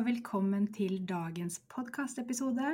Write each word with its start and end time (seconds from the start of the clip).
Velkommen 0.00 0.64
til 0.72 1.02
dagens 1.04 1.58
podkastepisode. 1.68 2.70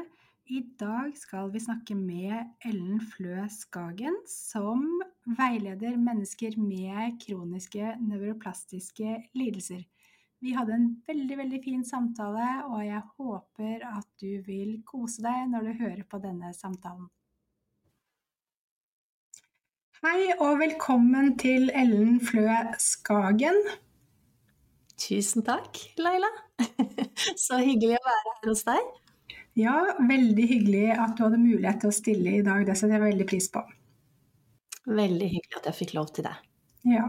I 0.46 0.60
dag 0.78 1.10
skal 1.18 1.48
vi 1.50 1.58
snakke 1.58 1.94
med 1.98 2.52
Ellen 2.64 3.00
Flø 3.02 3.40
Skagen, 3.50 4.14
som 4.30 4.84
veileder 5.26 5.96
mennesker 5.98 6.54
med 6.60 7.16
kroniske 7.24 7.96
nevroplastiske 7.98 9.16
lidelser. 9.34 9.82
Vi 10.40 10.52
hadde 10.54 10.76
en 10.76 10.86
veldig, 11.08 11.38
veldig 11.40 11.60
fin 11.64 11.82
samtale, 11.84 12.46
og 12.70 12.84
jeg 12.86 13.02
håper 13.16 13.82
at 13.88 14.06
du 14.22 14.44
vil 14.46 14.76
kose 14.86 15.24
deg 15.24 15.48
når 15.50 15.66
du 15.66 15.72
hører 15.80 16.04
på 16.06 16.20
denne 16.22 16.52
samtalen. 16.54 17.08
Hei 20.04 20.30
og 20.36 20.60
velkommen 20.62 21.34
til 21.42 21.72
Ellen 21.74 22.20
Flø 22.22 22.46
Skagen. 22.78 23.58
Tusen 24.96 25.44
takk, 25.44 25.76
Laila. 26.00 26.30
Så 27.44 27.58
hyggelig 27.60 27.98
å 27.98 28.06
være 28.06 28.22
her 28.30 28.48
hos 28.48 28.64
deg. 28.66 28.94
Ja, 29.56 29.76
veldig 30.08 30.46
hyggelig 30.48 30.86
at 30.92 31.16
du 31.16 31.24
hadde 31.26 31.40
mulighet 31.40 31.82
til 31.82 31.92
å 31.92 31.96
stille 31.96 32.38
i 32.38 32.44
dag. 32.44 32.64
Det 32.68 32.76
setter 32.76 32.98
jeg 32.98 33.06
veldig 33.06 33.28
pris 33.28 33.48
på. 33.52 33.62
Veldig 34.86 35.28
hyggelig 35.32 35.60
at 35.60 35.68
jeg 35.70 35.78
fikk 35.82 35.94
lov 35.96 36.10
til 36.16 36.28
det. 36.28 36.34
Ja. 36.88 37.06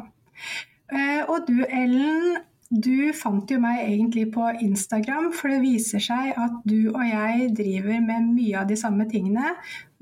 Eh, 0.91 1.23
og 1.27 1.47
du 1.47 1.59
Ellen, 1.67 2.37
du 2.67 3.11
fant 3.15 3.51
jo 3.51 3.59
meg 3.63 3.81
egentlig 3.85 4.25
på 4.35 4.47
Instagram, 4.63 5.29
for 5.35 5.51
det 5.51 5.59
viser 5.63 6.03
seg 6.03 6.33
at 6.39 6.55
du 6.67 6.89
og 6.93 7.03
jeg 7.07 7.51
driver 7.55 8.01
med 8.03 8.31
mye 8.33 8.63
av 8.63 8.71
de 8.71 8.79
samme 8.79 9.07
tingene. 9.11 9.53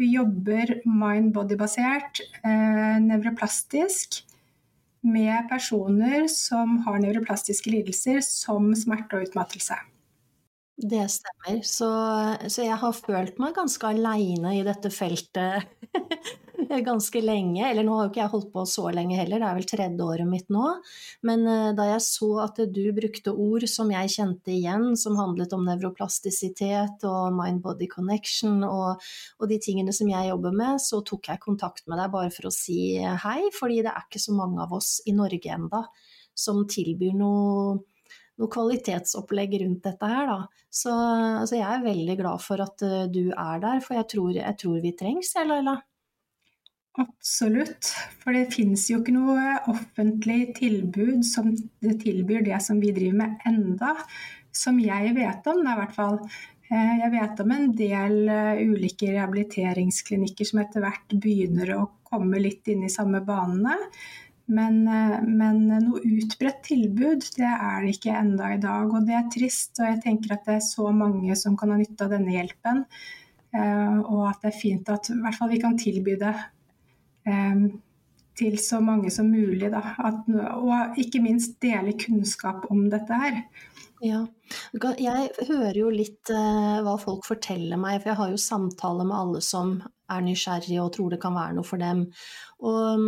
Vi 0.02 0.10
jobber 0.14 0.80
mind-body-basert, 0.86 2.24
eh, 2.42 2.98
nevroplastisk 3.06 4.24
med 5.06 5.50
personer 5.50 6.26
som 6.32 6.80
har 6.86 7.02
nevroplastiske 7.04 7.72
lidelser 7.72 8.22
som 8.26 8.72
smerte 8.78 9.20
og 9.20 9.30
utmattelse. 9.30 9.78
Det 10.76 11.06
stemmer. 11.12 11.62
Så, 11.64 11.90
så, 12.50 12.66
jeg 12.66 12.76
har 12.82 12.98
følt 12.98 13.38
meg 13.40 13.56
ganske 13.56 13.88
aleine 13.88 14.58
i 14.58 14.66
dette 14.68 14.92
feltet 14.92 15.70
ganske 16.90 17.22
lenge. 17.24 17.64
Eller 17.68 17.86
nå 17.86 17.96
har 17.96 18.08
jo 18.08 18.12
ikke 18.12 18.22
jeg 18.22 18.34
holdt 18.34 18.50
på 18.54 18.66
så 18.70 18.90
lenge 18.96 19.18
heller, 19.20 19.42
det 19.42 19.48
er 19.50 19.60
vel 19.60 19.68
tredje 19.70 20.08
året 20.08 20.30
mitt 20.30 20.52
nå. 20.54 20.72
Men 21.28 21.46
uh, 21.50 21.72
da 21.78 21.88
jeg 21.92 22.04
så 22.06 22.30
at 22.46 22.62
du 22.76 22.84
brukte 22.96 23.34
ord 23.34 23.68
som 23.72 23.92
jeg 23.94 24.14
kjente 24.16 24.54
igjen, 24.56 24.92
som 25.00 25.20
handlet 25.20 25.56
om 25.58 25.66
nevroplastisitet 25.68 27.06
og 27.10 27.36
mind-body 27.38 27.90
connection 27.92 28.62
og, 28.68 29.02
og, 29.40 29.48
de 29.50 29.60
tingene 29.62 29.94
som 29.96 30.10
jeg 30.10 30.32
jobber 30.32 30.56
med, 30.56 30.82
så 30.82 31.02
tok 31.06 31.32
jeg 31.32 31.44
kontakt 31.44 31.86
med 31.92 32.02
deg 32.02 32.14
bare 32.14 32.32
for 32.34 32.50
å 32.50 32.54
si 32.54 32.98
hei, 33.00 33.40
fordi 33.56 33.82
det 33.86 33.92
er 33.94 34.08
ikke 34.08 34.24
så 34.24 34.36
mange 34.36 34.64
av 34.64 34.74
oss 34.76 34.98
i 35.06 35.14
Norge 35.16 35.52
enda 35.54 35.86
som 36.36 36.66
tilbyr 36.68 37.14
noe 37.16 37.84
noe 38.36 38.52
kvalitetsopplegg 38.52 39.56
rundt 39.62 39.86
dette 39.88 40.08
her, 40.12 40.28
da. 40.28 40.66
Så 40.68 40.92
altså, 40.92 41.56
jeg 41.56 41.68
er 41.70 41.86
veldig 41.86 42.16
glad 42.20 42.44
for 42.44 42.64
at 42.64 42.84
uh, 42.84 43.04
du 43.08 43.30
er 43.32 43.62
der, 43.64 43.84
for 43.84 43.96
jeg 43.96 44.10
tror, 44.12 44.32
jeg 44.36 44.60
tror 44.60 44.82
vi 44.84 44.96
trengs, 45.00 45.32
jeg, 45.38 45.48
Laila. 45.48 45.78
Absolutt. 47.02 47.92
For 48.22 48.36
det 48.36 48.54
finnes 48.54 48.86
jo 48.88 49.02
ikke 49.02 49.16
noe 49.16 49.60
offentlig 49.72 50.56
tilbud 50.60 51.26
som 51.28 51.52
tilbyr 51.84 52.46
det 52.46 52.62
som 52.64 52.80
vi 52.80 52.94
driver 52.96 53.20
med 53.26 53.48
enda, 53.50 53.96
som 54.56 54.80
jeg 54.80 55.16
vet 55.18 55.48
om, 55.52 55.64
da, 55.66 55.74
i 55.76 55.80
hvert 55.82 55.96
fall. 55.98 56.20
Eh, 56.72 56.94
jeg 57.04 57.12
vet 57.14 57.42
om 57.44 57.52
en 57.54 57.68
del 57.78 58.16
eh, 58.32 58.62
ulike 58.66 59.12
rehabiliteringsklinikker 59.12 60.48
som 60.50 60.64
etter 60.64 60.86
hvert 60.86 61.18
begynner 61.22 61.76
å 61.76 61.82
komme 62.08 62.40
litt 62.42 62.72
inn 62.72 62.88
i 62.88 62.94
samme 62.94 63.22
banene. 63.26 63.76
Men, 64.56 64.80
eh, 64.88 65.20
men, 65.28 65.62
noe 65.68 66.02
utbredt 66.02 66.64
tilbud, 66.70 67.28
det 67.38 67.52
er 67.52 67.84
det 67.84 67.94
ikke 67.98 68.18
enda 68.18 68.56
i 68.56 68.64
dag. 68.64 68.88
Og 68.88 69.06
det 69.06 69.20
er 69.20 69.30
trist. 69.36 69.76
Og 69.82 69.92
jeg 69.92 70.02
tenker 70.08 70.38
at 70.38 70.48
det 70.48 70.58
er 70.58 70.66
så 70.66 70.90
mange 70.96 71.38
som 71.38 71.60
kan 71.60 71.76
ha 71.76 71.78
nytte 71.82 72.08
av 72.08 72.16
denne 72.16 72.34
hjelpen. 72.34 72.86
Og 73.56 74.24
at 74.28 74.42
det 74.44 74.50
er 74.50 74.58
fint 74.60 74.90
at 74.92 75.08
i 75.14 75.14
hvert 75.16 75.38
fall 75.38 75.48
vi 75.48 75.62
kan 75.62 75.78
tilby 75.80 76.18
det 76.20 76.34
til 78.36 78.58
så 78.60 78.82
mange 78.84 79.12
som 79.14 79.30
mulig. 79.32 79.72
At, 79.72 80.28
og 80.28 81.00
ikke 81.02 81.24
minst 81.24 81.58
dele 81.64 81.96
kunnskap 82.00 82.68
om 82.72 82.86
dette 82.92 83.22
her. 83.22 83.42
Ja. 84.04 84.26
Jeg 85.00 85.30
hører 85.48 85.78
jo 85.80 85.90
litt 85.94 86.30
uh, 86.34 86.82
hva 86.86 86.96
folk 87.02 87.26
forteller 87.26 87.80
meg, 87.80 88.02
for 88.02 88.12
jeg 88.12 88.20
har 88.20 88.34
jo 88.34 88.42
samtaler 88.42 89.08
med 89.08 89.18
alle 89.18 89.42
som 89.42 89.78
er 90.12 90.22
nysgjerrige 90.22 90.84
og 90.84 90.92
tror 90.94 91.16
det 91.16 91.20
kan 91.24 91.34
være 91.34 91.56
noe 91.58 91.66
for 91.66 91.82
dem. 91.82 92.04
Og 92.66 93.00
um, 93.00 93.08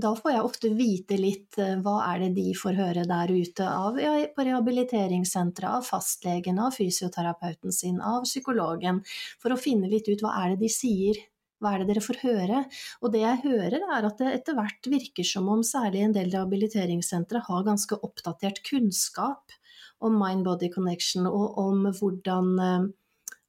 da 0.00 0.14
får 0.16 0.32
jeg 0.32 0.46
ofte 0.46 0.70
vite 0.78 1.18
litt 1.20 1.58
uh, 1.60 1.74
hva 1.82 1.98
er 2.12 2.22
det 2.24 2.30
de 2.38 2.46
får 2.56 2.78
høre 2.78 3.04
der 3.10 3.34
ute 3.34 3.66
av 3.66 3.98
ja, 4.00 4.14
på 4.32 4.46
rehabiliteringssenteret, 4.48 5.82
av 5.82 5.90
fastlegen, 5.90 6.62
av 6.62 6.78
fysioterapeuten 6.78 7.74
sin, 7.74 8.00
av 8.00 8.24
psykologen, 8.28 9.02
for 9.42 9.52
å 9.52 9.60
finne 9.60 9.90
litt 9.92 10.08
ut 10.08 10.24
hva 10.24 10.38
er 10.44 10.54
det 10.54 10.62
de 10.64 10.72
sier. 10.72 11.20
Hva 11.62 11.76
er 11.76 11.82
det 11.82 11.92
dere 11.92 12.04
får 12.04 12.20
høre? 12.24 12.62
Og 13.00 13.12
det 13.14 13.22
jeg 13.22 13.42
hører, 13.44 13.78
er 13.78 14.08
at 14.08 14.18
det 14.18 14.32
etter 14.40 14.58
hvert 14.58 14.88
virker 14.90 15.26
som 15.26 15.50
om 15.52 15.62
særlig 15.66 16.02
en 16.02 16.16
del 16.16 16.32
rehabiliteringssentre 16.34 17.44
har 17.46 17.68
ganske 17.68 17.98
oppdatert 18.02 18.58
kunnskap 18.66 19.54
om 20.02 20.18
mind-body 20.18 20.72
connection, 20.74 21.28
og 21.30 21.58
om 21.62 21.86
hvordan 21.94 22.50
eh, 22.58 22.90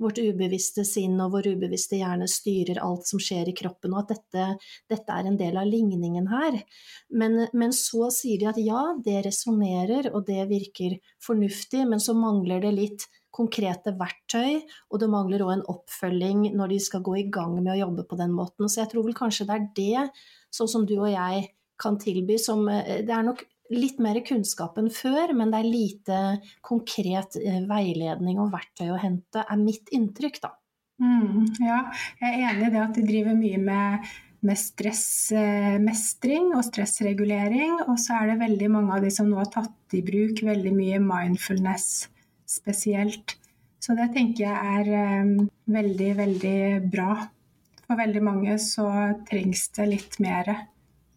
vårt 0.03 0.19
ubevisste 0.21 0.83
sinn 0.87 1.17
og 1.21 1.33
vår 1.35 1.49
ubevisste 1.55 1.97
hjerne 1.99 2.27
styrer 2.29 2.81
alt 2.83 3.07
som 3.09 3.21
skjer 3.21 3.49
i 3.49 3.55
kroppen, 3.57 3.93
og 3.93 4.03
at 4.03 4.13
dette, 4.13 4.47
dette 4.91 5.17
er 5.17 5.29
en 5.29 5.39
del 5.39 5.57
av 5.59 5.69
ligningen 5.69 6.29
her. 6.31 6.59
Men, 7.09 7.47
men 7.53 7.73
så 7.77 8.09
sier 8.13 8.41
de 8.41 8.49
at 8.53 8.61
ja, 8.61 8.85
det 9.05 9.23
resonnerer, 9.27 10.11
og 10.13 10.27
det 10.29 10.45
virker 10.51 10.97
fornuftig, 11.23 11.85
men 11.89 12.03
så 12.03 12.17
mangler 12.17 12.63
det 12.63 12.73
litt 12.77 13.07
konkrete 13.33 13.95
verktøy, 13.97 14.61
og 14.91 15.01
det 15.01 15.09
mangler 15.11 15.43
òg 15.45 15.55
en 15.55 15.65
oppfølging 15.73 16.51
når 16.53 16.75
de 16.75 16.79
skal 16.85 17.03
gå 17.05 17.17
i 17.23 17.27
gang 17.33 17.55
med 17.59 17.73
å 17.73 17.79
jobbe 17.79 18.05
på 18.09 18.19
den 18.19 18.33
måten. 18.35 18.69
Så 18.69 18.83
jeg 18.83 18.91
tror 18.93 19.07
vel 19.07 19.17
kanskje 19.17 19.47
det 19.49 19.55
er 19.57 19.67
det, 19.79 20.03
sånn 20.53 20.69
som 20.69 20.85
du 20.89 20.95
og 20.99 21.09
jeg 21.09 21.47
kan 21.81 21.97
tilby, 21.99 22.37
som 22.39 22.67
eh, 22.69 23.01
Det 23.05 23.13
er 23.13 23.25
nok 23.25 23.41
litt 23.73 23.97
mer 24.03 24.19
kunnskap 24.25 24.77
enn 24.77 24.91
før, 24.93 25.33
men 25.37 25.51
det 25.53 25.61
er 25.61 25.69
lite 25.69 26.19
konkret 26.65 27.39
eh, 27.41 27.63
veiledning 27.69 28.41
og 28.43 28.53
verktøy 28.53 28.91
å 28.93 29.01
hente, 29.01 29.41
er 29.41 29.59
mitt 29.61 29.89
inntrykk, 29.95 30.41
da. 30.43 30.53
Mm, 31.01 31.49
ja, 31.63 31.79
jeg 32.21 32.29
er 32.29 32.51
enig 32.51 32.67
i 32.67 32.73
det 32.75 32.83
at 32.83 32.95
de 32.95 33.03
driver 33.07 33.33
mye 33.35 33.57
med, 33.59 34.13
med 34.45 34.59
stressmestring 34.61 36.53
og 36.53 36.63
stressregulering. 36.69 37.81
Og 37.87 37.97
så 37.99 38.19
er 38.19 38.29
det 38.29 38.43
veldig 38.43 38.69
mange 38.77 38.93
av 38.99 39.01
de 39.03 39.11
som 39.11 39.27
nå 39.27 39.41
har 39.41 39.49
tatt 39.51 39.97
i 39.97 40.03
bruk 40.05 40.43
veldig 40.45 40.73
mye 40.77 41.01
mindfulness 41.03 42.12
spesielt. 42.53 43.37
Så 43.83 43.95
det 43.97 44.13
tenker 44.15 44.45
jeg 44.45 44.75
er 44.79 45.23
um, 45.25 45.47
veldig, 45.67 46.11
veldig 46.19 46.59
bra. 46.91 47.17
For 47.83 47.99
veldig 47.99 48.21
mange 48.23 48.57
så 48.63 48.87
trengs 49.27 49.67
det 49.75 49.89
litt 49.91 50.19
mer 50.23 50.53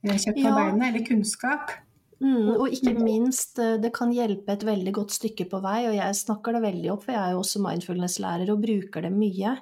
kjøtt 0.03 0.35
på 0.35 0.49
ja. 0.49 0.55
beinet, 0.57 0.89
eller 0.89 1.05
kunnskap. 1.07 1.77
Mm, 2.17 2.55
og 2.55 2.71
ikke 2.73 2.95
minst, 2.97 3.59
eh, 3.61 3.75
det 3.77 3.91
kan 3.93 4.13
hjelpe 4.15 4.55
et 4.55 4.65
veldig 4.65 4.93
godt 4.97 5.13
stykke 5.13 5.45
på 5.51 5.61
vei, 5.61 5.83
og 5.91 5.97
jeg 5.99 6.17
snakker 6.17 6.57
det 6.57 6.63
veldig 6.65 6.91
opp, 6.95 7.05
for 7.05 7.13
jeg 7.13 7.21
er 7.21 7.35
jo 7.35 7.43
også 7.43 7.61
mindfulness-lærer 7.65 8.53
og 8.55 8.63
bruker 8.63 9.05
det 9.05 9.13
mye. 9.13 9.53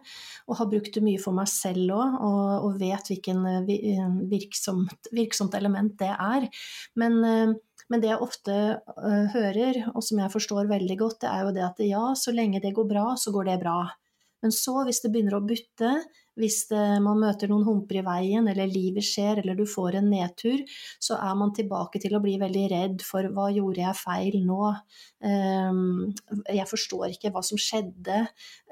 Og 0.46 0.60
har 0.60 0.70
brukt 0.70 0.94
det 0.94 1.02
mye 1.02 1.22
for 1.22 1.34
meg 1.34 1.50
selv 1.50 1.96
òg, 1.96 2.18
og, 2.28 2.52
og, 2.68 2.78
vet 2.78 3.10
hvilken 3.10 3.42
eh, 3.50 3.74
eh, 3.90 4.18
virksomt, 4.30 5.10
virksomt, 5.16 5.58
element 5.58 5.98
det 5.98 6.12
er. 6.14 6.46
Men, 7.00 7.58
men 7.92 8.00
det 8.02 8.10
jeg 8.10 8.24
ofte 8.24 8.54
uh, 8.80 9.26
hører, 9.34 9.80
og 9.92 10.04
som 10.06 10.22
jeg 10.22 10.32
forstår 10.32 10.70
veldig 10.70 10.96
godt, 11.00 11.20
det 11.24 11.30
er 11.30 11.44
jo 11.44 11.54
det 11.56 11.64
at 11.66 11.82
ja, 11.84 12.04
så 12.18 12.32
lenge 12.34 12.62
det 12.64 12.74
går 12.76 12.88
bra, 12.90 13.06
så 13.20 13.32
går 13.34 13.50
det 13.50 13.58
bra. 13.62 13.78
Men 14.44 14.52
så, 14.54 14.78
hvis 14.86 15.02
det 15.04 15.12
begynner 15.12 15.38
å 15.38 15.44
butte, 15.44 15.90
Hvis 16.34 16.64
det, 16.66 16.82
man 17.04 17.20
møter 17.22 17.50
noen 17.50 17.62
humper 17.66 18.00
i 18.00 18.04
veien, 18.06 18.48
eller 18.50 18.70
livet 18.70 19.06
skjer, 19.06 19.38
eller 19.42 19.54
du 19.54 19.62
får 19.70 20.00
en 20.00 20.08
nedtur, 20.10 20.64
så 21.02 21.14
er 21.22 21.34
man 21.38 21.52
tilbake 21.54 22.00
til 22.02 22.16
å 22.16 22.20
bli 22.24 22.34
veldig 22.40 22.64
redd 22.72 23.04
for 23.06 23.28
hva 23.36 23.46
gjorde 23.54 23.84
jeg 23.84 24.00
feil 24.00 24.40
nå? 24.42 24.72
Um, 25.24 26.12
jeg 26.50 26.66
forstår 26.68 27.14
ikke 27.14 27.30
hva 27.34 27.42
som 27.46 27.58
skjedde. 27.60 28.24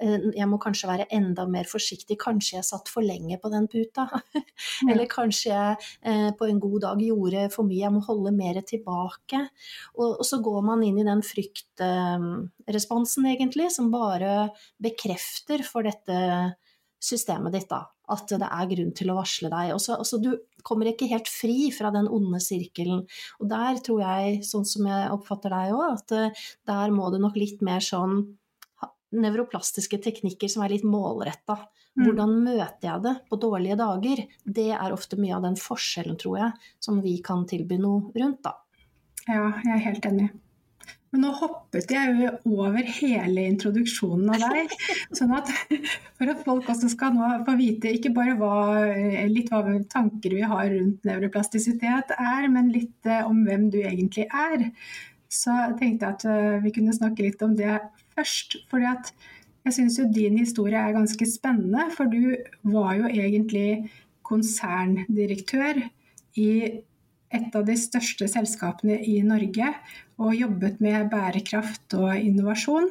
Uh, 0.02 0.30
jeg 0.34 0.48
må 0.50 0.58
kanskje 0.62 0.90
være 0.90 1.06
enda 1.14 1.46
mer 1.50 1.66
forsiktig. 1.70 2.18
Kanskje 2.20 2.58
jeg 2.58 2.66
satt 2.66 2.90
for 2.90 3.06
lenge 3.06 3.38
på 3.38 3.50
den 3.52 3.68
puta? 3.70 4.08
eller 4.90 5.06
kanskje 5.10 5.52
jeg 5.52 5.78
uh, 5.78 6.30
på 6.38 6.50
en 6.50 6.60
god 6.62 6.80
dag 6.88 7.06
gjorde 7.06 7.46
for 7.54 7.68
mye. 7.68 7.84
Jeg 7.84 7.94
må 7.94 8.02
holde 8.08 8.34
mer 8.34 8.58
tilbake. 8.66 9.44
Og, 10.02 10.26
så 10.26 10.42
går 10.42 10.60
man 10.66 10.82
inn 10.82 10.98
i 10.98 11.06
den 11.06 11.22
fryktresponsen, 11.26 13.30
uh, 13.30 13.32
egentlig, 13.36 13.70
som 13.70 13.94
bare 13.94 14.50
bekrefter 14.82 15.62
for 15.62 15.86
dette 15.86 16.18
systemet 17.02 17.56
ditt, 17.56 17.68
da. 17.70 17.84
At 18.12 18.30
det 18.30 18.46
er 18.46 18.68
grunn 18.70 18.92
til 18.96 19.10
å 19.12 19.16
varsle 19.18 19.50
deg. 19.52 19.72
Også, 19.74 19.96
altså, 19.98 20.20
du 20.22 20.30
kommer 20.66 20.90
ikke 20.90 21.10
helt 21.10 21.30
fri 21.30 21.70
fra 21.74 21.90
den 21.94 22.08
onde 22.12 22.40
sirkelen. 22.42 23.04
Og 23.40 23.50
der 23.50 23.80
tror 23.84 24.02
jeg, 24.04 24.42
sånn 24.46 24.66
som 24.68 24.86
jeg 24.90 25.10
oppfatter 25.14 25.54
deg 25.54 25.74
òg, 25.74 25.84
at 25.96 26.14
uh, 26.16 26.46
der 26.70 26.94
må 26.94 27.10
det 27.14 27.22
nok 27.22 27.38
litt 27.40 27.64
mer 27.64 27.82
sånn 27.84 28.22
nevroplastiske 29.12 29.98
teknikker 30.02 30.48
som 30.48 30.64
er 30.64 30.76
litt 30.76 30.86
målretta. 30.88 31.58
Mm. 31.92 32.04
Hvordan 32.06 32.36
møter 32.46 32.86
jeg 32.88 33.04
det 33.04 33.14
på 33.28 33.38
dårlige 33.40 33.76
dager? 33.80 34.22
Det 34.44 34.70
er 34.72 34.94
ofte 34.94 35.18
mye 35.20 35.36
av 35.36 35.44
den 35.44 35.58
forskjellen, 35.60 36.16
tror 36.20 36.38
jeg, 36.40 36.70
som 36.80 37.02
vi 37.04 37.18
kan 37.24 37.44
tilby 37.48 37.76
noe 37.82 38.12
rundt, 38.16 38.40
da. 38.46 38.56
Ja, 39.26 39.50
jeg 39.62 39.74
er 39.76 39.84
helt 39.90 40.08
enig. 40.08 40.30
Men 41.12 41.26
nå 41.26 41.30
hoppet 41.36 41.90
jeg 41.92 42.12
jo 42.16 42.28
over 42.64 42.86
hele 42.88 43.44
introduksjonen 43.50 44.30
av 44.32 44.44
deg. 44.54 44.72
sånn 45.18 45.34
at 45.36 45.50
For 46.16 46.32
at 46.32 46.40
folk 46.46 46.70
også 46.72 46.88
skal 46.92 47.12
nå 47.16 47.28
få 47.44 47.56
vite 47.58 47.92
ikke 47.92 48.14
bare 48.16 48.36
hva, 48.40 48.54
litt 49.28 49.52
hva 49.52 49.76
tanker 49.92 50.38
vi 50.38 50.44
har 50.46 50.70
rundt 50.72 51.04
nevroplastisitet 51.08 52.14
er, 52.16 52.48
men 52.52 52.72
litt 52.72 53.08
eh, 53.08 53.26
om 53.28 53.42
hvem 53.44 53.68
du 53.74 53.82
egentlig 53.82 54.24
er. 54.28 54.70
Så 55.32 55.52
jeg 55.52 55.76
tenkte 55.82 56.14
at 56.14 56.24
eh, 56.28 56.62
vi 56.64 56.72
kunne 56.78 56.96
snakke 56.96 57.26
litt 57.28 57.44
om 57.44 57.56
det 57.60 57.76
først. 58.16 58.62
fordi 58.72 58.88
at 58.88 59.12
jeg 59.66 59.76
syns 59.76 59.98
jo 60.00 60.08
din 60.10 60.40
historie 60.40 60.80
er 60.80 60.96
ganske 60.96 61.26
spennende, 61.28 61.86
for 61.94 62.08
du 62.10 62.32
var 62.72 62.96
jo 62.98 63.10
egentlig 63.12 63.90
konserndirektør 64.26 65.84
i 66.40 66.48
et 67.32 67.56
av 67.58 67.66
de 67.66 67.76
største 67.78 68.28
selskapene 68.30 68.98
i 69.08 69.18
Norge 69.26 69.72
og 70.22 70.36
jobbet 70.36 70.80
med 70.84 71.10
bærekraft 71.12 71.96
og 71.98 72.14
innovasjon. 72.16 72.88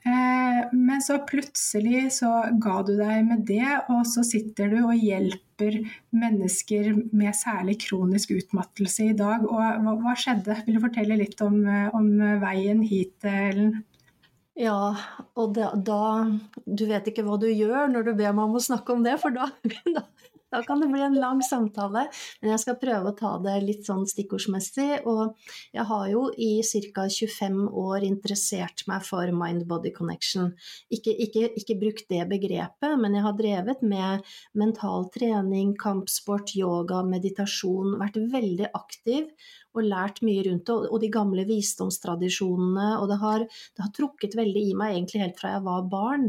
Eh, 0.00 0.60
men 0.72 1.02
så 1.04 1.18
plutselig 1.28 2.06
så 2.16 2.30
ga 2.62 2.78
du 2.86 2.94
deg 2.96 3.26
med 3.26 3.44
det, 3.48 3.66
og 3.92 4.06
så 4.08 4.24
sitter 4.24 4.72
du 4.72 4.78
og 4.80 4.96
hjelper 4.96 5.76
mennesker 6.16 6.94
med 7.12 7.36
særlig 7.36 7.76
kronisk 7.84 8.32
utmattelse 8.38 9.10
i 9.10 9.16
dag. 9.18 9.44
Og 9.44 9.60
hva, 9.60 9.96
hva 10.00 10.16
skjedde? 10.16 10.56
Vil 10.66 10.78
du 10.78 10.84
fortelle 10.86 11.20
litt 11.20 11.40
om, 11.44 11.62
om 11.96 12.10
veien 12.42 12.82
hit, 12.86 13.18
Ellen? 13.28 13.82
Ja, 14.60 14.92
og 15.38 15.54
da, 15.56 15.70
da, 15.76 16.00
Du 16.66 16.84
vet 16.88 17.06
ikke 17.08 17.24
hva 17.24 17.38
du 17.40 17.46
gjør 17.48 17.88
når 17.92 18.08
du 18.08 18.12
ber 18.18 18.34
meg 18.34 18.48
om 18.48 18.58
å 18.58 18.62
snakke 18.62 18.92
om 18.92 19.04
det, 19.06 19.16
for 19.22 19.32
da, 19.36 19.48
da, 19.96 20.04
da 20.50 20.62
kan 20.66 20.82
det 20.82 20.88
bli 20.90 21.02
en 21.04 21.18
lang 21.20 21.42
samtale, 21.44 22.06
men 22.40 22.52
jeg 22.52 22.62
skal 22.64 22.78
prøve 22.80 23.12
å 23.12 23.16
ta 23.16 23.32
det 23.42 23.56
litt 23.64 23.86
sånn 23.86 24.06
stikkordsmessig. 24.10 25.04
Og 25.10 25.36
jeg 25.76 25.86
har 25.90 26.08
jo 26.10 26.26
i 26.36 26.50
ca. 26.94 27.06
25 27.10 27.60
år 27.84 28.06
interessert 28.06 28.84
meg 28.90 29.04
for 29.06 29.30
mind-body 29.34 29.92
connection. 29.96 30.52
Ikke, 30.90 31.14
ikke, 31.14 31.48
ikke, 31.58 31.78
brukt 31.80 32.10
det 32.10 32.26
begrepet, 32.30 32.98
men 33.00 33.16
jeg 33.16 33.26
har 33.26 33.38
drevet 33.38 33.84
med 33.86 34.26
mental 34.58 35.08
trening, 35.14 35.74
kampsport, 35.80 36.54
yoga, 36.58 37.04
meditasjon, 37.06 37.96
vært 38.00 38.20
veldig 38.34 38.70
aktiv 38.74 39.30
og 39.76 39.86
lært 39.86 40.18
mye 40.26 40.42
rundt 40.46 40.66
det, 40.66 40.76
og 40.90 40.98
de 41.02 41.10
gamle 41.12 41.44
visdomstradisjonene. 41.48 42.88
Og 43.00 43.06
det 43.10 43.18
har, 43.22 43.44
det 43.46 43.84
har, 43.84 43.92
trukket 43.94 44.36
veldig 44.38 44.64
i 44.70 44.76
meg 44.78 44.96
egentlig 44.96 45.22
helt 45.22 45.38
fra 45.40 45.54
jeg 45.54 45.64
var 45.66 45.86
barn. 45.92 46.26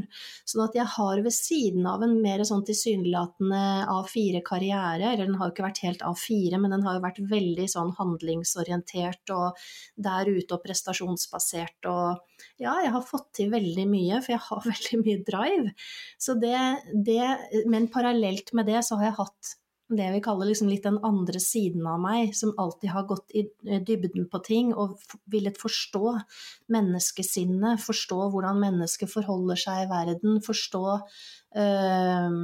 Sånn 0.50 0.65
at 0.68 0.77
jeg 0.77 0.88
har 0.95 1.23
ved 1.25 1.35
siden 1.35 1.88
av 1.89 2.06
en 2.06 2.18
mer 2.21 2.44
sånn 2.47 2.65
tilsynelatende 2.68 3.63
A4-karriere, 4.12 5.13
eller 5.13 5.30
den 5.30 5.38
har 5.40 5.48
jo 5.48 5.56
ikke 5.56 5.66
vært 5.66 5.84
helt 5.86 6.04
A4, 6.06 6.60
men 6.60 6.75
den 6.75 6.84
har 6.86 6.98
jo 6.98 7.06
vært 7.06 7.22
veldig 7.31 7.68
sånn 7.72 7.94
handlingsorientert 7.98 9.34
og 9.36 9.62
der 9.96 10.30
ute 10.31 10.58
og 10.58 10.66
prestasjonsbasert 10.66 11.90
og 11.92 12.22
ja, 12.62 12.75
jeg 12.84 12.92
har 12.94 13.06
fått 13.06 13.30
til 13.38 13.52
veldig 13.54 13.88
mye, 13.90 14.19
for 14.22 14.36
jeg 14.36 14.44
har 14.50 14.68
veldig 14.74 15.02
mye 15.06 15.24
drive. 15.28 15.74
Så 16.19 16.38
det, 16.42 16.60
det, 17.08 17.24
men 17.72 17.90
parallelt 17.94 18.54
med 18.58 18.69
det 18.69 18.84
så 18.88 19.00
har 19.00 19.12
jeg 19.12 19.19
hatt 19.22 19.56
det 19.98 20.08
vi 20.14 20.22
kaller 20.24 20.48
liksom 20.48 20.69
litt 20.72 20.86
den 20.88 21.00
andre 21.04 21.40
siden 21.44 21.86
av 21.90 22.00
meg, 22.00 22.36
som 22.38 22.54
alltid 22.62 22.94
har 22.94 23.07
gått 23.10 23.34
i 23.36 23.46
eh, 23.68 23.81
dybden 23.84 24.28
på 24.31 24.40
ting 24.46 24.72
og 24.72 25.02
villet 25.31 25.57
forstå 25.60 26.14
menneskesinnet, 26.72 27.81
forstå 27.84 28.19
hvordan 28.34 28.62
mennesket 28.62 29.12
forholder 29.12 29.60
seg 29.60 29.84
i 29.84 29.90
verden, 29.92 30.40
forstå 30.46 30.86
øh, 30.96 32.38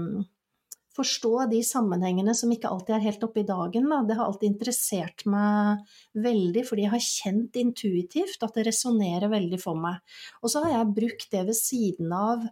Forstå 0.98 1.32
de 1.52 1.60
sammenhengene 1.66 2.34
som 2.38 2.52
ikke 2.54 2.72
alltid 2.74 2.96
er 2.96 3.04
helt 3.04 3.26
oppe 3.28 3.44
i 3.44 3.48
dagen. 3.48 3.90
Da. 3.92 4.00
Det 4.08 4.16
har 4.18 4.26
alltid 4.26 4.50
interessert 4.50 5.26
meg 5.30 5.84
veldig, 6.18 6.64
fordi 6.66 6.88
jeg 6.88 6.94
har 6.96 7.04
kjent 7.06 7.60
intuitivt 7.62 8.46
at 8.46 8.58
det 8.58 8.66
resonnerer 8.66 9.30
veldig 9.30 9.60
for 9.62 9.78
meg. 9.78 10.00
Og 10.42 10.54
så 10.54 10.64
har 10.66 10.80
jeg 10.80 10.96
brukt 10.98 11.30
det 11.34 11.44
ved 11.52 11.60
siden 11.60 12.16
av 12.18 12.48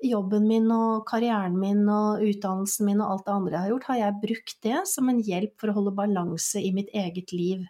jobben 0.00 0.46
min 0.48 0.70
og 0.72 1.04
karrieren 1.08 1.58
min 1.60 1.82
og 1.92 2.22
utdannelsen 2.24 2.88
min 2.88 3.02
og 3.04 3.10
alt 3.12 3.26
det 3.26 3.34
andre 3.34 3.52
jeg 3.52 3.60
har 3.60 3.72
gjort, 3.74 3.90
har 3.90 3.98
jeg 4.00 4.20
brukt 4.22 4.56
det 4.64 4.78
som 4.88 5.12
en 5.12 5.20
hjelp 5.26 5.52
for 5.60 5.70
å 5.70 5.76
holde 5.76 5.96
balanse 5.98 6.62
i 6.62 6.72
mitt 6.72 6.88
eget 6.96 7.34
liv. 7.36 7.68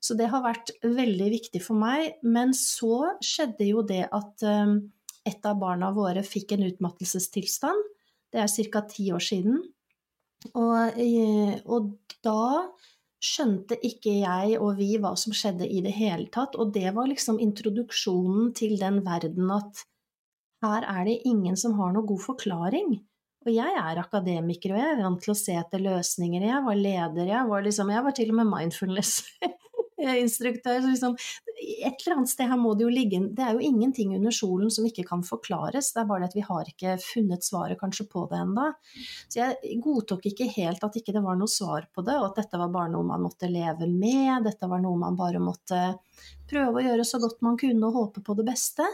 Så 0.00 0.16
det 0.16 0.30
har 0.32 0.40
vært 0.44 0.72
veldig 0.80 1.28
viktig 1.34 1.60
for 1.60 1.76
meg. 1.76 2.16
Men 2.24 2.54
så 2.56 3.18
skjedde 3.20 3.68
jo 3.68 3.84
det 3.84 4.06
at 4.08 4.44
um, 4.48 4.78
et 5.28 5.44
av 5.44 5.58
barna 5.60 5.90
våre 5.92 6.24
fikk 6.24 6.56
en 6.56 6.64
utmattelsestilstand. 6.70 7.88
Det 8.30 8.40
er 8.42 8.70
ca. 8.70 8.82
ti 8.88 9.10
år 9.12 9.24
siden. 9.24 9.60
Og, 10.54 10.98
eh, 10.98 11.58
og 11.66 11.92
da 12.24 12.70
skjønte 13.20 13.76
ikke 13.84 14.14
jeg 14.22 14.56
og 14.62 14.78
vi 14.78 14.94
hva 15.00 15.12
som 15.20 15.34
skjedde 15.36 15.68
i 15.68 15.82
det 15.84 15.92
hele 15.96 16.30
tatt. 16.32 16.56
Og 16.56 16.72
det 16.72 16.94
var 16.96 17.10
liksom 17.10 17.40
introduksjonen 17.42 18.54
til 18.56 18.78
den 18.80 19.02
verden 19.04 19.50
at 19.52 19.84
her 20.64 20.84
er 20.84 21.06
det 21.08 21.22
ingen 21.28 21.56
som 21.56 21.76
har 21.78 21.92
noe 21.92 22.06
god 22.08 22.22
forklaring. 22.24 22.98
Og 23.46 23.52
jeg 23.54 23.72
er 23.80 23.96
akademiker, 24.02 24.74
og 24.74 24.82
jeg 24.82 24.92
er 24.92 25.00
vant 25.00 25.22
til 25.24 25.32
å 25.32 25.38
se 25.38 25.54
etter 25.56 25.80
løsninger. 25.80 26.44
Jeg 26.44 26.64
var 26.66 26.76
leder, 26.76 27.30
jeg 27.30 27.48
var, 27.48 27.64
liksom, 27.64 27.92
jeg 27.94 28.04
var 28.04 28.16
til 28.16 28.32
og 28.34 28.40
med 28.40 28.50
mindfulness-instruktør. 30.00 30.80
Liksom, 30.90 31.16
et 31.84 32.06
eller 32.06 32.16
annet 32.16 32.30
sted 32.30 32.48
her 32.48 32.56
må 32.56 32.74
det 32.74 32.86
jo 32.86 32.92
ligge 32.92 33.20
Det 33.36 33.44
er 33.44 33.56
jo 33.56 33.64
ingenting 33.64 34.14
under 34.16 34.30
solen 34.34 34.70
som 34.70 34.86
ikke 34.86 35.04
kan 35.08 35.22
forklares, 35.26 35.92
det 35.92 36.02
er 36.02 36.08
bare 36.08 36.24
det 36.24 36.30
at 36.30 36.38
vi 36.38 36.46
har 36.46 36.70
ikke 36.70 36.96
funnet 37.02 37.44
svaret 37.44 37.80
kanskje 37.80 38.06
på 38.10 38.26
det 38.30 38.40
ennå. 38.40 38.70
Så 39.28 39.42
jeg 39.42 39.80
godtok 39.84 40.26
ikke 40.30 40.48
helt 40.56 40.84
at 40.84 40.96
ikke 40.96 41.14
det 41.16 41.24
var 41.24 41.38
noe 41.38 41.50
svar 41.50 41.88
på 41.92 42.04
det, 42.06 42.16
og 42.16 42.30
at 42.30 42.42
dette 42.42 42.60
var 42.60 42.72
bare 42.72 42.92
noe 42.92 43.06
man 43.06 43.22
måtte 43.24 43.50
leve 43.50 43.88
med, 43.90 44.44
dette 44.46 44.70
var 44.70 44.82
noe 44.82 44.98
man 44.98 45.18
bare 45.18 45.42
måtte 45.42 45.80
prøve 46.50 46.80
å 46.80 46.84
gjøre 46.84 47.06
så 47.06 47.20
godt 47.22 47.40
man 47.44 47.58
kunne 47.60 47.86
og 47.86 47.96
håpe 47.96 48.24
på 48.24 48.36
det 48.38 48.48
beste 48.50 48.86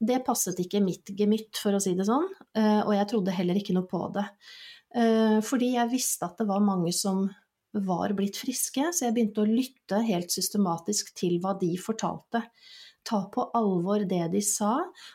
det 0.00 0.22
passet 0.24 0.56
ikke 0.62 0.80
mitt 0.80 1.10
gemytt, 1.12 1.58
for 1.60 1.76
å 1.76 1.80
si 1.82 1.92
det 1.92 2.06
sånn, 2.08 2.24
eh, 2.56 2.80
og 2.80 2.94
jeg 2.96 3.08
trodde 3.10 3.34
heller 3.36 3.58
ikke 3.60 3.74
noe 3.76 3.84
på 3.88 4.00
det. 4.14 4.24
Eh, 4.96 5.38
fordi 5.44 5.74
jeg 5.76 5.92
visste 5.92 6.26
at 6.26 6.40
det 6.40 6.48
var 6.48 6.64
mange 6.64 6.92
som 6.96 7.26
var 7.72 8.14
blitt 8.18 8.38
friske, 8.40 8.90
så 8.92 9.06
jeg 9.06 9.16
begynte 9.16 9.44
å 9.44 9.48
lytte 9.48 10.00
helt 10.06 10.32
systematisk 10.34 11.12
til 11.18 11.38
hva 11.42 11.54
de 11.60 11.72
fortalte. 11.80 12.42
Ta 13.06 13.22
på 13.32 13.46
alvor 13.56 14.04
det 14.08 14.26
de 14.34 14.42
sa, 14.44 14.74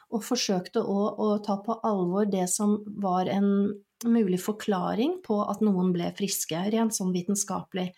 og 0.09 0.23
forsøkte 0.25 0.81
å, 0.81 1.01
å 1.21 1.27
ta 1.45 1.59
på 1.65 1.77
alvor 1.85 2.25
det 2.29 2.47
som 2.51 2.79
var 3.01 3.29
en 3.31 3.75
mulig 4.05 4.39
forklaring 4.41 5.19
på 5.25 5.37
at 5.45 5.61
noen 5.63 5.91
ble 5.95 6.09
friske, 6.17 6.57
rent 6.73 6.95
sånn 6.95 7.13
vitenskapelig. 7.15 7.91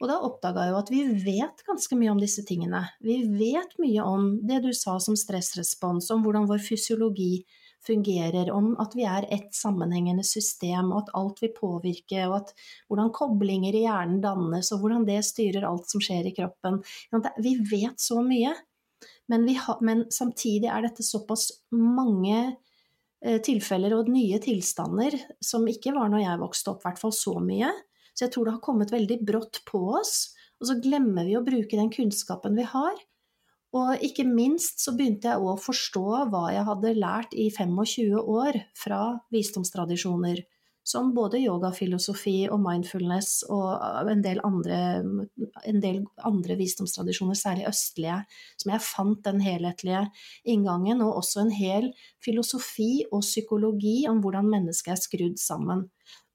Og 0.00 0.08
da 0.08 0.16
oppdaga 0.24 0.64
jeg 0.64 0.72
jo 0.72 0.80
at 0.80 0.90
vi 0.92 1.00
vet 1.26 1.64
ganske 1.66 1.96
mye 2.00 2.12
om 2.14 2.20
disse 2.20 2.42
tingene. 2.48 2.86
Vi 3.04 3.20
vet 3.28 3.74
mye 3.82 4.04
om 4.06 4.30
det 4.48 4.62
du 4.64 4.70
sa 4.76 4.96
som 5.02 5.16
stressrespons, 5.18 6.08
om 6.14 6.24
hvordan 6.24 6.48
vår 6.48 6.62
fysiologi 6.64 7.44
fungerer, 7.86 8.50
om 8.52 8.72
at 8.82 8.94
vi 8.96 9.04
er 9.08 9.26
ett 9.32 9.54
sammenhengende 9.56 10.24
system, 10.26 10.92
og 10.92 11.04
at 11.04 11.12
alt 11.18 11.42
vil 11.42 11.52
påvirke, 11.56 12.24
og 12.28 12.36
at 12.42 12.54
hvordan 12.88 13.12
koblinger 13.16 13.76
i 13.76 13.84
hjernen 13.86 14.20
dannes, 14.24 14.72
og 14.74 14.82
hvordan 14.82 15.06
det 15.08 15.20
styrer 15.26 15.66
alt 15.68 15.88
som 15.90 16.02
skjer 16.04 16.28
i 16.28 16.34
kroppen. 16.36 16.80
Vi 17.40 17.54
vet 17.70 18.00
så 18.00 18.20
mye, 18.24 18.54
men, 19.30 19.46
ha, 19.62 19.78
men 19.80 20.04
samtidig 20.12 20.68
er 20.68 20.84
dette 20.84 21.06
såpass 21.06 21.48
mange 21.72 22.38
eh, 23.24 23.38
tilfeller 23.46 23.94
og 23.96 24.10
nye 24.10 24.40
tilstander 24.42 25.14
som 25.44 25.68
ikke 25.70 25.94
var 25.96 26.10
når 26.10 26.24
jeg 26.24 26.42
vokste 26.42 26.74
opp, 26.74 26.82
i 26.82 26.88
hvert 26.90 27.04
fall 27.04 27.14
så 27.16 27.36
mye. 27.44 27.70
Så 28.12 28.26
jeg 28.26 28.34
tror 28.34 28.48
det 28.48 28.56
har 28.58 28.64
kommet 28.64 28.92
veldig 28.92 29.20
brått 29.24 29.62
på 29.70 29.80
oss, 30.00 30.34
og 30.60 30.68
så 30.68 30.76
glemmer 30.82 31.24
vi 31.24 31.38
å 31.38 31.44
bruke 31.46 31.78
den 31.78 31.92
kunnskapen 31.94 32.58
vi 32.58 32.66
har. 32.68 32.98
Og 33.76 34.02
ikke 34.02 34.24
minst 34.26 34.82
så 34.82 34.96
begynte 34.98 35.30
jeg 35.30 35.42
å 35.46 35.58
forstå 35.60 36.06
hva 36.32 36.46
jeg 36.50 36.66
hadde 36.66 36.96
lært 36.98 37.36
i 37.38 37.50
25 37.54 38.16
år 38.18 38.58
fra 38.78 39.02
visdomstradisjoner, 39.30 40.42
som 40.90 41.12
både 41.14 41.38
yogafilosofi 41.44 42.48
og 42.50 42.58
mindfulness 42.64 43.44
og 43.52 44.10
en 44.10 44.24
del 44.24 44.40
andre, 44.42 44.78
en 45.70 45.82
del 45.84 46.00
andre 46.26 46.56
visdomstradisjoner, 46.58 47.38
særlig 47.38 47.68
østlige, 47.70 48.16
som 48.58 48.74
jeg 48.74 48.86
fant 48.88 49.22
den 49.28 49.44
helhetlige 49.44 50.02
inngangen, 50.50 51.04
og 51.04 51.20
også 51.20 51.44
en 51.44 51.54
hel 51.54 51.92
filosofi 52.24 53.04
og 53.12 53.22
psykologi 53.22 54.00
om 54.10 54.18
hvordan 54.24 54.50
mennesket 54.50 54.96
er 54.96 55.04
skrudd 55.04 55.38
sammen 55.38 55.86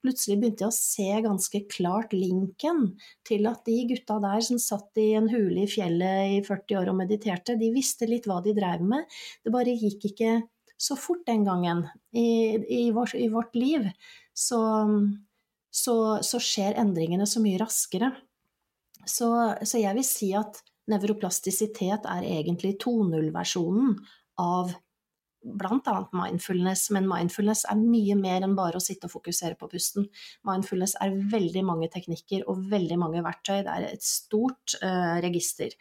plutselig 0.05 0.37
begynte 0.39 0.65
jeg 0.65 0.71
å 0.71 0.77
se 0.77 1.21
ganske 1.25 1.61
klart 1.71 2.13
linken 2.13 2.91
til 3.27 3.47
at 3.49 3.65
de 3.65 3.79
gutta 3.89 4.19
der 4.23 4.43
som 4.45 4.61
satt 4.61 5.01
i 5.01 5.09
en 5.17 5.29
hule 5.31 5.63
i 5.65 5.69
fjellet 5.69 6.35
i 6.37 6.41
40 6.45 6.81
år 6.81 6.91
og 6.93 6.99
mediterte, 7.01 7.57
de 7.59 7.71
visste 7.73 8.07
litt 8.09 8.29
hva 8.29 8.41
de 8.45 8.53
drev 8.57 8.85
med. 8.85 9.09
Det 9.43 9.53
bare 9.53 9.73
gikk 9.73 10.11
ikke 10.11 10.35
så 10.77 10.97
fort 10.99 11.25
den 11.27 11.45
gangen. 11.47 11.85
I, 12.13 12.55
i, 12.59 12.83
vår, 12.95 13.15
i 13.17 13.29
vårt 13.33 13.55
liv 13.57 13.87
så, 14.35 14.61
så, 15.71 15.97
så, 16.21 16.41
skjer 16.43 16.77
endringene 16.81 17.27
så 17.29 17.41
mye 17.43 17.59
raskere. 17.61 18.11
Så, 19.05 19.29
så 19.63 19.81
jeg 19.81 19.97
vil 19.97 20.07
si 20.07 20.31
at 20.37 20.61
nevroplastisitet 20.91 22.05
er 22.09 22.27
egentlig 22.27 22.75
2.0-versjonen 22.83 23.95
av 24.41 24.75
bl.a. 25.45 25.95
mindfulness, 26.15 26.87
men 26.95 27.07
mindfulness 27.09 27.65
er 27.69 27.77
mye 27.79 28.15
mer 28.17 28.45
enn 28.45 28.55
bare 28.57 28.79
å 28.79 28.83
sitte 28.83 29.09
og 29.09 29.13
fokusere 29.13 29.57
på 29.59 29.69
pusten. 29.71 30.07
Mindfulness 30.47 30.95
er 31.03 31.13
veldig 31.31 31.63
mange 31.67 31.89
teknikker 31.93 32.47
og 32.49 32.63
veldig 32.71 32.97
mange 33.01 33.23
verktøy, 33.25 33.61
det 33.65 33.73
er 33.73 33.87
et 33.91 34.05
stort 34.05 34.77
uh, 34.81 35.17
register. 35.23 35.75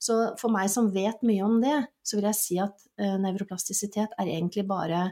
Så 0.00 0.18
for 0.40 0.52
meg 0.54 0.70
som 0.72 0.92
vet 0.94 1.24
mye 1.26 1.46
om 1.46 1.58
det, 1.62 1.76
så 2.06 2.18
vil 2.18 2.30
jeg 2.30 2.40
si 2.40 2.60
at 2.62 2.86
uh, 3.02 3.16
nevroplastisitet 3.20 4.14
er 4.16 4.30
egentlig 4.30 4.66
bare 4.70 5.08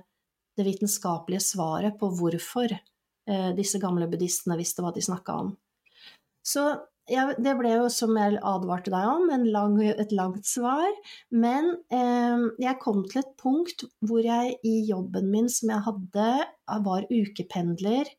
det 0.59 0.67
vitenskapelige 0.67 1.45
svaret 1.45 1.99
på 1.99 2.11
hvorfor 2.19 2.75
uh, 2.75 3.51
disse 3.59 3.83
gamle 3.83 4.09
buddhistene 4.11 4.59
visste 4.59 4.85
hva 4.85 4.95
de 4.95 5.05
snakka 5.05 5.41
om. 5.43 5.53
Så 6.47 6.71
ja, 7.09 7.25
det 7.39 7.55
ble 7.59 7.73
jo, 7.73 7.89
som 7.93 8.17
jeg 8.19 8.39
advarte 8.47 8.93
deg 8.93 9.09
om, 9.09 9.29
lang, 9.49 9.77
et 9.89 10.13
langt 10.15 10.47
svar. 10.49 10.89
Men 11.33 11.73
eh, 11.95 12.47
jeg 12.61 12.81
kom 12.83 13.05
til 13.09 13.23
et 13.23 13.35
punkt 13.41 13.85
hvor 14.05 14.25
jeg 14.25 14.59
i 14.67 14.75
jobben 14.89 15.31
min 15.33 15.49
som 15.53 15.73
jeg 15.75 15.87
hadde, 15.89 16.31
var 16.87 17.07
ukependler. 17.11 18.11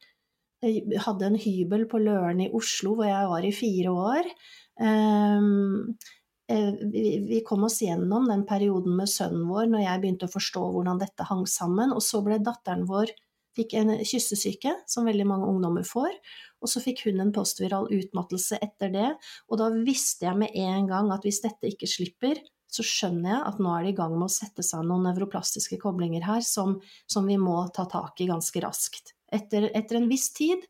Jeg 0.66 1.02
hadde 1.06 1.28
en 1.30 1.40
hybel 1.40 1.86
på 1.88 2.02
Løren 2.04 2.42
i 2.44 2.50
Oslo 2.56 2.98
hvor 2.98 3.08
jeg 3.08 3.30
var 3.32 3.46
i 3.48 3.54
fire 3.56 3.94
år. 3.94 4.34
Ehm, 4.84 5.96
eh, 6.52 6.74
vi, 6.92 7.40
kom 7.48 7.64
oss 7.68 7.80
gjennom 7.84 8.28
den 8.28 8.46
perioden 8.50 8.98
med 9.00 9.12
sønnen 9.12 9.48
vår 9.48 9.70
når 9.72 9.86
jeg 9.86 10.04
begynte 10.04 10.28
å 10.28 10.36
forstå 10.36 10.66
hvordan 10.74 11.00
dette 11.00 11.28
hang 11.30 11.46
sammen. 11.48 11.96
Og 11.96 12.04
så 12.04 12.24
ble 12.26 12.42
datteren 12.44 12.88
vår 12.90 13.14
fikk 13.58 13.76
en 13.80 13.96
kyssesyke, 14.06 14.74
som 14.88 15.08
veldig 15.10 15.28
mange 15.28 15.50
ungdommer 15.50 15.88
får. 15.88 16.12
Og 16.60 16.72
så 16.72 16.82
fikk 16.84 17.06
hun 17.08 17.22
en 17.24 17.34
postviral 17.36 17.88
utmattelse 17.94 18.60
etter 18.62 18.92
det, 18.94 19.10
og 19.48 19.62
da 19.62 19.70
visste 19.86 20.28
jeg 20.28 20.40
med 20.42 20.56
en 20.60 20.90
gang 20.90 21.12
at 21.16 21.24
hvis 21.26 21.42
dette 21.46 21.72
ikke 21.72 21.88
slipper, 21.88 22.42
så 22.70 22.86
skjønner 22.86 23.32
jeg 23.32 23.46
at 23.50 23.62
nå 23.64 23.72
er 23.74 23.86
det 23.86 23.94
i 23.94 23.98
gang 23.98 24.14
med 24.14 24.28
å 24.28 24.34
sette 24.34 24.64
seg 24.66 24.84
noen 24.86 25.08
nevroplastiske 25.10 25.80
koblinger 25.82 26.26
her 26.28 26.44
som, 26.46 26.78
som 27.10 27.26
vi 27.26 27.40
må 27.42 27.64
ta 27.74 27.88
tak 27.90 28.22
i 28.22 28.30
ganske 28.30 28.62
raskt. 28.62 29.16
Etter, 29.34 29.70
etter, 29.74 29.98
en 29.98 30.10
viss 30.10 30.30
tid 30.38 30.62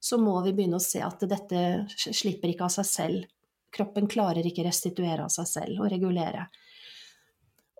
så 0.00 0.18
må 0.20 0.38
vi 0.44 0.54
begynne 0.56 0.80
å 0.80 0.84
se 0.84 1.02
at 1.04 1.20
dette 1.28 1.60
slipper 1.96 2.52
ikke 2.52 2.68
av 2.68 2.72
seg 2.78 2.88
selv. 2.88 3.28
Kroppen 3.74 4.08
klarer 4.08 4.46
ikke 4.46 4.64
restituere 4.64 5.26
av 5.26 5.32
seg 5.32 5.48
selv 5.50 5.84
og 5.84 5.90
regulere. 5.92 6.46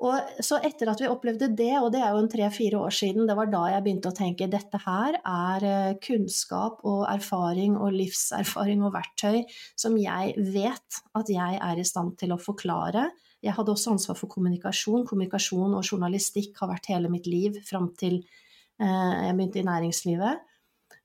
Og 0.05 0.41
så 0.45 0.59
etter 0.67 0.91
at 0.91 1.01
vi 1.01 1.09
opplevde 1.09 1.49
det, 1.57 1.73
og 1.81 1.89
det 1.95 2.03
er 2.05 2.13
jo 2.13 2.21
en 2.21 2.31
tre-fire 2.31 2.81
år 2.85 2.93
siden, 2.93 3.25
det 3.29 3.37
var 3.39 3.49
da 3.53 3.63
jeg 3.73 3.85
begynte 3.87 4.11
å 4.11 4.17
tenke 4.17 4.51
dette 4.53 4.81
her 4.85 5.17
er 5.17 5.65
eh, 5.69 5.97
kunnskap 6.05 6.83
og 6.85 7.07
erfaring 7.09 7.79
og 7.79 7.95
livserfaring 7.97 8.85
og 8.85 8.93
verktøy 8.99 9.45
som 9.81 9.97
jeg 10.01 10.35
vet 10.53 11.01
at 11.17 11.33
jeg 11.33 11.61
er 11.71 11.81
i 11.81 11.87
stand 11.89 12.19
til 12.21 12.35
å 12.37 12.41
forklare. 12.43 13.09
Jeg 13.45 13.57
hadde 13.57 13.73
også 13.73 13.95
ansvar 13.95 14.19
for 14.19 14.33
kommunikasjon. 14.33 15.07
Kommunikasjon 15.09 15.77
og 15.77 15.85
journalistikk 15.89 16.61
har 16.61 16.75
vært 16.75 16.93
hele 16.93 17.13
mitt 17.13 17.29
liv 17.31 17.57
fram 17.65 17.89
til 17.97 18.21
eh, 18.21 19.15
jeg 19.25 19.39
begynte 19.39 19.63
i 19.63 19.69
næringslivet. 19.71 20.51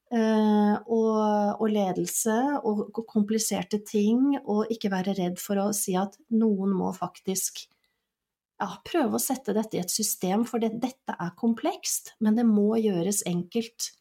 Uh, 0.10 0.74
og, 0.90 1.60
og, 1.62 1.68
ledelse 1.70 2.34
og 2.66 2.88
kompliserte 3.12 3.78
ting, 3.86 4.40
og 4.42 4.72
ikke 4.74 4.90
være 4.90 5.14
redd 5.20 5.36
for 5.38 5.62
å 5.62 5.68
si 5.78 5.94
at 5.94 6.16
noen 6.34 6.74
må 6.74 6.90
faktisk 6.98 7.68
ja, 8.60 8.70
prøve 8.86 9.18
å 9.18 9.24
sette 9.24 9.56
dette 9.56 9.78
i 9.78 9.82
et 9.82 9.94
system, 9.94 10.44
for 10.48 10.62
det, 10.62 10.74
dette 10.84 11.16
er 11.16 11.36
komplekst, 11.40 12.14
men 12.24 12.38
det 12.38 12.46
må 12.48 12.74
gjøres 12.82 13.24
enkelt. 13.30 13.92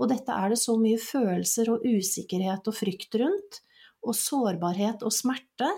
Og 0.00 0.10
dette 0.10 0.34
er 0.34 0.52
det 0.52 0.60
så 0.60 0.76
mye 0.80 1.00
følelser 1.00 1.70
og 1.74 1.84
usikkerhet 1.86 2.70
og 2.70 2.76
frykt 2.76 3.18
rundt, 3.20 3.60
og 4.00 4.16
sårbarhet 4.16 5.04
og 5.04 5.12
smerte, 5.12 5.68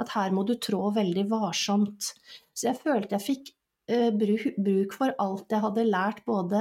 at 0.00 0.12
her 0.14 0.34
må 0.36 0.44
du 0.48 0.54
trå 0.60 0.90
veldig 0.96 1.26
varsomt. 1.30 2.12
Så 2.56 2.70
jeg 2.70 2.80
følte 2.80 3.16
jeg 3.16 3.24
fikk 3.24 3.50
uh, 3.92 4.10
bruk 4.12 4.96
for 4.96 5.16
alt 5.20 5.52
jeg 5.52 5.64
hadde 5.64 5.88
lært, 5.88 6.22
både 6.28 6.60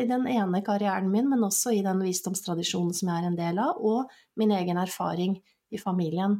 i 0.00 0.06
den 0.10 0.26
ene 0.30 0.62
karrieren 0.66 1.10
min, 1.12 1.28
men 1.30 1.46
også 1.46 1.74
i 1.76 1.84
den 1.86 2.02
visdomstradisjonen 2.06 2.94
som 2.96 3.10
jeg 3.10 3.22
er 3.22 3.30
en 3.30 3.38
del 3.38 3.62
av, 3.62 3.78
og 3.78 4.10
min 4.40 4.54
egen 4.56 4.80
erfaring 4.80 5.38
i 5.70 5.78
familien. 5.78 6.38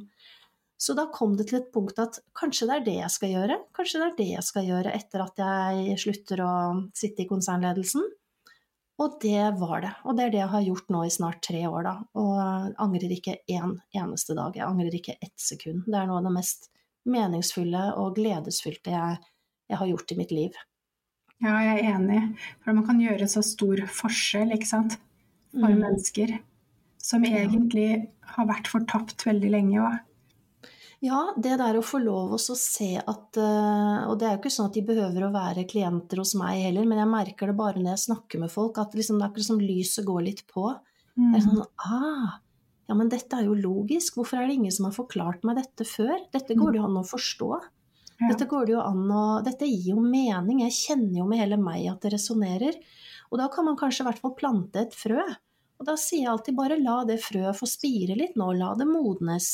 Så 0.80 0.94
da 0.96 1.04
kom 1.12 1.34
det 1.36 1.50
til 1.50 1.58
et 1.58 1.68
punkt 1.74 1.98
at 2.00 2.22
kanskje 2.36 2.70
det 2.70 2.76
er 2.78 2.86
det 2.86 2.94
jeg 3.02 3.12
skal 3.12 3.34
gjøre. 3.34 3.58
Kanskje 3.76 4.00
det 4.00 4.06
er 4.06 4.16
det 4.16 4.28
jeg 4.30 4.46
skal 4.46 4.70
gjøre 4.70 4.94
etter 4.96 5.24
at 5.26 5.42
jeg 5.42 5.98
slutter 6.00 6.40
å 6.46 6.54
sitte 6.96 7.26
i 7.26 7.28
konsernledelsen. 7.28 8.06
Og 9.00 9.18
det 9.20 9.44
var 9.60 9.84
det. 9.84 9.92
Og 10.04 10.16
det 10.16 10.24
er 10.24 10.32
det 10.32 10.40
jeg 10.42 10.52
har 10.54 10.64
gjort 10.64 10.90
nå 10.92 11.02
i 11.04 11.12
snart 11.12 11.40
tre 11.44 11.60
år, 11.68 11.84
da. 11.84 11.94
Og 12.20 12.80
angrer 12.84 13.12
ikke 13.12 13.38
én 13.48 13.78
eneste 13.96 14.36
dag. 14.36 14.56
Jeg 14.56 14.66
angrer 14.66 14.96
ikke 14.96 15.16
ett 15.20 15.36
sekund. 15.40 15.86
Det 15.86 16.00
er 16.00 16.08
noe 16.08 16.20
av 16.20 16.28
det 16.28 16.34
mest 16.36 16.68
meningsfulle 17.08 17.86
og 18.00 18.18
gledesfylte 18.18 18.92
jeg, 18.92 19.22
jeg 19.72 19.80
har 19.80 19.88
gjort 19.92 20.12
i 20.12 20.18
mitt 20.18 20.34
liv. 20.36 20.58
Ja, 21.40 21.54
jeg 21.64 21.78
er 21.78 21.94
enig. 21.94 22.20
For 22.60 22.76
man 22.76 22.84
kan 22.88 23.00
gjøre 23.00 23.28
så 23.28 23.44
stor 23.44 23.80
forskjell, 24.00 24.52
ikke 24.56 24.68
sant. 24.68 24.96
For 25.52 25.72
mm. 25.72 25.80
mennesker. 25.80 26.36
Som 27.00 27.24
egentlig 27.24 27.90
har 28.34 28.48
vært 28.48 28.68
fortapt 28.68 29.24
veldig 29.28 29.52
lenge 29.56 29.80
òg. 29.80 30.00
Ja, 31.00 31.20
det 31.40 31.54
der 31.56 31.78
å 31.78 31.84
få 31.84 31.98
lov 32.02 32.34
å 32.36 32.38
se 32.38 32.90
at 33.00 33.38
eh, 33.40 34.00
Og 34.04 34.18
det 34.20 34.26
er 34.28 34.34
jo 34.34 34.40
ikke 34.42 34.52
sånn 34.52 34.68
at 34.68 34.76
de 34.76 34.82
behøver 34.84 35.24
å 35.24 35.32
være 35.32 35.64
klienter 35.68 36.20
hos 36.20 36.34
meg 36.36 36.60
heller, 36.66 36.84
men 36.88 37.00
jeg 37.00 37.08
merker 37.08 37.48
det 37.48 37.56
bare 37.56 37.80
når 37.80 37.94
jeg 37.94 38.04
snakker 38.04 38.42
med 38.42 38.52
folk, 38.52 38.76
at 38.82 38.92
liksom, 38.98 39.16
det 39.16 39.24
er 39.24 39.30
akkurat 39.30 39.48
som 39.48 39.62
lyset 39.64 40.04
går 40.04 40.26
litt 40.26 40.44
på. 40.50 40.66
Mm. 41.16 41.30
Det 41.30 41.38
er 41.38 41.46
sånn 41.46 41.62
ah, 41.88 42.36
ja, 42.90 42.96
men 42.98 43.08
dette 43.12 43.38
er 43.38 43.46
jo 43.46 43.54
logisk. 43.54 44.18
Hvorfor 44.18 44.40
er 44.40 44.48
det 44.50 44.58
ingen 44.58 44.74
som 44.74 44.88
har 44.88 44.96
forklart 44.96 45.44
meg 45.46 45.60
dette 45.60 45.86
før? 45.86 46.16
Dette 46.34 46.56
går 46.58 46.74
det 46.74 46.80
jo 46.80 46.88
an 46.88 47.00
å 47.00 47.06
forstå. 47.06 47.50
Ja. 48.18 48.32
Dette, 48.32 48.48
går 48.50 48.66
det 48.66 48.74
jo 48.74 48.80
an 48.82 49.04
å, 49.14 49.22
dette 49.46 49.68
gir 49.68 49.92
jo 49.94 50.02
mening. 50.02 50.64
Jeg 50.66 50.74
kjenner 50.74 51.20
jo 51.22 51.28
med 51.30 51.40
hele 51.40 51.56
meg 51.60 51.86
at 51.88 52.02
det 52.02 52.12
resonnerer. 52.16 52.76
Og 53.30 53.38
da 53.38 53.46
kan 53.52 53.68
man 53.68 53.78
kanskje 53.78 54.02
i 54.02 54.08
hvert 54.08 54.20
fall 54.20 54.34
plante 54.36 54.82
et 54.82 54.96
frø. 54.96 55.22
Og 55.80 55.86
da 55.86 55.94
sier 55.96 56.24
jeg 56.24 56.32
alltid 56.32 56.58
bare 56.58 56.80
la 56.82 56.98
det 57.08 57.20
frøet 57.22 57.56
få 57.56 57.68
spire 57.70 58.18
litt 58.18 58.34
nå, 58.36 58.50
la 58.58 58.74
det 58.76 58.88
modnes. 58.90 59.52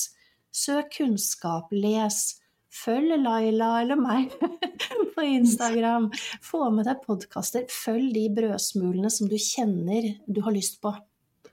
Søk 0.54 0.92
kunnskap, 0.98 1.72
les. 1.74 2.36
Følg 2.76 3.16
Laila 3.22 3.70
eller 3.80 3.98
meg 4.00 4.32
på 5.14 5.24
Instagram. 5.24 6.10
Få 6.44 6.66
med 6.74 6.88
deg 6.88 7.02
podkaster. 7.06 7.64
Følg 7.72 8.12
de 8.14 8.26
brødsmulene 8.36 9.10
som 9.12 9.30
du 9.30 9.36
kjenner 9.40 10.10
du 10.26 10.42
har 10.44 10.54
lyst 10.56 10.80
på. 10.84 10.92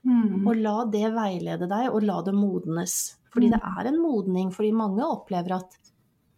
Mm. 0.04 0.44
Og 0.44 0.58
la 0.60 0.76
det 0.92 1.08
veilede 1.14 1.68
deg, 1.70 1.88
og 1.90 2.04
la 2.04 2.20
det 2.26 2.34
modnes. 2.36 2.98
Fordi 3.32 3.50
det 3.54 3.60
er 3.60 3.88
en 3.88 4.02
modning. 4.02 4.52
Fordi 4.54 4.74
mange 4.76 5.06
opplever 5.06 5.56
at 5.56 5.78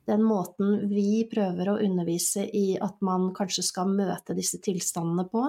den 0.06 0.22
måten 0.22 0.86
vi 0.86 1.24
prøver 1.26 1.72
å 1.72 1.80
undervise 1.82 2.44
i 2.46 2.76
at 2.78 3.00
man 3.04 3.32
kanskje 3.34 3.64
skal 3.66 3.90
møte 3.90 4.36
disse 4.38 4.60
tilstandene 4.62 5.26
på, 5.32 5.48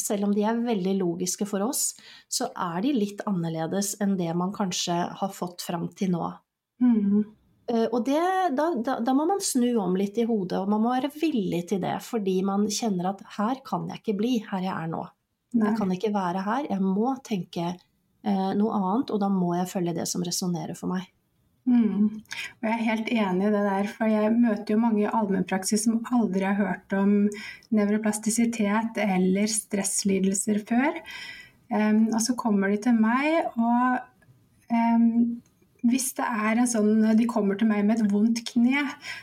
selv 0.00 0.28
om 0.28 0.34
de 0.36 0.44
er 0.46 0.62
veldig 0.64 0.96
logiske 0.98 1.46
for 1.48 1.64
oss, 1.66 1.92
så 2.28 2.50
er 2.54 2.80
de 2.84 2.94
litt 2.96 3.20
annerledes 3.28 3.96
enn 4.02 4.16
det 4.18 4.30
man 4.36 4.54
kanskje 4.54 4.96
har 5.20 5.34
fått 5.36 5.62
fram 5.66 5.88
til 5.96 6.14
nå. 6.16 6.32
Mm. 6.80 7.22
Uh, 7.70 7.86
og 7.92 8.02
det, 8.08 8.20
da, 8.56 8.70
da, 8.74 8.96
da, 9.04 9.14
må 9.14 9.28
man 9.28 9.42
snu 9.44 9.68
om 9.78 9.94
litt 9.98 10.18
i 10.18 10.26
hodet, 10.26 10.58
og 10.58 10.72
man 10.72 10.82
må 10.82 10.94
være 10.96 11.12
villig 11.14 11.66
til 11.70 11.82
det, 11.84 11.98
fordi 12.02 12.40
man 12.46 12.66
kjenner 12.72 13.12
at 13.12 13.22
her 13.36 13.62
kan 13.66 13.86
jeg 13.92 14.02
ikke 14.02 14.18
bli, 14.18 14.34
her 14.50 14.64
jeg 14.66 14.74
er 14.74 14.90
nå. 14.90 15.04
Nei. 15.54 15.68
Jeg 15.68 15.78
kan 15.78 15.94
ikke 15.94 16.12
være 16.14 16.42
her, 16.46 16.66
jeg 16.70 16.82
må 16.82 17.14
tenke 17.26 17.68
eh, 17.70 18.50
noe 18.58 18.74
annet, 18.76 19.10
og 19.10 19.22
da 19.22 19.30
må 19.32 19.54
jeg 19.58 19.70
følge 19.70 19.96
det 19.96 20.06
som 20.10 20.22
resonnerer 20.26 20.78
for 20.78 20.92
meg. 20.92 21.08
Mm. 21.70 22.22
Og 22.58 22.66
jeg 22.66 22.72
er 22.74 22.86
helt 22.88 23.10
enig 23.14 23.46
i 23.46 23.52
det 23.54 23.64
der, 23.66 23.90
for 23.94 24.10
jeg 24.10 24.32
møter 24.34 24.74
jo 24.74 24.80
mange 24.82 25.04
i 25.04 25.10
allmennpraksis 25.10 25.84
som 25.86 26.00
aldri 26.10 26.42
har 26.48 26.58
hørt 26.58 26.96
om 26.98 27.12
nevroplastisitet 27.76 28.98
eller 29.04 29.50
stresslidelser 29.50 30.64
før. 30.66 30.98
Um, 31.70 32.08
og 32.10 32.18
så 32.24 32.34
kommer 32.34 32.72
de 32.72 32.80
til 32.82 32.96
meg, 32.98 33.46
og 33.54 34.00
um, 34.74 35.38
hvis 35.86 36.10
det 36.18 36.26
er 36.26 36.58
en 36.58 36.68
sånn, 36.68 37.04
de 37.16 37.28
kommer 37.30 37.56
til 37.56 37.70
meg 37.70 37.86
med 37.86 38.02
et 38.02 38.10
vondt 38.10 38.42
kne, 38.50 38.82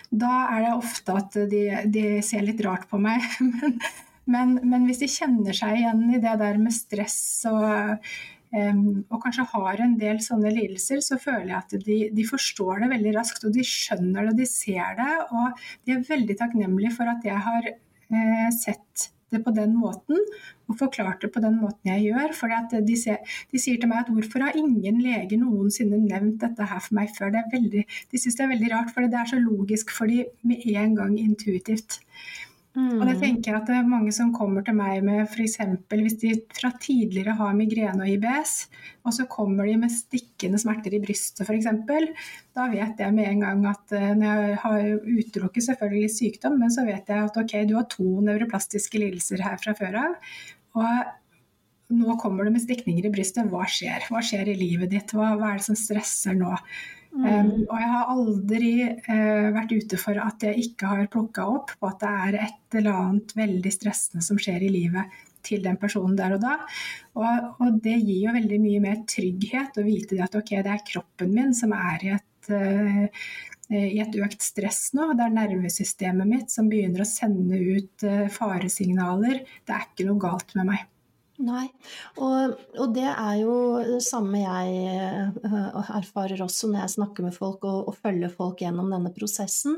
da 0.09 0.47
er 0.55 0.69
det 0.69 0.75
ofte 0.77 1.17
at 1.19 1.35
de, 1.51 1.63
de 1.91 2.05
ser 2.25 2.47
litt 2.47 2.63
rart 2.65 2.87
på 2.89 3.01
meg. 3.01 3.25
Men, 4.27 4.57
men, 4.57 4.57
men, 4.67 4.83
hvis 4.89 4.99
de 4.99 5.07
kjenner 5.07 5.55
seg 5.55 5.77
igjen 5.79 6.01
i 6.11 6.17
det 6.19 6.33
der 6.41 6.57
med 6.59 6.73
stress 6.75 7.45
og, 7.47 8.01
og 8.55 9.19
kanskje 9.23 9.43
har 9.51 9.81
en 9.83 9.97
del 9.99 10.21
sånne 10.23 10.53
lidelser, 10.55 11.01
så 11.03 11.19
føler 11.19 11.51
jeg 11.51 11.57
at 11.57 11.75
de, 11.83 11.97
de, 12.15 12.27
forstår 12.27 12.83
det 12.83 12.93
veldig 12.93 13.13
raskt. 13.17 13.43
Og 13.43 13.53
de 13.55 13.65
skjønner 13.67 14.23
det, 14.23 14.31
og 14.31 14.39
de 14.39 14.47
ser 14.47 14.95
det. 14.99 15.11
Og 15.35 15.67
de 15.83 15.95
er 15.97 16.07
veldig 16.07 16.39
takknemlige 16.39 16.95
for 16.95 17.11
at 17.11 17.27
jeg 17.27 17.45
har 17.49 17.69
uh, 17.73 18.49
sett 18.55 19.11
det 19.27 19.41
på 19.43 19.51
den 19.51 19.73
måten, 19.75 20.19
og 20.71 20.77
forklart 20.79 21.19
det 21.23 21.33
på 21.35 21.41
den 21.43 21.57
måten 21.59 21.89
jeg 21.91 22.05
gjør. 22.07 22.33
For 22.37 22.53
de, 22.71 22.79
de, 22.87 23.59
sier 23.59 23.79
til 23.79 23.91
meg 23.91 24.05
at 24.05 24.11
hvorfor 24.13 24.45
har 24.45 24.55
ingen 24.59 25.01
leger 25.03 25.41
noensinne 25.41 25.99
nevnt 26.05 26.39
dette 26.43 26.67
her 26.71 26.83
for 26.83 26.95
meg 26.95 27.11
før? 27.17 27.35
Veldig, 27.51 27.83
de 27.83 28.21
syns 28.21 28.39
det 28.39 28.45
er 28.45 28.53
veldig 28.53 28.71
rart, 28.71 28.93
for 28.95 29.03
det 29.03 29.19
er 29.19 29.31
så 29.33 29.41
logisk 29.41 29.91
for 29.95 30.07
de 30.07 30.23
med 30.47 30.63
en 30.71 30.95
gang 30.95 31.17
intuitivt. 31.19 31.99
Mm. 32.77 32.99
Og 32.99 33.07
det 33.09 33.15
tenker 33.23 33.49
jeg 33.49 33.57
at 33.57 33.69
det 33.71 33.75
er 33.79 33.87
mange 33.89 34.11
som 34.13 34.29
kommer 34.35 34.61
til 34.65 34.75
meg 34.77 35.01
med 35.01 35.23
f.eks. 35.25 35.55
hvis 35.89 36.17
de 36.21 36.33
fra 36.53 36.69
tidligere 36.77 37.33
har 37.39 37.55
migrene 37.57 38.05
og 38.05 38.11
IBS, 38.11 38.51
og 39.01 39.15
så 39.15 39.25
kommer 39.31 39.65
de 39.65 39.79
med 39.81 39.93
stikkende 39.93 40.59
smerter 40.61 40.93
i 40.93 41.01
brystet 41.01 41.41
f.eks. 41.47 41.71
Da 42.53 42.67
vet 42.69 43.01
jeg 43.01 43.15
med 43.15 43.31
en 43.31 43.41
gang 43.47 43.65
at 43.71 43.95
eh, 43.97 44.11
når 44.19 44.43
jeg 44.43 44.59
har 44.61 44.85
utelukket 45.07 45.67
selvfølgelig 45.71 46.13
sykdom, 46.13 46.59
men 46.61 46.73
så 46.73 46.85
vet 46.85 47.09
jeg 47.09 47.29
at 47.31 47.39
ok, 47.41 47.55
du 47.65 47.79
har 47.79 47.89
to 47.89 48.05
nevroplastiske 48.27 49.01
lidelser 49.01 49.41
her 49.47 49.57
fra 49.63 49.73
før 49.77 49.97
av. 50.03 50.35
Og 50.77 51.97
nå 51.97 52.17
kommer 52.21 52.45
du 52.45 52.53
med 52.53 52.61
stikninger 52.61 53.09
i 53.09 53.13
brystet. 53.13 53.49
Hva 53.49 53.65
skjer? 53.71 54.05
Hva 54.11 54.21
skjer 54.21 54.51
i 54.51 54.57
livet 54.59 54.93
ditt? 54.93 55.17
Hva, 55.17 55.33
hva 55.39 55.53
er 55.53 55.61
det 55.61 55.65
som 55.69 55.79
stresser 55.79 56.37
nå? 56.37 56.53
Mm. 57.13 57.63
Og 57.65 57.77
jeg 57.79 57.89
har 57.93 58.11
aldri 58.13 58.71
uh, 58.87 59.47
vært 59.55 59.73
ute 59.73 59.99
for 60.01 60.19
at 60.21 60.43
jeg 60.45 60.67
ikke 60.67 60.91
har 60.91 61.09
plukka 61.13 61.47
opp 61.49 61.73
på 61.79 61.89
at 61.89 62.03
det 62.03 62.11
er 62.27 62.39
et 62.47 62.77
eller 62.81 62.99
annet 63.01 63.33
veldig 63.37 63.73
stressende 63.73 64.25
som 64.25 64.39
skjer 64.41 64.67
i 64.67 64.71
livet 64.73 65.17
til 65.47 65.63
den 65.63 65.79
personen 65.79 66.17
der 66.19 66.35
og 66.35 66.43
da. 66.43 66.57
Og, 67.17 67.51
og 67.63 67.81
det 67.83 67.95
gir 68.01 68.27
jo 68.27 68.35
veldig 68.35 68.61
mye 68.63 68.83
mer 68.83 69.03
trygghet 69.09 69.79
å 69.79 69.85
vite 69.87 70.19
at 70.23 70.35
ok, 70.37 70.57
det 70.65 70.73
er 70.73 70.87
kroppen 70.91 71.31
min 71.33 71.55
som 71.57 71.75
er 71.77 72.07
i 72.07 72.15
et 72.17 72.51
uh, 72.53 73.29
i 73.67 73.97
et 73.99 74.13
økt 74.23 74.43
stress 74.45 74.93
nå. 74.95 75.09
Det 75.17 75.25
er 75.25 75.33
nervesystemet 75.35 76.29
mitt 76.29 76.53
som 76.53 76.69
begynner 76.71 77.03
å 77.03 77.09
sende 77.09 77.59
ut 77.59 78.05
uh, 78.07 78.27
faresignaler. 78.31 79.41
Det 79.67 79.75
er 79.75 79.89
ikke 79.89 80.07
noe 80.07 80.23
galt 80.23 80.55
med 80.55 80.69
meg. 80.71 80.85
Nei, 81.37 81.67
og, 82.17 82.55
og, 82.79 82.93
det 82.95 83.05
er 83.11 83.35
jo 83.43 83.55
det 83.85 83.99
samme 84.01 84.39
jeg 84.41 85.33
uh, 85.45 85.89
erfarer 85.99 86.41
også 86.41 86.71
når 86.71 86.81
jeg 86.81 86.93
snakker 86.95 87.27
med 87.27 87.35
folk 87.35 87.65
og, 87.69 87.91
og, 87.91 87.97
følger 88.01 88.31
folk 88.33 88.63
gjennom 88.63 88.89
denne 88.89 89.11
prosessen. 89.13 89.75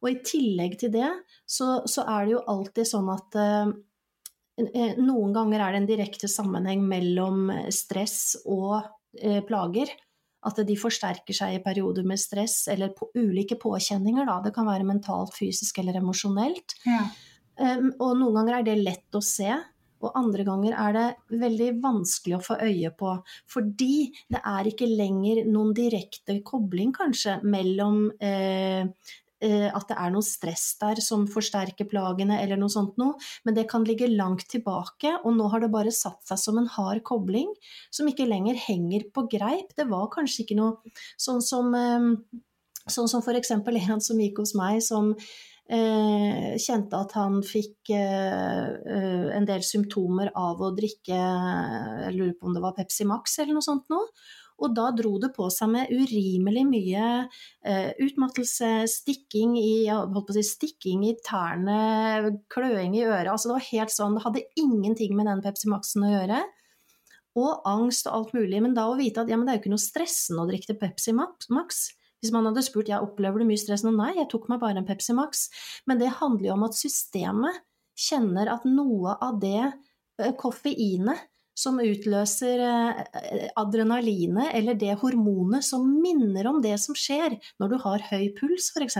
Og 0.00 0.08
i 0.08 0.20
tillegg 0.24 0.78
til 0.80 0.94
det, 0.94 1.10
så, 1.44 1.82
så 1.84 2.06
er 2.08 2.24
det 2.24 2.36
jo 2.38 2.44
alltid 2.54 2.88
sånn 2.88 3.10
at 3.12 3.36
eh, 3.42 3.74
noen 5.02 5.36
ganger 5.36 5.60
er 5.66 5.74
det 5.74 5.82
en 5.82 5.90
direkte 5.90 6.30
sammenheng 6.32 6.86
mellom 6.88 7.52
stress 7.68 8.38
og 8.46 8.80
eh, 9.20 9.42
plager. 9.44 9.92
At 10.48 10.58
de 10.66 10.74
forsterker 10.80 11.36
seg 11.36 11.58
i 11.58 11.62
perioder 11.62 12.08
med 12.08 12.18
stress 12.18 12.64
eller 12.72 12.96
på 12.96 13.12
ulike 13.14 13.60
påkjenninger. 13.60 14.24
Da. 14.26 14.40
Det 14.48 14.54
kan 14.56 14.66
være 14.66 14.88
mentalt, 14.88 15.36
fysisk 15.36 15.76
eller 15.78 16.00
emosjonelt. 16.00 16.74
Ja. 16.88 17.04
Um, 17.60 17.92
og 18.00 18.16
noen 18.16 18.40
ganger 18.40 18.56
er 18.58 18.66
det 18.66 18.80
lett 18.80 19.14
å 19.14 19.20
se. 19.22 19.52
Og 20.02 20.18
andre 20.18 20.44
ganger 20.46 20.76
er 20.76 20.96
det 20.96 21.38
veldig 21.42 21.70
vanskelig 21.82 22.38
å 22.38 22.44
få 22.44 22.58
øye 22.62 22.92
på, 22.98 23.14
fordi 23.50 24.10
det 24.32 24.42
er 24.42 24.68
ikke 24.70 24.90
lenger 24.90 25.44
noen 25.48 25.72
direkte 25.76 26.40
kobling, 26.46 26.92
kanskje, 26.96 27.38
mellom 27.46 28.08
eh, 28.22 28.88
eh, 29.42 29.68
at 29.70 29.88
det 29.90 29.98
er 29.98 30.14
noe 30.14 30.26
stress 30.26 30.66
der 30.80 31.02
som 31.04 31.28
forsterker 31.30 31.88
plagene, 31.90 32.40
eller 32.42 32.60
noe 32.60 32.72
sånt 32.72 32.98
noe, 33.00 33.14
men 33.46 33.58
det 33.58 33.68
kan 33.70 33.86
ligge 33.86 34.10
langt 34.10 34.48
tilbake, 34.50 35.14
og 35.22 35.36
nå 35.38 35.50
har 35.52 35.64
det 35.64 35.72
bare 35.74 35.94
satt 35.94 36.22
seg 36.28 36.40
som 36.40 36.58
en 36.60 36.70
hard 36.76 37.04
kobling 37.06 37.50
som 37.90 38.10
ikke 38.10 38.28
lenger 38.30 38.58
henger 38.66 39.06
på 39.14 39.28
greip. 39.30 39.74
Det 39.78 39.86
var 39.90 40.10
kanskje 40.14 40.46
ikke 40.46 40.58
noe 40.58 40.96
sånn 41.20 41.42
som, 41.44 41.72
eh, 41.78 42.10
sånn 42.90 43.10
som 43.10 43.22
f.eks. 43.22 43.54
en 43.54 44.02
som 44.02 44.20
gikk 44.20 44.42
hos 44.42 44.56
meg, 44.58 44.82
som 44.82 45.14
kjente 45.70 46.98
at 46.98 47.14
han 47.16 47.40
fikk 47.46 47.92
eh, 47.94 48.68
eh, 48.82 49.26
en 49.36 49.46
del 49.48 49.62
symptomer 49.64 50.32
av 50.36 50.60
å 50.60 50.72
drikke 50.74 51.16
Jeg 51.16 52.14
lurer 52.16 52.34
på 52.36 52.48
om 52.48 52.56
det 52.56 52.62
var 52.64 52.74
Pepsi 52.76 53.06
Max 53.08 53.38
eller 53.38 53.56
noe 53.56 53.64
sånt 53.64 53.88
noe. 53.92 54.10
Og 54.62 54.74
da 54.76 54.90
dro 54.94 55.16
det 55.18 55.32
på 55.34 55.48
seg 55.50 55.70
med 55.72 55.90
urimelig 55.90 56.62
mye 56.68 57.06
eh, 57.66 57.90
utmattelse, 58.04 58.84
stikking 58.90 59.56
i, 59.58 59.88
si, 59.88 60.44
stikking 60.46 61.06
i 61.08 61.16
tærne, 61.24 62.34
kløing 62.52 62.94
i 62.98 63.06
øret. 63.06 63.32
Altså 63.32 63.50
det 63.50 63.56
var 63.56 63.70
helt 63.70 63.94
sånn, 63.94 64.18
det 64.18 64.26
hadde 64.26 64.44
ingenting 64.60 65.16
med 65.18 65.30
den 65.30 65.42
Pepsi 65.42 65.70
Max-en 65.72 66.06
å 66.06 66.12
gjøre. 66.12 66.42
Og 67.40 67.66
angst 67.66 68.06
og 68.06 68.18
alt 68.18 68.36
mulig. 68.36 68.60
Men 68.62 68.76
da 68.76 68.86
å 68.90 68.98
vite 68.98 69.24
at 69.24 69.32
ja, 69.32 69.40
det 69.40 69.50
er 69.50 69.58
jo 69.58 69.64
ikke 69.64 69.74
noe 69.74 69.82
stressende 69.82 70.44
å 70.44 70.50
drikke 70.50 70.78
Pepsi 70.78 71.16
Max. 71.16 71.88
Hvis 72.22 72.32
man 72.34 72.46
hadde 72.46 72.62
spurt 72.62 72.90
jeg 72.90 73.02
opplever 73.02 73.42
du 73.42 73.48
mye 73.48 73.60
stress 73.60 73.82
nå, 73.82 73.92
nei, 73.96 74.12
jeg 74.20 74.30
tok 74.30 74.46
meg 74.52 74.62
bare 74.62 74.78
en 74.78 74.86
Pepsi 74.86 75.14
Max. 75.18 75.48
Men 75.90 75.98
det 75.98 76.14
handler 76.20 76.52
jo 76.52 76.54
om 76.54 76.68
at 76.68 76.78
systemet 76.78 77.58
kjenner 77.98 78.48
at 78.52 78.64
noe 78.68 79.16
av 79.18 79.40
det 79.42 79.72
koffeinet 80.38 81.28
som 81.58 81.76
utløser 81.82 82.62
adrenalinet, 83.60 84.54
eller 84.56 84.78
det 84.78 84.94
hormonet 85.02 85.66
som 85.66 85.84
minner 86.00 86.48
om 86.48 86.62
det 86.64 86.78
som 86.80 86.96
skjer 86.96 87.36
når 87.60 87.72
du 87.72 87.76
har 87.82 88.06
høy 88.08 88.30
puls, 88.38 88.70
f.eks. 88.72 88.96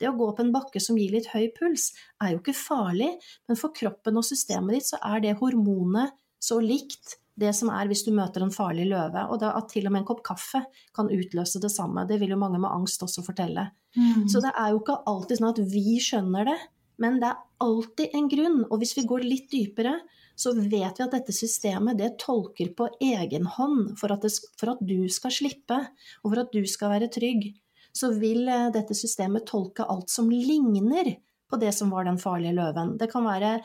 Det 0.00 0.08
å 0.08 0.16
gå 0.16 0.30
opp 0.32 0.42
en 0.42 0.50
bakke 0.54 0.82
som 0.82 0.98
gir 0.98 1.14
litt 1.14 1.30
høy 1.30 1.46
puls, 1.54 1.92
er 2.24 2.34
jo 2.34 2.40
ikke 2.42 2.56
farlig, 2.58 3.12
men 3.46 3.60
for 3.60 3.74
kroppen 3.76 4.18
og 4.18 4.26
systemet 4.26 4.78
ditt 4.78 4.90
så 4.90 5.00
er 5.12 5.22
det 5.22 5.36
hormonet 5.38 6.16
så 6.42 6.58
likt 6.62 7.20
det 7.36 7.52
som 7.56 7.70
er 7.72 7.88
hvis 7.90 8.04
du 8.06 8.12
møter 8.16 8.44
en 8.44 8.54
farlig 8.54 8.86
løve. 8.90 9.26
Og 9.30 9.40
da, 9.42 9.52
at 9.58 9.68
til 9.72 9.86
og 9.88 9.92
med 9.92 10.02
en 10.02 10.08
kopp 10.08 10.22
kaffe 10.26 10.62
kan 10.96 11.10
utløse 11.12 11.60
det 11.62 11.70
samme. 11.72 12.06
Det 12.08 12.18
vil 12.20 12.32
jo 12.32 12.40
mange 12.40 12.60
med 12.62 12.72
angst 12.72 13.04
også 13.04 13.24
fortelle. 13.26 13.68
Mm. 13.96 14.24
Så 14.32 14.40
det 14.44 14.54
er 14.56 14.72
jo 14.72 14.80
ikke 14.80 15.02
alltid 15.12 15.40
sånn 15.40 15.52
at 15.52 15.62
vi 15.72 15.98
skjønner 16.02 16.48
det, 16.48 16.56
men 17.02 17.18
det 17.20 17.28
er 17.28 17.42
alltid 17.64 18.16
en 18.16 18.30
grunn. 18.32 18.62
Og 18.70 18.80
hvis 18.80 18.96
vi 18.96 19.04
går 19.08 19.26
litt 19.26 19.50
dypere, 19.52 19.98
så 20.36 20.52
vet 20.56 20.98
vi 20.98 21.04
at 21.04 21.12
dette 21.12 21.32
systemet 21.32 22.00
det 22.00 22.14
tolker 22.20 22.72
på 22.76 22.88
egen 23.04 23.48
hånd 23.56 23.94
for 24.00 24.12
at, 24.12 24.24
det, 24.24 24.32
for 24.60 24.74
at 24.74 24.82
du 24.84 25.08
skal 25.12 25.32
slippe, 25.32 25.78
og 26.22 26.32
for 26.32 26.42
at 26.44 26.52
du 26.52 26.64
skal 26.68 26.92
være 26.92 27.12
trygg. 27.12 27.50
Så 27.96 28.12
vil 28.20 28.44
eh, 28.52 28.68
dette 28.74 28.96
systemet 28.96 29.46
tolke 29.48 29.86
alt 29.88 30.12
som 30.12 30.28
ligner 30.32 31.14
på 31.48 31.60
det 31.60 31.72
som 31.72 31.92
var 31.94 32.04
den 32.08 32.20
farlige 32.20 32.56
løven. 32.56 32.96
Det 33.00 33.08
kan 33.12 33.24
være 33.24 33.58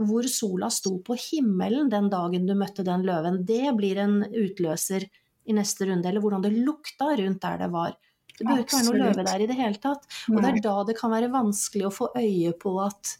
hvor 0.00 0.26
sola 0.30 0.70
sto 0.72 0.96
på 1.04 1.16
himmelen 1.20 1.90
den 1.92 2.08
dagen 2.12 2.46
du 2.48 2.54
møtte 2.58 2.84
den 2.86 3.04
løven, 3.06 3.42
det 3.48 3.74
blir 3.76 4.00
en 4.02 4.22
utløser 4.24 5.04
i 5.44 5.56
neste 5.56 5.88
runde. 5.88 6.08
Eller 6.08 6.22
hvordan 6.24 6.44
det 6.44 6.54
lukta 6.56 7.12
rundt 7.18 7.42
der 7.42 7.60
det 7.64 7.70
var. 7.72 7.96
Det 8.32 8.46
bør 8.48 8.62
ikke 8.62 8.78
være 8.78 8.86
noe 8.88 9.00
løve 9.02 9.26
der 9.26 9.44
i 9.44 9.48
det 9.50 9.58
hele 9.58 9.82
tatt. 9.82 10.06
Og 10.32 10.38
det 10.40 10.48
er 10.48 10.62
da 10.64 10.76
det 10.88 10.96
kan 10.98 11.12
være 11.12 11.32
vanskelig 11.32 11.88
å 11.88 11.94
få 11.94 12.08
øye 12.16 12.54
på 12.58 12.76
at 12.82 13.16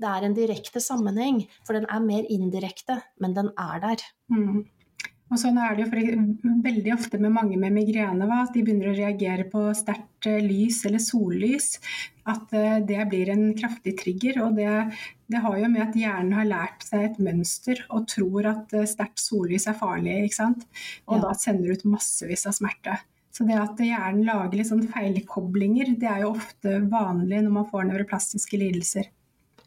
det 0.00 0.10
er 0.10 0.26
en 0.26 0.36
direkte 0.36 0.82
sammenheng. 0.82 1.44
For 1.66 1.76
den 1.76 1.86
er 1.92 2.02
mer 2.02 2.26
indirekte, 2.32 2.98
men 3.22 3.36
den 3.36 3.52
er 3.60 3.82
der. 3.84 4.06
Mm. 4.32 4.64
Og 5.34 5.40
sånn 5.40 5.56
er 5.58 5.74
det 5.74 5.88
jo 5.88 6.18
veldig 6.62 6.92
ofte 6.94 7.18
med 7.18 7.32
mange 7.34 7.56
med 7.58 7.74
migrene, 7.74 8.28
at 8.38 8.52
de 8.54 8.62
begynner 8.62 8.92
å 8.92 8.94
reagere 8.94 9.48
på 9.50 9.64
sterkt 9.74 10.28
eh, 10.30 10.38
lys 10.44 10.84
eller 10.86 11.02
sollys. 11.02 11.72
At 12.30 12.54
eh, 12.54 12.76
det 12.86 13.00
blir 13.10 13.32
en 13.32 13.48
kraftig 13.58 13.96
trigger. 13.98 14.38
Og 14.44 14.54
det, 14.60 14.68
det 15.26 15.42
har 15.42 15.58
jo 15.58 15.72
med 15.72 15.82
at 15.88 15.98
hjernen 15.98 16.36
har 16.38 16.46
lært 16.46 16.86
seg 16.86 17.08
et 17.08 17.18
mønster 17.18 17.82
og 17.88 18.06
tror 18.14 18.46
at 18.52 18.78
eh, 18.78 18.86
sterkt 18.86 19.18
sollys 19.24 19.66
er 19.66 19.78
farlig. 19.80 20.20
ikke 20.28 20.38
sant? 20.38 20.64
Og 21.08 21.18
ja. 21.18 21.24
da 21.26 21.34
sender 21.42 21.66
du 21.66 21.74
ut 21.74 21.90
massevis 21.96 22.46
av 22.46 22.54
smerte. 22.60 23.00
Så 23.34 23.42
det 23.48 23.58
at 23.58 23.82
hjernen 23.82 24.22
lager 24.28 24.54
litt 24.54 24.70
sånn 24.70 24.86
feilkoblinger, 24.86 25.96
det 25.98 26.06
er 26.06 26.22
jo 26.22 26.36
ofte 26.36 26.78
vanlig 26.86 27.42
når 27.42 27.58
man 27.58 27.70
får 27.72 27.88
nevroplastiske 27.90 28.60
lidelser. 28.62 29.10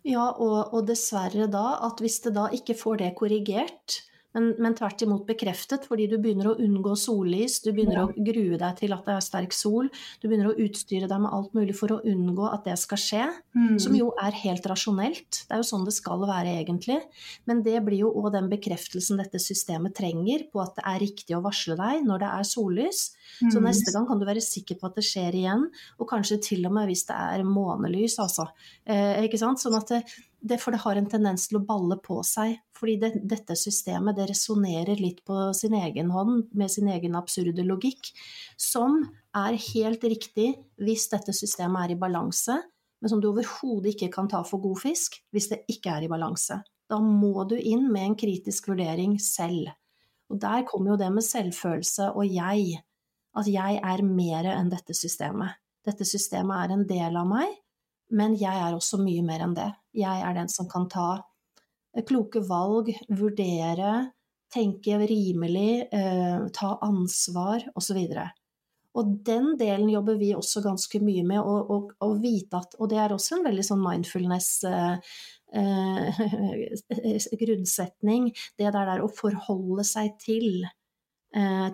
Ja, 0.07 0.29
og, 0.31 0.71
og 0.71 0.85
dessverre 0.87 1.49
da 1.51 1.73
at 1.83 1.99
hvis 1.99 2.21
det 2.23 2.37
da 2.37 2.47
ikke 2.55 2.77
får 2.79 3.01
det 3.01 3.17
korrigert, 3.19 4.05
men, 4.37 4.51
men 4.61 4.75
tvert 4.77 5.01
imot 5.01 5.25
bekreftet, 5.27 5.87
fordi 5.89 6.05
du 6.11 6.17
begynner 6.21 6.51
å 6.51 6.57
unngå 6.61 6.93
sollys, 6.99 7.59
du 7.65 7.71
begynner 7.73 8.03
å 8.03 8.11
grue 8.13 8.59
deg 8.59 8.79
til 8.79 8.93
at 8.93 9.07
det 9.07 9.15
er 9.15 9.25
sterk 9.25 9.55
sol, 9.55 9.89
du 10.21 10.27
begynner 10.27 10.51
å 10.51 10.57
utstyre 10.67 11.09
deg 11.09 11.23
med 11.23 11.33
alt 11.33 11.55
mulig 11.57 11.75
for 11.77 11.95
å 11.95 11.99
unngå 12.05 12.51
at 12.51 12.67
det 12.69 12.77
skal 12.79 13.01
skje, 13.01 13.25
mm. 13.57 13.77
som 13.81 13.97
jo 13.97 14.11
er 14.21 14.37
helt 14.43 14.69
rasjonelt. 14.69 15.41
Det 15.47 15.57
er 15.57 15.63
jo 15.63 15.69
sånn 15.71 15.87
det 15.87 15.95
skal 15.97 16.21
være 16.27 16.53
egentlig. 16.61 16.99
Men 17.49 17.63
det 17.65 17.79
blir 17.85 18.05
jo 18.05 18.13
òg 18.21 18.29
den 18.35 18.51
bekreftelsen 18.51 19.21
dette 19.21 19.41
systemet 19.41 19.97
trenger 19.97 20.45
på 20.51 20.61
at 20.63 20.77
det 20.77 20.85
er 20.85 21.01
riktig 21.03 21.37
å 21.37 21.43
varsle 21.45 21.77
deg 21.79 22.05
når 22.05 22.23
det 22.23 22.33
er 22.37 22.51
sollys. 22.51 23.07
Mm. 23.41 23.51
Så 23.53 23.61
neste 23.63 23.93
gang 23.95 24.07
kan 24.09 24.19
du 24.19 24.25
være 24.27 24.43
sikker 24.43 24.79
på 24.79 24.89
at 24.89 24.97
det 24.97 25.05
skjer 25.07 25.35
igjen, 25.37 25.67
og 25.97 26.09
kanskje 26.09 26.39
til 26.49 26.65
og 26.69 26.75
med 26.77 26.89
hvis 26.91 27.05
det 27.09 27.17
er 27.17 27.45
månelys, 27.47 28.17
altså. 28.23 28.47
Eh, 28.85 29.23
ikke 29.27 29.39
sant? 29.41 29.61
Sånn 29.61 29.77
at 29.77 29.91
det, 29.93 30.01
det, 30.39 30.59
for 30.61 30.73
det 30.73 30.81
har 30.83 30.99
en 30.99 31.09
tendens 31.09 31.47
til 31.49 31.59
å 31.59 31.65
balle 31.67 31.97
på 32.03 32.19
seg. 32.27 32.57
Fordi 32.77 32.95
det, 33.01 33.11
dette 33.25 33.57
systemet 33.57 34.17
det 34.17 34.29
resonnerer 34.31 34.99
litt 35.01 35.23
på 35.27 35.49
sin 35.57 35.75
egen 35.77 36.11
hånd, 36.13 36.47
med 36.57 36.71
sin 36.71 36.89
egen 36.93 37.17
absurde 37.17 37.65
logikk, 37.65 38.11
som 38.59 39.01
er 39.37 39.57
helt 39.73 40.05
riktig 40.05 40.53
hvis 40.81 41.07
dette 41.13 41.35
systemet 41.35 41.87
er 41.87 41.95
i 41.95 41.99
balanse, 41.99 42.57
men 43.01 43.11
som 43.11 43.21
du 43.21 43.29
overhodet 43.29 43.93
ikke 43.93 44.11
kan 44.13 44.29
ta 44.29 44.41
for 44.45 44.61
god 44.63 44.79
fisk 44.81 45.19
hvis 45.35 45.51
det 45.51 45.63
ikke 45.69 45.93
er 45.93 46.05
i 46.05 46.11
balanse. 46.11 46.61
Da 46.87 46.99
må 47.03 47.43
du 47.49 47.57
inn 47.57 47.89
med 47.91 48.11
en 48.11 48.17
kritisk 48.17 48.69
vurdering 48.71 49.17
selv. 49.21 49.73
Og 50.31 50.39
der 50.41 50.65
kommer 50.67 50.93
jo 50.93 50.99
det 50.99 51.09
med 51.13 51.25
selvfølelse 51.25 52.11
og 52.15 52.27
jeg. 52.27 52.79
At 53.37 53.49
jeg 53.51 53.79
er 53.83 54.03
mer 54.05 54.47
enn 54.53 54.69
dette 54.71 54.95
systemet. 54.97 55.59
Dette 55.87 56.07
systemet 56.07 56.65
er 56.65 56.75
en 56.75 56.85
del 56.87 57.17
av 57.19 57.27
meg, 57.29 57.51
men 58.15 58.35
jeg 58.39 58.55
er 58.55 58.75
også 58.75 58.99
mye 59.01 59.23
mer 59.25 59.43
enn 59.45 59.55
det. 59.57 59.69
Jeg 59.97 60.23
er 60.23 60.35
den 60.37 60.51
som 60.51 60.67
kan 60.71 60.87
ta 60.91 61.09
eh, 61.17 62.03
kloke 62.07 62.41
valg, 62.47 62.91
vurdere, 63.11 64.11
tenke 64.53 64.99
rimelig, 65.03 65.87
eh, 65.91 66.47
ta 66.55 66.73
ansvar 66.87 67.65
osv. 67.75 67.99
Og 68.97 69.15
den 69.27 69.53
delen 69.59 69.89
jobber 69.91 70.17
vi 70.17 70.33
også 70.35 70.63
ganske 70.65 71.01
mye 71.03 71.23
med, 71.27 71.43
å 71.43 72.11
vite 72.21 72.61
at 72.61 72.77
Og 72.79 72.89
det 72.91 73.01
er 73.01 73.13
også 73.13 73.37
en 73.37 73.45
veldig 73.45 73.65
sånn 73.65 73.83
mindfulness 73.83 74.49
eh, 74.67 74.95
eh, 75.53 76.21
grunnsetning. 77.43 78.31
Det 78.57 78.71
der, 78.71 78.87
der 78.89 79.05
å 79.05 79.11
forholde 79.13 79.85
seg 79.87 80.17
til 80.23 80.65
eh, 80.65 80.73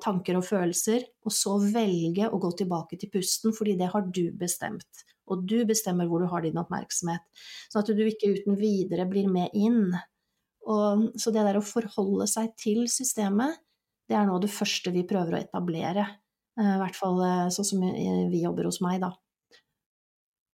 tanker 0.04 0.36
og 0.39 0.44
følelser, 0.48 1.04
og 1.24 1.32
så 1.32 1.54
velge 1.62 2.26
å 2.26 2.39
gå 2.42 2.50
tilbake 2.58 2.98
til 3.00 3.12
pusten, 3.13 3.54
fordi 3.56 3.76
det 3.80 3.92
har 3.94 4.08
du 4.10 4.26
bestemt. 4.36 5.04
Og 5.32 5.44
du 5.48 5.62
bestemmer 5.68 6.10
hvor 6.10 6.24
du 6.24 6.28
har 6.32 6.44
din 6.44 6.58
oppmerksomhet. 6.60 7.24
Sånn 7.72 7.84
at 7.84 7.92
du 7.96 8.02
ikke 8.04 8.34
uten 8.34 8.58
videre 8.60 9.06
blir 9.10 9.30
med 9.32 9.54
inn. 9.56 9.94
Og, 10.68 11.10
så 11.20 11.32
det 11.36 11.46
der 11.46 11.60
å 11.60 11.66
forholde 11.66 12.28
seg 12.32 12.52
til 12.60 12.86
systemet, 12.92 13.60
det 14.10 14.18
er 14.20 14.28
nå 14.28 14.39
det 14.44 14.52
første 14.52 14.92
vi 14.96 15.06
prøver 15.08 15.38
å 15.38 15.44
etablere. 15.44 16.08
Eh, 16.60 16.74
I 16.76 16.80
hvert 16.82 16.98
fall 16.98 17.22
eh, 17.24 17.52
sånn 17.56 17.70
som 17.70 17.86
vi 18.32 18.44
jobber 18.44 18.68
hos 18.68 18.82
meg, 18.84 19.00
da. 19.04 19.13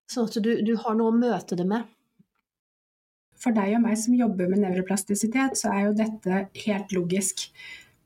Sånn 0.08 0.28
at 0.28 0.38
du, 0.44 0.52
du 0.64 0.74
har 0.80 0.96
noe 0.96 1.12
å 1.12 1.16
møte 1.16 1.56
det 1.58 1.66
med. 1.68 1.88
For 3.38 3.54
deg 3.54 3.76
og 3.76 3.84
meg 3.84 3.98
som 4.00 4.16
jobber 4.18 4.48
med 4.50 4.64
nevroplastisitet, 4.64 5.58
så 5.60 5.70
er 5.72 5.84
jo 5.86 5.98
dette 5.98 6.46
helt 6.64 6.94
logisk. 6.96 7.46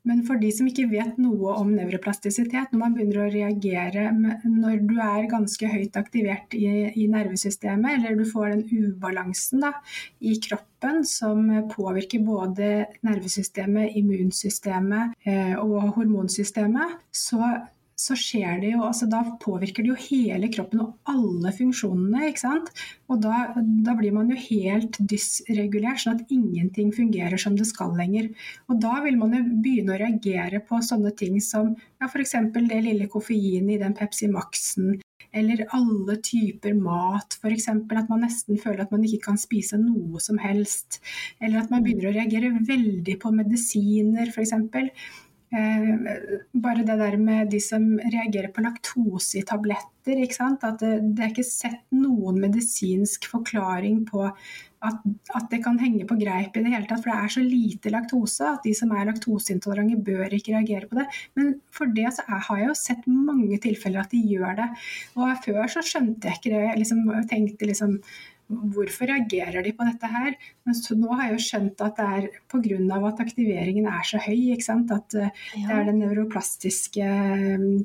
Men 0.08 0.24
for 0.26 0.40
de 0.42 0.48
som 0.50 0.66
ikke 0.66 0.88
vet 0.90 1.18
noe 1.22 1.52
om 1.54 1.68
nevroplastisitet, 1.76 2.72
når 2.72 2.80
man 2.80 2.94
begynner 2.96 3.20
å 3.22 3.30
reagere 3.30 4.08
når 4.12 4.80
du 4.88 4.96
er 4.98 5.28
ganske 5.30 5.68
høyt 5.70 5.98
aktivert 6.00 6.56
i, 6.58 6.66
i 6.98 7.06
nervesystemet, 7.10 8.00
eller 8.00 8.18
du 8.18 8.24
får 8.26 8.56
den 8.56 8.88
ubalansen 8.88 9.62
da, 9.62 9.70
i 10.18 10.34
kroppen 10.42 11.06
som 11.06 11.46
påvirker 11.70 12.24
både 12.26 12.72
nervesystemet, 13.06 13.94
immunsystemet 14.00 15.14
eh, 15.22 15.54
og 15.62 15.94
hormonsystemet, 16.00 16.98
så 17.14 17.54
så 18.02 18.16
skjer 18.18 18.60
det 18.62 18.72
jo 18.72 18.82
altså 18.86 19.06
Da 19.10 19.20
påvirker 19.42 19.84
det 19.84 19.92
jo 19.92 19.98
hele 20.08 20.50
kroppen 20.52 20.82
og 20.82 21.10
alle 21.10 21.52
funksjonene. 21.54 22.26
ikke 22.28 22.42
sant? 22.42 22.72
Og 23.12 23.20
da, 23.22 23.52
da, 23.56 23.94
blir 23.98 24.14
man 24.16 24.32
jo 24.32 24.38
helt 24.40 24.98
dysregulert, 25.12 26.02
sånn 26.02 26.18
at 26.18 26.34
ingenting 26.34 26.90
fungerer 26.96 27.38
som 27.40 27.56
det 27.58 27.68
skal 27.70 27.94
lenger. 27.98 28.32
Og 28.68 28.80
da 28.82 28.98
vil 29.06 29.18
man 29.20 29.36
jo 29.36 29.44
begynne 29.52 29.94
å 29.94 30.02
reagere 30.02 30.62
på 30.66 30.82
sånne 30.82 31.14
ting 31.18 31.38
som 31.44 31.74
ja, 31.76 32.08
f.eks. 32.08 32.36
det 32.56 32.82
lille 32.88 33.08
koffeinet 33.12 33.76
i 33.76 33.80
den 33.82 33.96
Pepsi 33.98 34.30
Max-en. 34.32 35.00
Eller 35.32 35.62
alle 35.72 36.18
typer 36.20 36.74
mat, 36.76 37.38
f.eks. 37.40 37.68
At 37.72 38.10
man 38.10 38.24
nesten 38.26 38.58
føler 38.60 38.84
at 38.84 38.92
man 38.92 39.04
ikke 39.06 39.30
kan 39.30 39.38
spise 39.40 39.78
noe 39.80 40.20
som 40.20 40.40
helst. 40.42 41.00
Eller 41.40 41.62
at 41.62 41.72
man 41.72 41.84
begynner 41.84 42.10
å 42.10 42.16
reagere 42.18 42.52
veldig 42.68 43.16
på 43.22 43.32
medisiner, 43.38 44.28
f.eks. 44.28 44.52
Eh, 45.52 45.88
bare 46.54 46.84
det 46.86 46.96
der 46.96 47.18
med 47.20 47.50
de 47.52 47.58
som 47.60 47.84
reagerer 48.00 48.48
på 48.54 48.64
laktose 48.64 49.42
i 49.42 49.44
tabletter. 49.44 49.88
At 50.02 50.80
det, 50.80 50.92
det, 51.12 51.20
er 51.20 51.28
ikke 51.30 51.44
sett 51.46 51.82
noen 51.94 52.40
medisinsk 52.42 53.28
forklaring 53.30 54.00
på 54.08 54.24
at, 54.24 54.96
at, 55.36 55.44
det 55.52 55.60
kan 55.62 55.76
henge 55.78 56.06
på 56.08 56.16
greip 56.18 56.56
i 56.56 56.62
det 56.64 56.72
hele 56.72 56.88
tatt. 56.88 57.04
For 57.04 57.12
det 57.12 57.18
er 57.20 57.34
så 57.36 57.44
lite 57.44 57.92
laktose 57.92 58.48
at 58.48 58.64
de 58.66 58.72
som 58.74 58.90
er 58.96 59.06
laktoseintolerante 59.10 60.00
bør 60.08 60.32
ikke 60.34 60.56
reagere 60.56 60.88
på 60.90 60.98
det. 60.98 61.06
Men 61.38 61.54
for 61.70 61.92
det 61.94 62.08
så 62.16 62.24
er, 62.24 62.42
har 62.48 62.62
jeg 62.62 62.70
jo 62.70 62.78
sett 62.80 63.06
mange 63.12 63.60
tilfeller 63.62 64.02
at 64.02 64.16
de 64.16 64.24
gjør 64.32 64.56
det. 64.58 64.68
Og 65.20 65.36
før 65.44 65.62
så 65.76 65.84
skjønte 65.86 66.32
jeg 66.32 66.40
ikke 66.40 66.54
det. 66.56 66.64
Jeg 66.64 66.82
liksom, 66.82 67.04
tenkte 67.30 67.70
liksom 67.70 67.98
Hvorfor 68.74 69.08
reagerer 69.08 69.64
de 69.64 69.72
på 69.76 69.86
dette 69.86 70.08
her? 70.10 70.36
Men 70.66 70.78
nå 71.00 71.10
har 71.16 71.28
jeg 71.28 71.34
jo 71.34 71.44
skjønt 71.46 71.84
at 71.86 71.98
det 71.98 72.08
er 72.16 72.28
pga. 72.52 72.98
at 73.08 73.22
aktiveringen 73.24 73.86
er 73.86 74.04
så 74.06 74.20
høy. 74.22 74.52
At 74.52 75.16
eh, 75.18 75.32
det 75.54 75.72
er 75.72 75.88
de 75.88 75.96
nevroplastiske 75.96 77.08
mm, 77.62 77.80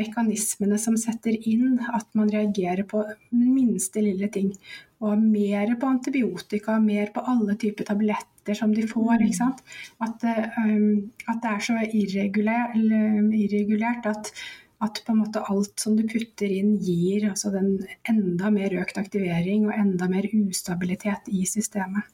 mekanismene 0.00 0.78
som 0.78 0.96
setter 1.00 1.36
inn 1.40 1.80
at 1.92 2.08
man 2.14 2.30
reagerer 2.32 2.84
på 2.88 3.04
minste 3.32 4.04
lille 4.04 4.28
ting. 4.28 4.52
Og 5.00 5.16
mer 5.18 5.72
på 5.80 5.88
antibiotika, 5.88 6.78
mer 6.78 7.12
på 7.14 7.24
alle 7.24 7.56
typer 7.56 7.88
tabletter 7.88 8.56
som 8.56 8.74
de 8.76 8.84
får. 8.88 9.22
At, 9.40 10.24
um, 10.60 11.10
at, 11.28 11.38
det 11.40 11.52
er 11.54 11.62
så 11.64 11.78
irregulert, 11.88 12.76
irregulert 12.76 14.10
at 14.10 14.34
at 14.84 15.02
på 15.04 15.12
en 15.12 15.20
måte 15.20 15.42
alt 15.52 15.82
som 15.82 15.96
du 15.96 16.06
putter 16.08 16.48
inn 16.48 16.76
gir 16.80 17.28
altså 17.28 17.52
den 17.52 17.74
enda 18.08 18.48
mer 18.54 18.72
økt 18.80 19.00
aktivering 19.00 19.66
og 19.68 19.76
enda 19.76 20.08
mer 20.08 20.28
ustabilitet 20.40 21.28
i 21.28 21.44
systemet. 21.48 22.08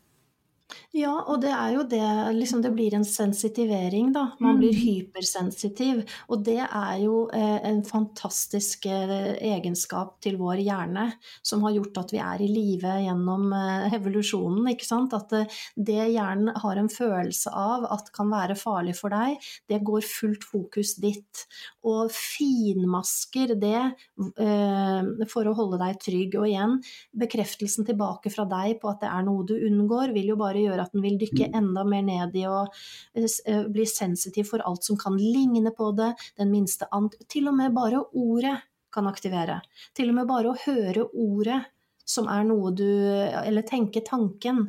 Ja, 0.97 1.12
og 1.29 1.43
det 1.43 1.51
er 1.53 1.75
jo 1.75 1.83
det 1.89 2.03
liksom 2.37 2.62
Det 2.65 2.73
blir 2.73 2.95
en 2.97 3.05
sensitivering, 3.05 4.12
da. 4.15 4.31
Man 4.41 4.59
blir 4.61 4.73
mm. 4.73 4.81
hypersensitiv. 4.81 6.03
Og 6.33 6.45
det 6.47 6.61
er 6.65 6.95
jo 7.03 7.27
eh, 7.35 7.59
en 7.69 7.83
fantastisk 7.85 8.87
eh, 8.91 9.35
egenskap 9.53 10.17
til 10.25 10.39
vår 10.41 10.62
hjerne 10.65 11.09
som 11.45 11.65
har 11.67 11.77
gjort 11.77 12.01
at 12.03 12.15
vi 12.15 12.21
er 12.23 12.45
i 12.45 12.49
live 12.51 12.97
gjennom 13.05 13.53
eh, 13.57 13.97
evolusjonen. 13.99 14.71
ikke 14.73 14.89
sant? 14.89 15.15
At 15.17 15.35
eh, 15.37 15.61
det 15.77 16.09
hjernen 16.15 16.55
har 16.62 16.81
en 16.81 16.91
følelse 16.93 17.53
av 17.53 17.87
at 17.93 18.11
kan 18.17 18.31
være 18.33 18.57
farlig 18.59 18.97
for 18.99 19.12
deg, 19.12 19.37
det 19.69 19.83
går 19.87 20.05
fullt 20.07 20.47
fokus 20.47 20.97
ditt. 21.03 21.45
Og 21.87 22.11
finmasker 22.15 23.55
det 23.61 23.83
eh, 23.83 25.29
for 25.31 25.49
å 25.49 25.57
holde 25.57 25.81
deg 25.83 26.01
trygg. 26.03 26.39
Og 26.41 26.49
igjen, 26.51 26.79
bekreftelsen 27.17 27.87
tilbake 27.89 28.33
fra 28.33 28.47
deg 28.49 28.81
på 28.83 28.91
at 28.91 29.03
det 29.05 29.12
er 29.12 29.27
noe 29.27 29.47
du 29.47 29.55
unngår, 29.57 30.15
vil 30.17 30.33
jo 30.33 30.41
bare 30.41 30.66
gjøre 30.67 30.87
at 30.87 30.95
den 30.95 31.05
vil 31.05 31.19
dykke 31.21 31.51
enda 31.57 31.85
mer 31.89 32.05
ned 32.07 32.37
i 32.39 32.47
å 32.51 32.63
eh, 32.67 33.27
eh, 33.27 33.67
bli 33.73 33.87
sensitiv 33.89 34.51
for 34.53 34.65
alt 34.67 34.87
som 34.87 34.99
kan 35.01 35.19
ligne 35.19 35.73
på 35.77 35.93
det, 35.99 36.13
den 36.39 36.53
minste 36.53 36.89
ant... 36.95 37.17
Til 37.31 37.51
og 37.51 37.57
med 37.59 37.75
bare 37.77 38.03
ordet 38.13 38.59
kan 38.93 39.09
aktivere. 39.11 39.61
Til 39.97 40.13
og 40.13 40.21
med 40.21 40.29
bare 40.31 40.53
å 40.53 40.59
høre 40.67 41.09
ordet 41.13 41.63
som 42.07 42.29
er 42.31 42.45
noe 42.47 42.71
du 42.71 42.87
Eller 42.87 43.67
tenke 43.67 44.01
tanken. 44.07 44.67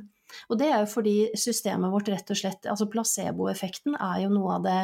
Og 0.50 0.58
det 0.60 0.72
er 0.72 0.82
jo 0.82 0.90
fordi 0.92 1.18
systemet 1.38 1.94
vårt 1.94 2.10
rett 2.12 2.32
og 2.34 2.40
slett 2.40 2.68
Altså 2.68 2.90
placeboeffekten 2.92 3.96
er 3.96 4.24
jo 4.26 4.32
noe 4.34 4.58
av 4.58 4.66
det 4.66 4.80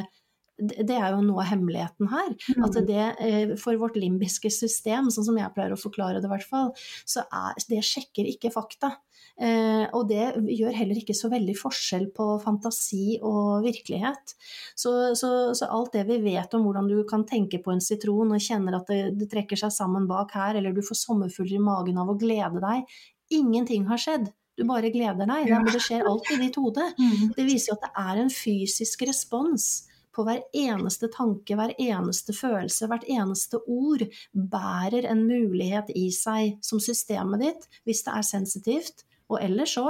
det 0.57 0.95
er 0.95 1.15
jo 1.15 1.23
noe 1.25 1.41
av 1.41 1.49
hemmeligheten 1.49 2.09
her. 2.11 2.33
At 2.59 2.75
mm. 2.77 2.83
det, 2.87 3.05
eh, 3.25 3.53
for 3.59 3.77
vårt 3.81 3.97
limbiske 3.97 4.51
system, 4.53 5.09
sånn 5.13 5.25
som 5.25 5.39
jeg 5.39 5.53
pleier 5.55 5.73
å 5.73 5.79
forklare 5.79 6.21
det, 6.21 6.29
i 6.29 6.33
hvert 6.33 6.45
fall, 6.45 6.69
så 7.09 7.25
er, 7.25 7.57
det 7.69 7.81
sjekker 7.87 8.29
ikke 8.29 8.53
fakta. 8.53 8.93
Eh, 9.41 9.87
og 9.97 10.11
det 10.11 10.27
gjør 10.53 10.75
heller 10.77 10.99
ikke 10.99 11.15
så 11.17 11.31
veldig 11.31 11.55
forskjell 11.57 12.05
på 12.13 12.27
fantasi 12.43 13.17
og 13.25 13.65
virkelighet. 13.65 14.35
Så, 14.77 14.93
så, 15.17 15.31
så, 15.57 15.71
alt 15.73 15.97
det 15.97 16.05
vi 16.11 16.19
vet 16.27 16.53
om 16.53 16.67
hvordan 16.67 16.91
du 16.91 16.99
kan 17.09 17.25
tenke 17.29 17.57
på 17.63 17.73
en 17.73 17.81
sitron 17.81 18.35
og 18.35 18.43
kjenner 18.43 18.77
at 18.77 18.93
det, 18.93 19.01
det 19.17 19.31
trekker 19.33 19.59
seg 19.59 19.73
sammen 19.73 20.05
bak 20.09 20.35
her, 20.37 20.59
eller 20.59 20.75
du 20.75 20.83
får 20.85 21.01
sommerfugler 21.01 21.57
i 21.57 21.65
magen 21.65 21.97
av 22.01 22.13
å 22.13 22.19
glede 22.19 22.61
deg 22.63 22.85
Ingenting 23.33 23.87
har 23.87 23.97
skjedd. 23.97 24.27
Du 24.53 24.65
bare 24.69 24.91
gleder 24.93 25.25
deg. 25.25 25.47
Ja. 25.49 25.63
Det 25.65 25.79
skjer 25.81 26.03
alt 26.05 26.27
i 26.29 26.37
ditt 26.43 26.59
hode. 26.61 26.91
Mm. 27.03 27.31
Det 27.33 27.45
viser 27.47 27.71
jo 27.71 27.77
at 27.79 27.85
det 27.87 28.03
er 28.03 28.19
en 28.21 28.29
fysisk 28.29 29.01
respons 29.07 29.87
på 30.13 30.26
hver 30.28 30.43
eneste 30.56 31.10
tanke, 31.13 31.56
hver 31.58 31.73
eneste 31.82 32.36
følelse, 32.36 32.88
hvert 32.89 33.08
eneste 33.10 33.60
ord 33.65 34.06
bærer 34.34 35.10
en 35.10 35.26
mulighet 35.28 35.89
i 35.97 36.10
seg 36.13 36.60
som 36.65 36.82
systemet 36.84 37.43
ditt, 37.43 37.67
hvis 37.88 38.04
det 38.06 38.13
er 38.13 38.28
sensitivt, 38.28 39.06
og 39.32 39.41
ellers 39.41 39.76
så 39.78 39.88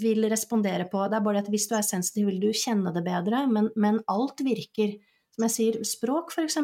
vil 0.00 0.24
respondere 0.30 0.86
på. 0.90 1.02
Det 1.10 1.18
er 1.18 1.24
bare 1.24 1.42
at 1.42 1.50
hvis 1.52 1.68
du 1.68 1.76
er 1.76 1.86
sensitiv, 1.86 2.30
vil 2.30 2.42
du 2.42 2.50
kjenne 2.54 2.92
det 2.94 3.04
bedre, 3.06 3.44
men, 3.50 3.70
men 3.76 4.00
alt 4.10 4.42
virker. 4.46 4.96
Som 5.34 5.46
jeg 5.46 5.54
sier, 5.54 5.80
språk 5.86 6.32
f.eks., 6.34 6.58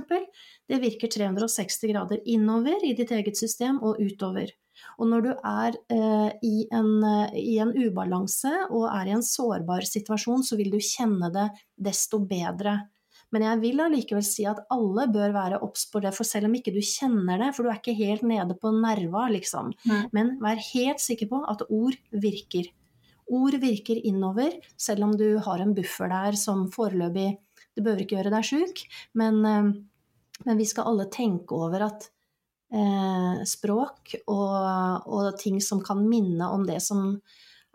det 0.67 0.83
virker 0.83 1.11
360 1.13 1.91
grader 1.93 2.23
innover 2.27 2.83
i 2.85 2.95
ditt 2.99 3.13
eget 3.15 3.39
system 3.39 3.79
og 3.79 4.01
utover. 4.03 4.51
Og 4.99 5.11
når 5.11 5.25
du 5.27 5.31
er 5.35 5.79
eh, 5.92 6.31
i, 6.46 6.66
en, 6.75 6.90
i, 7.37 7.59
en, 7.62 7.72
ubalanse 7.77 8.53
og 8.70 8.88
er 8.90 9.11
i 9.11 9.16
en 9.16 9.25
sårbar 9.25 9.87
situasjon, 9.88 10.44
så 10.46 10.59
vil 10.59 10.72
du 10.75 10.79
kjenne 10.83 11.31
det 11.35 11.51
desto 11.88 12.22
bedre. 12.25 12.79
Men 13.35 13.42
jeg 13.42 13.61
vil 13.64 13.83
allikevel 13.83 14.25
si 14.25 14.46
at 14.46 14.62
alle 14.72 15.09
bør 15.12 15.35
være 15.35 15.61
obs 15.66 15.88
på 15.90 16.01
det, 16.05 16.12
for 16.14 16.29
selv 16.29 16.49
om 16.49 16.55
ikke 16.57 16.75
du 16.75 16.81
kjenner 16.85 17.40
det, 17.42 17.51
for 17.57 17.66
du 17.66 17.72
er 17.72 17.81
ikke 17.81 17.96
helt 17.99 18.22
nede 18.27 18.55
på 18.61 18.70
nerva, 18.75 19.27
liksom. 19.33 19.72
Nei. 19.90 20.03
Men 20.14 20.37
vær 20.42 20.62
helt 20.70 21.03
sikker 21.03 21.31
på 21.33 21.42
at 21.51 21.66
ord 21.66 21.99
virker. 22.14 22.70
Ord 23.27 23.59
virker 23.59 23.99
innover, 24.07 24.55
selv 24.79 25.09
om 25.09 25.16
du 25.18 25.40
har 25.42 25.62
en 25.62 25.75
buffer 25.75 26.12
der 26.12 26.38
som 26.38 26.68
foreløpig 26.70 27.35
Det 27.77 27.83
behøver 27.85 28.05
ikke 28.07 28.16
gjøre 28.16 28.31
deg 28.33 28.44
sjuk, 28.46 28.79
men, 29.20 29.42
eh, 29.44 29.72
men, 30.46 30.57
vi 30.57 30.64
skal 30.64 30.87
alle 30.88 31.11
tenke 31.12 31.53
over 31.53 31.83
at 31.90 32.07
eh, 32.72 33.42
språk 33.46 34.16
og, 34.26 35.07
og, 35.07 35.35
ting 35.40 35.61
som 35.64 35.83
kan 35.85 36.02
minne 36.09 36.48
om 36.52 36.66
det 36.68 36.81
som 36.85 37.18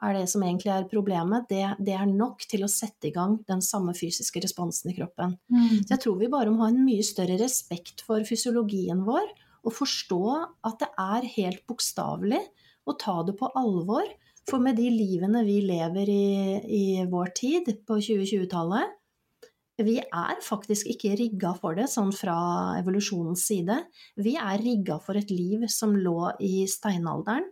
er 0.02 0.16
det 0.18 0.26
som 0.32 0.42
egentlig 0.42 0.72
er 0.74 0.88
problemet, 0.90 1.46
det, 1.52 1.62
det, 1.78 1.94
er 1.94 2.10
nok 2.10 2.42
til 2.50 2.64
å 2.66 2.72
sette 2.72 3.12
i 3.12 3.14
gang 3.14 3.36
den 3.46 3.62
samme 3.62 3.94
fysiske 3.94 4.42
responsen 4.42 4.90
i 4.90 4.96
kroppen. 4.98 5.36
Mm. 5.54 5.84
Så 5.84 5.94
jeg 5.94 6.02
tror 6.02 6.18
vi 6.18 6.32
bare 6.32 6.50
må 6.50 6.64
ha 6.64 6.72
en 6.72 6.82
mye 6.82 7.06
større 7.06 7.38
respekt 7.38 8.02
for 8.08 8.26
fysiologien 8.26 9.04
vår, 9.06 9.30
og 9.62 9.76
forstå 9.78 10.24
at 10.66 10.82
det 10.82 10.90
er 11.04 11.30
helt 11.36 11.62
bokstavelig 11.70 12.42
å 12.90 12.98
ta 12.98 13.20
det 13.28 13.38
på 13.38 13.52
alvor. 13.58 14.10
For 14.50 14.58
med 14.64 14.80
de 14.82 14.90
livene 14.90 15.44
vi 15.46 15.60
lever 15.70 16.10
i, 16.10 16.26
i 16.66 16.86
vår 17.06 17.30
tid, 17.38 17.70
på 17.86 18.00
2020-tallet, 18.02 18.98
vi 19.88 19.98
er 20.02 20.42
faktisk 20.44 20.90
ikke 20.92 21.16
rigga 21.20 21.54
for 21.58 21.78
det, 21.78 21.88
sånn 21.92 22.12
fra 22.16 22.36
evolusjonens 22.80 23.46
side. 23.50 23.78
Vi 24.22 24.36
er 24.40 24.62
rigga 24.62 25.00
for 25.04 25.20
et 25.20 25.32
liv 25.34 25.68
som 25.72 25.96
lå 25.98 26.32
i 26.44 26.64
steinalderen, 26.70 27.50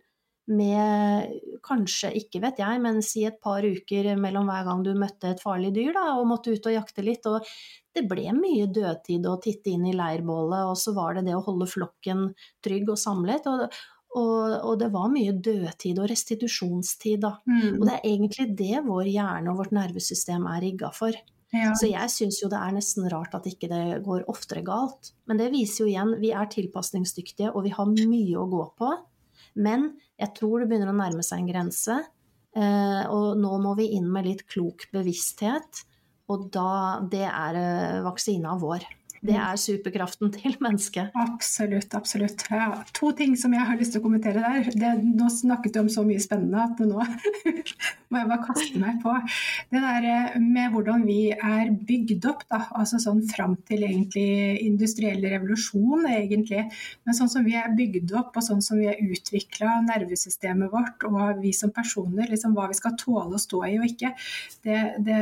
med 0.50 1.36
kanskje, 1.66 2.10
ikke 2.18 2.42
vet 2.42 2.60
jeg, 2.62 2.82
men 2.82 3.04
si 3.06 3.22
et 3.28 3.38
par 3.44 3.66
uker 3.66 4.10
mellom 4.20 4.50
hver 4.50 4.66
gang 4.66 4.82
du 4.86 4.92
møtte 4.98 5.34
et 5.34 5.44
farlig 5.44 5.70
dyr 5.76 5.94
da, 5.94 6.08
og 6.18 6.26
måtte 6.32 6.56
ut 6.56 6.70
og 6.72 6.74
jakte 6.74 7.06
litt. 7.06 7.28
Og 7.30 7.46
det 7.96 8.06
ble 8.10 8.26
mye 8.34 8.66
dødtid 8.74 9.28
å 9.30 9.38
titte 9.44 9.74
inn 9.76 9.86
i 9.90 9.96
leirbålet, 9.98 10.66
og 10.72 10.76
så 10.80 10.96
var 10.98 11.18
det 11.18 11.28
det 11.30 11.38
å 11.38 11.46
holde 11.46 11.70
flokken 11.70 12.30
trygg 12.66 12.90
og 12.90 12.98
samlet. 12.98 13.50
Og, 13.52 13.78
og, 14.18 14.56
og 14.72 14.80
det 14.82 14.90
var 14.96 15.12
mye 15.14 15.36
dødtid 15.38 16.02
og 16.02 16.10
restitusjonstid, 16.10 17.22
da. 17.28 17.36
Mm. 17.46 17.76
Og 17.78 17.84
det 17.86 17.98
er 18.00 18.08
egentlig 18.16 18.50
det 18.58 18.86
vår 18.90 19.12
hjerne 19.12 19.54
og 19.54 19.62
vårt 19.62 19.78
nervesystem 19.78 20.50
er 20.50 20.66
rigga 20.66 20.90
for. 20.96 21.14
Ja. 21.56 21.72
Så 21.78 21.90
jeg 21.90 22.12
syns 22.14 22.40
jo 22.44 22.50
det 22.52 22.60
er 22.62 22.76
nesten 22.76 23.08
rart 23.10 23.34
at 23.38 23.48
ikke 23.50 23.70
det 23.72 24.02
går 24.06 24.28
oftere 24.30 24.62
galt. 24.66 25.14
Men 25.30 25.40
det 25.42 25.50
viser 25.54 25.84
jo 25.84 25.90
igjen, 25.90 26.14
vi 26.22 26.30
er 26.36 26.50
tilpasningsdyktige 26.52 27.54
og 27.54 27.66
vi 27.66 27.74
har 27.74 27.90
mye 27.90 28.38
å 28.38 28.46
gå 28.52 28.64
på. 28.78 28.92
Men 29.60 29.92
jeg 30.20 30.36
tror 30.38 30.62
det 30.62 30.70
begynner 30.70 30.94
å 30.94 31.00
nærme 31.00 31.26
seg 31.26 31.42
en 31.42 31.50
grense. 31.50 31.98
Eh, 32.58 33.04
og 33.10 33.40
nå 33.42 33.58
må 33.64 33.74
vi 33.80 33.92
inn 33.98 34.08
med 34.14 34.30
litt 34.30 34.46
klok 34.50 34.88
bevissthet. 34.94 35.84
Og 36.30 36.50
da 36.54 37.02
Det 37.10 37.26
er 37.26 37.58
eh, 37.58 38.02
vaksina 38.06 38.56
vår. 38.62 38.86
Det 39.26 39.36
er 39.36 39.60
superkraften 39.60 40.32
til 40.32 40.56
mennesket. 40.64 41.12
Absolutt. 41.18 41.94
absolutt. 41.98 42.46
Ja, 42.52 42.72
to 42.96 43.12
ting 43.18 43.36
som 43.40 43.54
jeg 43.56 43.66
har 43.68 43.80
lyst 43.80 43.94
til 43.96 44.02
å 44.02 44.06
kommentere 44.06 44.44
der. 44.44 44.70
Det, 44.72 44.92
nå 45.04 45.28
snakket 45.34 45.76
du 45.76 45.82
om 45.84 45.90
så 45.92 46.06
mye 46.08 46.22
spennende 46.24 46.64
at 46.64 46.80
nå 46.80 47.04
må 48.10 48.22
jeg 48.22 48.30
bare 48.30 48.46
kaste 48.46 48.82
meg 48.82 49.02
på. 49.04 49.16
Det 49.74 49.82
der 49.84 50.08
eh, 50.10 50.38
med 50.42 50.72
hvordan 50.74 51.04
vi 51.08 51.20
er 51.34 51.74
bygd 51.90 52.30
opp, 52.32 52.46
da. 52.50 52.62
altså 52.80 53.02
sånn 53.02 53.22
fram 53.30 53.58
til 53.68 53.84
egentlig 53.88 54.60
industriell 54.66 55.26
revolusjon, 55.36 56.08
egentlig. 56.10 56.66
Men 57.04 57.18
sånn 57.18 57.32
som 57.32 57.48
vi 57.48 57.58
er 57.60 57.76
bygd 57.76 58.16
opp, 58.20 58.34
og 58.40 58.46
sånn 58.46 58.64
som 58.66 58.80
vi 58.80 58.90
har 58.90 59.04
utvikla 59.04 59.82
nervesystemet 59.90 60.72
vårt, 60.74 61.06
og 61.10 61.44
vi 61.44 61.54
som 61.56 61.74
personer, 61.76 62.30
liksom 62.32 62.56
hva 62.58 62.70
vi 62.72 62.80
skal 62.80 62.98
tåle 63.00 63.36
å 63.36 63.42
stå 63.42 63.64
i 63.68 63.78
og 63.82 63.88
ikke, 63.90 64.16
det, 64.66 64.82
det 65.04 65.22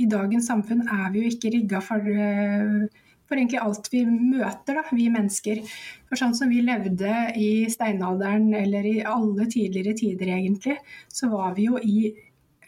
i 0.00 0.06
dagens 0.10 0.48
samfunn 0.50 0.84
er 0.90 1.08
vi 1.12 1.22
jo 1.22 1.30
ikke 1.32 1.52
rigga 1.54 1.80
for, 1.84 2.02
eh, 2.02 2.86
for, 3.24 3.36
egentlig 3.36 3.62
alt 3.62 3.88
vi 3.92 4.04
møter, 4.06 4.80
da, 4.80 4.84
vi 4.92 5.08
mennesker. 5.12 5.62
For 6.08 6.20
sånn 6.20 6.34
som 6.36 6.50
vi 6.50 6.60
levde 6.64 7.14
i 7.38 7.66
steinalderen 7.70 8.50
eller 8.58 8.86
i 8.90 8.98
alle 9.06 9.46
tidligere 9.46 9.96
tider 9.98 10.34
egentlig, 10.34 10.78
så 11.08 11.30
var 11.32 11.54
vi 11.58 11.70
jo 11.70 11.80
i 11.82 12.14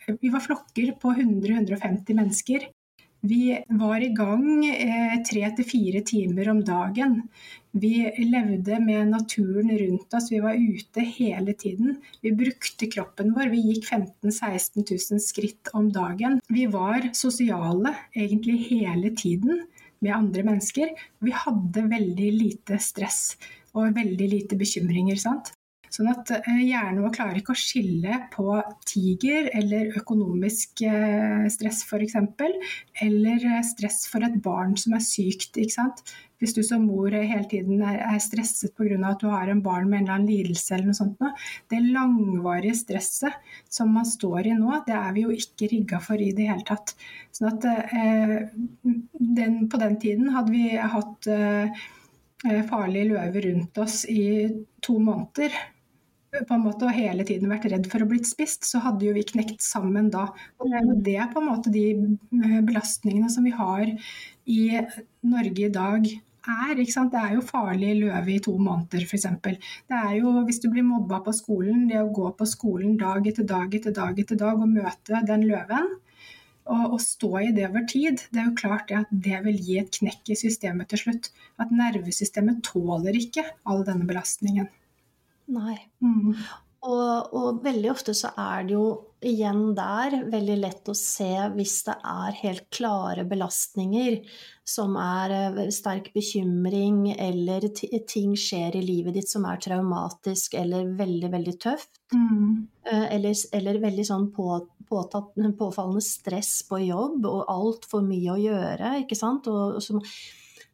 Vi 0.07 0.29
var 0.31 0.39
flokker 0.39 0.93
på 1.03 1.11
100-150 1.11 2.15
mennesker. 2.15 2.69
Vi 3.27 3.59
var 3.75 3.99
i 3.99 4.13
gang 4.15 4.63
eh, 4.69 5.17
tre 5.27 5.49
til 5.57 5.67
fire 5.67 6.03
timer 6.07 6.51
om 6.53 6.61
dagen. 6.63 7.25
Vi 7.77 7.93
levde 8.25 8.79
med 8.81 9.11
naturen 9.11 9.69
rundt 9.79 10.15
oss, 10.17 10.31
vi 10.33 10.41
var 10.41 10.57
ute 10.57 11.03
hele 11.19 11.53
tiden. 11.53 11.99
Vi 12.25 12.33
brukte 12.33 12.89
kroppen 12.89 13.35
vår, 13.37 13.51
vi 13.53 13.61
gikk 13.67 13.91
15 13.91 14.31
000-16 14.31 15.13
000 15.13 15.21
skritt 15.21 15.73
om 15.77 15.91
dagen. 15.93 16.41
Vi 16.49 16.65
var 16.73 17.11
sosiale 17.13 17.93
egentlig 18.15 18.59
hele 18.71 19.13
tiden 19.17 19.67
med 20.01 20.17
andre 20.17 20.47
mennesker. 20.47 20.95
Vi 21.21 21.37
hadde 21.37 21.85
veldig 21.93 22.33
lite 22.39 22.81
stress 22.81 23.37
og 23.77 23.93
veldig 23.97 24.33
lite 24.33 24.57
bekymringer. 24.57 25.21
sant? 25.21 25.53
Sånn 25.97 26.11
at 26.13 26.29
eh, 26.35 26.59
hjernen 26.61 27.01
vår 27.07 27.13
klarer 27.15 27.39
ikke 27.41 27.55
å 27.55 27.57
skille 27.59 28.19
på 28.35 28.59
tiger 28.85 29.49
eller 29.57 29.95
økonomisk 29.97 30.83
eh, 30.85 31.47
stress 31.53 31.87
f.eks. 31.87 32.17
Eller 33.07 33.47
eh, 33.49 33.63
stress 33.65 34.03
for 34.11 34.27
et 34.27 34.35
barn 34.45 34.75
som 34.77 34.97
er 34.99 35.05
sykt. 35.05 35.57
ikke 35.57 35.73
sant? 35.73 36.03
Hvis 36.37 36.53
du 36.53 36.61
som 36.67 36.83
mor 36.85 37.15
hele 37.17 37.47
tiden 37.49 37.81
er 37.81 38.19
stresset 38.21 38.75
pga. 38.77 38.99
at 39.09 39.23
du 39.23 39.31
har 39.33 39.49
en 39.49 39.63
barn 39.65 39.89
med 39.89 40.03
en 40.03 40.05
eller 40.05 40.15
annen 40.19 40.29
lidelse 40.29 40.75
eller 40.75 40.91
noe 40.91 40.99
sånt, 40.99 41.23
det 41.73 41.79
langvarige 41.81 42.77
stresset 42.77 43.39
som 43.73 43.95
man 43.97 44.05
står 44.05 44.51
i 44.51 44.57
nå, 44.59 44.83
det 44.85 44.93
er 44.99 45.15
vi 45.17 45.25
jo 45.25 45.33
ikke 45.33 45.71
rigga 45.71 46.01
for 46.05 46.21
i 46.21 46.35
det 46.37 46.51
hele 46.51 46.67
tatt. 46.69 46.93
Sånn 47.33 47.55
at 47.55 47.65
den, 48.85 49.63
på 49.65 49.81
den 49.81 49.97
tiden 50.03 50.29
hadde 50.35 50.53
vi 50.53 50.77
hatt 50.77 51.31
farlige 52.69 53.09
løver 53.15 53.49
rundt 53.49 53.81
oss 53.81 54.03
i 54.13 54.27
to 54.85 54.99
måneder 55.01 55.57
på 56.47 56.57
en 56.57 56.65
måte, 56.67 56.87
og 56.89 56.97
hele 56.97 57.25
tiden 57.27 57.51
vært 57.53 57.69
redd 57.73 57.89
for 57.91 58.05
å 58.05 58.09
bli 58.11 58.21
spist, 58.27 58.67
så 58.69 58.83
hadde 58.85 59.07
jo 59.09 59.15
vi 59.17 59.25
knekt 59.27 59.65
sammen 59.65 60.11
da. 60.13 60.29
Og 60.63 60.95
det 61.07 61.17
er 61.21 61.33
på 61.33 61.43
en 61.43 61.51
måte 61.51 61.73
de 61.75 61.89
eh, 61.95 62.63
belastningene 62.67 63.31
som 63.33 63.47
vi 63.47 63.55
har 63.57 63.89
i 63.89 64.63
Norge 65.27 65.67
i 65.67 65.73
dag. 65.73 66.09
Er, 66.47 66.79
ikke 66.79 66.95
sant? 66.95 67.11
Det 67.11 67.19
er 67.19 67.35
jo 67.35 67.43
farlig 67.47 67.97
løve 67.99 68.37
i 68.37 68.41
to 68.43 68.55
måneder, 68.55 69.03
f.eks. 69.03 69.27
Det 69.43 69.99
er 69.99 70.13
jo, 70.21 70.33
hvis 70.47 70.61
du 70.63 70.69
blir 70.71 70.87
mobba 70.87 71.19
på 71.27 71.35
skolen, 71.35 71.89
det 71.91 71.99
å 71.99 72.13
gå 72.15 72.31
på 72.39 72.47
skolen 72.47 72.95
dag 73.01 73.27
etter 73.27 73.47
dag 73.49 73.75
etter 73.75 73.95
dag 73.95 74.21
etter 74.23 74.39
dag 74.39 74.61
og 74.63 74.71
møte 74.77 75.25
den 75.27 75.47
løven, 75.49 75.91
og, 76.67 76.85
og, 76.97 77.01
stå 77.03 77.31
i 77.45 77.53
det 77.55 77.69
over 77.69 77.85
tid, 77.91 78.23
det 78.35 78.41
er 78.43 78.49
jo 78.49 78.57
klart 78.59 78.89
det 78.91 78.99
at 78.99 79.11
det 79.27 79.43
vil 79.45 79.59
gi 79.63 79.77
et 79.83 79.93
knekk 80.01 80.33
i 80.35 80.39
systemet 80.39 80.91
til 80.91 81.03
slutt. 81.05 81.29
At 81.63 81.75
nervesystemet 81.75 82.65
tåler 82.67 83.19
ikke 83.19 83.45
all 83.71 83.85
denne 83.87 84.07
belastningen. 84.09 84.67
Nei. 85.55 85.77
Mm. 86.03 86.33
Og, 86.87 87.35
og, 87.35 87.63
veldig 87.65 87.91
ofte 87.91 88.15
så 88.15 88.31
er 88.39 88.67
det 88.67 88.77
jo 88.77 88.87
igjen 89.27 89.73
der 89.75 90.21
veldig 90.31 90.57
lett 90.61 90.91
å 90.93 90.95
se 90.95 91.31
hvis 91.57 91.81
det 91.89 91.97
er 92.07 92.37
helt 92.43 92.67
klare 92.75 93.25
belastninger 93.27 94.21
som 94.67 94.95
er 95.01 95.35
eh, 95.35 95.59
sterk 95.75 96.13
bekymring, 96.15 97.09
eller 97.15 97.67
ting 97.75 98.37
skjer 98.39 98.79
i 98.79 98.85
livet 98.85 99.17
ditt 99.17 99.31
som 99.31 99.47
er 99.49 99.61
traumatisk 99.63 100.55
eller 100.59 100.93
veldig, 100.99 101.33
veldig 101.33 101.57
tøft. 101.63 101.93
Mm. 102.15 102.67
Eh, 102.87 103.07
eller, 103.17 103.35
eller, 103.59 103.83
veldig 103.83 104.07
sånn 104.07 104.31
på, 104.37 104.49
påtatt, 104.87 105.35
påfallende 105.59 106.05
stress 106.05 106.61
på 106.69 106.85
jobb 106.85 107.27
og 107.31 107.47
altfor 107.51 108.07
mye 108.07 108.35
å 108.35 108.41
gjøre, 108.43 108.97
ikke 109.03 109.19
sant. 109.19 109.51
Og, 109.51 109.81
så, 109.83 110.03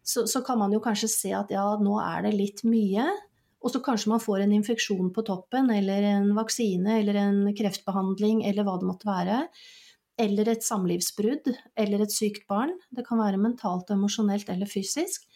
så, 0.02 0.26
så 0.28 0.44
kan 0.44 0.61
man 0.61 0.72
jo 0.76 0.82
kanskje 0.85 1.12
se 1.12 1.37
at 1.37 1.52
ja, 1.54 1.70
nå 1.80 2.00
er 2.04 2.26
det 2.26 2.37
litt 2.37 2.66
mye. 2.68 3.06
Og 3.62 3.70
så 3.72 3.81
kanskje 3.85 4.11
man 4.11 4.22
får 4.22 4.44
en 4.44 4.55
infeksjon 4.59 5.12
på 5.14 5.25
toppen, 5.27 5.70
eller 5.70 6.07
en 6.09 6.33
vaksine, 6.37 6.98
eller 7.01 7.18
en 7.20 7.40
kreftbehandling, 7.57 8.42
eller 8.48 8.66
hva 8.66 8.79
det 8.81 8.88
måtte 8.88 9.09
være. 9.09 9.42
Eller 10.22 10.51
et 10.53 10.66
samlivsbrudd, 10.66 11.53
eller 11.79 12.03
et 12.05 12.14
sykt 12.14 12.48
barn. 12.51 12.75
Det 12.90 13.07
kan 13.07 13.22
være 13.22 13.40
mentalt, 13.40 13.90
emosjonelt 13.94 14.51
eller 14.53 14.70
fysisk. 14.70 15.29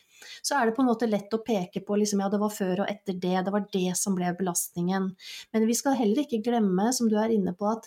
Så 0.43 0.57
er 0.57 0.67
det 0.67 0.75
på 0.77 0.83
en 0.83 0.89
måte 0.89 1.09
lett 1.09 1.33
å 1.37 1.43
peke 1.45 1.83
på 1.87 1.99
liksom, 2.01 2.23
ja, 2.25 2.31
det 2.33 2.41
var 2.41 2.51
før 2.51 2.83
og 2.83 2.91
etter 2.91 3.15
det, 3.21 3.37
det 3.47 3.53
var 3.53 3.69
det 3.73 3.93
som 4.01 4.17
ble 4.17 4.33
belastningen. 4.39 5.11
Men 5.53 5.69
vi 5.69 5.77
skal 5.77 5.99
heller 5.99 6.25
ikke 6.25 6.43
glemme, 6.47 6.89
som 6.97 7.11
du 7.13 7.19
er 7.21 7.35
inne 7.37 7.55
på, 7.55 7.69
at 7.71 7.87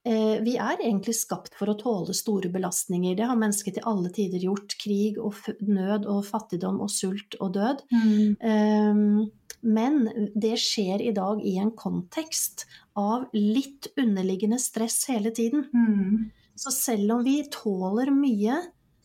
Eh, 0.00 0.38
vi 0.40 0.54
er 0.56 0.80
egentlig 0.80 1.12
skapt 1.18 1.52
for 1.58 1.68
å 1.68 1.76
tåle 1.76 2.14
store 2.16 2.48
belastninger. 2.52 3.12
Det 3.18 3.26
har 3.28 3.36
mennesket 3.36 3.76
til 3.76 3.88
alle 3.88 4.08
tider 4.14 4.40
gjort. 4.46 4.76
Krig 4.80 5.18
og 5.20 5.36
nød 5.60 6.08
og 6.08 6.22
fattigdom 6.28 6.80
og 6.80 6.88
sult 6.92 7.36
og 7.40 7.52
død. 7.58 7.84
Mm. 7.92 8.38
Um, 8.40 9.26
men 9.60 10.04
det 10.34 10.56
skjer 10.60 11.02
i 11.04 11.12
dag 11.16 11.42
i 11.44 11.56
en 11.60 11.72
kontekst 11.76 12.66
av 12.98 13.28
litt 13.36 13.90
underliggende 14.00 14.58
stress 14.60 15.02
hele 15.10 15.32
tiden. 15.36 15.66
Mm. 15.74 16.30
Så 16.56 16.72
selv 16.74 17.16
om 17.18 17.24
vi 17.24 17.42
tåler 17.52 18.12
mye, 18.14 18.58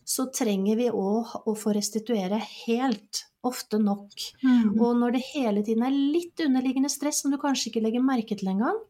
så 0.06 0.28
trenger 0.30 0.78
vi 0.78 0.90
òg 0.92 1.32
å 1.46 1.54
få 1.58 1.74
restituere 1.76 2.40
helt. 2.40 3.24
Ofte 3.46 3.78
nok. 3.78 4.10
Mm. 4.42 4.74
Og 4.82 4.96
når 4.98 5.14
det 5.14 5.26
hele 5.28 5.62
tiden 5.62 5.84
er 5.86 5.94
litt 5.94 6.40
underliggende 6.42 6.90
stress 6.90 7.20
som 7.22 7.30
du 7.30 7.38
kanskje 7.38 7.70
ikke 7.70 7.82
legger 7.84 8.02
merke 8.02 8.34
til 8.38 8.50
engang, 8.50 8.80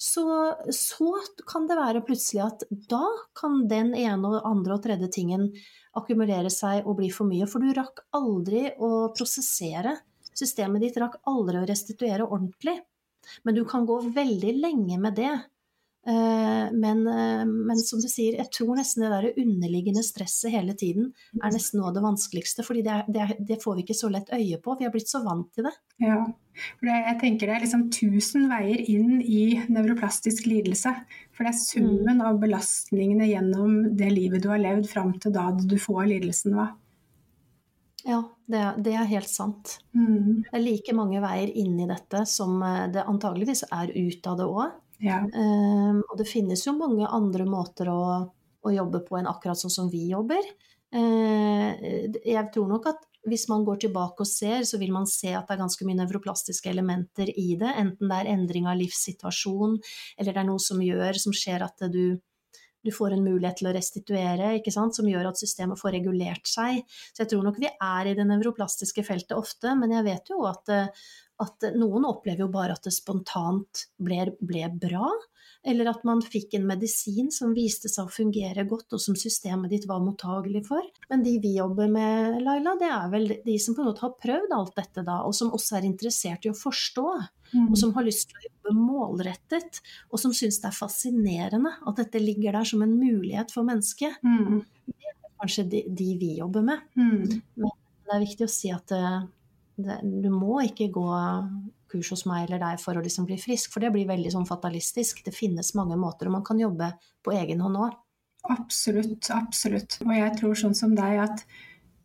så, 0.00 0.24
så, 0.72 1.10
kan 1.44 1.66
det 1.68 1.76
være 1.76 2.00
plutselig 2.06 2.40
at 2.46 2.62
da 2.88 3.04
kan 3.36 3.66
den 3.68 3.92
ene 3.92 4.30
og 4.30 4.46
andre 4.48 4.78
og 4.78 4.86
tredje 4.86 5.10
tingen 5.12 5.50
akkumulere 5.96 6.48
seg 6.52 6.88
og 6.88 6.96
bli 7.02 7.10
for 7.12 7.28
mye. 7.28 7.44
For 7.44 7.60
du 7.60 7.74
rakk 7.76 8.00
aldri 8.16 8.70
å 8.80 9.10
prosessere. 9.12 9.98
Systemet 10.36 10.84
ditt 10.84 10.98
rakk 11.00 11.20
aldri 11.30 11.60
å 11.60 11.68
restituere 11.68 12.26
ordentlig. 12.26 12.78
Men 13.44 13.56
du 13.56 13.64
kan 13.68 13.86
gå 13.86 14.00
veldig 14.14 14.52
lenge 14.60 15.00
med 15.00 15.18
det. 15.18 15.34
Eh, 16.06 16.72
men, 16.72 17.06
eh, 17.06 17.44
men, 17.44 17.78
som 17.78 18.00
du 18.00 18.08
sier, 18.08 18.38
jeg 18.38 18.48
tror 18.56 18.78
nesten 18.78 19.04
det 19.04 19.10
der 19.12 19.42
underliggende 19.42 20.00
stresset 20.04 20.54
hele 20.54 20.72
tiden 20.72 21.10
er 21.42 21.52
nesten 21.52 21.76
noe 21.80 21.90
av 21.90 21.98
det 21.98 22.04
vanskeligste. 22.06 22.64
fordi 22.64 22.84
det, 22.86 23.02
det, 23.08 23.26
det, 23.48 23.58
får 23.62 23.76
vi 23.76 23.84
ikke 23.84 23.98
så 23.98 24.08
lett 24.12 24.32
øye 24.32 24.60
på. 24.64 24.78
Vi 24.78 24.88
har 24.88 24.94
blitt 24.94 25.12
så 25.12 25.20
vant 25.24 25.50
til 25.52 25.68
det. 25.68 25.74
Ja, 26.00 26.22
for 26.78 26.88
jeg 26.88 27.18
tenker 27.20 27.50
det 27.50 27.56
er 27.58 27.64
liksom 27.66 27.88
tusen 27.92 28.48
veier 28.48 28.80
inn 28.80 29.20
i 29.20 29.60
nevroplastisk 29.68 30.48
lidelse. 30.48 30.94
For 31.36 31.44
det 31.44 31.52
er 31.52 31.60
summen 31.60 32.22
mm. 32.22 32.26
av 32.30 32.40
belastningene 32.40 33.28
gjennom 33.28 33.82
det 34.00 34.12
livet 34.14 34.44
du 34.44 34.48
har 34.54 34.62
levd 34.62 34.88
fram 34.88 35.12
til 35.20 35.36
da 35.36 35.50
du 35.52 35.76
får 35.80 36.08
lidelsen. 36.14 36.56
Hva? 36.56 36.70
Ja, 38.04 38.20
det, 38.46 38.62
det, 38.84 38.94
er 38.96 39.08
helt 39.10 39.28
sant. 39.28 39.76
Mm. 39.96 40.46
Det 40.46 40.56
er 40.56 40.64
like 40.64 40.94
mange 40.96 41.20
veier 41.22 41.50
inn 41.58 41.76
i 41.80 41.88
dette 41.90 42.24
som 42.28 42.60
eh, 42.64 42.86
det 42.94 43.04
antageligvis 43.04 43.66
er 43.68 43.92
ut 43.92 44.30
av 44.30 44.38
det 44.40 44.48
òg. 44.48 44.78
Ja. 45.00 45.20
Um, 45.32 46.02
og 46.04 46.18
det 46.20 46.28
finnes 46.28 46.66
jo 46.66 46.76
mange 46.76 47.08
andre 47.08 47.46
måter 47.48 47.88
å, 47.92 48.00
å, 48.60 48.72
jobbe 48.72 49.00
på 49.06 49.16
enn 49.16 49.30
akkurat 49.30 49.60
sånn 49.60 49.72
som 49.72 49.92
vi 49.92 50.10
jobber. 50.10 50.44
Uh, 50.92 51.72
jeg 52.26 52.50
tror 52.52 52.68
nok 52.68 52.90
at 52.90 53.06
hvis 53.28 53.46
man 53.50 53.64
går 53.66 53.82
tilbake 53.84 54.24
og 54.24 54.28
ser, 54.28 54.64
så 54.64 54.78
vil 54.80 54.92
man 54.94 55.06
se 55.08 55.34
at 55.36 55.48
det 55.48 55.56
er 55.56 55.62
ganske 55.62 55.86
mye 55.86 55.98
nevroplastiske 55.98 56.70
elementer 56.72 57.28
i 57.28 57.52
det. 57.60 57.68
Enten 57.68 58.08
det 58.08 58.16
er 58.16 58.30
endring 58.32 58.68
av 58.68 58.78
livssituasjon, 58.80 59.76
eller 60.16 60.36
det 60.36 60.40
er 60.40 60.48
noe 60.48 60.62
som 60.62 60.80
gjør, 60.84 61.20
som 61.20 61.36
skjer 61.36 61.64
at 61.66 61.84
du, 61.92 62.16
du 62.84 62.90
får 62.94 63.14
en 63.14 63.24
mulighet 63.24 63.60
til 63.60 63.70
å 63.70 63.74
restituere, 63.76 64.52
som 64.96 65.08
gjør 65.08 65.30
at 65.30 65.40
systemet 65.40 65.80
får 65.80 65.96
regulert 65.98 66.48
seg. 66.48 66.82
Så 67.12 67.24
jeg 67.24 67.32
tror 67.32 67.44
nok 67.46 67.60
vi 67.60 67.68
er 67.70 68.10
i 68.10 68.14
det 68.16 68.26
nevroplastiske 68.28 69.04
feltet 69.06 69.36
ofte, 69.36 69.74
men 69.78 69.92
jeg 69.98 70.06
vet 70.06 70.32
jo 70.32 70.44
at, 70.48 70.72
at 71.40 71.70
noen 71.78 72.06
opplever 72.08 72.44
jo 72.44 72.50
bare 72.52 72.76
at 72.76 72.86
det 72.86 72.92
spontant 72.94 73.86
ble, 74.00 74.26
ble, 74.44 74.66
bra, 74.80 75.08
eller 75.66 75.90
at 75.90 76.04
man 76.08 76.22
fikk 76.24 76.54
en 76.56 76.64
medisin 76.68 77.28
som 77.34 77.52
viste 77.56 77.90
seg 77.92 78.08
å 78.08 78.12
fungere 78.12 78.64
godt, 78.68 78.94
og 78.96 79.02
som 79.02 79.16
systemet 79.18 79.72
ditt 79.72 79.86
var 79.88 80.00
mottagelig 80.00 80.62
for. 80.70 80.86
Men 81.12 81.24
de 81.24 81.34
vi 81.42 81.52
jobber 81.58 81.90
med, 81.92 82.38
Laila, 82.44 82.76
det 82.80 82.88
er 82.88 83.10
vel 83.12 83.28
de 83.44 83.56
som 83.60 83.76
på 83.76 83.84
en 83.84 83.90
måte 83.90 84.06
har 84.06 84.14
prøvd 84.22 84.54
alt 84.56 84.72
dette, 84.78 85.04
da, 85.04 85.18
og 85.26 85.36
som 85.36 85.52
også 85.56 85.76
er 85.76 85.88
interessert 85.88 86.48
i 86.48 86.52
å 86.52 86.56
forstå. 86.56 87.06
Mm. 87.50 87.66
Og 87.66 87.76
som 87.76 87.92
har 87.96 88.06
lyst 88.06 88.30
til 88.30 88.38
å 88.38 88.46
jobbe 88.46 88.74
målrettet, 88.78 89.82
og 90.08 90.22
som 90.22 90.32
syns 90.36 90.60
det 90.62 90.70
er 90.70 90.76
fascinerende 90.76 91.74
at 91.82 91.98
dette 91.98 92.22
ligger 92.22 92.56
der 92.56 92.68
som 92.72 92.84
en 92.86 92.94
mulighet 92.96 93.52
for 93.52 93.66
mennesket. 93.66 94.16
Mm. 94.24 94.62
Det 94.86 95.12
er 95.12 95.18
kanskje 95.42 95.66
de, 95.72 95.84
de 95.88 96.08
vi 96.20 96.36
jobber 96.38 96.64
med. 96.70 96.88
Mm. 96.96 97.42
Men 97.60 97.76
det 98.06 98.16
er 98.16 98.24
viktig 98.24 98.46
å 98.46 98.52
si 98.54 98.72
at 98.72 98.94
uh, 98.96 99.26
du 100.02 100.30
må 100.32 100.60
ikke 100.66 100.90
gå 100.94 101.08
kurs 101.90 102.12
hos 102.14 102.26
meg 102.28 102.46
eller 102.46 102.60
deg 102.62 102.82
for 102.82 102.98
å 102.98 103.02
liksom 103.04 103.26
bli 103.28 103.38
frisk, 103.40 103.72
for 103.72 103.82
det 103.82 103.92
blir 103.94 104.08
veldig 104.08 104.30
sånn 104.34 104.48
fatalistisk. 104.48 105.24
Det 105.26 105.34
finnes 105.34 105.74
mange 105.78 105.98
måter, 105.98 106.28
og 106.28 106.38
man 106.38 106.46
kan 106.46 106.60
jobbe 106.60 106.92
på 107.24 107.34
egen 107.36 107.62
hånd 107.64 107.80
òg. 107.86 107.98
Absolutt, 108.50 109.28
absolutt. 109.34 109.98
Og 110.06 110.14
jeg 110.16 110.36
tror 110.38 110.56
sånn 110.56 110.76
som 110.76 110.94
deg 110.96 111.18
at 111.26 111.42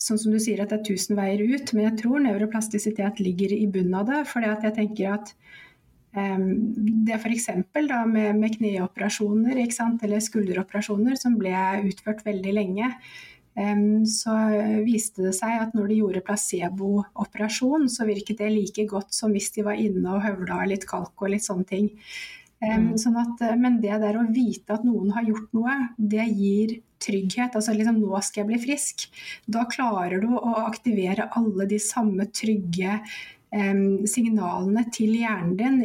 sånn 0.01 0.19
som 0.21 0.33
du 0.33 0.39
sier 0.41 0.61
at 0.61 0.71
det 0.71 0.81
er 0.81 0.87
tusen 0.89 1.17
veier 1.17 1.41
ut, 1.41 1.71
men 1.73 1.87
jeg 1.87 1.99
tror 2.01 2.23
nevroplastisitet 2.23 3.21
ligger 3.23 3.53
i 3.55 3.67
bunnen 3.71 3.95
av 4.01 4.09
det. 4.09 4.23
For 4.29 4.43
jeg 4.43 4.73
tenker 4.75 5.13
at 5.15 5.31
um, 6.17 6.49
det 7.07 7.15
f.eks. 7.21 7.47
med, 7.77 8.35
med 8.41 8.57
kneoperasjoner 8.57 9.61
eller 9.63 10.25
skulderoperasjoner 10.27 11.17
som 11.21 11.39
ble 11.39 11.55
utført 11.87 12.25
veldig 12.27 12.57
lenge, 12.57 12.91
så 14.11 14.33
viste 14.83 15.23
det 15.23 15.31
seg 15.37 15.61
at 15.61 15.75
når 15.77 15.87
de 15.87 15.99
gjorde 16.01 16.23
placebooperasjon, 16.27 17.85
så 17.87 18.07
virket 18.07 18.41
det 18.41 18.49
like 18.51 18.83
godt 18.89 19.15
som 19.15 19.31
hvis 19.31 19.53
de 19.55 19.63
var 19.63 19.79
inne 19.79 20.17
og 20.17 20.25
høvla 20.25 20.65
litt 20.67 20.83
kalk 20.89 21.23
og 21.23 21.31
litt 21.31 21.45
sånne 21.45 21.69
ting. 21.69 21.87
Mm. 22.63 22.93
Sånn 22.99 23.17
at, 23.19 23.41
eh, 23.43 23.55
men 23.59 23.79
det 23.83 23.95
der 24.01 24.17
å 24.17 24.25
vite 24.31 24.75
at 24.77 24.85
noen 24.87 25.11
har 25.15 25.25
gjort 25.27 25.51
noe, 25.57 25.75
det 25.97 26.25
gir 26.31 26.77
trygghet. 27.03 27.55
Altså 27.57 27.75
liksom 27.75 27.99
nå 28.01 28.21
skal 28.23 28.43
jeg 28.43 28.49
bli 28.51 28.59
frisk. 28.63 29.07
Da 29.45 29.65
klarer 29.69 30.23
du 30.23 30.31
å 30.37 30.55
aktivere 30.63 31.29
alle 31.37 31.67
de 31.69 31.79
samme 31.81 32.29
trygge 32.31 33.01
signalene 34.09 34.85
til 34.93 35.13
hjernen 35.15 35.55
din. 35.59 35.81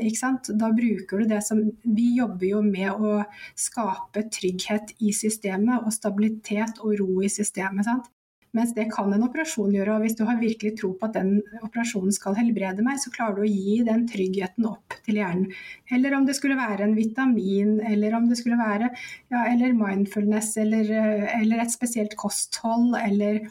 Da 0.60 0.70
bruker 0.74 1.22
du 1.22 1.30
det 1.30 1.42
som 1.46 1.62
Vi 1.84 2.16
jobber 2.18 2.46
jo 2.48 2.62
med 2.66 2.90
å 2.90 3.20
skape 3.58 4.26
trygghet 4.32 4.94
i 4.98 5.12
systemet 5.16 5.84
og 5.84 5.94
stabilitet 5.94 6.82
og 6.82 6.98
ro 7.00 7.20
i 7.22 7.30
systemet. 7.30 7.86
Sant? 7.86 8.10
Mens 8.56 8.72
det 8.74 8.88
kan 8.90 9.12
en 9.14 9.22
operasjon 9.22 9.70
gjøre. 9.74 9.94
og 9.94 10.04
Hvis 10.04 10.16
du 10.18 10.24
har 10.26 10.40
virkelig 10.40 10.74
tro 10.80 10.90
på 10.98 11.06
at 11.06 11.14
den 11.14 11.36
operasjonen 11.62 12.14
skal 12.14 12.34
helbrede 12.38 12.82
meg, 12.82 12.98
så 12.98 13.12
klarer 13.14 13.38
du 13.38 13.44
å 13.44 13.50
gi 13.50 13.76
den 13.86 14.06
tryggheten 14.10 14.66
opp 14.66 14.96
til 15.06 15.20
hjernen. 15.20 15.52
Eller 15.94 16.16
om 16.18 16.26
det 16.26 16.34
skulle 16.38 16.58
være 16.58 16.88
en 16.88 16.96
vitamin, 16.98 17.76
eller 17.92 18.16
om 18.18 18.26
det 18.30 18.40
skulle 18.40 18.58
være 18.58 18.90
ja, 18.90 19.44
eller 19.44 19.76
mindfulness, 19.78 20.56
eller, 20.64 20.90
eh, 20.90 21.26
eller 21.40 21.62
et 21.62 21.74
spesielt 21.74 22.16
kosthold, 22.18 22.96
eller 22.98 23.44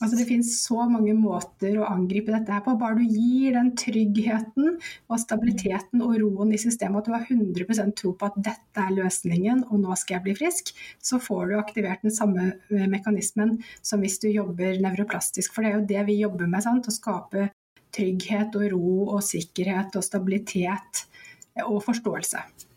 Altså 0.00 0.16
Det 0.16 0.26
finnes 0.30 0.50
så 0.62 0.86
mange 0.88 1.12
måter 1.12 1.74
å 1.76 1.84
angripe 1.84 2.32
dette 2.32 2.54
her 2.54 2.62
på. 2.64 2.72
Bare 2.80 2.96
du 2.96 3.04
gir 3.04 3.52
den 3.56 3.74
tryggheten 3.76 4.78
og 5.12 5.20
stabiliteten 5.20 6.00
og 6.06 6.14
roen 6.22 6.54
i 6.56 6.60
systemet, 6.60 7.02
at 7.02 7.10
du 7.10 7.16
har 7.16 7.26
100% 7.28 7.92
tro 8.00 8.14
på 8.16 8.30
at 8.30 8.38
dette 8.40 8.86
er 8.86 8.96
løsningen 8.96 9.66
og 9.68 9.82
nå 9.82 9.98
skal 10.00 10.16
jeg 10.16 10.26
bli 10.28 10.36
frisk, 10.40 10.72
så 11.04 11.20
får 11.20 11.50
du 11.50 11.58
aktivert 11.60 12.06
den 12.06 12.16
samme 12.16 12.48
eh, 12.72 12.88
mekanismen 12.88 13.58
som 13.84 14.00
hvis 14.00 14.16
du 14.24 14.30
jobber 14.30 14.80
nevroplastisk. 14.80 15.52
For 15.52 15.66
det 15.66 15.72
er 15.72 15.78
jo 15.78 15.88
det 15.92 16.06
vi 16.08 16.20
jobber 16.22 16.48
med. 16.48 16.64
Sant? 16.64 16.88
Å 16.88 16.96
skape 16.96 17.50
trygghet 17.92 18.56
og 18.56 18.66
ro 18.72 18.96
og 19.18 19.22
sikkerhet 19.26 20.00
og 20.00 20.06
stabilitet 20.06 21.04
og 21.66 21.80
forståelse. 21.84 22.69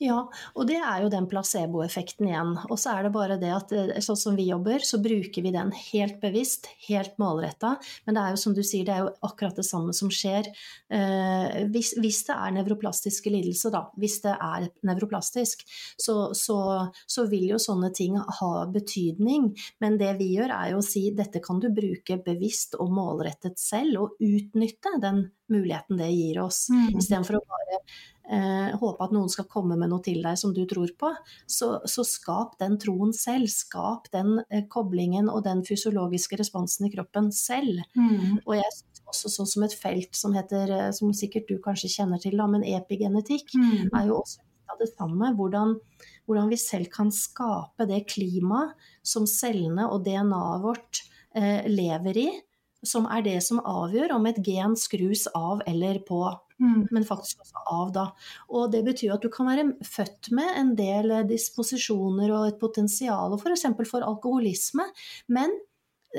Ja, 0.00 0.22
og 0.56 0.64
det 0.64 0.78
er 0.80 1.02
jo 1.02 1.10
den 1.12 1.26
placeboeffekten 1.28 2.30
igjen. 2.30 2.54
Og 2.72 2.78
så 2.80 2.94
er 2.94 3.04
det 3.04 3.12
bare 3.12 3.36
det 3.36 3.50
at 3.52 3.72
eh, 3.76 3.98
sånn 4.00 4.16
som 4.16 4.36
vi 4.38 4.46
jobber, 4.48 4.80
så 4.80 4.96
bruker 5.04 5.44
vi 5.44 5.52
den 5.52 5.74
helt 5.76 6.22
bevisst, 6.22 6.70
helt 6.86 7.18
målretta. 7.20 7.74
Men 8.06 8.16
det 8.16 8.22
er 8.22 8.32
jo 8.32 8.38
som 8.40 8.54
du 8.56 8.62
sier, 8.64 8.86
det 8.88 8.94
er 8.94 9.02
jo 9.04 9.10
akkurat 9.28 9.60
det 9.60 9.66
samme 9.68 9.92
som 9.96 10.08
skjer. 10.08 10.48
Eh, 10.88 11.58
hvis, 11.74 11.92
hvis, 12.00 12.22
det 12.30 12.36
er 12.38 12.54
nevroplastiske 12.56 13.32
lidelser, 13.34 13.74
da, 13.74 13.82
hvis 14.00 14.16
det 14.24 14.32
er 14.32 14.70
nevroplastisk, 14.88 15.66
så, 16.00 16.16
så, 16.32 16.56
så, 17.04 17.26
vil 17.28 17.50
jo 17.52 17.60
sånne 17.60 17.92
ting 17.92 18.16
ha 18.16 18.50
betydning. 18.72 19.50
Men 19.84 20.00
det 20.00 20.14
vi 20.22 20.30
gjør 20.38 20.56
er 20.56 20.72
jo 20.72 20.80
å 20.80 20.86
si 20.86 21.10
dette 21.12 21.44
kan 21.44 21.60
du 21.60 21.68
bruke 21.76 22.16
bevisst 22.24 22.80
og 22.80 22.88
målrettet 22.96 23.60
selv, 23.60 24.06
og 24.06 24.24
utnytte 24.24 24.96
den 25.04 25.26
muligheten 25.52 26.00
det 26.00 26.10
gir 26.12 26.40
oss. 26.44 26.68
Mm. 26.72 26.98
Istedenfor 27.00 27.40
å 27.40 27.44
bare 27.50 27.80
eh, 28.30 28.76
håpe 28.80 29.06
at 29.06 29.14
noen 29.14 29.30
skal 29.32 29.48
komme 29.50 29.78
med 29.80 29.92
noe 29.92 30.04
til 30.04 30.22
deg 30.24 30.38
som 30.40 30.54
du 30.56 30.62
tror 30.70 30.92
på, 30.98 31.12
så, 31.50 31.72
så 31.88 32.04
skap 32.06 32.56
den 32.62 32.78
troen 32.82 33.14
selv. 33.16 33.50
Skap 33.52 34.10
den 34.14 34.38
eh, 34.48 34.66
koblingen 34.70 35.30
og 35.32 35.44
den 35.48 35.64
fysiologiske 35.66 36.38
responsen 36.40 36.88
i 36.88 36.92
kroppen 36.94 37.32
selv. 37.34 37.82
Mm. 37.98 38.40
Og 38.44 38.56
jeg 38.58 38.70
også 39.10 39.30
sånn 39.32 39.48
som 39.50 39.66
et 39.66 39.74
felt 39.76 40.14
som 40.18 40.34
heter, 40.36 40.70
eh, 40.76 40.90
som 40.96 41.12
sikkert 41.16 41.50
du 41.50 41.58
kanskje 41.62 41.92
kjenner 41.96 42.22
til, 42.22 42.38
da, 42.40 42.46
men 42.50 42.66
epigenetikk, 42.66 43.54
mm. 43.56 43.90
er 43.90 44.08
jo 44.10 44.20
også 44.20 44.44
av 44.70 44.78
det 44.80 44.90
samme. 44.92 45.32
Hvordan, 45.38 45.76
hvordan, 46.28 46.50
vi 46.52 46.60
selv 46.60 46.90
kan 46.94 47.10
skape 47.14 47.88
det 47.90 48.04
klimaet 48.10 48.76
som 49.02 49.26
cellene 49.26 49.88
og 49.90 50.04
DNA-et 50.06 50.64
vårt 50.64 51.02
eh, 51.34 51.66
lever 51.70 52.22
i 52.22 52.28
som 52.86 53.08
er 53.12 53.24
det 53.26 53.38
som 53.44 53.60
avgjør 53.60 54.14
om 54.16 54.28
et 54.30 54.38
gen 54.44 54.76
skrus 54.78 55.26
av 55.36 55.64
eller 55.68 56.00
på. 56.06 56.22
Mm. 56.60 56.86
Men 56.92 57.06
faktisk 57.08 57.40
også 57.40 57.64
av, 57.72 57.92
da. 57.94 58.06
Og 58.52 58.70
det 58.72 58.82
betyr 58.84 59.14
at 59.14 59.24
du 59.24 59.30
kan 59.32 59.48
være 59.48 59.70
født 59.86 60.30
med 60.36 60.52
en 60.60 60.72
del 60.76 61.14
disposisjoner 61.28 62.32
og 62.36 62.48
et 62.50 62.60
potensial 62.60 63.36
f.eks. 63.38 63.68
For, 63.70 63.88
for 63.88 64.06
alkoholisme, 64.06 64.84
men 65.32 65.54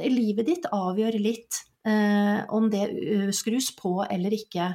livet 0.01 0.47
ditt 0.47 0.69
avgjør 0.73 1.19
litt 1.21 1.61
eh, 1.87 2.41
om 2.49 2.69
det 2.71 2.87
uh, 2.89 3.29
skrus 3.35 3.69
på 3.77 3.99
eller 4.07 4.33
ikke. 4.37 4.71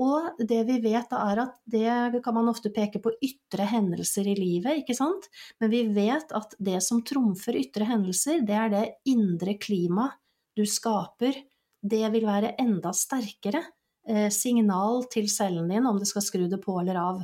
Og 0.00 0.44
det 0.48 0.62
vi 0.68 0.78
vet 0.80 1.10
da 1.12 1.20
er 1.28 1.42
at 1.42 1.58
det 1.68 2.22
kan 2.24 2.36
man 2.38 2.48
ofte 2.48 2.72
peke 2.72 3.02
på 3.04 3.12
ytre 3.20 3.66
hendelser 3.68 4.30
i 4.32 4.36
livet, 4.38 4.80
ikke 4.80 4.96
sant. 4.96 5.28
Men 5.60 5.72
vi 5.74 5.82
vet 5.92 6.32
at 6.36 6.56
det 6.58 6.78
som 6.84 7.02
trumfer 7.04 7.58
ytre 7.60 7.88
hendelser, 7.88 8.40
det 8.48 8.56
er 8.56 8.72
det 8.72 8.86
indre 9.12 9.58
klimaet 9.60 10.16
du 10.56 10.64
skaper. 10.68 11.36
Det 11.80 12.02
vil 12.12 12.26
være 12.28 12.54
enda 12.60 12.92
sterkere 12.96 13.62
Eh, 14.08 14.30
signal 14.32 15.04
til 15.12 15.28
cellen 15.28 15.68
din 15.68 15.86
om 15.86 15.98
det 16.00 16.08
skal 16.08 16.24
skru 16.24 16.48
det 16.48 16.58
på 16.64 16.78
eller 16.80 16.96
av. 16.98 17.20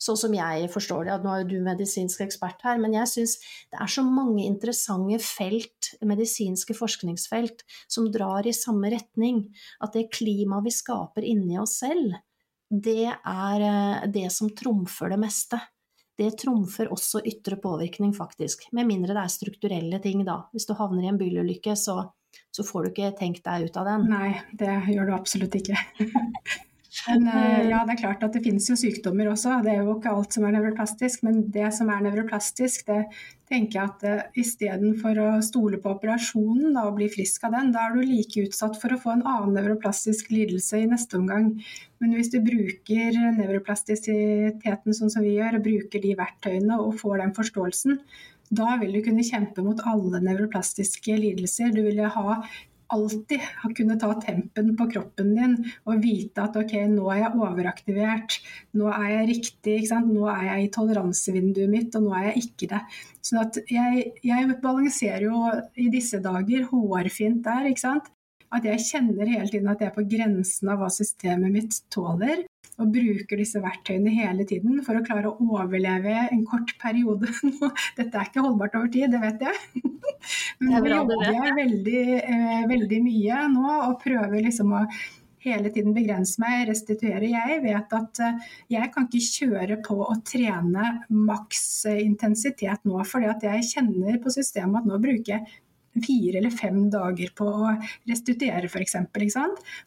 Sånn 0.00 0.18
som 0.18 0.32
jeg 0.34 0.66
forstår 0.72 1.06
det, 1.06 1.16
nå 1.22 1.30
er 1.30 1.42
jo 1.42 1.50
du 1.50 1.58
medisinsk 1.62 2.22
ekspert 2.24 2.62
her, 2.64 2.80
men 2.80 2.96
jeg 2.96 3.08
syns 3.12 3.34
det 3.70 3.78
er 3.84 3.90
så 3.92 4.02
mange 4.02 4.42
interessante 4.42 5.20
felt, 5.22 5.92
medisinske 6.02 6.74
forskningsfelt, 6.74 7.62
som 7.86 8.08
drar 8.10 8.48
i 8.48 8.56
samme 8.56 8.90
retning. 8.90 9.44
At 9.84 9.94
det 9.94 10.08
klimaet 10.16 10.66
vi 10.66 10.74
skaper 10.74 11.28
inni 11.28 11.60
oss 11.60 11.78
selv, 11.84 12.16
det 12.70 13.12
er 13.12 13.66
eh, 13.68 14.08
det 14.10 14.28
som 14.34 14.50
trumfer 14.56 15.12
det 15.14 15.20
meste. 15.20 15.60
Det 16.20 16.34
trumfer 16.40 16.90
også 16.92 17.22
ytre 17.24 17.56
påvirkning, 17.60 18.10
faktisk. 18.16 18.66
Med 18.76 18.88
mindre 18.88 19.14
det 19.14 19.22
er 19.22 19.32
strukturelle 19.32 20.00
ting, 20.02 20.24
da. 20.26 20.42
Hvis 20.52 20.66
du 20.68 20.74
havner 20.76 21.06
i 21.06 21.12
en 21.12 21.20
bilulykke, 21.20 21.76
så 21.78 22.02
så 22.50 22.66
får 22.66 22.82
du 22.82 22.90
ikke 22.90 23.12
tenkt 23.18 23.46
deg 23.46 23.68
ut 23.68 23.78
av 23.80 23.86
den. 23.92 24.08
Nei, 24.10 24.34
det 24.58 24.72
gjør 24.90 25.10
du 25.10 25.16
absolutt 25.16 25.56
ikke. 25.60 25.78
Men 27.06 27.26
uh, 27.30 27.68
ja, 27.70 27.84
det 27.86 27.94
er 27.94 28.00
klart 28.00 28.24
at 28.26 28.34
det 28.34 28.42
finnes 28.42 28.66
jo 28.66 28.74
sykdommer 28.78 29.28
også. 29.30 29.60
Det 29.62 29.72
er 29.72 29.84
jo 29.84 29.94
ikke 29.94 30.10
alt 30.10 30.34
som 30.34 30.46
er 30.46 30.56
nevroplastisk. 30.56 31.22
Men 31.26 31.44
det 31.54 31.68
som 31.76 31.90
er 31.92 32.02
nevroplastisk, 32.02 32.88
det 32.88 33.04
tenker 33.50 33.78
jeg 33.78 33.92
at 33.92 34.02
uh, 34.06 34.40
istedenfor 34.42 35.20
å 35.22 35.28
stole 35.46 35.78
på 35.82 35.92
operasjonen 35.94 36.74
da, 36.74 36.88
og 36.88 36.98
bli 36.98 37.06
frisk 37.12 37.46
av 37.46 37.54
den, 37.54 37.70
da 37.74 37.86
er 37.86 37.94
du 37.94 38.02
like 38.02 38.42
utsatt 38.42 38.78
for 38.82 38.94
å 38.94 38.98
få 39.00 39.14
en 39.14 39.22
annen 39.22 39.54
nevroplastisk 39.60 40.32
lidelse 40.34 40.82
i 40.82 40.90
neste 40.90 41.20
omgang. 41.20 41.52
Men 42.02 42.16
hvis 42.16 42.32
du 42.34 42.40
bruker 42.42 43.22
nevroplastisiteten 43.38 44.96
sånn 44.96 45.14
som 45.14 45.26
vi 45.26 45.36
gjør, 45.38 45.60
og 45.60 45.66
bruker 45.68 46.02
de 46.02 46.18
verktøyene 46.18 46.82
og 46.82 46.98
får 46.98 47.22
den 47.22 47.38
forståelsen, 47.38 48.02
da 48.50 48.74
vil 48.80 48.96
du 48.96 49.04
kunne 49.04 49.26
kjempe 49.26 49.62
mot 49.62 49.80
alle 49.86 50.20
nevroplastiske 50.24 51.14
lidelser. 51.20 51.70
Du 51.74 51.84
vil 51.86 52.02
ha 52.02 52.40
alltid 52.90 53.42
ha 53.62 53.70
kunnet 53.76 54.00
ta 54.02 54.10
tempen 54.18 54.72
på 54.78 54.86
kroppen 54.90 55.34
din 55.36 55.56
og 55.86 56.00
vite 56.02 56.42
at 56.42 56.56
ok, 56.58 56.74
nå 56.90 57.06
er 57.14 57.20
jeg 57.22 57.38
overaktivert, 57.38 58.38
nå 58.74 58.90
er 58.90 59.08
jeg 59.12 59.28
riktig, 59.30 59.76
nå 60.08 60.26
er 60.32 60.46
jeg 60.48 60.64
i 60.64 60.70
toleransevinduet 60.74 61.70
mitt, 61.70 61.94
og 61.94 62.08
nå 62.08 62.16
er 62.18 62.30
jeg 62.30 62.46
ikke 62.46 62.70
det. 62.74 62.80
Sånn 63.22 63.60
jeg, 63.70 64.06
jeg 64.26 64.56
balanserer 64.64 65.28
jo 65.28 65.44
i 65.78 65.90
disse 65.92 66.22
dager 66.24 66.66
hårfint 66.72 67.44
der, 67.46 67.70
ikke 67.70 67.86
sant. 67.86 68.10
At 68.50 68.64
jeg 68.66 68.82
kjenner 68.82 69.28
hele 69.30 69.46
tiden 69.46 69.70
at 69.70 69.78
jeg 69.78 69.92
er 69.92 69.94
på 69.94 70.08
grensen 70.10 70.72
av 70.72 70.80
hva 70.82 70.88
systemet 70.90 71.54
mitt 71.54 71.76
tåler 71.94 72.42
og 72.80 72.90
bruker 72.94 73.40
disse 73.40 73.60
verktøyene 73.62 74.12
hele 74.14 74.46
tiden 74.48 74.80
for 74.86 74.98
å 74.98 75.04
klare 75.06 75.30
å 75.30 75.48
overleve 75.60 76.16
en 76.30 76.42
kort 76.48 76.74
periode. 76.80 77.30
Dette 77.98 78.10
er 78.10 78.28
ikke 78.28 78.44
holdbart 78.44 78.76
over 78.80 78.90
tid, 78.92 79.12
det 79.12 79.22
vet 79.22 79.46
jeg. 79.46 79.86
Men 80.60 80.84
vi 80.84 80.92
jobber 80.92 81.24
veldig, 81.56 82.04
eh, 82.18 82.60
veldig 82.70 83.00
mye 83.06 83.46
nå 83.54 83.78
og 83.78 83.98
prøver 84.02 84.44
liksom 84.44 84.76
å 84.76 84.84
hele 85.40 85.70
tiden 85.72 85.94
begrense 85.96 86.40
meg, 86.42 86.66
restituere. 86.68 87.30
Jeg 87.32 87.62
vet 87.64 87.96
at 87.96 88.20
eh, 88.24 88.52
jeg 88.76 88.92
kan 88.94 89.08
ikke 89.08 89.24
kjøre 89.38 89.80
på 89.86 89.96
å 90.04 90.18
trene 90.26 90.92
maks 91.08 91.64
intensitet 91.94 92.84
nå, 92.88 93.00
fordi 93.08 93.30
at 93.32 93.48
jeg 93.48 93.68
kjenner 93.74 94.20
på 94.20 94.32
systemet 94.34 94.82
at 94.82 94.90
nå 94.90 95.00
bruker 95.00 95.36
jeg 95.38 95.60
fire 95.98 96.38
eller 96.38 96.54
fem 96.54 96.82
dager 96.92 97.32
på 97.36 97.46
å 97.46 97.72
restituere 98.08 98.70
f.eks. 98.70 98.96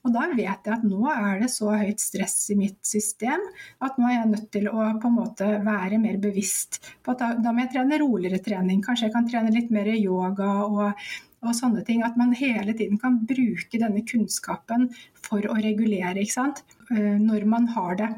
Og 0.04 0.16
da 0.16 0.28
vet 0.34 0.68
jeg 0.68 0.76
at 0.76 0.86
nå 0.88 1.04
er 1.12 1.44
det 1.44 1.52
så 1.54 1.72
høyt 1.72 2.04
stress 2.04 2.38
i 2.54 2.58
mitt 2.60 2.80
system 2.86 3.44
at 3.84 4.00
nå 4.00 4.10
er 4.10 4.18
jeg 4.18 4.32
nødt 4.34 4.50
til 4.54 4.70
å 4.72 4.88
på 5.00 5.12
en 5.12 5.18
måte 5.18 5.50
være 5.64 6.02
mer 6.02 6.20
bevisst 6.22 6.82
på 7.04 7.14
at 7.14 7.22
da, 7.24 7.34
da 7.40 7.54
må 7.54 7.64
jeg 7.64 7.74
trene 7.76 8.02
roligere 8.02 8.42
trening. 8.44 8.84
Kanskje 8.84 9.08
jeg 9.08 9.16
kan 9.16 9.30
trene 9.30 9.54
litt 9.56 9.72
mer 9.74 9.90
yoga 9.96 10.52
og, 10.66 11.06
og 11.44 11.58
sånne 11.58 11.84
ting. 11.88 12.04
At 12.06 12.20
man 12.20 12.36
hele 12.38 12.76
tiden 12.76 13.00
kan 13.02 13.22
bruke 13.30 13.80
denne 13.80 14.04
kunnskapen 14.08 14.90
for 15.24 15.46
å 15.48 15.60
regulere, 15.60 16.20
ikke 16.24 16.36
sant. 16.36 16.64
Eh, 16.92 17.16
når 17.20 17.48
man 17.50 17.70
har 17.74 17.96
det. 18.00 18.10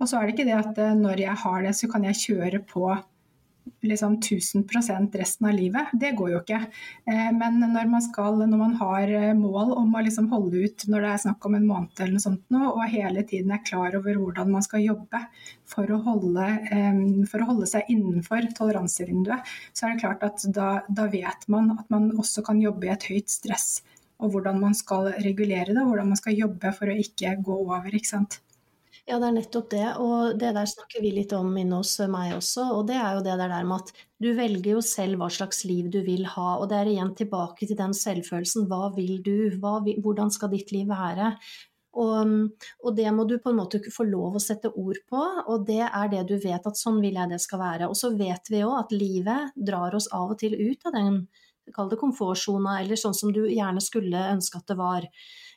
Og 0.00 0.08
så 0.08 0.18
er 0.18 0.28
det 0.28 0.36
ikke 0.36 0.48
det 0.48 0.58
at 0.58 0.78
eh, 0.80 0.98
når 0.98 1.24
jeg 1.24 1.38
har 1.44 1.62
det, 1.64 1.74
så 1.78 1.88
kan 1.90 2.04
jeg 2.08 2.20
kjøre 2.20 2.60
på 2.68 2.90
liksom 3.82 4.14
1000 4.18 4.66
resten 5.12 5.46
av 5.46 5.54
livet. 5.54 5.88
Det 5.92 6.12
går 6.16 6.30
jo 6.30 6.40
ikke. 6.40 6.60
Eh, 7.06 7.30
men 7.36 7.60
når 7.60 7.88
man, 7.88 8.02
skal, 8.04 8.38
når 8.44 8.58
man 8.60 8.74
har 8.80 9.12
eh, 9.12 9.34
mål 9.36 9.72
om 9.78 9.94
å 9.94 10.02
liksom 10.04 10.28
holde 10.32 10.64
ut 10.66 10.84
når 10.88 11.04
det 11.04 11.12
er 11.12 11.22
snakk 11.24 11.46
om 11.48 11.56
en 11.56 11.68
måned 11.68 12.00
eller 12.00 12.16
noe 12.16 12.24
sånt 12.24 12.44
nå, 12.52 12.62
og 12.70 12.82
hele 12.92 13.24
tiden 13.28 13.54
er 13.54 13.64
klar 13.64 13.96
over 13.98 14.20
hvordan 14.20 14.52
man 14.52 14.66
skal 14.66 14.84
jobbe 14.84 15.22
for 15.70 15.90
å 15.92 16.00
holde, 16.06 16.48
eh, 16.72 17.00
for 17.30 17.42
å 17.42 17.48
holde 17.52 17.70
seg 17.70 17.88
innenfor 17.92 18.50
toleransevinduet, 18.58 19.54
så 19.72 19.86
er 19.86 19.94
det 19.94 20.04
klart 20.04 20.26
at 20.28 20.44
da, 20.52 20.70
da 20.88 21.08
vet 21.12 21.48
man 21.52 21.72
at 21.78 21.88
man 21.92 22.10
også 22.16 22.44
kan 22.46 22.60
jobbe 22.60 22.88
i 22.88 22.94
et 22.94 23.08
høyt 23.10 23.32
stress. 23.32 23.80
Og 24.20 24.34
hvordan 24.34 24.60
man 24.60 24.74
skal 24.76 25.14
regulere 25.24 25.72
det, 25.72 25.80
og 25.80 25.94
hvordan 25.94 26.12
man 26.12 26.20
skal 26.20 26.36
jobbe 26.36 26.74
for 26.76 26.92
å 26.92 27.00
ikke 27.06 27.38
gå 27.40 27.60
over. 27.64 27.88
ikke 27.88 28.12
sant? 28.12 28.42
Ja, 29.10 29.16
det 29.18 29.26
er 29.26 29.34
nettopp 29.34 29.70
det, 29.72 29.86
og 29.98 30.36
det 30.38 30.52
der 30.54 30.68
snakker 30.70 31.02
vi 31.02 31.10
litt 31.16 31.32
om 31.34 31.48
inne 31.58 31.80
hos 31.80 31.96
meg 32.12 32.36
også. 32.36 32.68
Og 32.76 32.84
det 32.86 32.94
er 32.94 33.16
jo 33.16 33.24
det 33.26 33.38
der 33.40 33.64
med 33.66 33.82
at 33.82 33.88
du 34.22 34.28
velger 34.36 34.76
jo 34.76 34.82
selv 34.86 35.18
hva 35.18 35.26
slags 35.34 35.64
liv 35.66 35.88
du 35.90 35.98
vil 36.06 36.28
ha. 36.30 36.52
Og 36.60 36.68
det 36.70 36.78
er 36.78 36.90
igjen 36.92 37.10
tilbake 37.18 37.66
til 37.66 37.78
den 37.80 37.96
selvfølelsen. 37.96 38.68
Hva 38.70 38.92
vil 38.94 39.18
du? 39.26 39.50
Hva 39.58 39.80
hvordan 39.82 40.30
skal 40.30 40.52
ditt 40.54 40.70
liv 40.70 40.86
være? 40.92 41.32
Og, 41.98 42.30
og, 42.84 42.92
det 42.94 43.10
må 43.10 43.26
du 43.26 43.34
på 43.42 43.50
en 43.50 43.58
måte 43.58 43.82
få 43.90 44.06
lov 44.06 44.38
å 44.38 44.44
sette 44.44 44.70
ord 44.78 45.00
på, 45.10 45.20
og 45.50 45.64
det 45.66 45.82
er 45.88 46.10
det 46.12 46.20
du 46.28 46.36
vet 46.38 46.68
at 46.70 46.78
sånn 46.78 47.00
vil 47.02 47.18
jeg 47.18 47.32
det 47.32 47.40
skal 47.42 47.64
være. 47.64 47.90
Og 47.90 47.98
så 47.98 48.12
vet 48.14 48.46
vi 48.46 48.62
jo 48.62 48.70
at 48.78 48.94
livet 48.94 49.50
drar 49.58 49.96
oss 49.98 50.06
av 50.14 50.36
og 50.36 50.38
til 50.38 50.54
ut 50.54 50.86
av 50.86 50.94
den, 50.94 51.24
kall 51.74 51.90
det 51.90 51.98
komfortsona, 51.98 52.78
eller 52.84 52.98
sånn 52.98 53.16
som 53.18 53.34
du 53.34 53.42
gjerne 53.48 53.82
skulle 53.82 54.22
ønske 54.36 54.62
at 54.62 54.70
det 54.70 54.78
var 54.78 55.10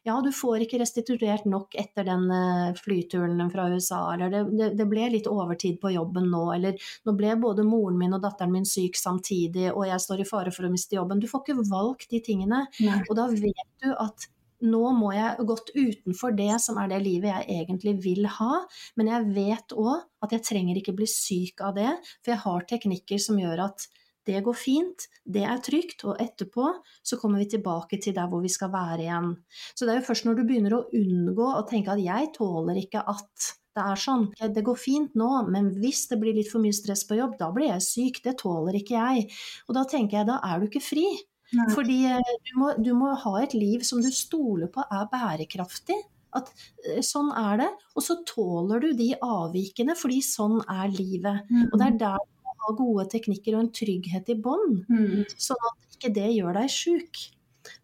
ja, 0.03 0.17
du 0.21 0.31
får 0.35 0.65
ikke 0.65 0.79
restituert 0.81 1.45
nok 1.47 1.77
etter 1.79 2.07
den 2.07 2.25
eh, 2.31 2.75
flyturen 2.75 3.39
fra 3.51 3.69
USA, 3.71 4.01
eller 4.13 4.33
det, 4.33 4.43
det, 4.51 4.69
det, 4.79 4.87
ble 4.91 5.07
litt 5.13 5.29
overtid 5.31 5.79
på 5.81 5.93
jobben 5.93 6.27
nå, 6.31 6.43
eller 6.57 6.91
nå 7.07 7.15
ble 7.17 7.37
både 7.39 7.63
moren 7.67 7.97
min 8.01 8.15
og 8.17 8.23
datteren 8.25 8.51
min 8.51 8.67
syk 8.67 8.99
samtidig, 8.99 9.69
og 9.71 9.87
jeg 9.87 10.03
står 10.03 10.23
i 10.23 10.27
fare 10.27 10.53
for 10.55 10.67
å 10.67 10.73
miste 10.73 10.99
jobben. 10.99 11.23
Du 11.23 11.29
får 11.31 11.45
ikke 11.45 11.67
valgt 11.71 12.09
de 12.11 12.19
tingene. 12.23 12.65
Nei. 12.83 12.99
Og 13.07 13.15
da 13.19 13.29
vet 13.31 13.67
du 13.83 13.91
at 13.95 14.27
nå 14.63 14.83
må 14.95 15.11
jeg 15.15 15.47
gått 15.47 15.71
utenfor 15.75 16.35
det 16.37 16.53
som 16.63 16.77
er 16.79 16.91
det 16.91 17.01
livet 17.03 17.31
jeg 17.31 17.63
egentlig 17.63 17.97
vil 18.03 18.27
ha, 18.37 18.61
men 18.99 19.11
jeg 19.11 19.31
vet 19.35 19.75
òg 19.75 20.03
at 20.23 20.35
jeg 20.35 20.47
trenger 20.51 20.79
ikke 20.79 20.95
bli 20.95 21.07
syk 21.09 21.63
av 21.63 21.75
det, 21.79 21.91
for 22.23 22.35
jeg 22.35 22.43
har 22.45 22.69
teknikker 22.69 23.23
som 23.23 23.39
gjør 23.39 23.67
at 23.69 23.87
det 24.27 24.43
går 24.45 24.55
fint, 24.55 25.07
det 25.25 25.43
er 25.47 25.59
trygt, 25.63 26.05
og 26.07 26.21
etterpå 26.21 26.69
så 27.03 27.19
kommer 27.19 27.43
vi 27.43 27.49
tilbake 27.55 27.99
til 28.03 28.15
der 28.15 28.29
hvor 28.31 28.43
vi 28.43 28.51
skal 28.51 28.71
være 28.73 29.01
igjen. 29.03 29.33
Så 29.73 29.85
det 29.85 29.95
er 29.95 29.99
jo 30.01 30.07
først 30.07 30.27
når 30.27 30.39
du 30.39 30.45
begynner 30.47 30.77
å 30.77 30.85
unngå 30.95 31.49
å 31.57 31.65
tenke 31.69 31.95
at 31.95 32.03
jeg 32.03 32.31
tåler 32.37 32.79
ikke 32.83 33.03
at 33.03 33.51
det 33.73 33.83
er 33.89 33.97
sånn, 33.97 34.27
det 34.53 34.63
går 34.65 34.77
fint 34.77 35.15
nå, 35.17 35.29
men 35.49 35.71
hvis 35.81 36.05
det 36.11 36.19
blir 36.21 36.35
litt 36.37 36.51
for 36.51 36.61
mye 36.61 36.75
stress 36.77 37.07
på 37.09 37.17
jobb, 37.17 37.39
da 37.39 37.49
blir 37.55 37.71
jeg 37.71 37.85
syk, 37.87 38.19
det 38.25 38.35
tåler 38.43 38.77
ikke 38.77 38.99
jeg. 38.99 39.27
Og 39.67 39.77
da 39.79 39.85
tenker 39.89 40.19
jeg, 40.19 40.29
da 40.29 40.39
er 40.45 40.61
du 40.61 40.67
ikke 40.69 40.83
fri. 40.83 41.07
Nei. 41.53 41.67
Fordi 41.73 41.99
eh, 42.09 42.33
du 42.47 42.53
må, 42.61 42.71
du 42.81 42.91
må 42.97 43.13
ha 43.23 43.33
et 43.41 43.53
liv 43.57 43.83
som 43.85 44.01
du 44.01 44.09
stoler 44.13 44.69
på 44.73 44.85
er 44.85 45.09
bærekraftig. 45.11 45.97
At 46.37 46.49
eh, 46.85 47.01
sånn 47.05 47.31
er 47.37 47.63
det. 47.63 47.71
Og 47.97 48.05
så 48.05 48.19
tåler 48.29 48.81
du 48.85 48.91
de 48.97 49.11
avvikene, 49.17 49.97
fordi 49.97 50.21
sånn 50.25 50.59
er 50.65 50.93
livet. 50.93 51.49
Mm. 51.49 51.67
Og 51.71 51.77
det 51.81 51.89
er 51.89 51.99
der 52.05 52.29
ha 52.63 52.75
gode 52.77 53.07
teknikker 53.11 53.57
og 53.57 53.65
en 53.65 53.73
trygghet 53.75 54.31
i 54.33 54.39
bånn, 54.39 54.81
mm. 54.87 55.37
sånn 55.37 55.69
at 55.69 55.97
ikke 55.97 56.13
det 56.15 56.31
gjør 56.33 56.59
deg 56.59 56.71
sjuk. 56.73 57.21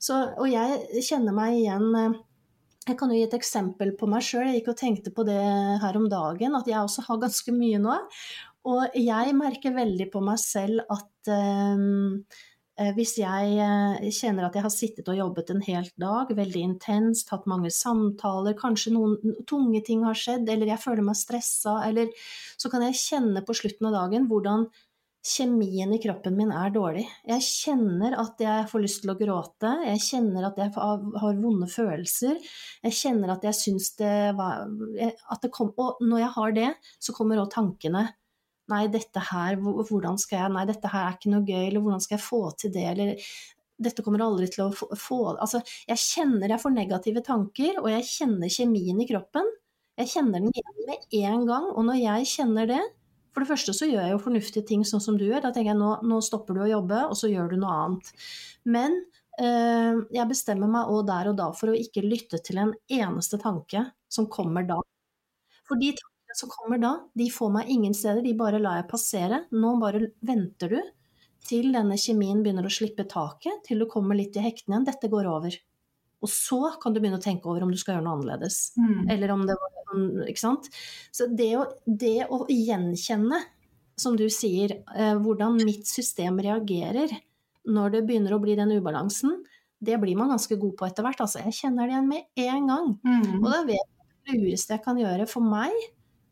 Og 0.09 0.47
jeg 0.49 1.05
kjenner 1.07 1.35
meg 1.35 1.61
igjen 1.61 1.87
eh, 1.95 2.17
jeg 2.89 2.97
kan 2.97 3.11
jo 3.11 3.19
gi 3.19 3.25
et 3.27 3.35
eksempel 3.37 3.91
på 3.97 4.07
meg 4.09 4.23
sjøl. 4.25 4.47
Jeg 4.49 4.61
gikk 4.61 4.71
og 4.71 4.79
tenkte 4.79 5.11
på 5.13 5.25
det 5.27 5.41
her 5.83 5.97
om 5.99 6.07
dagen, 6.09 6.55
at 6.57 6.69
jeg 6.69 6.79
også 6.79 7.05
har 7.05 7.19
ganske 7.21 7.53
mye 7.53 7.81
nå. 7.83 7.97
Og 8.69 8.95
jeg 8.97 9.35
merker 9.37 9.75
veldig 9.75 10.09
på 10.11 10.21
meg 10.25 10.39
selv 10.41 10.81
at 10.91 11.29
um, 11.29 12.17
hvis 12.95 13.17
jeg 13.19 14.11
kjenner 14.15 14.47
at 14.47 14.55
jeg 14.55 14.63
har 14.63 14.73
sittet 14.73 15.09
og 15.11 15.17
jobbet 15.17 15.49
en 15.51 15.63
hel 15.65 15.87
dag, 15.99 16.29
veldig 16.35 16.61
intenst, 16.63 17.31
hatt 17.33 17.47
mange 17.49 17.71
samtaler, 17.75 18.55
kanskje 18.59 18.93
noen 18.95 19.39
tunge 19.49 19.81
ting 19.87 20.05
har 20.07 20.15
skjedd, 20.17 20.47
eller 20.49 20.71
jeg 20.71 20.83
føler 20.83 21.03
meg 21.05 21.19
stressa, 21.19 21.81
eller 21.89 22.13
så 22.59 22.71
kan 22.71 22.85
jeg 22.87 23.01
kjenne 23.01 23.43
på 23.43 23.57
slutten 23.57 23.89
av 23.89 23.97
dagen 23.97 24.29
hvordan 24.31 24.69
kjemien 25.25 25.91
i 25.93 25.99
kroppen 25.99 26.35
min 26.37 26.51
er 26.55 26.71
dårlig. 26.73 27.03
Jeg 27.27 27.43
kjenner 27.43 28.15
at 28.21 28.39
jeg 28.39 28.67
får 28.71 28.83
lyst 28.83 29.01
til 29.03 29.11
å 29.11 29.17
gråte, 29.19 29.73
jeg 29.89 30.03
kjenner 30.05 30.47
at 30.47 30.61
jeg 30.61 30.71
har 30.75 31.41
vonde 31.41 31.67
følelser. 31.69 32.39
Jeg 32.85 32.97
kjenner 33.01 33.33
at 33.35 33.43
jeg 33.49 33.57
syns 33.57 33.91
det 33.99 34.13
var 34.37 34.63
at 34.63 35.43
det 35.43 35.51
kom, 35.55 35.73
Og 35.75 35.99
når 36.05 36.23
jeg 36.23 36.33
har 36.37 36.55
det, 36.55 36.69
så 37.03 37.15
kommer 37.17 37.41
òg 37.43 37.51
tankene. 37.53 38.07
Nei, 38.69 38.83
dette 38.91 39.21
her, 39.31 39.57
hvordan 39.61 40.19
skal 40.21 40.43
jeg 40.43 40.53
Nei, 40.53 40.65
dette 40.69 40.91
her 40.91 41.07
er 41.07 41.15
ikke 41.17 41.31
noe 41.33 41.45
gøy, 41.47 41.63
eller 41.63 41.81
hvordan 41.81 42.03
skal 42.03 42.17
jeg 42.19 42.25
få 42.25 42.41
til 42.59 42.73
det, 42.75 42.85
eller 42.91 43.15
dette 43.79 44.03
kommer 44.03 44.23
aldri 44.25 44.49
til 44.51 44.65
å 44.67 44.95
få 44.99 45.19
Altså, 45.37 45.61
jeg 45.87 46.01
kjenner 46.03 46.51
jeg 46.51 46.61
får 46.61 46.75
negative 46.75 47.23
tanker, 47.25 47.79
og 47.81 47.89
jeg 47.93 48.07
kjenner 48.09 48.51
kjemien 48.51 48.99
i 48.99 49.07
kroppen. 49.09 49.47
Jeg 49.99 50.11
kjenner 50.13 50.43
den 50.43 50.51
igjen 50.53 50.87
med 50.87 51.15
en 51.19 51.45
gang, 51.47 51.69
og 51.73 51.85
når 51.87 52.01
jeg 52.01 52.27
kjenner 52.33 52.69
det 52.69 52.81
For 53.33 53.43
det 53.43 53.49
første 53.51 53.75
så 53.75 53.87
gjør 53.87 54.03
jeg 54.03 54.13
jo 54.15 54.21
fornuftige 54.23 54.67
ting 54.67 54.83
sånn 54.87 55.03
som 55.03 55.17
du 55.19 55.25
gjør. 55.27 55.43
Da 55.43 55.53
tenker 55.55 55.71
jeg 55.71 55.79
nå, 55.79 55.89
nå 56.09 56.19
stopper 56.25 56.57
du 56.57 56.63
å 56.65 56.69
jobbe, 56.71 57.03
og 57.07 57.15
så 57.19 57.29
gjør 57.29 57.51
du 57.53 57.59
noe 57.61 57.75
annet. 57.83 58.09
Men 58.67 58.95
øh, 59.39 59.99
jeg 60.15 60.29
bestemmer 60.31 60.71
meg 60.71 60.89
òg 60.89 61.03
der 61.07 61.29
og 61.31 61.37
da 61.37 61.51
for 61.55 61.71
å 61.71 61.77
ikke 61.77 62.03
lytte 62.03 62.41
til 62.43 62.59
en 62.63 62.73
eneste 62.89 63.39
tanke 63.39 63.85
som 64.11 64.27
kommer 64.33 64.65
da. 64.67 64.79
For 65.69 65.79
de 65.79 65.93
tankene 66.29 66.35
som 66.35 66.49
kommer 66.49 66.77
da, 66.77 67.07
de 67.13 67.29
får 67.29 67.51
meg 67.51 67.69
ingen 67.69 67.93
steder, 67.93 68.21
de 68.23 68.33
bare 68.37 68.59
lar 68.59 68.79
jeg 68.81 68.89
passere. 68.89 69.45
Nå 69.51 69.79
bare 69.79 70.11
venter 70.21 70.69
du 70.69 70.81
til 71.47 71.71
denne 71.73 71.97
kjemien 71.97 72.43
begynner 72.43 72.65
å 72.65 72.69
slippe 72.69 73.07
taket, 73.07 73.63
til 73.65 73.79
du 73.79 73.87
kommer 73.87 74.15
litt 74.15 74.35
i 74.37 74.43
hektene 74.43 74.77
igjen. 74.77 74.85
Dette 74.85 75.09
går 75.09 75.25
over. 75.27 75.55
Og 76.21 76.29
så 76.29 76.75
kan 76.81 76.93
du 76.93 76.99
begynne 76.99 77.17
å 77.17 77.23
tenke 77.23 77.47
over 77.47 77.63
om 77.63 77.71
du 77.71 77.77
skal 77.77 77.95
gjøre 77.95 78.05
noe 78.05 78.17
annerledes. 78.19 78.73
Mm. 78.77 79.09
Eller 79.09 79.31
om 79.31 79.45
det 79.47 79.55
var 79.55 80.27
Ikke 80.27 80.39
sant. 80.39 80.67
Så 81.11 81.25
det 81.33 81.55
å, 81.57 81.63
det 81.85 82.27
å 82.29 82.45
gjenkjenne, 82.45 83.39
som 83.97 84.15
du 84.15 84.27
sier, 84.29 84.83
eh, 84.95 85.15
hvordan 85.17 85.57
mitt 85.65 85.87
system 85.87 86.37
reagerer 86.39 87.09
når 87.65 87.95
det 87.95 88.03
begynner 88.07 88.35
å 88.35 88.39
bli 88.39 88.53
den 88.55 88.71
ubalansen, 88.77 89.41
det 89.79 89.97
blir 89.99 90.15
man 90.19 90.29
ganske 90.29 90.55
god 90.59 90.75
på 90.77 90.85
etter 90.85 91.03
hvert. 91.07 91.23
Altså, 91.23 91.41
jeg 91.41 91.55
kjenner 91.55 91.87
det 91.87 91.95
igjen 91.95 92.11
med 92.11 92.45
en 92.45 92.69
gang. 92.69 92.93
Mm. 93.01 93.39
Og 93.39 93.47
da 93.49 93.63
vet 93.67 93.79
jeg 93.79 94.29
det 94.29 94.37
lureste 94.43 94.75
jeg 94.75 94.85
kan 94.85 94.99
gjøre 94.99 95.25
for 95.31 95.43
meg, 95.55 95.73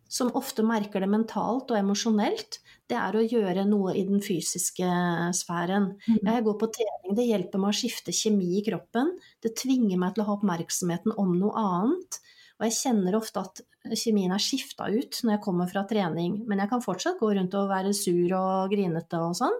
som 0.08 0.32
ofte 0.39 0.64
merker 0.66 1.03
det 1.03 1.10
mentalt 1.12 1.72
og 1.72 1.80
emosjonelt, 1.80 2.60
det 2.88 2.95
er 2.95 3.18
å 3.18 3.26
gjøre 3.26 3.66
noe 3.68 3.93
i 3.99 4.05
den 4.08 4.22
fysiske 4.24 4.88
sfæren. 5.36 5.91
Mm. 6.08 6.20
Jeg 6.22 6.45
går 6.45 6.58
på 6.62 6.70
trening, 6.78 7.18
det 7.18 7.28
hjelper 7.28 7.62
meg 7.62 7.74
å 7.74 7.78
skifte 7.78 8.16
kjemi 8.16 8.53
i 8.60 8.64
kroppen. 8.66 9.12
Det 9.43 9.55
tvinger 9.60 9.99
meg 9.99 10.16
til 10.16 10.24
å 10.24 10.30
ha 10.30 10.38
oppmerksomheten 10.38 11.18
om 11.20 11.36
noe 11.39 11.55
annet. 11.60 12.20
Og 12.58 12.66
jeg 12.66 12.78
kjenner 12.80 13.18
ofte 13.20 13.43
at 13.43 13.62
kjemien 13.93 14.34
er 14.34 14.41
skifta 14.41 14.88
ut 14.89 15.20
når 15.22 15.36
jeg 15.36 15.43
kommer 15.43 15.70
fra 15.70 15.84
trening, 15.89 16.39
men 16.49 16.64
jeg 16.64 16.72
kan 16.72 16.84
fortsatt 16.84 17.20
gå 17.20 17.30
rundt 17.36 17.58
og 17.60 17.70
være 17.70 17.93
sur 17.95 18.34
og 18.39 18.72
grinete 18.74 19.20
og 19.22 19.36
sånn. 19.38 19.60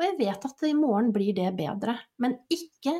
Og 0.00 0.06
jeg 0.08 0.16
vet 0.18 0.46
at 0.48 0.64
i 0.66 0.72
morgen 0.74 1.12
blir 1.14 1.36
det 1.36 1.52
bedre. 1.54 1.94
Men 2.18 2.34
ikke, 2.50 2.96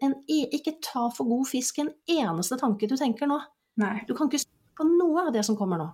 en, 0.00 0.14
e, 0.24 0.46
ikke 0.56 0.78
ta 0.80 1.08
for 1.12 1.28
god 1.28 1.50
fisk 1.50 1.82
en 1.82 1.90
eneste 2.08 2.56
tanke 2.62 2.88
du 2.88 2.96
tenker 2.96 3.28
nå. 3.28 3.36
Nei. 3.82 3.98
Du 4.08 4.14
kan 4.16 4.30
ikke 4.30 4.40
på 4.80 4.88
noe 4.88 5.28
av 5.28 5.34
det 5.36 5.44
som 5.46 5.58
kommer 5.58 5.80
nå. 5.80 5.90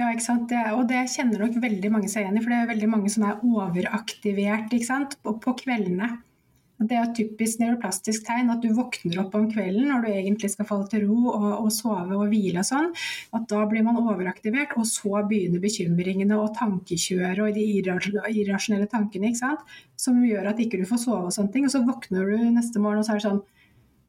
Ja, 0.00 0.08
ikke 0.10 0.24
sant? 0.24 0.48
Det, 0.50 0.60
og 0.74 0.86
det 0.90 1.04
kjenner 1.12 1.46
nok 1.46 1.56
veldig 1.62 1.92
mange 1.92 2.10
seg 2.10 2.24
igjen 2.24 2.40
i, 2.40 2.42
for 2.42 2.52
det 2.52 2.58
er 2.58 2.74
veldig 2.74 2.90
mange 2.90 3.12
som 3.12 3.24
er 3.28 3.40
overaktivert 3.46 4.72
ikke 4.72 4.88
sant? 4.88 5.16
På, 5.22 5.36
på 5.40 5.56
kveldene. 5.62 6.14
Det 6.82 6.96
er 6.98 7.04
et 7.04 7.12
typisk 7.14 7.60
neuroplastisk 7.60 8.24
tegn 8.26 8.50
at 8.50 8.64
du 8.64 8.72
våkner 8.74 9.20
opp 9.22 9.36
om 9.38 9.44
kvelden 9.52 9.86
når 9.86 10.02
du 10.02 10.08
egentlig 10.10 10.50
skal 10.50 10.66
falle 10.66 10.88
til 10.90 11.04
ro 11.06 11.30
og, 11.30 11.44
og 11.60 11.68
sove 11.70 12.16
og 12.16 12.24
hvile 12.32 12.64
og 12.64 12.66
sånn. 12.66 12.88
At 13.38 13.46
da 13.52 13.62
blir 13.70 13.84
man 13.86 14.00
overaktivert, 14.00 14.74
og 14.80 14.88
så 14.90 15.22
begynner 15.28 15.62
bekymringene 15.62 16.40
og 16.40 16.56
tankekjøret 16.58 17.44
og 17.44 17.54
de 17.54 17.68
irrasjonelle 17.78 18.90
tankene 18.90 19.30
ikke 19.30 19.44
sant? 19.44 19.74
som 20.02 20.18
gjør 20.26 20.48
at 20.50 20.58
ikke 20.58 20.80
du 20.80 20.88
får 20.88 21.04
sove 21.04 21.28
og 21.28 21.34
sånne 21.36 21.54
ting. 21.54 21.68
Og 21.68 21.74
så 21.76 21.84
våkner 21.86 22.32
du 22.32 22.48
neste 22.56 22.82
morgen 22.82 23.04
og 23.04 23.06
så 23.06 23.14
er 23.14 23.22
det 23.22 23.28
sånn 23.28 23.44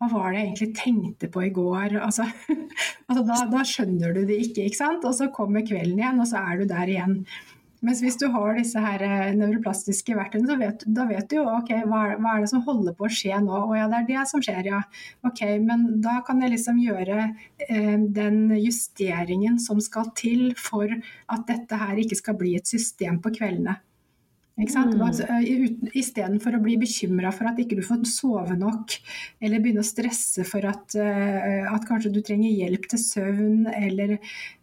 hva 0.04 0.22
var 0.26 0.34
det 0.34 0.41
jeg 0.41 0.49
egentlig 0.49 0.70
tenkte 0.80 1.30
på 1.32 1.47
i 1.47 1.54
går? 1.54 1.97
Altså, 2.04 2.28
altså 3.08 3.24
da, 3.28 3.39
da, 3.51 3.64
skjønner 3.68 4.14
du 4.16 4.24
det 4.30 4.39
ikke, 4.47 4.68
ikke 4.68 4.80
sant? 4.80 5.08
Og 5.08 5.16
så 5.18 5.32
kommer 5.34 5.66
kvelden 5.66 5.99
igjen, 5.99 6.22
og 6.22 6.30
så 6.30 6.43
er 6.43 6.62
du 6.62 6.70
der 6.70 6.91
igjen. 6.91 7.20
Mens 7.84 7.99
hvis 7.99 8.16
du 8.16 8.30
har 8.32 8.56
disse 8.56 8.80
her 8.80 9.01
eh, 9.04 9.34
nevroplastiske 9.36 10.16
verktøyene, 10.16 10.47
så 10.47 10.56
vet, 10.60 10.86
da 10.95 11.04
vet 11.10 11.28
du 11.28 11.41
jo 11.41 11.43
ok, 11.51 11.74
hva, 11.91 12.04
hva, 12.16 12.36
er 12.38 12.45
det 12.45 12.51
som 12.54 12.64
holder 12.64 12.95
på 12.95 13.10
å 13.10 13.12
skje 13.12 13.41
nå. 13.43 13.58
Å 13.68 13.76
ja, 13.76 13.89
det 13.91 13.99
er 13.99 14.08
det 14.08 14.28
som 14.32 14.43
skjer, 14.43 14.70
ja. 14.72 14.80
Ok, 15.28 15.41
men 15.66 15.89
da 16.04 16.22
kan 16.24 16.39
jeg 16.43 16.54
liksom 16.56 16.80
gjøre 16.80 17.18
eh, 17.68 17.97
den 18.20 18.45
justeringen 18.56 19.60
som 19.60 19.84
skal 19.84 20.14
til 20.16 20.54
for 20.56 20.88
at 20.88 21.43
dette 21.49 21.82
her 21.82 21.99
ikke 21.99 22.22
skal 22.22 22.39
bli 22.39 22.56
et 22.60 22.72
system 22.72 23.20
på 23.24 23.36
kveldene. 23.36 23.82
Mm. 24.54 25.01
Eh, 25.01 25.97
Istedenfor 25.97 26.60
å 26.60 26.62
bli 26.62 26.76
bekymra 26.78 27.32
for 27.34 27.49
at 27.49 27.58
ikke 27.62 27.80
du 27.80 27.84
får 27.86 28.04
sove 28.06 28.58
nok, 28.60 28.93
eller 29.41 29.64
begynne 29.64 29.82
å 29.82 29.88
stresse 29.88 30.45
for 30.45 30.66
at, 30.70 30.93
at 30.93 31.88
kanskje 31.89 32.14
du 32.14 32.22
trenger 32.22 32.54
hjelp 32.54 32.86
til 32.91 33.01
søvn, 33.01 33.66
eller 33.74 34.20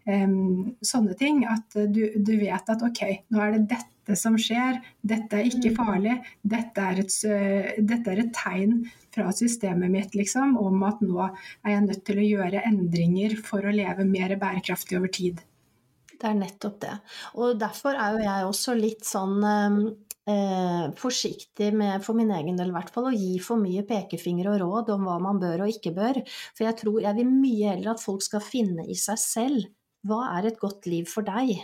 um, 0.06 0.70
sånne 0.78 1.16
ting. 1.18 1.42
At 1.50 1.74
du, 1.74 2.04
du, 2.14 2.36
vet 2.38 2.70
at 2.70 2.86
ok, 2.86 3.02
nå 3.34 3.42
er 3.42 3.56
det 3.56 3.64
dette 3.74 4.18
som 4.18 4.38
skjer, 4.38 4.78
dette 5.02 5.38
er 5.40 5.50
ikke 5.50 5.74
mm. 5.74 5.76
farlig. 5.82 6.16
Dette 6.54 6.86
er 6.86 7.02
et, 7.02 7.18
dette 7.82 8.14
er 8.14 8.24
et 8.24 8.32
tegn 8.36 8.80
fra 9.10 9.30
systemet 9.34 9.90
mitt 9.90 10.14
liksom, 10.14 10.54
om 10.60 10.82
at 10.86 11.02
nå 11.02 11.26
er 11.26 11.74
jeg 11.74 11.86
nødt 11.88 12.04
til 12.06 12.22
å 12.22 12.30
gjøre 12.30 12.66
endringer 12.70 13.38
for 13.42 13.66
å 13.66 13.74
leve 13.74 14.06
mer 14.06 14.38
bærekraftig 14.38 15.02
over 15.02 15.10
tid. 15.18 15.42
Det 16.20 16.28
er 16.28 16.36
nettopp 16.36 16.78
det. 16.82 16.94
Og 17.40 17.58
derfor 17.60 17.96
er 17.96 18.14
jo 18.14 18.24
jeg 18.26 18.46
også 18.50 18.76
litt 18.76 19.06
sånn 19.08 19.38
ehm, 19.46 19.78
eh, 20.28 20.86
forsiktig 21.00 21.70
med, 21.72 22.04
for 22.04 22.18
min 22.18 22.32
egen 22.36 22.58
del 22.60 22.72
i 22.72 22.76
hvert 22.76 22.92
fall, 22.92 23.08
å 23.08 23.16
gi 23.16 23.38
for 23.42 23.60
mye 23.62 23.86
pekefinger 23.88 24.50
og 24.52 24.60
råd 24.60 24.94
om 24.96 25.08
hva 25.08 25.16
man 25.22 25.40
bør 25.40 25.64
og 25.64 25.72
ikke 25.72 25.94
bør. 25.96 26.20
For 26.52 26.66
jeg 26.68 26.78
tror 26.82 27.00
jeg 27.06 27.18
vil 27.22 27.32
mye 27.32 27.74
heller 27.74 27.94
at 27.94 28.04
folk 28.04 28.24
skal 28.26 28.44
finne 28.44 28.84
i 28.84 28.98
seg 28.98 29.20
selv 29.22 29.70
hva 30.08 30.22
er 30.38 30.48
et 30.48 30.60
godt 30.60 30.86
liv 30.88 31.08
for 31.08 31.24
deg? 31.26 31.56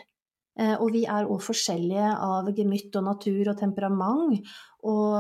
Eh, 0.57 0.75
og 0.81 0.95
vi 0.95 1.05
er 1.05 1.29
òg 1.29 1.43
forskjellige 1.45 2.13
av 2.25 2.49
gemytt 2.57 2.95
og 2.97 3.05
natur 3.11 3.53
og 3.53 3.59
temperament, 3.61 4.41
og, 4.87 5.15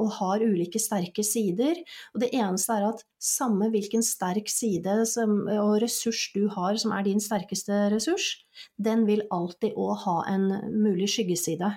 og, 0.00 0.08
har 0.18 0.42
ulike 0.42 0.80
sterke 0.82 1.22
sider. 1.24 1.78
Og 2.14 2.22
det 2.24 2.32
eneste 2.34 2.74
er 2.74 2.88
at 2.88 3.04
samme 3.22 3.70
hvilken 3.72 4.02
sterk 4.04 4.50
side 4.50 5.04
som, 5.08 5.44
og 5.54 5.78
ressurs 5.84 6.26
du 6.34 6.48
har 6.52 6.80
som 6.80 6.92
er 6.96 7.06
din 7.06 7.22
sterkeste 7.22 7.86
ressurs, 7.94 8.32
den 8.76 9.06
vil 9.08 9.24
alltid 9.34 9.78
òg 9.78 9.94
ha 10.04 10.18
en 10.34 10.48
mulig 10.74 11.08
skyggeside. 11.14 11.70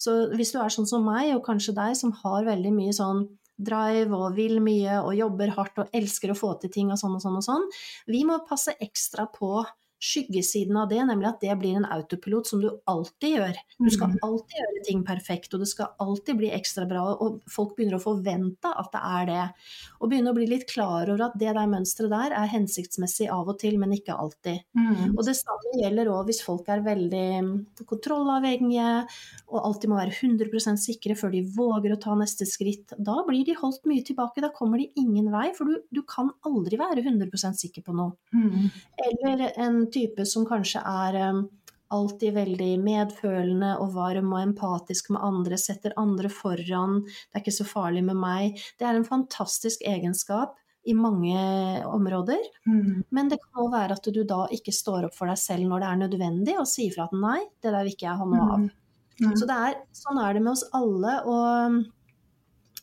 Så 0.00 0.14
hvis 0.34 0.54
du 0.54 0.62
er 0.62 0.72
sånn 0.72 0.88
som 0.88 1.04
meg, 1.06 1.34
og 1.36 1.44
kanskje 1.46 1.76
deg, 1.76 1.94
som 1.98 2.14
har 2.24 2.48
veldig 2.48 2.72
mye 2.74 2.94
sånn 2.96 3.26
drive 3.58 4.14
og 4.14 4.36
vil 4.38 4.60
mye 4.62 5.00
og 5.02 5.16
jobber 5.18 5.52
hardt 5.56 5.80
og 5.82 5.94
elsker 5.94 6.32
å 6.32 6.38
få 6.38 6.54
til 6.62 6.72
ting 6.74 6.92
og 6.94 7.00
sånn 7.00 7.16
og 7.18 7.22
sånn 7.24 7.38
og 7.40 7.44
sånn, 7.44 7.66
vi 8.06 8.22
må 8.26 8.38
passe 8.46 8.74
ekstra 8.78 9.26
på 9.34 9.64
skyggesiden 9.98 10.76
av 10.78 10.88
det, 10.88 11.00
nemlig 11.04 11.28
at 11.28 11.40
det 11.42 11.54
blir 11.58 11.78
en 11.78 11.86
autopilot 11.90 12.46
som 12.46 12.60
du 12.62 12.68
alltid 12.90 13.34
gjør. 13.34 13.56
Du 13.78 13.88
skal 13.90 14.12
mm. 14.12 14.18
alltid 14.22 14.60
gjøre 14.60 14.82
ting 14.86 15.00
perfekt, 15.06 15.54
og 15.54 15.64
det 15.64 15.70
skal 15.72 15.90
alltid 16.02 16.38
bli 16.38 16.52
ekstra 16.54 16.86
bra. 16.90 17.02
Og 17.18 17.40
folk 17.50 17.74
begynner 17.76 17.98
å 17.98 18.04
forvente 18.04 18.70
at 18.70 18.92
det 18.94 19.02
er 19.08 19.28
det. 19.30 19.46
Og 19.98 20.12
begynner 20.12 20.34
å 20.34 20.38
bli 20.38 20.46
litt 20.50 20.68
klar 20.70 21.10
over 21.10 21.26
at 21.26 21.38
det 21.40 21.50
der 21.50 21.70
mønsteret 21.70 22.14
der 22.14 22.36
er 22.38 22.52
hensiktsmessig 22.52 23.26
av 23.34 23.50
og 23.50 23.58
til, 23.62 23.78
men 23.82 23.96
ikke 23.96 24.14
alltid. 24.14 24.62
Mm. 24.78 25.16
Og 25.16 25.24
det 25.26 25.34
samme 25.40 25.74
gjelder 25.82 26.12
òg 26.14 26.30
hvis 26.30 26.44
folk 26.46 26.70
er 26.70 26.84
veldig 26.86 27.26
kontrollavhengige 27.88 28.88
og 29.48 29.58
alltid 29.64 29.90
må 29.90 29.98
være 29.98 30.14
100% 30.14 30.80
sikre 30.80 31.16
før 31.18 31.34
de 31.34 31.42
våger 31.56 31.94
å 31.94 32.00
ta 32.00 32.14
neste 32.18 32.46
skritt. 32.48 32.94
Da 32.94 33.18
blir 33.26 33.46
de 33.48 33.56
holdt 33.58 33.86
mye 33.88 34.04
tilbake, 34.06 34.44
da 34.44 34.52
kommer 34.54 34.78
de 34.78 34.90
ingen 35.00 35.30
vei, 35.32 35.48
for 35.56 35.66
du, 35.66 35.82
du 35.90 36.02
kan 36.06 36.30
aldri 36.46 36.78
være 36.80 37.02
100% 37.02 37.58
sikker 37.64 37.82
på 37.86 37.96
noe. 37.96 38.14
Mm. 38.36 38.68
Eller 39.08 39.44
en 39.58 39.80
type 39.94 40.26
som 40.28 40.46
kanskje 40.48 40.82
er 40.82 41.18
alltid 41.94 42.34
veldig 42.36 42.72
medfølende 42.84 43.74
og 43.80 43.94
varm 43.96 44.32
og 44.34 44.42
empatisk 44.42 45.12
med 45.14 45.24
andre, 45.24 45.58
setter 45.60 45.96
andre 46.00 46.30
foran, 46.32 47.00
det 47.06 47.38
er 47.38 47.44
ikke 47.44 47.58
så 47.60 47.68
farlig 47.68 48.04
med 48.04 48.18
meg. 48.20 48.58
Det 48.78 48.88
er 48.88 48.98
en 48.98 49.08
fantastisk 49.08 49.84
egenskap 49.88 50.56
i 50.88 50.94
mange 50.96 51.38
områder. 51.88 52.40
Mm. 52.68 53.04
Men 53.14 53.30
det 53.32 53.40
kan 53.42 53.64
òg 53.64 53.72
være 53.74 53.96
at 53.98 54.10
du 54.14 54.22
da 54.28 54.44
ikke 54.54 54.74
står 54.74 55.08
opp 55.08 55.16
for 55.16 55.30
deg 55.30 55.40
selv 55.40 55.68
når 55.68 55.84
det 55.84 55.88
er 55.88 56.02
nødvendig, 56.04 56.56
og 56.60 56.68
sier 56.70 56.94
fra 56.94 57.08
at 57.08 57.16
nei, 57.16 57.40
det 57.62 57.72
der 57.72 57.84
vil 57.84 57.96
ikke 57.96 58.08
jeg 58.08 58.20
ha 58.20 58.28
noe 58.28 58.48
av. 58.48 58.66
Mm. 59.18 59.32
Så 59.36 59.48
er, 59.50 59.78
sånn 59.96 60.20
er 60.22 60.36
det 60.36 60.44
med 60.44 60.54
oss 60.54 60.66
alle. 60.76 61.14
og 61.26 61.80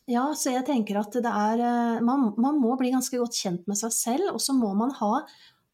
ja, 0.06 0.28
så 0.38 0.52
jeg 0.52 0.66
tenker 0.68 1.00
at 1.00 1.16
det 1.18 1.30
er 1.32 1.60
eh, 1.66 2.02
man, 2.04 2.28
man 2.38 2.60
må 2.62 2.76
bli 2.78 2.92
ganske 2.94 3.18
godt 3.18 3.34
kjent 3.34 3.64
med 3.66 3.78
seg 3.80 3.94
selv, 3.94 4.28
og 4.36 4.42
så 4.42 4.54
må 4.54 4.70
man 4.78 4.92
ha 5.00 5.24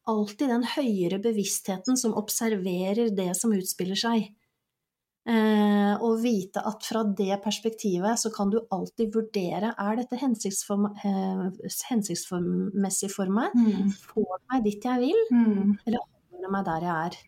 alltid 0.09 0.51
den 0.51 0.65
høyere 0.67 1.19
bevisstheten 1.23 1.97
som 1.99 2.15
observerer 2.19 3.11
det 3.15 3.31
som 3.39 3.53
utspiller 3.55 3.99
seg. 3.99 4.31
Eh, 5.23 5.93
og 6.03 6.17
vite 6.19 6.59
at 6.67 6.83
fra 6.83 7.05
det 7.15 7.37
perspektivet 7.45 8.19
så 8.19 8.27
kan 8.33 8.49
du 8.51 8.57
alltid 8.75 9.13
vurdere 9.15 9.69
er 9.79 9.99
dette 10.01 10.19
hensiktsform, 10.19 10.89
eh, 10.99 11.45
hensiktsmessig 11.87 13.11
for 13.13 13.31
meg. 13.31 13.53
Mm. 13.55 13.93
Får 14.09 14.41
meg 14.51 14.65
dit 14.65 14.83
jeg 14.83 14.99
vil, 15.05 15.21
mm. 15.31 15.77
eller 15.85 16.01
holder 16.03 16.43
det 16.43 16.51
meg 16.57 16.65
der 16.67 16.87
jeg 16.87 17.05
er? 17.05 17.21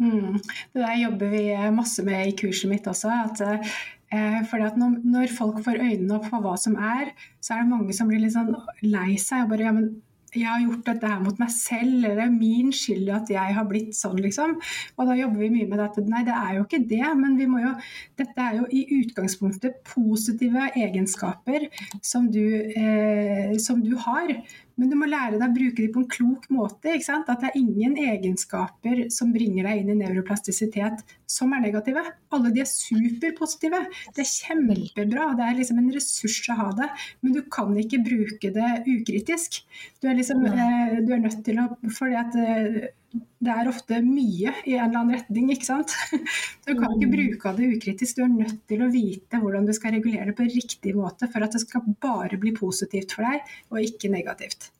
Mm. 0.00 0.36
Det 0.38 0.84
der 0.84 1.00
jobber 1.02 1.32
vi 1.34 1.42
masse 1.74 2.04
med 2.06 2.28
i 2.28 2.36
kurset 2.38 2.70
mitt 2.70 2.86
også. 2.88 3.10
at 3.10 3.42
eh, 3.42 4.38
fordi 4.46 4.68
at 4.68 4.78
når, 4.78 5.00
når, 5.02 5.34
folk 5.34 5.58
får 5.66 5.82
øynene 5.82 6.20
opp 6.20 6.30
for 6.30 6.46
hva 6.46 6.54
som 6.54 6.78
er, 6.78 7.10
så 7.42 7.56
er 7.56 7.64
det 7.64 7.72
mange 7.74 7.98
som 7.98 8.08
blir 8.08 8.22
litt 8.22 8.36
sånn 8.36 8.54
lei 8.86 9.18
seg. 9.18 9.42
og 9.42 9.56
bare, 9.56 9.66
ja, 9.66 9.74
men 9.74 9.90
jeg 10.36 10.46
har 10.46 10.62
gjort 10.62 10.86
dette 10.86 11.10
her 11.10 11.22
mot 11.24 11.40
meg 11.42 11.50
selv, 11.54 11.96
eller 12.04 12.18
det 12.18 12.26
er 12.26 12.34
min 12.34 12.70
skyld 12.74 13.10
at 13.14 13.32
jeg 13.32 13.56
har 13.56 13.66
blitt 13.68 13.96
sånn, 13.98 14.18
liksom. 14.22 14.56
Og 14.96 15.10
da 15.10 15.16
jobber 15.18 15.42
vi 15.44 15.50
mye 15.56 15.68
med 15.70 15.82
at 15.84 15.98
nei, 16.06 16.22
det 16.26 16.36
er 16.36 16.56
jo 16.58 16.66
ikke 16.66 16.82
det, 16.90 17.04
men 17.18 17.36
vi 17.40 17.48
må 17.50 17.62
jo 17.64 17.74
Dette 18.20 18.42
er 18.44 18.58
jo 18.58 18.66
i 18.76 18.82
utgangspunktet 19.00 19.78
positive 19.88 20.66
egenskaper 20.76 21.68
som 22.04 22.26
du, 22.32 22.42
eh, 22.76 23.54
som 23.62 23.80
du 23.82 23.94
har. 24.04 24.34
Men 24.80 24.88
du 24.88 24.96
må 24.96 25.08
lære 25.10 25.36
deg 25.36 25.44
å 25.44 25.54
bruke 25.54 25.82
dem 25.82 25.92
på 25.92 26.02
en 26.02 26.10
klok 26.14 26.46
måte. 26.52 26.94
At 26.96 27.28
det 27.28 27.50
er 27.50 27.58
ingen 27.58 27.98
egenskaper 28.00 29.02
som 29.12 29.34
bringer 29.34 29.68
deg 29.68 29.82
inn 29.82 29.92
i 29.92 29.98
nevroplastisitet 30.00 31.02
som 31.30 31.52
er 31.54 31.66
negative. 31.66 32.02
Alle 32.32 32.52
de 32.54 32.62
er 32.64 32.70
superpositive. 32.70 33.82
Det 34.16 34.24
er 34.24 34.30
kjempebra. 34.30 35.30
Det 35.36 35.46
er 35.46 35.58
liksom 35.58 35.82
en 35.82 35.92
ressurs 35.94 36.40
å 36.48 36.56
ha 36.62 36.70
det. 36.80 36.88
Men 37.20 37.36
du 37.36 37.42
kan 37.52 37.76
ikke 37.82 38.00
bruke 38.06 38.52
det 38.56 38.70
ukritisk. 38.88 39.60
Du 40.00 40.08
er, 40.08 40.16
liksom, 40.16 40.46
eh, 40.48 40.96
du 41.04 41.12
er 41.12 41.22
nødt 41.26 41.44
til 41.44 41.60
å 41.60 41.68
Fordi 41.90 42.16
at 42.18 42.34
eh, 42.40 42.88
det 43.10 43.52
er 43.52 43.68
ofte 43.70 43.98
mye 44.04 44.52
i 44.68 44.76
en 44.76 44.84
eller 44.84 45.00
annen 45.00 45.16
retning, 45.16 45.48
ikke 45.54 45.66
sant. 45.66 45.94
Du 46.66 46.74
kan 46.76 46.92
ikke 46.94 47.08
mm. 47.08 47.14
bruke 47.14 47.52
det 47.56 47.70
ukritisk. 47.74 48.18
Du 48.18 48.24
er 48.26 48.34
nødt 48.34 48.60
til 48.70 48.84
å 48.84 48.90
vite 48.92 49.40
hvordan 49.42 49.64
du 49.66 49.72
skal 49.74 49.96
regulere 49.96 50.28
det 50.28 50.36
på 50.38 50.46
riktig 50.46 50.92
måte 50.94 51.26
for 51.32 51.42
at 51.42 51.56
det 51.56 51.62
skal 51.64 51.88
bare 52.02 52.38
bli 52.38 52.52
positivt 52.54 53.16
for 53.16 53.26
deg, 53.26 53.48
og 53.72 53.82
ikke 53.82 54.12
negativt. 54.12 54.70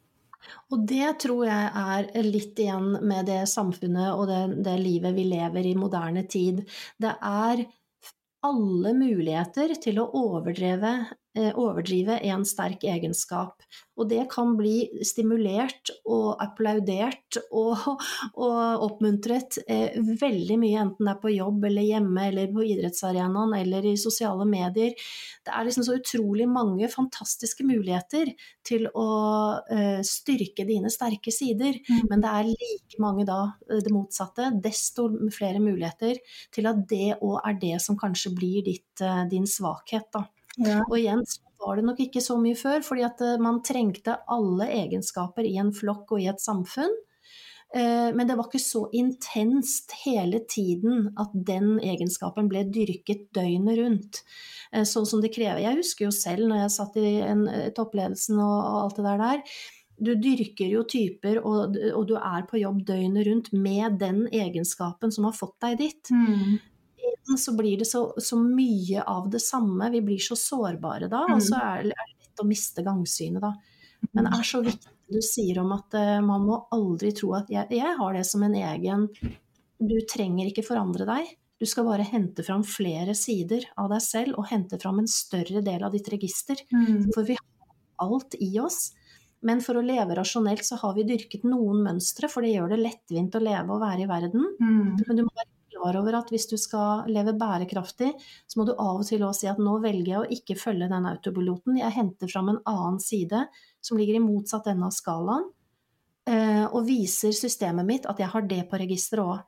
Og 0.71 0.87
det 0.89 1.09
tror 1.25 1.45
jeg 1.49 1.67
er 1.97 2.27
litt 2.27 2.61
igjen 2.63 2.95
med 3.07 3.27
det 3.29 3.43
samfunnet 3.51 4.15
og 4.15 4.29
det, 4.31 4.41
det 4.67 4.77
livet 4.81 5.15
vi 5.17 5.27
lever 5.31 5.67
i 5.67 5.77
moderne 5.79 6.25
tid. 6.31 6.63
Det 7.01 7.13
er 7.17 7.65
alle 8.47 8.95
muligheter 8.97 9.75
til 9.83 10.01
å 10.01 10.09
overdreve 10.17 10.95
overdrive 11.55 12.19
en 12.31 12.45
sterk 12.49 12.85
egenskap. 12.89 13.65
Og 14.01 14.09
det 14.09 14.23
kan 14.33 14.55
bli 14.57 15.03
stimulert 15.05 15.91
og 16.09 16.41
applaudert 16.41 17.37
og, 17.53 17.85
og 18.45 18.85
oppmuntret 18.87 19.61
eh, 19.67 19.99
veldig 20.21 20.57
mye, 20.63 20.85
enten 20.87 21.09
det 21.09 21.13
er 21.13 21.21
på 21.21 21.35
jobb 21.35 21.67
eller 21.69 21.87
hjemme 21.87 22.27
eller 22.31 22.53
på 22.55 22.65
idrettsarenaen 22.65 23.55
eller 23.59 23.91
i 23.91 23.97
sosiale 24.01 24.47
medier. 24.49 24.97
Det 25.45 25.53
er 25.53 25.69
liksom 25.69 25.87
så 25.87 25.99
utrolig 26.01 26.49
mange 26.49 26.89
fantastiske 26.93 27.67
muligheter 27.69 28.33
til 28.67 28.89
å 28.89 29.09
eh, 29.73 30.01
styrke 30.07 30.65
dine 30.69 30.93
sterke 30.93 31.33
sider, 31.35 31.77
mm. 31.85 32.09
men 32.11 32.25
det 32.25 32.33
er 32.33 32.51
like 32.51 33.01
mange 33.03 33.29
da 33.29 33.43
eh, 33.69 33.83
det 33.85 33.93
motsatte. 33.95 34.51
Desto 34.65 35.11
flere 35.35 35.61
muligheter 35.63 36.21
til 36.55 36.71
at 36.71 36.85
det 36.91 37.19
òg 37.21 37.41
er 37.45 37.61
det 37.61 37.77
som 37.85 37.99
kanskje 38.01 38.35
blir 38.37 38.65
ditt, 38.67 38.93
eh, 39.05 39.25
din 39.31 39.49
svakhet. 39.49 40.09
da. 40.15 40.25
Ja. 40.61 40.81
Og 40.89 40.99
igjen 40.99 41.25
var 41.61 41.77
det 41.77 41.87
nok 41.87 42.01
ikke 42.03 42.23
så 42.25 42.39
mye 42.41 42.59
før, 42.59 42.83
fordi 42.85 43.05
at 43.07 43.23
eh, 43.25 43.39
man 43.43 43.63
trengte 43.67 44.19
alle 44.31 44.69
egenskaper 44.81 45.49
i 45.49 45.57
en 45.61 45.73
flokk 45.77 46.17
og 46.17 46.23
i 46.23 46.29
et 46.33 46.43
samfunn. 46.43 46.95
Eh, 47.77 48.09
men 48.17 48.27
det 48.27 48.37
var 48.39 48.49
ikke 48.49 48.63
så 48.63 48.87
intenst 48.97 49.95
hele 50.05 50.43
tiden 50.51 51.11
at 51.21 51.35
den 51.35 51.77
egenskapen 51.79 52.49
ble 52.51 52.65
dyrket 52.73 53.29
døgnet 53.37 53.79
rundt. 53.81 54.23
Eh, 54.73 54.87
sånn 54.89 55.09
som 55.09 55.23
det 55.23 55.35
krever. 55.37 55.63
Jeg 55.63 55.83
husker 55.83 56.09
jo 56.09 56.15
selv 56.15 56.49
når 56.51 56.65
jeg 56.65 56.77
satt 56.79 56.99
i 57.03 57.19
en, 57.27 57.45
toppledelsen 57.77 58.41
og, 58.41 58.57
og, 58.57 58.81
alt 58.87 58.99
det 58.99 59.07
der 59.11 59.23
der. 59.27 59.61
Du 60.01 60.15
dyrker 60.17 60.65
jo 60.73 60.81
typer, 60.89 61.43
og, 61.45 61.75
og, 61.91 62.05
du 62.09 62.15
er 62.17 62.47
på 62.49 62.57
jobb 62.57 62.87
døgnet 62.89 63.27
rundt 63.29 63.51
med 63.53 63.99
den 64.01 64.23
egenskapen 64.33 65.13
som 65.13 65.27
har 65.29 65.37
fått 65.37 65.59
deg 65.61 65.77
dit. 65.83 66.13
Mm 66.17 66.61
så 67.39 67.55
blir 67.57 67.81
det 67.81 67.89
så, 67.89 68.05
så, 68.19 68.39
mye 68.41 69.03
av 69.03 69.29
det 69.31 69.43
samme. 69.45 69.91
Vi 69.91 70.03
blir 70.05 70.23
så 70.23 70.37
sårbare 70.39 71.11
da, 71.11 71.25
og 71.31 71.43
så 71.43 71.57
mm. 71.57 71.67
er 71.67 71.83
det 71.83 71.93
lett 71.93 72.43
å 72.43 72.49
miste 72.49 72.85
gangsynet 72.87 73.45
da. 73.45 73.53
Men 74.13 74.27
det 74.27 74.39
er 74.39 74.49
så 74.49 74.63
viktig 74.65 74.97
du 75.11 75.19
sier 75.25 75.59
om 75.59 75.73
at 75.75 75.95
uh, 75.99 76.21
man 76.23 76.47
må 76.47 76.57
aldri 76.75 77.11
tro 77.17 77.33
at 77.39 77.51
jeg, 77.51 77.67
jeg, 77.75 77.95
har 77.99 78.15
det 78.15 78.23
som 78.29 78.45
en 78.47 78.55
egen 78.55 79.09
Du 79.81 79.97
trenger 80.07 80.51
ikke 80.51 80.65
forandre 80.67 81.07
deg. 81.09 81.33
Du 81.61 81.67
skal 81.69 81.89
bare 81.89 82.07
hente 82.07 82.45
fram 82.47 82.63
flere 82.65 83.15
sider 83.19 83.67
av 83.81 83.91
deg 83.93 84.05
selv 84.05 84.39
og 84.41 84.49
hente 84.53 84.79
fram 84.81 85.03
en 85.03 85.11
større 85.11 85.61
del 85.65 85.83
av 85.85 85.93
ditt 85.93 86.09
register. 86.13 86.61
Mm. 86.73 87.11
For 87.13 87.27
vi 87.27 87.37
har 87.37 88.07
alt 88.07 88.37
i 88.41 88.53
oss. 88.63 88.93
Men 89.45 89.63
for 89.65 89.81
å 89.81 89.85
leve 89.85 90.17
rasjonelt 90.17 90.65
så 90.69 90.77
har 90.83 90.95
vi 90.97 91.07
dyrket 91.09 91.47
noen 91.49 91.81
mønstre, 91.85 92.29
for 92.29 92.45
det 92.45 92.53
gjør 92.55 92.75
det 92.75 92.81
lettvint 92.83 93.37
å 93.37 93.41
leve 93.41 93.73
og 93.73 93.81
være 93.81 94.05
i 94.05 94.09
verden. 94.09 94.45
Mm. 94.61 95.01
Men 95.01 95.17
du 95.17 95.25
må 95.25 95.33
være 95.33 95.49
klar 95.81 95.97
over 96.01 96.17
at 96.19 96.31
hvis 96.33 96.47
du 96.51 96.57
skal 96.61 97.09
leve 97.11 97.33
bærekraftig, 97.39 98.13
så 98.47 98.61
må 98.61 98.67
du 98.69 98.75
av 98.75 99.01
og 99.01 99.07
til 99.09 99.25
også 99.25 99.45
si 99.45 99.51
at 99.51 99.61
nå 99.63 99.79
velger 99.83 100.13
jeg 100.13 100.21
å 100.21 100.31
ikke 100.37 100.59
følge 100.61 100.91
den 100.91 101.09
autopiloten. 101.09 101.79
Jeg 101.81 101.97
henter 101.97 102.31
fram 102.31 102.53
en 102.53 102.61
annen 102.69 103.01
side 103.03 103.47
som 103.81 103.99
ligger 104.01 104.19
i 104.19 104.25
motsatt 104.25 104.69
ende 104.71 104.91
av 104.91 104.95
skalaen, 104.95 105.49
eh, 106.29 106.67
og 106.69 106.85
viser 106.89 107.33
systemet 107.37 107.89
mitt 107.89 108.09
at 108.11 108.21
jeg 108.21 108.31
har 108.33 108.47
det 108.51 108.63
på 108.69 108.81
registeret 108.81 109.25
òg. 109.25 109.47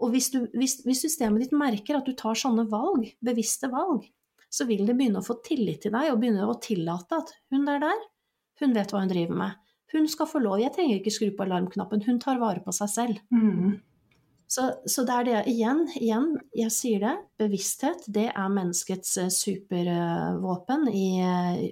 Og 0.00 0.14
hvis, 0.14 0.30
du, 0.30 0.44
hvis, 0.54 0.78
hvis, 0.86 1.02
systemet 1.02 1.44
ditt 1.44 1.56
merker 1.56 1.98
at 1.98 2.06
du 2.06 2.14
tar 2.16 2.38
sånne 2.38 2.66
valg, 2.70 3.08
bevisste 3.24 3.70
valg, 3.72 4.06
så 4.46 4.68
vil 4.68 4.84
det 4.86 4.94
begynne 4.94 5.18
å 5.18 5.26
få 5.26 5.40
tillit 5.44 5.82
til 5.82 5.94
deg 5.96 6.12
og 6.12 6.20
begynne 6.22 6.46
å 6.46 6.60
tillate 6.62 7.18
at 7.18 7.32
hun 7.50 7.66
der 7.66 7.82
der, 7.82 8.04
hun 8.62 8.76
vet 8.76 8.92
hva 8.94 9.02
hun 9.02 9.10
driver 9.10 9.40
med. 9.40 9.58
Hun 9.94 10.06
skal 10.10 10.30
få 10.30 10.40
lov, 10.42 10.60
jeg 10.62 10.72
trenger 10.74 11.00
ikke 11.00 11.12
skru 11.14 11.32
på 11.34 11.44
alarmknappen, 11.44 12.04
hun 12.06 12.20
tar 12.22 12.38
vare 12.42 12.62
på 12.62 12.74
seg 12.74 12.90
selv. 12.90 13.18
Mm. 13.34 13.82
Så, 14.46 14.66
så, 14.86 15.04
det 15.08 15.14
er 15.14 15.28
det 15.28 15.38
igjen, 15.50 15.84
igjen, 15.98 16.26
jeg 16.54 16.72
sier 16.74 17.00
det, 17.02 17.14
bevissthet 17.40 18.04
det 18.12 18.28
er 18.30 18.52
menneskets 18.52 19.16
eh, 19.22 19.32
supervåpen 19.32 20.86
i 20.92 21.08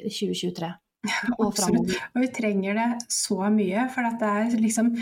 2023. 0.08 0.70
Eh, 0.70 0.78
og 1.38 1.48
Absolutt. 1.50 1.94
Og 2.14 2.24
vi 2.24 2.30
trenger 2.34 2.78
det 2.78 2.88
så 3.12 3.38
mye. 3.52 3.86
For 3.92 4.06
det 4.18 4.32
er, 4.32 4.56
liksom, 4.62 4.92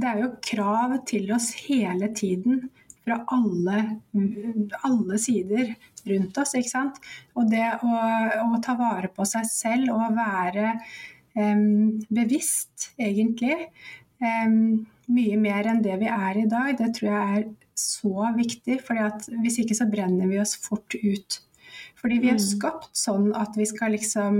det 0.00 0.10
er 0.10 0.22
jo 0.24 0.34
krav 0.44 0.98
til 1.08 1.30
oss 1.36 1.52
hele 1.66 2.10
tiden 2.16 2.68
fra 3.04 3.20
alle, 3.32 3.78
alle 4.86 5.18
sider 5.20 5.74
rundt 6.08 6.40
oss. 6.40 6.54
ikke 6.56 6.72
sant? 6.72 7.00
Og 7.38 7.48
det 7.52 7.66
å, 7.80 7.94
å 8.46 8.60
ta 8.64 8.76
vare 8.78 9.10
på 9.12 9.26
seg 9.28 9.48
selv 9.48 9.94
og 9.96 10.16
være 10.16 10.74
um, 11.36 12.00
bevisst, 12.08 12.90
egentlig. 13.00 13.70
Um, 14.20 14.86
mye 15.10 15.36
mer 15.40 15.68
enn 15.70 15.82
det 15.84 15.98
vi 16.00 16.08
er 16.10 16.40
i 16.40 16.48
dag. 16.50 16.72
Det 16.78 16.90
tror 16.96 17.10
jeg 17.10 17.38
er 17.38 17.46
så 17.80 18.32
viktig, 18.36 18.80
for 18.86 19.40
hvis 19.44 19.60
ikke 19.62 19.78
så 19.78 19.88
brenner 19.90 20.30
vi 20.30 20.40
oss 20.42 20.56
fort 20.60 20.96
ut. 21.00 21.40
Fordi 22.00 22.18
vi 22.22 22.30
er 22.32 22.38
mm. 22.38 22.42
skapt 22.42 22.96
sånn 22.96 23.30
at 23.36 23.56
vi 23.58 23.66
skal 23.68 23.92
liksom 23.94 24.38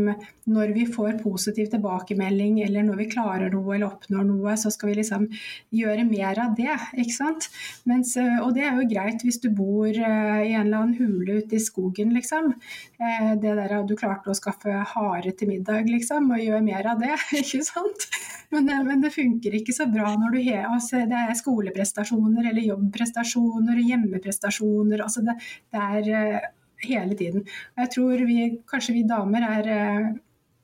Når 0.50 0.72
vi 0.74 0.86
får 0.88 1.20
positiv 1.20 1.68
tilbakemelding, 1.70 2.58
eller 2.64 2.82
når 2.86 2.96
vi 3.02 3.08
klarer 3.12 3.52
noe 3.52 3.76
eller 3.76 3.86
oppnår 3.86 4.24
noe, 4.26 4.56
så 4.58 4.72
skal 4.74 4.90
vi 4.90 4.96
liksom 4.98 5.28
gjøre 5.76 6.06
mer 6.08 6.40
av 6.42 6.56
det. 6.58 6.72
ikke 6.98 7.14
sant? 7.14 7.46
Mens, 7.86 8.16
eh, 8.18 8.40
og 8.42 8.56
det 8.56 8.64
er 8.66 8.80
jo 8.80 8.88
greit 8.90 9.22
hvis 9.22 9.38
du 9.44 9.46
bor 9.54 9.86
eh, 9.86 10.40
i 10.48 10.56
en 10.56 10.64
eller 10.64 10.80
annen 10.80 10.96
hule 10.98 11.38
ute 11.44 11.54
i 11.54 11.62
skogen, 11.62 12.10
liksom. 12.16 12.50
Eh, 12.98 13.30
det 13.38 13.54
der 13.60 13.76
at 13.78 13.86
du 13.86 13.94
klarte 14.00 14.32
å 14.32 14.36
skaffe 14.36 14.74
hare 14.94 15.34
til 15.38 15.52
middag, 15.52 15.86
liksom, 15.86 16.32
og 16.34 16.42
gjøre 16.42 16.64
mer 16.66 16.90
av 16.96 17.04
det. 17.04 17.14
ikke 17.44 17.62
sant? 17.68 18.08
Men, 18.50 18.70
men 18.88 19.04
det 19.04 19.14
funker 19.14 19.54
ikke 19.54 19.76
så 19.76 19.86
bra 19.86 20.16
når 20.18 20.34
du 20.34 20.40
har 20.48 20.72
altså, 20.72 21.04
Det 21.06 21.18
er 21.28 21.36
skoleprestasjoner 21.38 22.50
eller 22.50 22.72
jobbprestasjoner, 22.72 23.84
hjemmeprestasjoner. 23.92 25.04
altså 25.04 25.22
det, 25.28 25.38
det 25.70 25.84
er 26.10 26.50
hele 26.84 27.16
tiden. 27.18 27.46
Jeg 27.78 27.92
tror 27.94 28.24
vi, 28.28 28.40
kanskje 28.70 28.96
vi 28.96 29.06
damer 29.08 29.46
er 29.48 29.70
eh, 29.74 30.10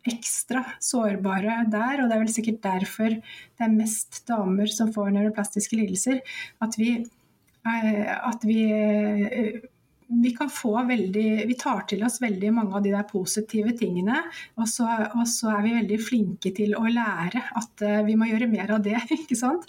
ekstra 0.07 0.63
sårbare 0.83 1.65
der, 1.73 2.03
og 2.03 2.09
det 2.09 2.17
er 2.17 2.23
vel 2.23 2.33
sikkert 2.33 2.63
derfor 2.65 3.17
det 3.17 3.67
er 3.67 3.73
mest 3.75 4.23
damer 4.29 4.71
som 4.71 4.93
får 4.95 5.13
nevroplastiske 5.15 5.79
lidelser. 5.79 6.21
At 6.63 6.79
vi, 6.79 6.93
eh, 7.03 8.13
at 8.17 8.47
vi 8.47 8.61
eh, 8.73 9.65
vi 10.09 10.31
kan 10.31 10.51
få 10.51 10.85
veldig 10.87 11.47
Vi 11.49 11.55
tar 11.59 11.83
til 11.91 12.05
oss 12.07 12.21
veldig 12.23 12.53
mange 12.55 12.77
av 12.79 12.85
de 12.85 12.93
der 12.95 13.07
positive 13.09 13.73
tingene. 13.79 14.21
Og 14.61 14.69
så, 14.71 14.87
og 15.17 15.25
så 15.31 15.51
er 15.57 15.65
vi 15.65 15.75
veldig 15.81 15.99
flinke 16.03 16.53
til 16.57 16.77
å 16.79 16.85
lære 16.87 17.43
at 17.59 17.85
uh, 17.85 17.99
vi 18.07 18.15
må 18.19 18.29
gjøre 18.31 18.49
mer 18.51 18.71
av 18.77 18.85
det, 18.87 18.97
ikke 19.19 19.39
sant? 19.39 19.67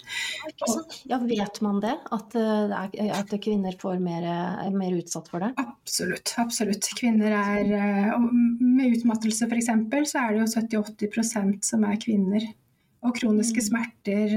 Ja, 1.10 1.18
vet 1.22 1.60
man 1.64 1.82
det? 1.82 1.96
At, 2.14 2.38
uh, 2.38 2.70
at 3.18 3.34
kvinner 3.42 3.74
får 3.80 3.98
mer, 4.02 4.28
er 4.68 4.78
mer 4.78 4.94
utsatt 5.00 5.30
for 5.32 5.42
det? 5.42 5.52
Absolutt. 5.58 6.36
absolutt. 6.38 6.90
Kvinner 6.98 7.34
er 7.34 7.74
uh, 7.74 8.30
Med 8.62 8.98
utmattelse 8.98 9.48
f.eks. 9.48 9.72
så 10.12 10.22
er 10.22 10.34
det 10.36 10.42
jo 10.42 10.82
70-80 10.86 11.62
som 11.66 11.86
er 11.88 12.00
kvinner. 12.02 12.50
Og 13.06 13.14
kroniske 13.14 13.62
mm. 13.62 13.66
smerter, 13.68 14.32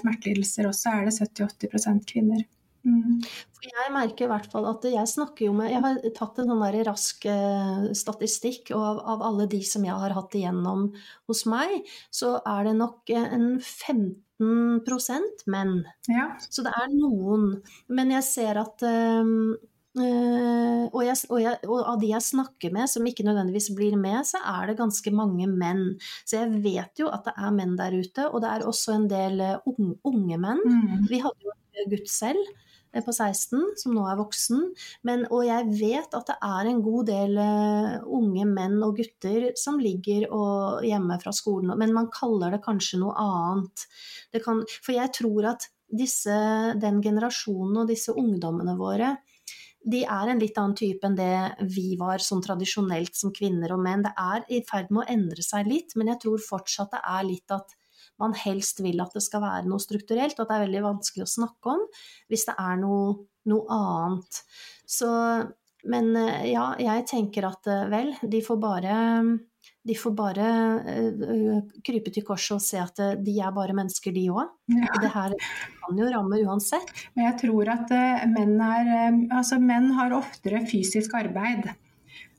smertelidelser 0.00 0.64
også, 0.70 0.94
er 0.94 1.08
det 1.08 1.16
70-80 1.18 2.04
kvinner. 2.08 2.44
Mm. 2.82 3.22
Jeg 3.62 3.92
merker 3.94 4.26
i 4.26 4.30
hvert 4.32 4.48
fall 4.50 4.64
at 4.66 4.82
jeg 4.90 5.06
snakker 5.06 5.46
jo 5.46 5.52
med 5.54 5.70
Jeg 5.70 5.82
har 5.84 5.98
tatt 6.16 6.38
en 6.42 6.48
sånn 6.50 6.64
rask 6.88 7.26
eh, 7.30 7.84
statistikk, 7.94 8.72
og 8.74 8.82
av, 8.82 9.02
av, 9.14 9.22
alle 9.28 9.46
de 9.50 9.60
som 9.66 9.84
jeg 9.86 9.94
har 10.02 10.14
hatt 10.16 10.34
igjennom 10.38 10.88
hos 11.30 11.44
meg, 11.50 11.70
så 12.10 12.40
er 12.42 12.66
det 12.68 12.76
nok 12.80 13.12
en 13.14 13.44
15% 13.62 15.44
menn. 15.52 15.76
Ja. 16.10 16.32
Så 16.42 16.64
det 16.66 16.72
er 16.74 16.88
noen. 16.94 17.62
Men 17.86 18.10
jeg 18.18 18.24
ser 18.30 18.62
at 18.64 18.82
um, 18.86 19.54
Uh, 19.92 20.88
og, 20.88 21.02
jeg, 21.04 21.18
og, 21.28 21.36
jeg, 21.42 21.58
og, 21.68 21.82
av 21.84 21.98
de 22.00 22.08
jeg 22.14 22.24
snakker 22.24 22.72
med 22.72 22.88
som 22.88 23.04
ikke 23.04 23.26
nødvendigvis 23.26 23.66
blir 23.76 23.92
med, 24.00 24.24
så 24.24 24.40
er 24.40 24.70
det 24.70 24.78
ganske 24.78 25.12
mange 25.12 25.44
menn. 25.50 26.00
Så 26.24 26.38
jeg 26.38 26.62
vet 26.64 27.02
jo 27.02 27.10
at 27.12 27.28
det 27.28 27.34
er 27.36 27.52
menn 27.52 27.76
der 27.76 27.92
ute, 27.92 28.24
og 28.30 28.40
det 28.40 28.54
er 28.54 28.64
også 28.64 28.96
en 28.96 29.04
del 29.10 29.36
unge, 29.68 29.98
unge 30.08 30.38
menn. 30.40 30.64
Mm. 30.64 31.04
Vi 31.12 31.20
hadde 31.20 31.44
jo 31.44 31.52
en 31.52 31.92
gutt 31.92 32.08
selv 32.08 32.40
Eh, 32.40 32.71
på 33.00 33.12
16, 33.14 33.72
som 33.80 33.94
nå 33.96 34.04
er 34.10 34.18
voksen. 34.20 34.64
Men, 35.08 35.24
og 35.32 35.46
jeg 35.48 35.68
vet 35.78 36.16
at 36.18 36.28
det 36.28 36.36
er 36.44 36.68
en 36.68 36.82
god 36.84 37.08
del 37.08 37.38
uh, 37.40 38.04
unge 38.18 38.46
menn 38.50 38.78
og 38.84 38.98
gutter 39.00 39.52
som 39.58 39.80
ligger 39.80 40.28
og, 40.28 40.84
hjemme 40.84 41.16
fra 41.22 41.32
skolen, 41.32 41.72
men 41.78 41.94
man 41.96 42.10
kaller 42.12 42.52
det 42.52 42.62
kanskje 42.64 43.00
noe 43.00 43.16
annet. 43.16 43.86
Kan, 44.44 44.64
for 44.68 44.96
jeg 44.96 45.14
tror 45.16 45.52
at 45.54 45.68
disse, 45.92 46.34
den 46.80 47.00
generasjonen 47.04 47.82
og 47.82 47.90
disse 47.90 48.14
ungdommene 48.16 48.76
våre, 48.78 49.14
de 49.82 50.04
er 50.06 50.30
en 50.30 50.38
litt 50.38 50.58
annen 50.60 50.76
type 50.78 51.06
enn 51.06 51.16
det 51.18 51.66
vi 51.74 51.96
var 51.98 52.22
sånn 52.22 52.42
tradisjonelt 52.44 53.16
som 53.18 53.32
kvinner 53.34 53.74
og 53.74 53.82
menn. 53.82 54.04
Det 54.04 54.12
er 54.14 54.44
i 54.54 54.60
ferd 54.68 54.92
med 54.92 55.04
å 55.04 55.14
endre 55.16 55.42
seg 55.44 55.66
litt, 55.70 55.96
men 55.98 56.12
jeg 56.12 56.22
tror 56.22 56.44
fortsatt 56.44 56.94
det 56.94 57.02
er 57.02 57.26
litt 57.26 57.54
at 57.54 57.74
man 58.20 58.34
helst 58.38 58.82
vil 58.84 59.00
at 59.02 59.14
det 59.16 59.24
skal 59.24 59.44
være 59.44 59.68
noe 59.70 59.82
strukturelt, 59.82 60.36
og 60.38 60.44
at 60.44 60.50
det 60.50 60.58
er 60.58 60.66
veldig 60.66 60.84
vanskelig 60.88 61.26
å 61.26 61.32
snakke 61.38 61.76
om 61.76 61.86
hvis 62.32 62.46
det 62.48 62.56
er 62.60 62.82
noe, 62.82 63.14
noe 63.50 63.78
annet. 63.78 64.42
Så, 64.88 65.08
men 65.88 66.12
eh, 66.18 66.50
ja, 66.52 66.72
jeg 66.80 67.08
tenker 67.10 67.48
at 67.48 67.70
eh, 67.70 67.88
vel, 67.92 68.12
de 68.22 68.44
får 68.44 68.60
bare 68.62 68.98
de 69.82 69.94
får 69.98 70.12
bare 70.14 70.48
uh, 70.78 71.56
krype 71.82 72.10
til 72.14 72.22
korset 72.26 72.54
og 72.54 72.62
se 72.62 72.78
at 72.78 73.00
de 73.22 73.32
er 73.42 73.50
bare 73.54 73.74
mennesker, 73.74 74.14
de 74.14 74.28
òg. 74.30 74.52
Ja. 74.70 74.90
Det 75.02 75.10
her 75.10 75.34
kan 75.82 75.98
jo 75.98 76.10
ramme 76.10 76.38
uansett. 76.46 76.90
Men 77.16 77.26
jeg 77.26 77.38
tror 77.40 77.70
at 77.74 77.90
menn, 78.30 78.54
er, 78.62 78.92
altså 79.34 79.58
menn 79.62 79.90
har 79.98 80.14
oftere 80.14 80.62
fysisk 80.70 81.16
arbeid. 81.18 81.66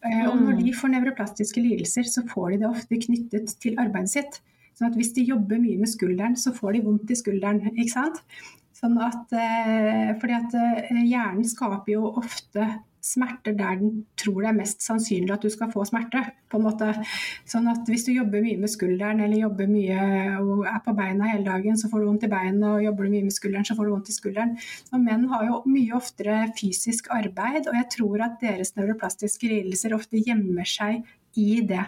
Mm. 0.04 0.26
og 0.28 0.40
når 0.40 0.58
de 0.60 0.72
mm. 0.72 0.78
får 0.80 0.92
nevroplastiske 0.92 1.62
lidelser, 1.64 2.08
så 2.12 2.26
får 2.28 2.54
de 2.54 2.58
det 2.64 2.68
ofte 2.68 3.00
knyttet 3.06 3.54
til 3.64 3.78
arbeidet 3.80 4.12
sitt. 4.12 4.40
Sånn 4.74 4.90
at 4.90 4.98
hvis 4.98 5.14
de 5.16 5.28
jobber 5.28 5.62
mye 5.62 5.80
med 5.82 5.92
skulderen, 5.92 6.38
så 6.40 6.54
får 6.56 6.78
de 6.78 6.86
vondt 6.88 7.14
i 7.14 7.20
skulderen. 7.20 7.62
ikke 7.74 7.92
sant? 7.94 8.24
Sånn 8.74 8.98
at, 9.00 9.30
eh, 9.38 10.16
fordi 10.20 10.34
at 10.36 10.58
eh, 10.60 11.04
hjernen 11.06 11.46
skaper 11.48 11.94
jo 11.94 12.10
ofte 12.20 12.68
smerter 13.04 13.56
der 13.58 13.80
den 13.82 14.06
tror 14.20 14.42
det 14.42 14.50
er 14.50 14.58
mest 14.58 14.84
sannsynlig 14.84 15.34
at 15.36 15.44
du 15.44 15.50
skal 15.52 15.72
få 15.72 15.84
smerte. 15.88 16.24
på 16.54 16.60
en 16.60 16.66
måte. 16.68 16.88
Sånn 17.50 17.66
at 17.66 17.88
hvis 17.90 18.04
du 18.06 18.12
jobber 18.14 18.44
mye 18.44 18.60
med 18.62 18.70
skulderen 18.70 19.24
eller 19.26 19.40
jobber 19.42 19.66
mye 19.66 20.04
og 20.38 20.68
er 20.70 20.84
på 20.86 20.94
beina 20.94 21.32
hele 21.32 21.48
dagen, 21.48 21.80
så 21.80 21.90
får 21.90 22.04
du 22.04 22.06
vondt 22.06 22.26
i 22.28 22.30
beina, 22.30 22.76
og 22.76 22.84
jobber 22.86 23.08
du 23.08 23.16
mye 23.16 23.26
med 23.26 23.34
skulderen, 23.34 23.66
så 23.66 23.76
får 23.76 23.90
du 23.90 23.94
vondt 23.96 24.12
i 24.12 24.16
skulderen. 24.20 24.54
Og 24.94 25.02
menn 25.02 25.26
har 25.32 25.48
jo 25.48 25.64
mye 25.66 25.98
oftere 25.98 26.38
fysisk 26.60 27.10
arbeid, 27.10 27.66
og 27.66 27.80
jeg 27.80 27.90
tror 27.98 28.24
at 28.28 28.38
deres 28.46 28.76
nevroplastiske 28.78 29.50
lidelser 29.50 29.98
ofte 29.98 30.22
gjemmer 30.22 30.70
seg 30.70 31.02
i 31.34 31.64
det. 31.66 31.88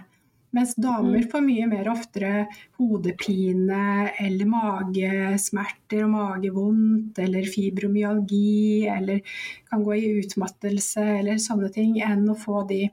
Mens 0.55 0.75
damer 0.79 1.19
mm. 1.19 1.29
får 1.31 1.41
mye 1.43 1.65
mer 1.67 1.89
oftere 1.91 2.45
hodepine 2.79 4.09
eller 4.23 4.47
magesmerter 4.47 6.05
og 6.05 6.13
magevondt 6.13 7.19
eller 7.19 7.49
fibromyalgi 7.51 8.85
eller 8.87 9.19
kan 9.67 9.83
gå 9.83 9.97
i 9.97 10.13
utmattelse 10.21 11.03
eller 11.17 11.41
sånne 11.43 11.71
ting, 11.75 11.97
enn 11.99 12.23
å 12.31 12.37
få 12.39 12.63
de 12.69 12.85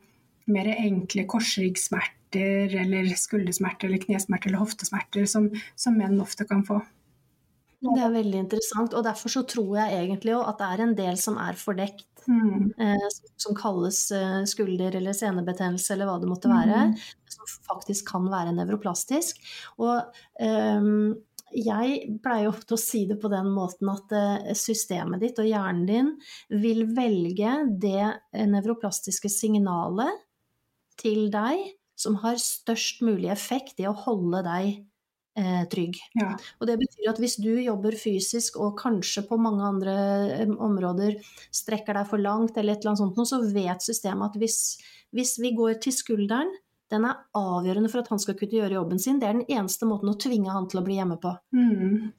mer 0.51 0.73
enkle 0.75 1.23
korsryggsmerter 1.31 2.75
eller 2.83 3.13
skuldersmerter 3.15 3.87
eller 3.87 4.03
knesmerter 4.03 4.51
eller 4.51 4.65
hoftesmerter 4.65 5.29
som, 5.31 5.47
som 5.79 5.95
menn 5.99 6.19
ofte 6.25 6.49
kan 6.49 6.67
få. 6.67 6.81
Det 7.83 7.99
er 7.99 8.13
veldig 8.15 8.45
interessant, 8.45 8.95
og 8.95 9.03
derfor 9.07 9.33
så 9.33 9.43
tror 9.47 9.73
jeg 9.81 10.03
egentlig 10.05 10.35
at 10.39 10.59
det 10.61 10.67
er 10.71 10.83
en 10.85 10.99
del 10.99 11.17
som 11.19 11.39
er 11.43 11.59
fordekt. 11.59 12.12
Mm. 12.29 12.71
Eh, 12.79 13.09
som 13.37 13.57
kalles 13.59 14.05
eh, 14.15 14.43
skulder- 14.49 14.97
eller 14.99 15.17
senebetennelse 15.17 15.95
eller 15.95 16.09
hva 16.09 16.19
det 16.23 16.31
måtte 16.31 16.53
være. 16.53 16.87
Mm. 16.93 16.97
Som 17.35 17.53
faktisk 17.69 18.09
kan 18.13 18.29
være 18.33 18.55
nevroplastisk. 18.57 19.41
Og 19.83 20.19
eh, 20.43 20.89
jeg 21.53 21.99
pleier 22.25 22.49
ofte 22.49 22.77
å 22.77 22.81
si 22.81 23.05
det 23.11 23.19
på 23.23 23.31
den 23.33 23.51
måten 23.53 23.91
at 23.93 24.15
eh, 24.17 24.53
systemet 24.59 25.25
ditt 25.25 25.41
og 25.43 25.51
hjernen 25.51 25.87
din 25.89 26.13
vil 26.63 26.87
velge 26.97 27.59
det 27.83 28.13
nevroplastiske 28.33 29.31
signalet 29.33 30.23
til 31.01 31.29
deg 31.33 31.73
som 31.99 32.17
har 32.23 32.41
størst 32.41 33.03
mulig 33.05 33.31
effekt 33.33 33.81
i 33.83 33.87
å 33.89 33.97
holde 33.97 34.43
deg 34.47 34.81
eh, 35.39 35.63
trygg. 35.73 35.99
Ja. 36.19 36.33
Og 36.61 36.69
det 36.69 36.79
betyr 36.81 37.13
at 37.13 37.21
hvis 37.23 37.39
du 37.43 37.53
jobber 37.63 37.97
fysisk 37.99 38.59
og 38.63 38.77
kanskje 38.81 39.25
på 39.29 39.39
mange 39.41 39.65
andre 39.67 39.95
eh, 40.41 40.53
områder 40.53 41.19
strekker 41.55 41.99
deg 41.99 42.11
for 42.11 42.23
langt, 42.23 42.57
eller 42.57 42.77
et 42.77 42.83
eller 42.85 42.95
annet 42.95 43.05
sånt, 43.05 43.33
så 43.33 43.41
vet 43.55 43.85
systemet 43.85 44.33
at 44.33 44.43
hvis, 44.43 44.59
hvis 45.17 45.39
vi 45.43 45.55
går 45.57 45.81
til 45.83 45.97
skulderen, 45.97 46.53
den 46.93 47.07
er 47.09 47.23
avgjørende 47.39 47.89
for 47.89 48.03
at 48.03 48.11
han 48.13 48.21
skal 48.21 48.37
kunne 48.37 48.59
gjøre 48.59 48.77
jobben 48.77 49.01
sin. 49.01 49.21
Det 49.21 49.29
er 49.29 49.39
den 49.39 49.49
eneste 49.49 49.89
måten 49.89 50.11
å 50.13 50.19
tvinge 50.21 50.53
han 50.53 50.67
til 50.69 50.83
å 50.83 50.85
bli 50.85 50.99
hjemme 50.99 51.17
på. 51.23 51.33
Mm. 51.57 52.11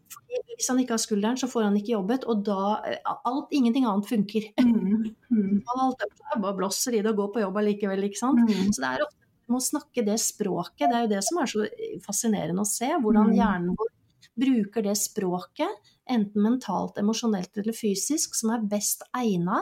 Hvis 0.53 0.69
han 0.71 0.79
ikke 0.81 0.95
har 0.95 1.01
skulderen, 1.01 1.37
så 1.37 1.49
får 1.49 1.67
han 1.67 1.77
ikke 1.77 1.93
jobbet, 1.93 2.25
og 2.29 2.41
da 2.47 2.77
eh, 2.89 3.11
alt, 3.13 3.53
Ingenting 3.53 3.85
annet 3.89 4.09
funker. 4.09 4.49
Mm. 4.61 5.11
Mm. 5.29 5.59
Alt 5.75 6.01
er 6.01 6.41
bare 6.41 6.57
blåser 6.57 6.97
i 6.97 7.03
det 7.03 7.13
og 7.13 7.21
går 7.21 7.33
på 7.35 7.43
jobb 7.43 7.59
allikevel, 7.61 8.07
ikke 8.07 8.21
sant. 8.21 8.41
Mm. 8.49 8.71
Så 8.73 8.81
det 8.81 8.89
er 8.89 9.05
ofte 9.05 9.22
må 9.51 9.59
snakke 9.63 10.05
det 10.05 10.19
språket. 10.21 10.87
Det 10.87 10.95
er 10.95 11.05
jo 11.05 11.11
det 11.15 11.23
som 11.25 11.39
er 11.41 11.51
så 11.51 11.67
fascinerende 12.05 12.63
å 12.63 12.69
se. 12.69 12.89
Hvordan 12.93 13.31
mm. 13.31 13.37
hjernen 13.37 13.77
vår 13.79 13.91
bruker 14.39 14.85
det 14.85 14.95
språket, 14.97 15.91
enten 16.09 16.43
mentalt, 16.43 16.97
emosjonelt 17.01 17.57
eller 17.61 17.75
fysisk, 17.75 18.35
som 18.37 18.53
er 18.55 18.67
best 18.69 19.05
egna 19.17 19.61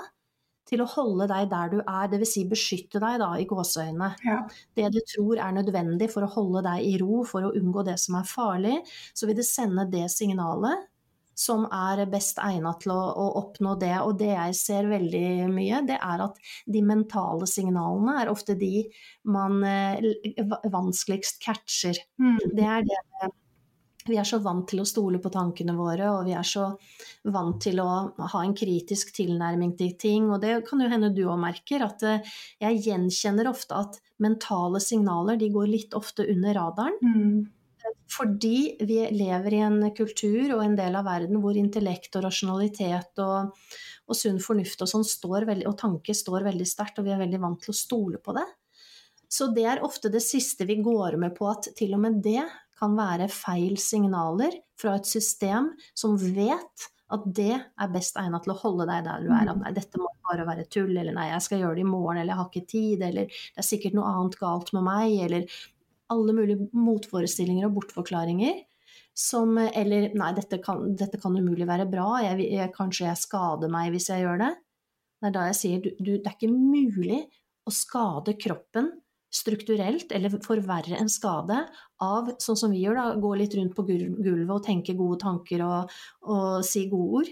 til 0.69 0.83
å 0.83 0.87
holde 0.87 1.27
deg 1.27 1.49
der 1.51 1.71
du 1.73 1.79
er, 1.81 2.07
dvs. 2.11 2.31
Si 2.31 2.45
beskytte 2.47 3.01
deg 3.03 3.17
da, 3.19 3.33
i 3.41 3.47
gåseøynene. 3.49 4.11
Ja. 4.23 4.37
Det 4.77 4.87
du 4.95 5.01
tror 5.13 5.41
er 5.43 5.57
nødvendig 5.57 6.07
for 6.13 6.23
å 6.23 6.31
holde 6.31 6.63
deg 6.69 6.87
i 6.87 6.95
ro, 7.01 7.25
for 7.27 7.47
å 7.47 7.53
unngå 7.57 7.83
det 7.87 7.97
som 7.99 8.15
er 8.21 8.29
farlig, 8.29 8.77
så 9.11 9.27
vil 9.27 9.39
det 9.41 9.47
sende 9.47 9.89
det 9.91 10.07
signalet 10.13 10.87
som 11.37 11.65
er 11.73 12.03
best 12.11 12.39
egnet 12.43 12.83
til 12.83 12.93
å, 12.93 12.99
å, 12.99 13.27
oppnå 13.41 13.75
det. 13.81 13.93
Og 14.05 14.17
det 14.19 14.31
jeg 14.33 14.57
ser 14.59 14.89
veldig 14.91 15.49
mye, 15.53 15.83
det 15.87 15.97
er 15.97 16.25
at 16.27 16.39
de 16.69 16.83
mentale 16.85 17.47
signalene 17.49 18.19
er 18.21 18.31
ofte 18.31 18.57
de 18.59 18.85
man 19.31 19.61
eh, 19.67 20.01
vanskeligst 20.71 21.41
catcher. 21.43 21.97
Mm. 22.21 22.39
Det 22.57 22.67
er 22.67 22.87
det 22.87 23.31
vi 24.09 24.17
er 24.17 24.25
så 24.25 24.39
vant 24.41 24.65
til 24.69 24.81
å 24.81 24.87
stole 24.87 25.19
på 25.21 25.29
tankene 25.33 25.75
våre, 25.77 26.07
og 26.09 26.25
vi 26.25 26.33
er 26.33 26.45
så 26.47 26.71
vant 27.29 27.59
til 27.61 27.81
å 27.83 27.89
ha 28.17 28.41
en 28.41 28.55
kritisk 28.57 29.13
tilnærming 29.13 29.75
til 29.77 29.93
ting. 30.01 30.29
Og 30.33 30.41
det 30.41 30.55
kan 30.67 30.81
jo 30.81 30.89
hende 30.89 31.11
du 31.13 31.23
òg 31.27 31.37
merker, 31.41 31.85
at 31.85 32.05
eh, 32.07 32.35
jeg 32.63 32.81
gjenkjenner 32.87 33.51
ofte 33.51 33.77
at 33.77 33.99
mentale 34.21 34.81
signaler 34.81 35.37
de 35.41 35.51
går 35.53 35.69
litt 35.69 35.97
ofte 35.97 36.25
under 36.33 36.57
radaren. 36.57 36.97
Mm. 37.01 37.60
Fordi 38.11 38.75
vi 38.83 38.97
lever 39.15 39.55
i 39.55 39.61
en 39.63 39.79
kultur 39.95 40.57
og 40.57 40.63
en 40.65 40.75
del 40.75 40.97
av 40.99 41.07
verden 41.07 41.39
hvor 41.43 41.57
intellekt 41.57 42.17
og 42.19 42.25
rasjonalitet 42.25 43.21
og, 43.23 43.53
og 44.07 44.17
sunn 44.17 44.41
fornuft 44.43 44.83
og 44.83 44.91
sånn 44.91 45.07
står 45.07 45.47
veldig, 45.47 45.67
og 45.69 45.77
tanke 45.79 46.15
står 46.17 46.43
veldig 46.49 46.67
sterkt, 46.67 46.99
og 46.99 47.07
vi 47.07 47.13
er 47.15 47.21
veldig 47.21 47.39
vant 47.43 47.61
til 47.63 47.71
å 47.71 47.77
stole 47.77 48.19
på 48.23 48.35
det. 48.35 48.47
Så 49.31 49.47
det 49.55 49.63
er 49.63 49.83
ofte 49.85 50.11
det 50.11 50.23
siste 50.25 50.67
vi 50.67 50.81
går 50.83 51.15
med 51.21 51.37
på, 51.37 51.47
at 51.47 51.71
til 51.77 51.95
og 51.95 52.03
med 52.03 52.19
det 52.25 52.43
kan 52.81 52.97
være 52.97 53.29
feil 53.31 53.77
signaler 53.79 54.57
fra 54.79 54.97
et 54.99 55.07
system 55.07 55.69
som 55.95 56.17
vet 56.19 56.89
at 57.11 57.27
det 57.37 57.53
er 57.53 57.91
best 57.91 58.17
egnet 58.19 58.43
til 58.45 58.53
å 58.53 58.59
holde 58.59 58.87
deg 58.89 59.05
der 59.05 59.23
du 59.23 59.29
er. 59.31 59.51
At 59.51 59.59
nei, 59.59 59.73
dette 59.75 59.99
må 59.99 60.09
bare 60.27 60.47
være 60.47 60.65
tull, 60.71 60.93
eller 60.95 61.15
nei, 61.15 61.29
jeg 61.33 61.45
skal 61.47 61.63
gjøre 61.63 61.79
det 61.79 61.83
i 61.83 61.91
morgen, 61.91 62.21
eller 62.21 62.33
jeg 62.33 62.39
har 62.39 62.49
ikke 62.49 62.71
tid, 62.71 63.05
eller 63.07 63.29
det 63.31 63.63
er 63.63 63.67
sikkert 63.67 63.97
noe 63.97 64.11
annet 64.11 64.37
galt 64.39 64.71
med 64.75 64.87
meg, 64.87 65.15
eller 65.27 65.61
alle 66.13 66.35
mulige 66.35 66.69
motforestillinger 66.75 67.67
og 67.67 67.79
bortforklaringer. 67.79 68.61
Som 69.17 69.57
Eller 69.59 70.13
nei, 70.15 70.31
dette 70.37 70.61
kan, 70.63 70.93
dette 70.97 71.19
kan 71.21 71.35
umulig 71.35 71.67
være 71.67 71.89
bra, 71.91 72.21
jeg, 72.23 72.45
jeg, 72.47 72.71
kanskje 72.75 73.09
jeg 73.09 73.19
skader 73.19 73.71
meg 73.71 73.91
hvis 73.91 74.07
jeg 74.11 74.23
gjør 74.23 74.39
det. 74.45 74.51
Det 75.21 75.29
er 75.29 75.35
da 75.35 75.45
jeg 75.49 75.57
sier 75.59 75.81
du, 75.83 75.91
det 75.99 76.25
er 76.25 76.35
ikke 76.37 76.51
mulig 76.51 77.19
å 77.67 77.73
skade 77.75 78.37
kroppen 78.41 78.89
strukturelt 79.31 80.11
eller 80.11 80.33
forverre 80.43 80.97
en 80.99 81.09
skade 81.11 81.61
av, 82.03 82.33
sånn 82.43 82.57
som 82.59 82.73
vi 82.73 82.81
gjør, 82.83 82.97
da, 82.97 83.19
gå 83.21 83.31
litt 83.39 83.55
rundt 83.55 83.75
på 83.77 83.85
gulvet 83.87 84.51
og 84.51 84.65
tenke 84.65 84.97
gode 84.99 85.21
tanker 85.23 85.63
og, 85.63 85.93
og 86.27 86.65
si 86.67 86.87
gode 86.91 87.21
ord. 87.21 87.31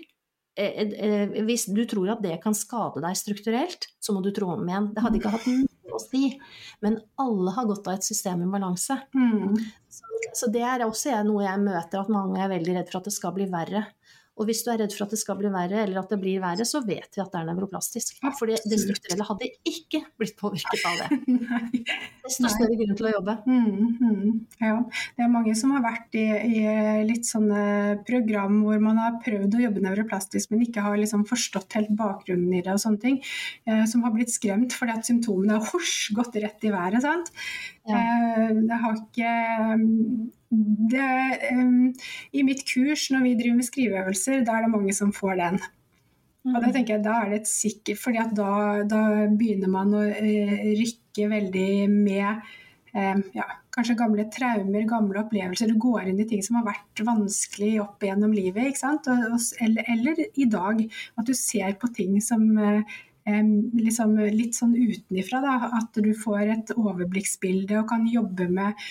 Eh, 0.59 0.79
eh, 0.87 1.35
hvis 1.47 1.67
du 1.71 1.83
tror 1.87 2.15
at 2.15 2.23
det 2.23 2.37
kan 2.43 2.55
skade 2.57 3.03
deg 3.03 3.19
strukturelt, 3.19 3.89
så 3.99 4.15
må 4.15 4.23
du 4.23 4.31
tro 4.35 4.53
om 4.55 4.63
igjen. 4.67 4.89
Det 4.95 5.03
hadde 5.03 5.19
ikke 5.19 5.35
hatt 5.35 5.47
å 5.99 6.03
si. 6.03 6.33
Men 6.85 6.97
alle 7.21 7.53
har 7.55 7.67
godt 7.69 7.89
av 7.89 7.99
et 7.99 8.07
system 8.07 8.45
i 8.45 8.49
balanse. 8.51 8.97
Mm. 9.13 9.59
Så, 9.91 10.19
så, 10.33 10.51
det 10.53 10.63
er 10.65 10.85
også 10.85 11.21
noe 11.27 11.45
jeg 11.45 11.63
møter, 11.63 12.01
at 12.01 12.13
mange 12.13 12.41
er 12.41 12.51
veldig 12.51 12.79
redd 12.79 12.91
for 12.91 13.01
at 13.01 13.09
det 13.09 13.15
skal 13.15 13.35
bli 13.35 13.49
verre. 13.51 13.85
Og 14.39 14.47
hvis 14.47 14.61
du 14.63 14.71
er 14.71 14.79
redd 14.81 14.93
for 14.95 15.05
at 15.05 15.13
det 15.13 15.19
skal 15.19 15.37
bli 15.39 15.51
verre, 15.51 15.83
eller 15.83 15.99
at 16.01 16.13
det 16.13 16.19
blir 16.21 16.39
verre, 16.41 16.65
så 16.67 16.79
vet 16.85 17.11
vi 17.15 17.23
at 17.23 17.33
det 17.33 17.41
er 17.41 17.47
nevroplastisk. 17.49 18.21
For 18.39 18.47
det, 18.47 18.61
det 18.71 18.79
strukturelle 18.79 19.27
hadde 19.27 19.49
ikke 19.67 20.01
blitt 20.19 20.37
påvirket 20.39 20.85
av 20.87 21.01
det. 21.01 21.19
Desto 22.23 22.51
større 22.53 22.77
grunn 22.79 22.95
til 22.95 23.09
å 23.09 23.13
jobbe. 23.17 23.35
Mm, 23.49 23.97
mm, 23.99 24.31
ja. 24.63 24.77
Det 25.17 25.25
er 25.25 25.33
mange 25.33 25.55
som 25.59 25.75
har 25.75 25.83
vært 25.83 26.15
i, 26.19 26.25
i, 26.47 26.63
litt 27.09 27.27
sånne 27.27 27.99
program 28.07 28.61
hvor 28.63 28.79
man 28.83 29.01
har 29.01 29.19
prøvd 29.25 29.59
å 29.59 29.63
jobbe 29.65 29.83
nevroplastisk, 29.83 30.53
men 30.53 30.63
ikke 30.67 30.85
har 30.87 30.99
liksom 31.01 31.27
forstått 31.29 31.75
helt 31.79 31.91
bakgrunnen 31.99 32.55
i 32.55 32.63
det 32.63 32.75
og 32.77 32.83
sånne 32.85 33.03
ting. 33.03 33.21
Eh, 33.67 33.83
som 33.91 34.07
har 34.07 34.15
blitt 34.15 34.31
skremt 34.31 34.75
fordi 34.77 34.95
at 34.95 35.09
symptomene 35.09 35.59
har 35.59 35.93
gått 36.15 36.39
rett 36.39 36.67
i 36.69 36.73
været. 36.73 37.03
sant? 37.03 37.33
Ja. 37.89 37.99
Eh, 37.99 38.55
det 38.69 38.83
har 38.85 38.99
ikke 39.03 39.33
det, 40.49 41.09
um, 41.53 41.91
I 42.33 42.45
mitt 42.45 42.63
kurs 42.67 43.09
når 43.13 43.25
vi 43.27 43.35
driver 43.37 43.59
med 43.59 43.67
skriveøvelser, 43.67 44.45
da 44.47 44.57
er 44.57 44.65
det 44.65 44.73
mange 44.73 44.95
som 44.97 45.13
får 45.13 45.35
den. 45.41 45.59
Og 46.47 46.55
da 46.55 46.69
mm. 46.69 46.73
tenker 46.73 46.95
jeg, 46.95 47.03
da 47.05 47.17
er 47.19 47.29
det 47.29 47.41
et 47.41 47.51
sikkert, 47.51 47.99
fordi 48.01 48.23
da, 48.37 48.51
da, 48.89 49.01
begynner 49.37 49.71
man 49.71 49.93
å 49.93 50.05
uh, 50.07 50.53
rykke 50.79 51.27
veldig 51.33 51.71
med 51.91 52.47
uh, 52.95 53.19
ja, 53.35 53.45
kanskje 53.75 53.97
gamle 53.99 54.25
traumer, 54.33 54.87
gamle 54.89 55.21
opplevelser. 55.21 55.69
Du 55.69 55.83
går 55.83 56.09
inn 56.09 56.23
i 56.23 56.27
ting 56.29 56.41
som 56.45 56.57
har 56.59 56.69
vært 56.71 57.03
vanskelig 57.05 57.75
opp 57.83 58.07
gjennom 58.07 58.33
livet. 58.33 58.71
ikke 58.71 58.81
sant? 58.81 59.11
Og, 59.11 59.35
og, 59.35 59.45
eller, 59.61 59.85
eller, 59.93 60.23
i 60.33 60.47
dag. 60.49 60.81
At 61.19 61.29
du 61.29 61.35
ser 61.37 61.77
på 61.81 61.91
ting 61.93 62.17
som 62.25 62.47
uh, 62.57 62.97
liksom 63.29 64.17
litt 64.33 64.57
sånn 64.57 64.73
utenifra. 64.73 65.43
Da, 65.45 65.59
at 65.83 66.01
du 66.01 66.09
får 66.17 66.55
et 66.55 66.73
overblikksbilde 66.79 67.83
og 67.83 67.91
kan 67.91 68.09
jobbe 68.09 68.49
med 68.49 68.89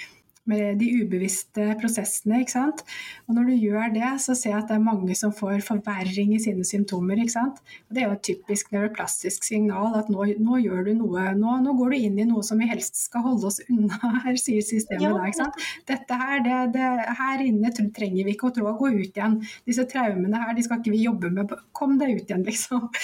med 0.49 0.78
de 0.80 0.88
ubevisste 1.03 1.74
prosessene. 1.80 2.42
ikke 2.42 2.55
sant? 2.55 2.82
Og 3.28 3.36
når 3.36 3.51
du 3.51 3.55
gjør 3.66 3.92
det, 3.94 4.12
så 4.24 4.34
ser 4.36 4.55
jeg 4.55 4.62
at 4.62 4.70
det 4.70 4.78
er 4.78 4.84
mange 4.84 5.16
som 5.18 5.34
får 5.34 5.62
forverring 5.66 6.34
i 6.34 6.40
sine 6.42 6.64
symptomer. 6.66 7.20
ikke 7.20 7.34
sant? 7.34 7.61
Og 7.88 7.96
det 7.96 8.03
er 8.03 8.09
jo 8.09 8.16
et 8.16 8.24
typisk 8.30 8.72
neuroplastisk 8.74 9.44
signal 9.46 9.99
at 9.99 10.11
nå, 10.12 10.26
nå 10.40 10.61
gjør 10.64 10.88
du 10.88 10.92
noe, 11.03 11.28
nå, 11.38 11.59
nå, 11.64 11.74
går 11.78 11.94
du 11.94 11.99
inn 11.99 12.20
i 12.22 12.28
noe 12.28 12.44
som 12.46 12.61
vi 12.61 12.68
helst 12.70 12.96
skal 13.05 13.26
holde 13.26 13.51
oss 13.51 13.61
unna 13.68 13.99
her, 14.24 14.38
sier 14.40 14.64
systemet 14.64 15.09
ja. 15.09 15.14
da. 15.16 15.28
ikke 15.28 15.40
sant? 15.42 15.68
Dette 15.88 16.20
her, 16.22 16.42
det, 16.46 16.59
det, 16.76 16.88
her 17.20 17.44
inne 17.44 17.72
trenger 17.76 18.24
vi 18.24 18.34
ikke 18.34 18.51
å 18.51 18.57
tro 18.57 18.68
å 18.70 18.76
gå 18.78 18.92
ut 18.96 19.12
igjen. 19.12 19.38
Disse 19.68 19.86
traumene 19.90 20.42
her, 20.42 20.55
de 20.57 20.64
skal 20.66 20.80
ikke 20.80 20.94
vi 20.94 21.05
jobbe 21.05 21.32
med. 21.34 21.53
Kom 21.76 21.99
deg 22.01 22.16
ut 22.16 22.24
igjen, 22.30 22.46
liksom. 22.49 22.88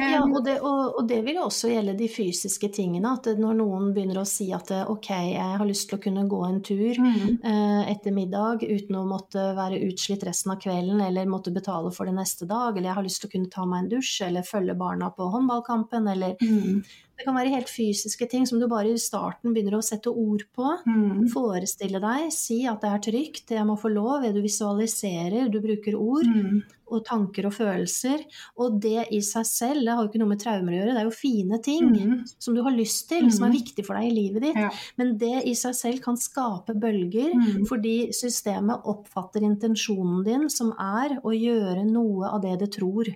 Ja, 0.00 0.22
og 0.24 0.40
det, 0.46 0.56
og, 0.64 0.96
og 0.98 1.08
det 1.10 1.18
vil 1.26 1.38
også 1.42 1.68
gjelde 1.70 1.92
de 1.98 2.06
fysiske 2.10 2.70
tingene. 2.72 3.12
At 3.18 3.26
når 3.38 3.58
noen 3.58 3.90
begynner 3.94 4.22
å 4.22 4.28
si 4.28 4.46
at 4.54 4.70
ok, 4.72 5.08
jeg 5.34 5.58
har 5.60 5.66
lyst 5.68 5.90
til 5.90 5.98
å 5.98 6.02
kunne 6.02 6.24
gå 6.30 6.40
en 6.46 6.60
tur 6.64 6.89
tur 6.94 7.02
mm. 7.04 7.38
eh, 7.44 7.90
etter 7.92 8.14
middag 8.14 8.64
uten 8.64 8.98
å 8.98 9.04
måtte 9.08 9.50
være 9.56 9.80
utslitt 9.86 10.24
resten 10.26 10.54
av 10.54 10.60
kvelden 10.62 11.00
eller 11.04 11.30
måtte 11.30 11.52
betale 11.54 11.92
for 11.94 12.08
det 12.08 12.16
neste 12.16 12.48
dag, 12.50 12.76
eller 12.76 12.90
jeg 12.90 12.98
har 12.98 13.06
lyst 13.06 13.22
til 13.24 13.30
å 13.30 13.34
kunne 13.36 13.52
ta 13.52 13.66
meg 13.68 13.84
en 13.84 13.92
dusj 13.94 14.26
eller 14.28 14.46
følge 14.46 14.76
barna 14.78 15.10
på 15.14 15.28
håndballkampen, 15.34 16.08
eller 16.14 16.36
mm. 16.40 16.82
Det 17.20 17.26
kan 17.28 17.36
være 17.36 17.52
helt 17.52 17.68
fysiske 17.68 18.26
ting 18.32 18.46
som 18.48 18.60
du 18.60 18.64
bare 18.70 18.94
i 18.94 19.00
starten 19.00 19.52
begynner 19.52 19.76
å 19.76 19.84
sette 19.84 20.08
ord 20.08 20.46
på. 20.56 20.72
Mm. 20.88 21.28
Forestille 21.32 22.00
deg, 22.00 22.30
si 22.32 22.62
at 22.70 22.80
det 22.80 22.90
er 22.90 23.06
trygt, 23.10 23.52
jeg 23.52 23.68
må 23.68 23.76
få 23.80 23.92
lov, 23.92 24.24
du 24.32 24.40
visualiserer, 24.40 25.50
du 25.52 25.60
bruker 25.60 25.98
ord. 26.00 26.28
Mm 26.28 26.62
og 26.90 27.04
tanker 27.06 27.48
og 27.48 27.54
følelser. 27.54 28.22
Og 28.60 28.78
det 28.82 29.06
i 29.14 29.20
seg 29.24 29.46
selv, 29.48 29.84
det 29.84 29.94
har 29.94 30.02
jo 30.02 30.10
ikke 30.10 30.22
noe 30.22 30.32
med 30.32 30.42
traumer 30.42 30.74
å 30.74 30.80
gjøre, 30.80 30.94
det 30.96 31.02
er 31.02 31.08
jo 31.08 31.14
fine 31.14 31.60
ting 31.64 31.88
mm. 31.94 32.14
som 32.42 32.56
du 32.56 32.62
har 32.66 32.76
lyst 32.76 33.06
til, 33.10 33.26
mm. 33.28 33.32
som 33.36 33.46
er 33.46 33.56
viktig 33.56 33.86
for 33.86 33.98
deg 33.98 34.10
i 34.10 34.14
livet 34.16 34.46
ditt. 34.48 34.60
Ja. 34.60 34.70
Men 35.00 35.14
det 35.20 35.44
i 35.50 35.54
seg 35.58 35.76
selv 35.78 36.04
kan 36.04 36.18
skape 36.20 36.76
bølger, 36.80 37.34
mm. 37.36 37.66
fordi 37.70 37.96
systemet 38.16 38.86
oppfatter 38.90 39.46
intensjonen 39.46 40.24
din 40.26 40.48
som 40.52 40.74
er 40.74 41.18
å 41.22 41.34
gjøre 41.34 41.84
noe 41.88 42.30
av 42.30 42.42
det 42.44 42.58
det 42.64 42.72
tror 42.76 43.10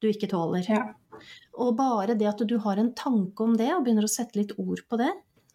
du 0.00 0.08
ikke 0.08 0.30
tåler. 0.30 0.66
Ja. 0.66 0.84
Og 1.60 1.74
bare 1.78 2.16
det 2.18 2.28
at 2.30 2.44
du 2.46 2.56
har 2.62 2.80
en 2.80 2.92
tanke 2.96 3.44
om 3.44 3.56
det, 3.58 3.70
og 3.74 3.84
begynner 3.86 4.06
å 4.06 4.10
sette 4.10 4.40
litt 4.40 4.56
ord 4.58 4.84
på 4.88 5.00
det, 5.00 5.10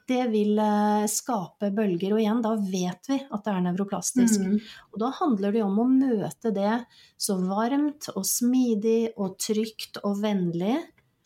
det 0.05 0.21
vil 0.29 0.59
eh, 0.61 1.05
skape 1.09 1.71
bølger. 1.73 2.13
Og 2.13 2.21
igjen, 2.21 2.43
da 2.45 2.53
vet 2.59 3.09
vi 3.09 3.19
at 3.23 3.45
det 3.45 3.53
er 3.53 3.63
nevroplastisk. 3.65 4.43
Mm. 4.43 4.59
Og 4.93 4.99
da 5.01 5.11
handler 5.17 5.55
det 5.55 5.63
om 5.65 5.79
å 5.81 5.87
møte 5.89 6.51
det 6.53 6.75
så 7.17 7.39
varmt 7.41 8.11
og 8.13 8.25
smidig 8.29 9.15
og 9.15 9.39
trygt 9.41 10.01
og 10.03 10.21
vennlig 10.21 10.77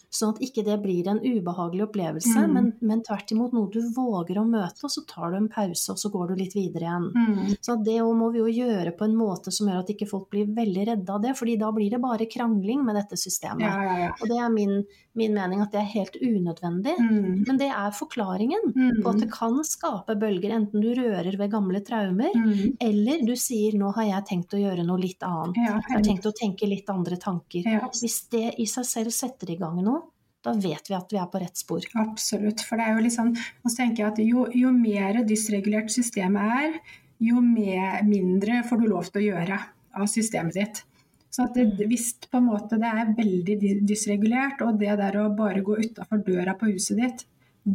Sånn 0.09 0.31
at 0.33 0.39
ikke 0.41 0.63
det 0.65 0.79
blir 0.81 1.05
en 1.11 1.19
ubehagelig 1.21 1.83
opplevelse, 1.85 2.33
mm. 2.33 2.53
men, 2.55 2.69
men, 2.81 3.01
tvert 3.05 3.29
imot 3.35 3.53
noe 3.53 3.69
du 3.69 3.77
våger 3.93 4.39
å 4.41 4.45
møte, 4.49 4.81
og 4.87 4.89
så 4.89 5.03
tar 5.05 5.35
du 5.35 5.37
en 5.37 5.49
pause, 5.53 5.93
og 5.93 5.99
så 6.01 6.09
går 6.09 6.31
du 6.31 6.39
litt 6.39 6.55
videre 6.57 6.87
igjen. 6.87 7.05
Mm. 7.13 7.51
Så 7.61 7.75
det 7.85 7.99
må 8.17 8.31
vi 8.33 8.41
jo 8.41 8.47
gjøre 8.49 8.95
på 8.97 9.05
en 9.05 9.13
måte 9.19 9.53
som 9.53 9.69
gjør 9.69 9.83
at 9.83 9.91
ikke 9.93 10.09
folk 10.09 10.25
blir 10.33 10.49
veldig 10.57 10.87
redde 10.89 11.13
av 11.13 11.21
det, 11.21 11.35
fordi 11.37 11.59
da 11.61 11.69
blir 11.75 11.93
det 11.93 12.01
bare 12.01 12.25
krangling 12.31 12.81
med 12.87 12.97
dette 12.97 13.19
systemet. 13.21 13.67
Ja, 13.67 13.85
ja, 13.85 13.99
ja. 14.07 14.09
Og 14.17 14.33
det 14.33 14.39
er 14.41 14.49
min, 14.55 14.73
min, 15.19 15.37
mening 15.37 15.61
at 15.61 15.77
det 15.77 15.83
er 15.83 15.93
helt 15.93 16.17
unødvendig. 16.17 16.95
Mm. 16.97 17.45
Men 17.45 17.61
det 17.61 17.69
er 17.69 17.93
forklaringen 17.99 18.65
på 18.73 19.13
at 19.13 19.21
det 19.21 19.29
mm. 19.29 19.35
kan 19.37 19.61
skape 19.67 20.17
bølger, 20.17 20.57
enten 20.57 20.81
du 20.81 20.89
rører 20.97 21.37
ved 21.37 21.53
gamle 21.53 21.83
traumer, 21.85 22.33
mm. 22.33 22.79
eller 22.81 23.21
du 23.29 23.35
sier 23.37 23.77
'nå 23.77 23.93
har 23.93 24.09
jeg 24.09 24.27
tenkt 24.33 24.57
å 24.57 24.63
gjøre 24.65 24.89
noe 24.89 24.97
litt 25.05 25.21
annet'. 25.21 25.61
jeg 25.61 25.93
har 25.93 26.05
tenkt 26.09 26.25
å 26.25 26.33
tenke 26.33 26.65
litt 26.65 26.89
andre 26.89 27.21
tanker. 27.21 27.69
Hvis 27.93 28.23
det 28.33 28.55
i 28.57 28.65
seg 28.65 28.89
selv 28.89 29.13
setter 29.13 29.53
i 29.53 29.59
gang 29.61 29.77
noe, 29.85 29.98
da 30.45 30.53
vet 30.55 30.89
vi 30.89 30.95
at 30.95 31.11
vi 31.11 31.19
er 31.19 31.29
på 31.31 31.41
rett 31.41 31.59
spor. 31.59 31.85
Absolutt. 31.99 32.63
For 32.65 32.79
det 32.79 32.87
er 32.87 32.99
jo 32.99 33.13
sånn, 33.13 33.33
og 33.35 33.71
så 33.71 33.81
tenker 33.81 34.03
jeg 34.03 34.11
at 34.11 34.21
jo, 34.23 34.45
jo 34.55 34.71
mer 34.75 35.21
dysregulert 35.27 35.91
systemet 35.93 36.53
er, 36.59 36.77
jo 37.19 37.41
mer, 37.43 37.99
mindre 38.07 38.61
får 38.67 38.79
du 38.79 38.87
lov 38.87 39.09
til 39.09 39.21
å 39.21 39.25
gjøre 39.25 39.57
av 39.99 40.07
systemet 40.07 40.55
ditt. 40.55 40.83
Så 41.29 41.43
at 41.45 41.57
det, 41.57 41.67
mm. 41.67 41.89
hvis 41.91 42.13
på 42.25 42.39
en 42.39 42.47
måte 42.47 42.79
det 42.81 42.89
er 42.89 43.11
veldig 43.17 43.57
dysregulert, 43.87 44.63
og 44.65 44.79
det 44.81 44.95
der 45.01 45.19
å 45.21 45.27
bare 45.35 45.61
gå 45.65 45.75
utafor 45.83 46.23
døra 46.25 46.55
på 46.57 46.71
huset 46.71 47.03
ditt 47.03 47.27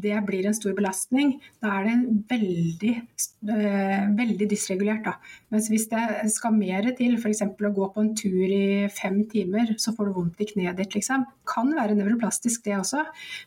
det 0.02 0.16
blir 0.26 0.46
en 0.48 0.56
stor 0.56 0.74
belastning, 0.76 1.34
da 1.62 1.72
er 1.78 1.88
det 1.88 1.96
veldig, 2.30 2.92
øh, 3.54 4.04
veldig 4.18 4.48
dysregulert. 4.50 5.04
Da. 5.06 5.14
Mens 5.54 5.68
hvis 5.72 5.86
det 5.90 6.30
skal 6.34 6.56
mer 6.56 6.88
til, 6.98 7.16
f.eks. 7.18 7.42
å 7.44 7.72
gå 7.78 7.88
på 7.94 8.04
en 8.04 8.12
tur 8.18 8.44
i 8.44 8.88
fem 8.92 9.22
timer, 9.30 9.74
så 9.80 9.94
får 9.96 10.10
du 10.10 10.14
vondt 10.18 10.44
i 10.44 10.48
kneet 10.52 10.78
ditt, 10.80 10.96
liksom. 10.96 11.26
Kan 11.48 11.72
være 11.76 11.96
nevroplastisk 11.98 12.64
det 12.66 12.76
også, 12.78 13.04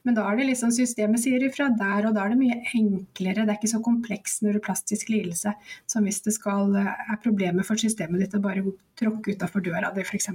men 0.08 0.18
da 0.18 0.28
er 0.30 0.40
det 0.40 0.50
liksom 0.52 0.74
systemet 0.76 1.24
sier 1.24 1.44
ifra 1.48 1.70
der, 1.74 2.10
og 2.10 2.18
da 2.18 2.26
er 2.26 2.36
det 2.36 2.42
mye 2.42 2.60
enklere. 2.78 3.46
Det 3.46 3.54
er 3.54 3.60
ikke 3.60 3.74
så 3.76 3.84
kompleks 3.86 4.42
nevroplastisk 4.46 5.12
lidelse 5.14 5.56
som 5.90 6.08
hvis 6.08 6.24
det 6.26 6.36
skal, 6.38 6.76
øh, 6.76 6.94
er 7.12 7.24
problemet 7.24 7.68
for 7.68 7.80
systemet 7.80 8.24
ditt 8.24 8.38
å 8.38 8.44
bare 8.44 8.66
tråkke 8.98 9.36
utafor 9.38 9.66
døra 9.66 9.94
di, 9.96 10.06
f.eks. 10.06 10.32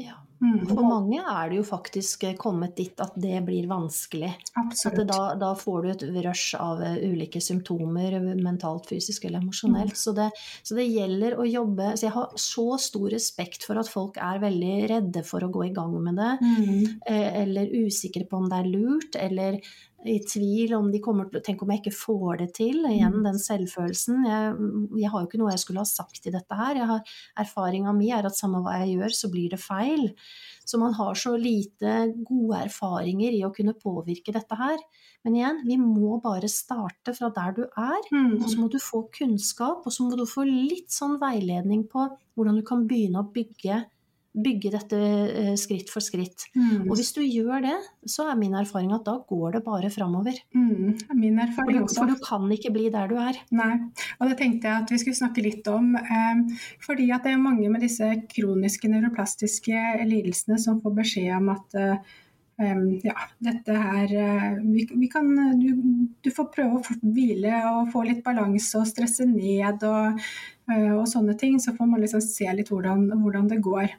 Ja. 0.00 0.18
Mm. 0.40 0.62
For 0.70 0.80
mange 0.86 1.20
er 1.20 1.50
det 1.50 1.58
jo 1.58 1.64
faktisk 1.68 2.24
eh, 2.24 2.36
kommet 2.40 2.72
dit 2.78 3.02
at 3.04 3.16
det 3.20 3.42
blir 3.44 3.66
vanskelig. 3.68 4.30
Absolutt. 4.56 5.02
At 5.02 5.10
da, 5.10 5.20
da, 5.42 5.50
får 5.58 5.82
du 5.82 5.90
et 5.92 6.04
rush 6.24 6.56
av 6.56 6.80
eh, 6.84 6.96
ulike 7.10 7.42
symptomer, 7.44 8.16
mentalt, 8.40 8.88
fysisk 8.88 9.26
eller 9.28 9.42
emosjonelt. 9.42 9.92
Mm. 9.92 10.00
Så, 10.00 10.14
det, 10.16 10.30
så, 10.62 10.78
det, 10.78 10.88
gjelder 10.90 11.36
å 11.36 11.46
jobbe 11.46 11.92
Så 11.94 12.06
jeg 12.06 12.14
har 12.14 12.32
så 12.40 12.66
stor 12.80 13.10
respekt 13.12 13.66
for 13.68 13.80
at 13.80 13.90
folk 13.90 14.16
er 14.22 14.40
veldig 14.42 14.74
redde 14.94 15.24
for 15.28 15.44
å 15.44 15.52
gå 15.52 15.66
i 15.68 15.74
gang 15.76 15.92
med 16.00 16.16
det. 16.20 16.32
Mm. 16.40 16.72
Eh, 17.04 17.28
eller 17.44 17.76
usikre 17.84 18.24
på 18.28 18.40
om 18.40 18.48
det 18.48 18.62
er 18.62 18.72
lurt, 18.72 19.20
eller 19.20 19.60
i 20.08 20.16
tvil 20.24 20.72
om 20.78 20.88
de 20.92 21.00
kommer 21.02 21.28
til 21.28 21.40
å 21.40 21.44
Tenk 21.44 21.62
om 21.64 21.72
jeg 21.72 21.82
ikke 21.82 21.96
får 21.96 22.38
det 22.40 22.48
til? 22.56 22.78
Igjen 22.88 23.18
mm. 23.18 23.24
den 23.26 23.40
selvfølelsen. 23.42 24.22
Jeg, 24.28 24.54
jeg, 24.96 25.10
har 25.12 25.22
jo 25.22 25.28
ikke 25.28 25.40
noe 25.42 25.52
jeg 25.52 25.62
skulle 25.64 25.84
ha 25.84 25.88
sagt 25.88 26.28
i 26.28 26.32
dette 26.34 26.56
her. 26.56 26.78
Jeg 26.78 26.88
har, 26.88 27.12
erfaringa 27.44 27.92
mi 27.96 28.08
er 28.14 28.28
at 28.28 28.38
samme 28.38 28.62
hva 28.64 28.78
jeg 28.80 28.96
gjør, 28.96 29.16
så 29.18 29.30
blir 29.32 29.52
det 29.52 29.60
feil. 29.60 30.08
Så 30.64 30.80
man 30.80 30.94
har 30.96 31.18
så 31.18 31.34
lite 31.40 31.94
gode 32.24 32.62
erfaringer 32.68 33.36
i 33.36 33.44
å 33.44 33.52
kunne 33.54 33.76
påvirke 33.76 34.34
dette 34.36 34.58
her. 34.58 34.80
Men 35.26 35.36
igjen, 35.36 35.62
vi 35.68 35.76
må 35.80 36.16
bare 36.24 36.48
starte 36.48 37.14
fra 37.16 37.28
der 37.36 37.56
du 37.58 37.64
er. 37.68 38.00
Mm. 38.14 38.38
Og 38.40 38.48
så 38.48 38.56
må 38.60 38.70
du 38.72 38.78
få 38.80 39.04
kunnskap, 39.12 39.84
og 39.84 39.94
så 39.94 40.06
må 40.06 40.16
du 40.16 40.24
få 40.28 40.46
litt 40.48 40.92
sånn 40.94 41.18
veiledning 41.20 41.84
på 41.90 42.08
hvordan 42.38 42.60
du 42.60 42.64
kan 42.66 42.86
begynne 42.88 43.20
å 43.20 43.32
bygge 43.34 43.82
bygge 44.30 44.70
dette 44.70 44.98
eh, 44.98 45.54
skritt 45.58 45.90
for 45.90 46.04
skritt. 46.04 46.46
Mm. 46.54 46.86
Og 46.86 46.94
hvis 46.98 47.10
du 47.16 47.20
gjør 47.24 47.64
det, 47.64 47.76
så 48.08 48.28
er 48.30 48.38
min 48.38 48.54
erfaring 48.54 48.92
at 48.94 49.04
da 49.06 49.16
går 49.26 49.56
det 49.56 49.62
bare 49.66 49.90
framover. 49.90 50.38
Mm. 50.54 50.94
Min 51.18 51.40
erfaring 51.42 51.82
også. 51.82 51.98
For 51.98 52.12
du 52.12 52.22
kan 52.22 52.46
ikke 52.54 52.70
bli 52.74 52.86
der 52.94 53.10
du 53.10 53.18
er. 53.18 53.40
Nei, 53.50 53.72
og 54.20 54.30
det 54.30 54.38
tenkte 54.38 54.70
jeg 54.70 54.84
at 54.84 54.92
vi 54.94 55.00
skulle 55.02 55.18
snakke 55.18 55.42
litt 55.44 55.66
om. 55.70 55.96
Eh, 55.98 56.62
fordi 56.84 57.10
at 57.14 57.26
det 57.26 57.34
er 57.34 57.42
mange 57.42 57.70
med 57.72 57.82
disse 57.82 58.06
kroniske 58.30 58.90
neuroplastiske 58.92 60.06
lidelsene 60.06 60.58
som 60.62 60.78
får 60.84 60.94
beskjed 61.00 61.32
om 61.34 61.50
at 61.56 61.78
eh, 61.80 62.12
ja, 62.60 63.16
dette 63.40 63.72
her 63.72 64.10
vi, 64.60 64.82
vi 64.84 65.06
kan, 65.08 65.30
du, 65.56 65.70
du, 66.20 66.28
får 66.28 66.50
prøve 66.52 66.76
å 66.76 66.96
hvile 67.00 67.54
og 67.70 67.88
få 67.94 68.02
litt 68.04 68.20
balanse 68.20 68.76
og 68.76 68.84
stresse 68.84 69.24
ned 69.24 69.80
og, 69.88 70.20
og 70.68 71.02
sånne 71.08 71.34
ting. 71.40 71.56
Så 71.58 71.74
får 71.74 71.88
man 71.88 72.04
liksom 72.04 72.22
se 72.22 72.46
litt 72.54 72.70
hvordan, 72.70 73.08
hvordan 73.24 73.48
det 73.50 73.58
går. 73.64 73.96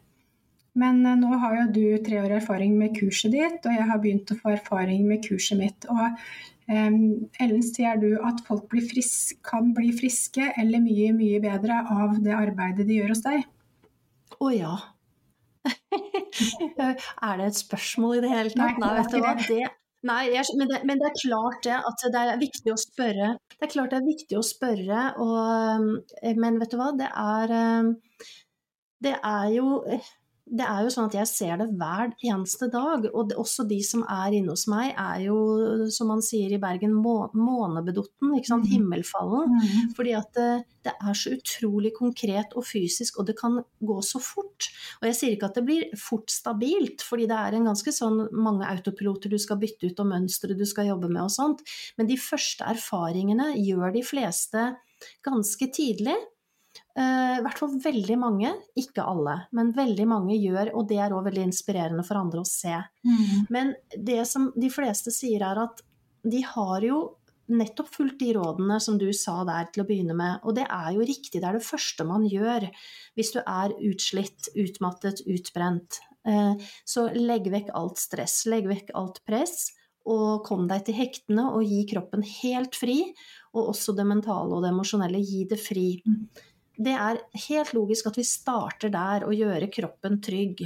Men 0.79 1.03
eh, 1.05 1.17
nå 1.19 1.33
har 1.41 1.57
jo 1.57 1.65
du 1.75 1.83
tre 2.05 2.21
år 2.21 2.37
erfaring 2.39 2.77
med 2.79 2.95
kurset 2.95 3.33
ditt, 3.33 3.59
og 3.65 3.75
jeg 3.75 3.87
har 3.89 3.99
begynt 4.03 4.31
å 4.31 4.39
få 4.39 4.53
erfaring 4.55 5.03
med 5.09 5.23
kurset 5.25 5.59
mitt. 5.59 5.87
Og 5.91 6.05
um, 6.71 7.01
Ellen, 7.43 7.65
sier 7.65 7.99
du 7.99 8.13
at 8.27 8.39
folk 8.47 8.69
blir 8.71 8.85
frisk, 8.87 9.41
kan 9.47 9.73
bli 9.77 9.91
friske 9.97 10.53
eller 10.61 10.83
mye, 10.83 11.11
mye 11.17 11.41
bedre 11.43 11.81
av 11.91 12.21
det 12.23 12.37
arbeidet 12.37 12.87
de 12.87 13.01
gjør 13.01 13.13
hos 13.15 13.25
deg? 13.25 13.43
Å 14.37 14.47
oh, 14.47 14.53
ja. 14.55 14.77
er 15.67 17.37
det 17.37 17.51
et 17.51 17.59
spørsmål 17.59 18.17
i 18.17 18.23
det 18.23 18.31
hele 18.31 18.55
tatt? 18.55 18.79
Nei, 18.81 18.95
vet 18.97 19.11
du 19.11 19.19
hva. 19.21 19.35
Det, 19.41 19.59
nei, 20.07 20.21
jeg, 20.31 20.55
men, 20.55 20.71
det, 20.71 20.79
men, 20.87 21.03
det, 21.03 21.11
er 21.11 21.19
klart 21.19 21.59
det 21.67 21.75
at 21.91 22.07
det 22.15 22.23
er 22.23 22.39
viktig 22.39 22.71
å 22.71 22.79
spørre. 22.79 23.33
Det 23.57 23.67
er 23.67 23.73
klart 23.75 23.91
det 23.91 23.99
er 23.99 24.07
viktig 24.07 24.39
å 24.39 24.45
spørre, 24.45 25.03
og, 25.21 26.15
men 26.39 26.63
vet 26.63 26.71
du 26.71 26.79
hva, 26.79 26.89
det 26.97 27.11
er 27.11 27.53
Det 29.01 29.13
er 29.17 29.53
jo 29.57 29.83
det 30.51 30.65
er 30.67 30.83
jo 30.83 30.89
sånn 30.91 31.07
at 31.07 31.15
jeg 31.15 31.29
ser 31.29 31.59
det 31.61 31.67
hver 31.79 32.11
eneste 32.27 32.67
dag. 32.71 33.05
Og 33.13 33.29
det, 33.29 33.37
også 33.39 33.63
de 33.69 33.77
som 33.87 34.03
er 34.03 34.35
inne 34.35 34.51
hos 34.51 34.65
meg, 34.71 34.91
er 34.99 35.21
jo, 35.23 35.37
som 35.93 36.11
man 36.11 36.23
sier 36.25 36.51
i 36.51 36.59
Bergen, 36.59 36.91
må, 36.91 37.15
månebedotten. 37.37 38.33
ikke 38.35 38.49
sant, 38.49 38.67
mm. 38.67 38.73
Himmelfallen. 38.73 39.55
Mm. 39.55 39.93
Fordi 39.95 40.15
at 40.19 40.35
det, 40.35 40.49
det, 40.87 40.95
er 40.97 41.15
så 41.17 41.31
utrolig 41.37 41.93
konkret 41.95 42.55
og 42.59 42.67
fysisk, 42.67 43.21
og 43.21 43.29
det 43.29 43.37
kan 43.39 43.61
gå 43.79 43.97
så 44.03 44.19
fort. 44.23 44.67
Og 44.99 45.07
jeg 45.07 45.19
sier 45.21 45.37
ikke 45.37 45.51
at 45.53 45.61
det 45.61 45.65
blir 45.69 45.87
fort 45.99 46.33
stabilt, 46.33 47.05
fordi 47.07 47.29
det 47.31 47.39
er 47.39 47.55
en 47.55 47.71
ganske 47.71 47.95
sånn 47.95 48.25
mange 48.35 48.67
autopiloter 48.67 49.31
du 49.31 49.39
skal 49.39 49.61
bytte 49.61 49.87
ut, 49.87 50.03
og 50.03 50.11
mønstre 50.11 50.57
du 50.59 50.67
skal 50.67 50.91
jobbe 50.91 51.11
med 51.11 51.23
og 51.29 51.31
sånt. 51.31 51.63
Men 51.95 52.11
de 52.11 52.19
første 52.19 52.67
erfaringene 52.75 53.53
gjør 53.55 53.95
de 53.95 54.03
fleste 54.03 54.67
ganske 55.23 55.71
tidlig. 55.73 56.19
Uh, 56.97 57.37
I 57.39 57.43
hvert 57.45 57.59
fall 57.61 57.77
veldig 57.83 58.17
mange, 58.19 58.51
ikke 58.79 59.05
alle, 59.07 59.37
men 59.55 59.71
veldig 59.75 60.07
mange 60.11 60.35
gjør, 60.35 60.73
og 60.75 60.89
det 60.89 60.99
er 60.99 61.15
òg 61.15 61.29
veldig 61.29 61.45
inspirerende 61.47 62.03
for 62.03 62.19
andre 62.19 62.43
å 62.43 62.47
se. 62.49 62.75
Mm. 63.07 63.47
Men 63.53 63.73
det 63.95 64.25
som 64.27 64.49
de 64.59 64.71
fleste 64.73 65.13
sier, 65.15 65.45
er 65.47 65.63
at 65.63 65.79
de 66.27 66.43
har 66.45 66.83
jo 66.85 67.01
nettopp 67.51 67.89
fulgt 67.91 68.21
de 68.21 68.31
rådene 68.37 68.77
som 68.83 68.97
du 68.99 69.09
sa 69.15 69.41
der 69.47 69.67
til 69.73 69.83
å 69.83 69.87
begynne 69.87 70.15
med. 70.17 70.39
Og 70.47 70.55
det 70.57 70.67
er 70.67 70.91
jo 70.95 71.07
riktig, 71.07 71.41
det 71.41 71.47
er 71.47 71.57
det 71.57 71.65
første 71.65 72.05
man 72.07 72.25
gjør 72.29 72.67
hvis 73.19 73.33
du 73.35 73.41
er 73.41 73.75
utslitt, 73.89 74.51
utmattet, 74.55 75.23
utbrent. 75.27 75.99
Eh, 76.27 76.71
så 76.87 77.07
legg 77.17 77.49
vekk 77.51 77.73
alt 77.77 78.01
stress, 78.01 78.43
legg 78.51 78.69
vekk 78.69 78.93
alt 78.97 79.21
press, 79.27 79.71
og 80.09 80.45
kom 80.47 80.65
deg 80.69 80.85
til 80.87 80.97
hektene 80.97 81.49
og 81.53 81.65
gi 81.67 81.83
kroppen 81.91 82.23
helt 82.25 82.77
fri. 82.77 83.01
Og 83.51 83.73
også 83.73 83.93
det 83.97 84.07
mentale 84.07 84.55
og 84.55 84.63
det 84.63 84.71
emosjonelle, 84.71 85.19
gi 85.21 85.43
det 85.49 85.59
fri. 85.61 85.87
Mm. 86.07 86.23
Det 86.81 86.93
er 86.97 87.19
helt 87.47 87.73
logisk 87.77 88.07
at 88.09 88.17
vi 88.17 88.25
starter 88.27 88.93
der 88.93 89.27
og 89.27 89.35
gjøre 89.37 89.69
kroppen 89.73 90.19
trygg. 90.23 90.63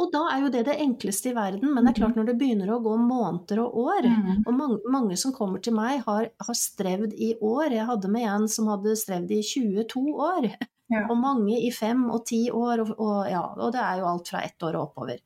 Og 0.00 0.08
da 0.10 0.22
er 0.32 0.42
jo 0.42 0.50
det 0.50 0.62
det 0.66 0.78
enkleste 0.82 1.30
i 1.30 1.34
verden, 1.36 1.74
men 1.74 1.84
det 1.84 1.92
er 1.92 1.98
klart 2.00 2.16
mm. 2.16 2.20
når 2.20 2.28
det 2.30 2.36
begynner 2.40 2.70
å 2.72 2.80
gå 2.82 2.94
måneder 2.98 3.60
og 3.62 3.76
år 3.82 4.08
mm. 4.08 4.30
Og 4.40 4.54
mange, 4.56 4.78
mange, 4.90 5.18
som 5.20 5.34
kommer 5.36 5.62
til 5.62 5.76
meg, 5.76 6.00
har, 6.06 6.30
har, 6.32 6.56
strevd 6.58 7.12
i 7.12 7.34
år. 7.38 7.74
Jeg 7.76 7.86
hadde 7.90 8.10
med 8.10 8.26
en 8.30 8.48
som 8.50 8.70
hadde 8.72 8.96
strevd 8.98 9.34
i 9.36 9.42
22 9.46 10.02
år. 10.16 10.48
Ja. 10.92 11.04
Og 11.06 11.14
mange 11.20 11.60
i 11.60 11.70
fem 11.72 12.02
og 12.12 12.24
ti 12.28 12.46
år, 12.50 12.82
og, 12.82 12.96
og, 12.96 13.20
ja, 13.30 13.44
og 13.56 13.76
det 13.76 13.84
er 13.84 14.00
jo 14.00 14.08
alt 14.10 14.32
fra 14.32 14.42
ett 14.48 14.66
år 14.66 14.80
og 14.80 14.88
oppover. 14.88 15.22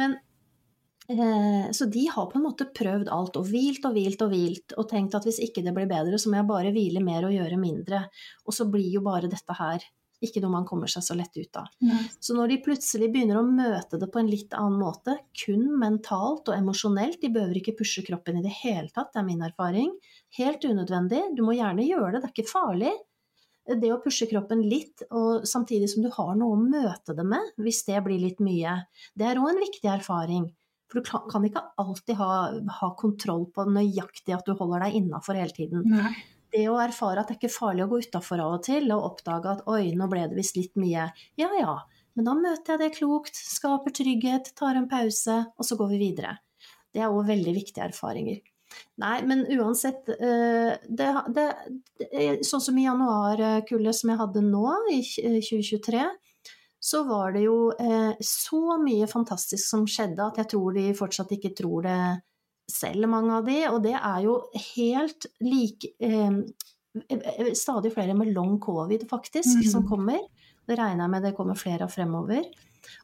Men 0.00 0.16
så 1.74 1.86
de 1.90 2.04
har 2.14 2.26
på 2.30 2.38
en 2.38 2.44
måte 2.44 2.68
prøvd 2.76 3.08
alt, 3.10 3.38
og 3.40 3.48
hvilt 3.50 3.86
og 3.88 3.96
hvilt 3.96 4.20
og 4.22 4.34
hvilt, 4.34 4.74
og 4.78 4.88
tenkt 4.90 5.16
at 5.18 5.26
hvis 5.26 5.40
ikke 5.42 5.64
det 5.66 5.74
blir 5.74 5.88
bedre, 5.90 6.18
så 6.20 6.30
må 6.30 6.38
jeg 6.38 6.50
bare 6.50 6.74
hvile 6.74 7.02
mer 7.02 7.26
og 7.26 7.34
gjøre 7.34 7.58
mindre. 7.60 8.04
Og 8.46 8.54
så 8.54 8.68
blir 8.70 8.86
jo 8.92 9.02
bare 9.06 9.30
dette 9.30 9.56
her 9.58 9.86
ikke 10.20 10.42
noe 10.44 10.52
man 10.52 10.66
kommer 10.68 10.90
seg 10.90 11.04
så 11.04 11.16
lett 11.16 11.36
ut 11.36 11.56
av. 11.56 11.68
Nei. 11.84 12.02
Så 12.20 12.36
når 12.36 12.52
de 12.52 12.58
plutselig 12.64 13.08
begynner 13.12 13.40
å 13.40 13.46
møte 13.46 13.98
det 14.00 14.10
på 14.12 14.20
en 14.20 14.30
litt 14.30 14.54
annen 14.56 14.80
måte, 14.80 15.16
kun 15.44 15.64
mentalt 15.80 16.50
og 16.50 16.56
emosjonelt, 16.56 17.20
de 17.22 17.32
behøver 17.32 17.60
ikke 17.60 17.78
pushe 17.78 18.04
kroppen 18.06 18.40
i 18.40 18.44
det 18.44 18.52
hele 18.60 18.90
tatt, 18.92 19.14
det 19.14 19.22
er 19.22 19.28
min 19.28 19.46
erfaring, 19.46 19.94
helt 20.36 20.66
unødvendig, 20.66 21.22
du 21.36 21.44
må 21.46 21.56
gjerne 21.56 21.88
gjøre 21.88 22.18
det, 22.18 22.20
det 22.20 22.28
er 22.28 22.36
ikke 22.36 22.52
farlig. 22.52 22.92
Det 23.80 23.90
å 23.94 24.00
pushe 24.02 24.26
kroppen 24.26 24.62
litt, 24.66 25.04
og 25.14 25.46
samtidig 25.48 25.88
som 25.92 26.04
du 26.04 26.10
har 26.12 26.32
noe 26.36 26.56
å 26.56 26.60
møte 26.60 27.14
det 27.16 27.24
med, 27.28 27.52
hvis 27.60 27.84
det 27.88 28.00
blir 28.04 28.20
litt 28.20 28.40
mye, 28.44 28.80
det 29.16 29.28
er 29.28 29.40
òg 29.40 29.52
en 29.52 29.62
viktig 29.62 29.88
erfaring. 29.92 30.48
For 30.90 30.98
du 31.00 31.30
kan 31.30 31.46
ikke 31.46 31.62
alltid 31.78 32.18
ha, 32.18 32.34
ha 32.80 32.90
kontroll 32.98 33.46
på 33.54 33.68
nøyaktig 33.70 34.34
at 34.34 34.48
du 34.48 34.56
holder 34.58 34.88
deg 34.88 35.00
innafor 35.00 35.38
hele 35.38 35.54
tiden. 35.54 35.86
Nei 35.86 36.14
det 36.50 36.64
å 36.66 36.80
erfare 36.82 37.22
at 37.22 37.28
det 37.30 37.36
er 37.36 37.38
ikke 37.38 37.54
farlig 37.54 37.84
å 37.84 37.90
gå 37.92 38.00
utafor 38.02 38.40
av 38.42 38.56
og 38.56 38.64
til, 38.66 38.88
og 38.90 39.04
oppdage 39.12 39.52
at 39.52 39.60
oi, 39.70 39.92
nå 39.94 40.08
ble 40.10 40.24
det 40.30 40.38
visst 40.38 40.56
litt 40.58 40.72
mye, 40.80 41.04
ja 41.38 41.50
ja, 41.54 41.76
men 42.18 42.26
da 42.26 42.36
møter 42.36 42.74
jeg 42.74 42.82
det 42.82 42.96
klokt, 42.98 43.38
skaper 43.38 43.94
trygghet, 43.94 44.52
tar 44.58 44.78
en 44.78 44.88
pause, 44.90 45.36
og 45.56 45.66
så 45.66 45.78
går 45.78 45.92
vi 45.92 46.00
videre. 46.08 46.38
Det 46.90 47.04
er 47.04 47.12
òg 47.12 47.28
veldig 47.28 47.54
viktige 47.54 47.86
erfaringer. 47.86 48.40
Nei, 49.02 49.16
men 49.26 49.42
uansett 49.56 50.06
eh, 50.12 50.76
det, 50.86 51.06
det, 51.34 51.46
det, 51.98 52.26
Sånn 52.46 52.62
som 52.62 52.76
i 52.78 52.84
januarkullet 52.84 53.96
som 53.98 54.12
jeg 54.12 54.20
hadde 54.20 54.42
nå, 54.46 54.66
i 54.94 55.00
2023, 55.02 56.04
så 56.80 57.02
var 57.04 57.34
det 57.36 57.44
jo 57.44 57.70
eh, 57.76 58.16
så 58.24 58.78
mye 58.80 59.08
fantastisk 59.10 59.62
som 59.68 59.84
skjedde 59.88 60.24
at 60.24 60.40
jeg 60.40 60.50
tror 60.54 60.76
de 60.76 60.86
fortsatt 60.96 61.34
ikke 61.36 61.52
tror 61.58 61.84
det 61.84 62.00
selv, 62.70 63.08
mange 63.10 63.36
av 63.36 63.46
de, 63.46 63.58
og 63.68 63.82
det 63.84 63.96
er 63.98 64.24
jo 64.24 64.40
helt 64.74 65.30
like 65.44 65.94
eh, 66.00 66.42
Stadig 67.54 67.92
flere 67.94 68.16
med 68.18 68.32
long 68.34 68.56
covid, 68.58 69.04
faktisk, 69.06 69.60
mm. 69.60 69.66
som 69.70 69.84
kommer. 69.86 70.18
Det 70.66 70.74
regner 70.74 71.04
jeg 71.04 71.12
med 71.12 71.22
det 71.22 71.36
kommer 71.36 71.54
flere 71.54 71.86
av 71.86 71.92
fremover. 71.94 72.48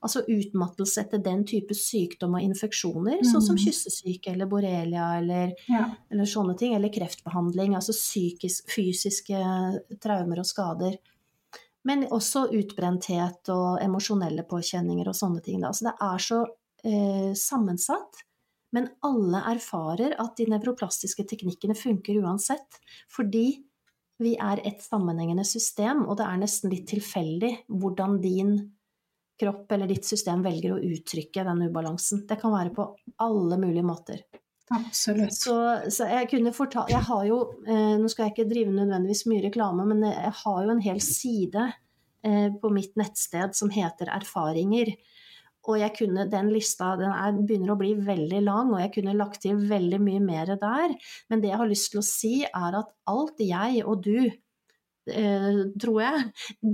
Altså 0.02 0.24
utmattelse 0.26 1.04
etter 1.04 1.22
den 1.22 1.44
type 1.46 1.74
sykdom 1.76 2.34
og 2.34 2.42
infeksjoner, 2.48 3.20
mm. 3.20 3.28
sånn 3.28 3.44
som 3.46 3.54
mm. 3.54 3.62
kyssesyke 3.62 4.32
eller 4.32 4.50
borrelia 4.50 5.12
eller, 5.20 5.54
ja. 5.70 5.84
eller, 6.10 6.26
sånne 6.26 6.56
ting. 6.58 6.74
Eller 6.74 6.90
kreftbehandling, 6.94 7.76
altså 7.78 7.94
psykisk, 7.94 8.72
fysiske 8.74 9.38
traumer 10.02 10.42
og 10.42 10.50
skader. 10.50 10.98
Men 11.86 12.06
også 12.10 12.48
utbrenthet 12.56 13.50
og 13.54 13.82
emosjonelle 13.82 14.42
påkjenninger 14.48 15.06
og 15.06 15.16
sånne 15.16 15.42
ting. 15.44 15.60
Da. 15.62 15.72
Så 15.76 15.86
det 15.86 15.94
er 16.02 16.24
så 16.24 16.40
eh, 16.86 17.32
sammensatt. 17.38 18.22
Men 18.74 18.90
alle 19.06 19.40
erfarer 19.54 20.16
at 20.20 20.34
de 20.36 20.48
nevroplastiske 20.50 21.24
teknikkene 21.30 21.76
funker 21.78 22.18
uansett, 22.24 22.80
fordi 23.12 23.46
vi 24.20 24.32
er 24.40 24.60
et 24.66 24.82
sammenhengende 24.82 25.44
system, 25.46 26.02
og 26.08 26.18
det 26.18 26.26
er 26.26 26.40
nesten 26.40 26.72
litt 26.72 26.88
tilfeldig 26.90 27.52
hvordan 27.68 28.18
din 28.22 28.56
kropp 29.40 29.72
eller 29.72 29.90
ditt 29.90 30.08
system 30.08 30.42
velger 30.44 30.74
å 30.74 30.80
uttrykke 30.80 31.44
den 31.44 31.66
ubalansen. 31.68 32.24
Det 32.28 32.38
kan 32.40 32.54
være 32.54 32.72
på 32.76 32.88
alle 33.22 33.60
mulige 33.60 33.84
måter. 33.86 34.22
Absolutt. 34.74 35.34
Så, 35.34 35.54
så 35.94 36.08
jeg 36.10 36.26
kunne 36.32 36.50
fortalt 36.54 36.90
Jeg 36.90 37.04
har 37.06 37.26
jo, 37.28 37.36
eh, 37.70 37.94
nå 38.00 38.08
skal 38.10 38.26
jeg 38.26 38.34
ikke 38.34 38.48
drive 38.50 38.72
nødvendigvis 38.74 39.26
mye 39.30 39.44
reklame, 39.44 39.84
men 39.86 40.02
jeg 40.08 40.32
har 40.40 40.64
jo 40.64 40.72
en 40.72 40.82
hel 40.82 40.98
side 41.04 41.68
eh, 42.26 42.48
på 42.50 42.72
mitt 42.74 42.96
nettsted 42.98 43.54
som 43.58 43.70
heter 43.70 44.10
Erfaringer. 44.16 44.90
Og 45.66 45.78
jeg 45.80 45.94
kunne, 45.98 46.26
den 46.30 46.50
lista 46.54 46.92
den 46.98 47.10
er, 47.10 47.38
begynner 47.46 47.74
å 47.74 47.78
bli 47.78 47.92
veldig 48.06 48.42
lang, 48.46 48.72
og 48.72 48.82
jeg 48.82 48.92
kunne 48.98 49.16
lagt 49.18 49.42
til 49.42 49.62
veldig 49.70 50.02
mye 50.02 50.22
mer 50.22 50.52
der. 50.58 50.96
Men 51.30 51.42
det 51.42 51.52
jeg 51.52 51.62
har 51.62 51.70
lyst 51.70 51.92
til 51.94 52.02
å 52.02 52.06
si, 52.06 52.34
er 52.46 52.80
at 52.80 52.92
alt 53.10 53.42
jeg 53.42 53.82
og 53.86 54.02
du, 54.06 54.30
eh, 55.10 55.62
tror 55.78 55.98
jeg, 56.02 56.28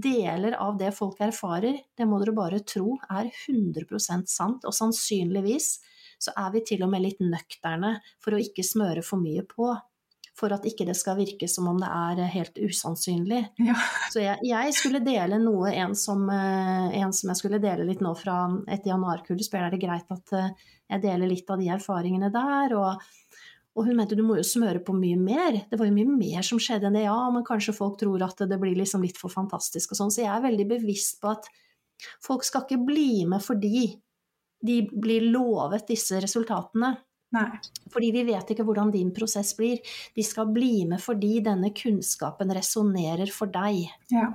deler 0.08 0.56
av 0.60 0.80
det 0.80 0.92
folk 0.96 1.20
erfarer, 1.24 1.80
det 1.96 2.08
må 2.08 2.20
dere 2.20 2.36
bare 2.36 2.64
tro 2.64 2.98
er 3.08 3.32
100% 3.32 4.32
sant. 4.32 4.68
Og 4.68 4.76
sannsynligvis 4.76 5.74
så 6.22 6.34
er 6.38 6.52
vi 6.54 6.62
til 6.66 6.84
og 6.86 6.92
med 6.92 7.04
litt 7.04 7.22
nøkterne 7.22 7.96
for 8.22 8.36
å 8.36 8.42
ikke 8.42 8.64
smøre 8.66 9.02
for 9.06 9.22
mye 9.22 9.44
på 9.48 9.72
for 10.38 10.52
at 10.54 10.64
ikke 10.66 10.86
det 10.88 10.94
skal 10.96 11.18
virke 11.18 11.46
som 11.50 11.68
om 11.70 11.78
det 11.80 11.88
er 11.92 12.22
eh, 12.24 12.32
helt 12.32 12.58
usannsynlig. 12.58 13.42
Ja. 13.62 13.76
Så 14.12 14.22
jeg, 14.24 14.38
jeg, 14.48 14.74
skulle 14.76 15.02
dele 15.04 15.38
noe, 15.42 15.72
en 15.76 15.96
som, 15.98 16.24
eh, 16.32 16.98
en 17.02 17.12
som, 17.14 17.30
jeg 17.30 17.42
skulle 17.42 17.60
dele 17.62 17.86
litt 17.88 18.02
nå 18.04 18.14
fra 18.18 18.46
et 18.72 18.86
januarkull, 18.88 19.40
spør 19.44 19.68
er 19.68 19.74
det 19.74 19.82
greit 19.82 20.08
at 20.14 20.36
eh, 20.38 20.52
jeg 20.92 21.04
deler 21.04 21.30
litt 21.30 21.52
av 21.52 21.60
de 21.60 21.72
erfaringene 21.76 22.32
der. 22.32 22.78
og 22.78 23.08
og 23.72 23.86
hun 23.86 23.96
mente 23.96 24.12
du 24.12 24.20
må 24.20 24.34
jo 24.36 24.42
smøre 24.44 24.82
på 24.84 24.92
mye 24.92 25.16
mer. 25.16 25.54
Det 25.70 25.78
var 25.80 25.86
jo 25.88 25.94
mye 25.96 26.04
mer 26.12 26.44
som 26.44 26.58
skjedde 26.60 26.90
enn 26.90 26.96
det. 26.98 27.06
Ja, 27.06 27.16
men 27.32 27.44
kanskje 27.46 27.72
folk 27.72 27.94
tror 28.02 28.20
at 28.26 28.42
det 28.44 28.58
blir 28.60 28.76
liksom 28.76 29.00
litt 29.00 29.16
for 29.16 29.32
fantastisk 29.32 29.94
og 29.94 29.96
sånn. 29.96 30.12
Så 30.12 30.20
jeg 30.26 30.28
er 30.28 30.44
veldig 30.44 30.66
bevisst 30.74 31.22
på 31.22 31.30
at 31.32 31.48
folk 32.20 32.44
skal 32.44 32.66
ikke 32.66 32.82
bli 32.84 33.22
med 33.30 33.40
fordi 33.40 33.86
de 34.62 34.82
blir 34.92 35.26
lovet 35.32 35.88
disse 35.90 36.20
resultatene. 36.22 36.94
Nei. 37.32 37.48
Fordi 37.92 38.10
vi 38.12 38.24
vet 38.28 38.50
ikke 38.52 38.64
hvordan 38.68 38.92
din 38.92 39.12
prosess 39.16 39.54
blir. 39.56 39.80
De 40.16 40.24
skal 40.26 40.50
bli 40.52 40.84
med 40.88 41.00
fordi 41.00 41.38
denne 41.44 41.72
kunnskapen 41.76 42.52
resonnerer 42.52 43.32
for 43.32 43.52
deg. 43.52 43.86
Ja. 44.12 44.28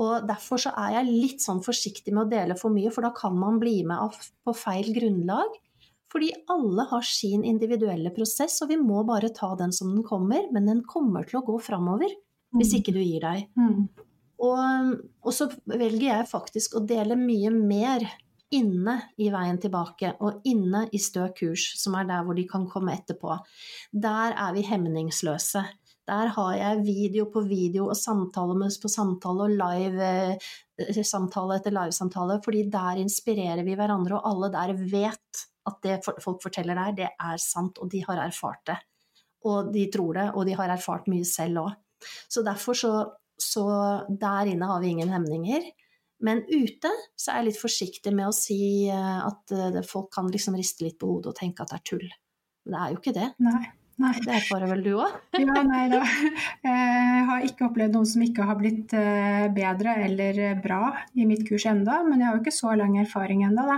Og 0.00 0.28
Derfor 0.28 0.60
så 0.62 0.72
er 0.78 1.00
jeg 1.00 1.10
litt 1.10 1.42
sånn 1.44 1.62
forsiktig 1.64 2.14
med 2.14 2.28
å 2.28 2.30
dele 2.30 2.56
for 2.58 2.72
mye, 2.72 2.92
for 2.94 3.04
da 3.04 3.10
kan 3.16 3.34
man 3.36 3.58
bli 3.60 3.80
med 3.86 4.20
på 4.46 4.54
feil 4.56 4.92
grunnlag. 4.96 5.58
Fordi 6.10 6.30
alle 6.50 6.86
har 6.90 7.06
sin 7.06 7.44
individuelle 7.46 8.10
prosess, 8.14 8.56
og 8.64 8.70
vi 8.72 8.78
må 8.80 9.04
bare 9.06 9.30
ta 9.34 9.52
den 9.58 9.74
som 9.74 9.92
den 9.94 10.06
kommer. 10.06 10.48
Men 10.54 10.70
den 10.70 10.84
kommer 10.88 11.26
til 11.26 11.40
å 11.40 11.46
gå 11.46 11.58
framover 11.62 12.10
hvis 12.56 12.72
mm. 12.72 12.78
ikke 12.80 12.94
du 12.96 13.02
gir 13.02 13.22
deg. 13.22 13.44
Mm. 13.58 13.84
Og, 14.40 14.96
og 15.22 15.36
så 15.36 15.46
velger 15.68 16.08
jeg 16.08 16.30
faktisk 16.30 16.78
å 16.78 16.82
dele 16.88 17.18
mye 17.18 17.52
mer 17.54 18.06
inne 18.56 18.96
i 19.22 19.28
veien 19.32 19.58
tilbake 19.62 20.14
og 20.24 20.40
inne 20.48 20.86
i 20.92 20.98
stø 20.98 21.28
kurs, 21.36 21.68
som 21.80 21.94
er 21.98 22.08
der 22.08 22.24
hvor 22.26 22.34
de 22.38 22.46
kan 22.50 22.66
komme 22.70 22.94
etterpå. 22.96 23.36
Der 23.92 24.34
er 24.34 24.54
vi 24.56 24.64
hemningsløse. 24.66 25.62
Der 26.10 26.32
har 26.34 26.54
jeg 26.58 26.82
video 26.82 27.28
på 27.30 27.44
video 27.46 27.86
og 27.92 27.96
samtale 27.96 28.70
på 28.82 28.88
samtale 28.90 29.46
og 29.46 29.52
live-samtale 29.60 31.54
eh, 31.54 31.60
etter 31.60 31.76
livesamtale, 31.76 32.40
fordi 32.44 32.64
der 32.72 33.02
inspirerer 33.04 33.62
vi 33.62 33.76
hverandre, 33.78 34.18
og 34.18 34.26
alle 34.32 34.50
der 34.56 34.74
vet 34.90 35.44
at 35.70 35.76
det 35.84 36.00
folk 36.24 36.42
forteller 36.42 36.74
der, 36.74 36.96
det 36.96 37.08
er 37.12 37.36
sant, 37.38 37.78
og 37.78 37.90
de 37.92 38.02
har 38.08 38.24
erfart 38.24 38.64
det. 38.66 38.78
Og 39.46 39.70
de 39.72 39.86
tror 39.92 40.16
det, 40.18 40.26
og 40.34 40.46
de 40.48 40.56
har 40.58 40.72
erfart 40.72 41.06
mye 41.08 41.24
selv 41.24 41.62
òg. 41.62 41.78
Så 42.28 42.42
derfor 42.42 42.74
så, 42.74 42.92
så 43.38 43.64
der 44.08 44.50
inne 44.50 44.66
har 44.66 44.80
vi 44.80 44.88
ingen 44.96 45.12
hemninger. 45.12 45.68
Men 46.24 46.44
ute 46.48 46.92
så 47.16 47.32
er 47.32 47.40
jeg 47.40 47.50
litt 47.50 47.60
forsiktig 47.60 48.14
med 48.14 48.28
å 48.28 48.36
si 48.36 48.86
eh, 48.92 49.18
at 49.24 49.56
eh, 49.56 49.82
folk 49.86 50.12
kan 50.14 50.28
liksom 50.30 50.58
riste 50.58 50.84
litt 50.86 51.00
på 51.00 51.08
hodet 51.08 51.32
og 51.32 51.38
tenke 51.40 51.64
at 51.64 51.72
det 51.72 51.80
er 51.80 51.86
tull. 51.92 52.08
Men 52.64 52.74
det 52.76 52.80
er 52.80 52.94
jo 52.94 53.00
ikke 53.00 53.16
det. 53.16 53.28
Nei. 53.44 53.66
Nei. 54.00 54.14
Det 54.24 54.32
erfarer 54.32 54.70
vel 54.70 54.80
du 54.80 54.94
òg? 54.96 55.16
ja, 55.42 55.62
nei 55.66 55.82
da. 55.92 55.98
Jeg 56.64 57.24
har 57.28 57.44
ikke 57.44 57.66
opplevd 57.66 57.96
noen 57.96 58.08
som 58.08 58.22
ikke 58.24 58.46
har 58.48 58.56
blitt 58.56 58.94
eh, 58.96 59.48
bedre 59.52 59.98
eller 60.06 60.40
bra 60.64 60.94
i 61.12 61.26
mitt 61.28 61.44
kurs 61.48 61.66
enda, 61.68 61.98
men 62.06 62.22
jeg 62.22 62.28
har 62.28 62.38
jo 62.38 62.40
ikke 62.40 62.54
så 62.56 62.72
lang 62.80 62.96
erfaring 63.02 63.44
enda. 63.44 63.66
Da. 63.68 63.76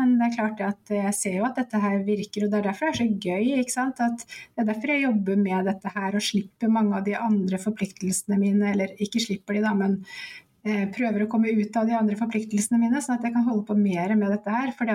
Men 0.00 0.16
det 0.16 0.28
er 0.28 0.34
klart 0.38 0.64
at 0.64 0.94
jeg 0.94 1.14
ser 1.18 1.36
jo 1.40 1.46
at 1.48 1.60
dette 1.60 1.82
her 1.82 2.00
virker, 2.06 2.46
og 2.46 2.52
det 2.52 2.60
er 2.62 2.68
derfor 2.70 2.88
det 2.88 2.94
er 2.94 3.00
så 3.02 3.28
gøy. 3.28 3.52
ikke 3.60 3.76
sant? 3.76 4.00
At 4.00 4.24
det 4.24 4.64
er 4.64 4.70
derfor 4.72 4.94
jeg 4.94 5.04
jobber 5.04 5.40
med 5.44 5.68
dette 5.68 5.94
her 5.98 6.16
og 6.16 6.28
slipper 6.30 6.72
mange 6.72 6.96
av 6.96 7.08
de 7.08 7.16
andre 7.20 7.60
forpliktelsene 7.60 8.40
mine, 8.40 8.72
eller 8.72 8.96
ikke 9.04 9.24
slipper 9.26 9.58
de 9.58 9.66
da, 9.68 9.76
men 9.76 10.00
Eh, 10.00 10.47
prøver 10.94 11.24
å 11.24 11.28
komme 11.30 11.52
ut 11.54 11.76
av 11.78 11.86
de 11.88 11.94
andre 11.96 12.16
forpliktelsene 12.18 12.80
mine, 12.80 13.00
sånn 13.02 13.16
at 13.18 13.26
jeg 13.26 13.34
kan 13.36 13.46
holde 13.46 13.66
på 13.68 13.76
mer 13.78 14.14
med 14.18 14.34
dette 14.34 14.52
her. 14.52 14.72
For 14.76 14.90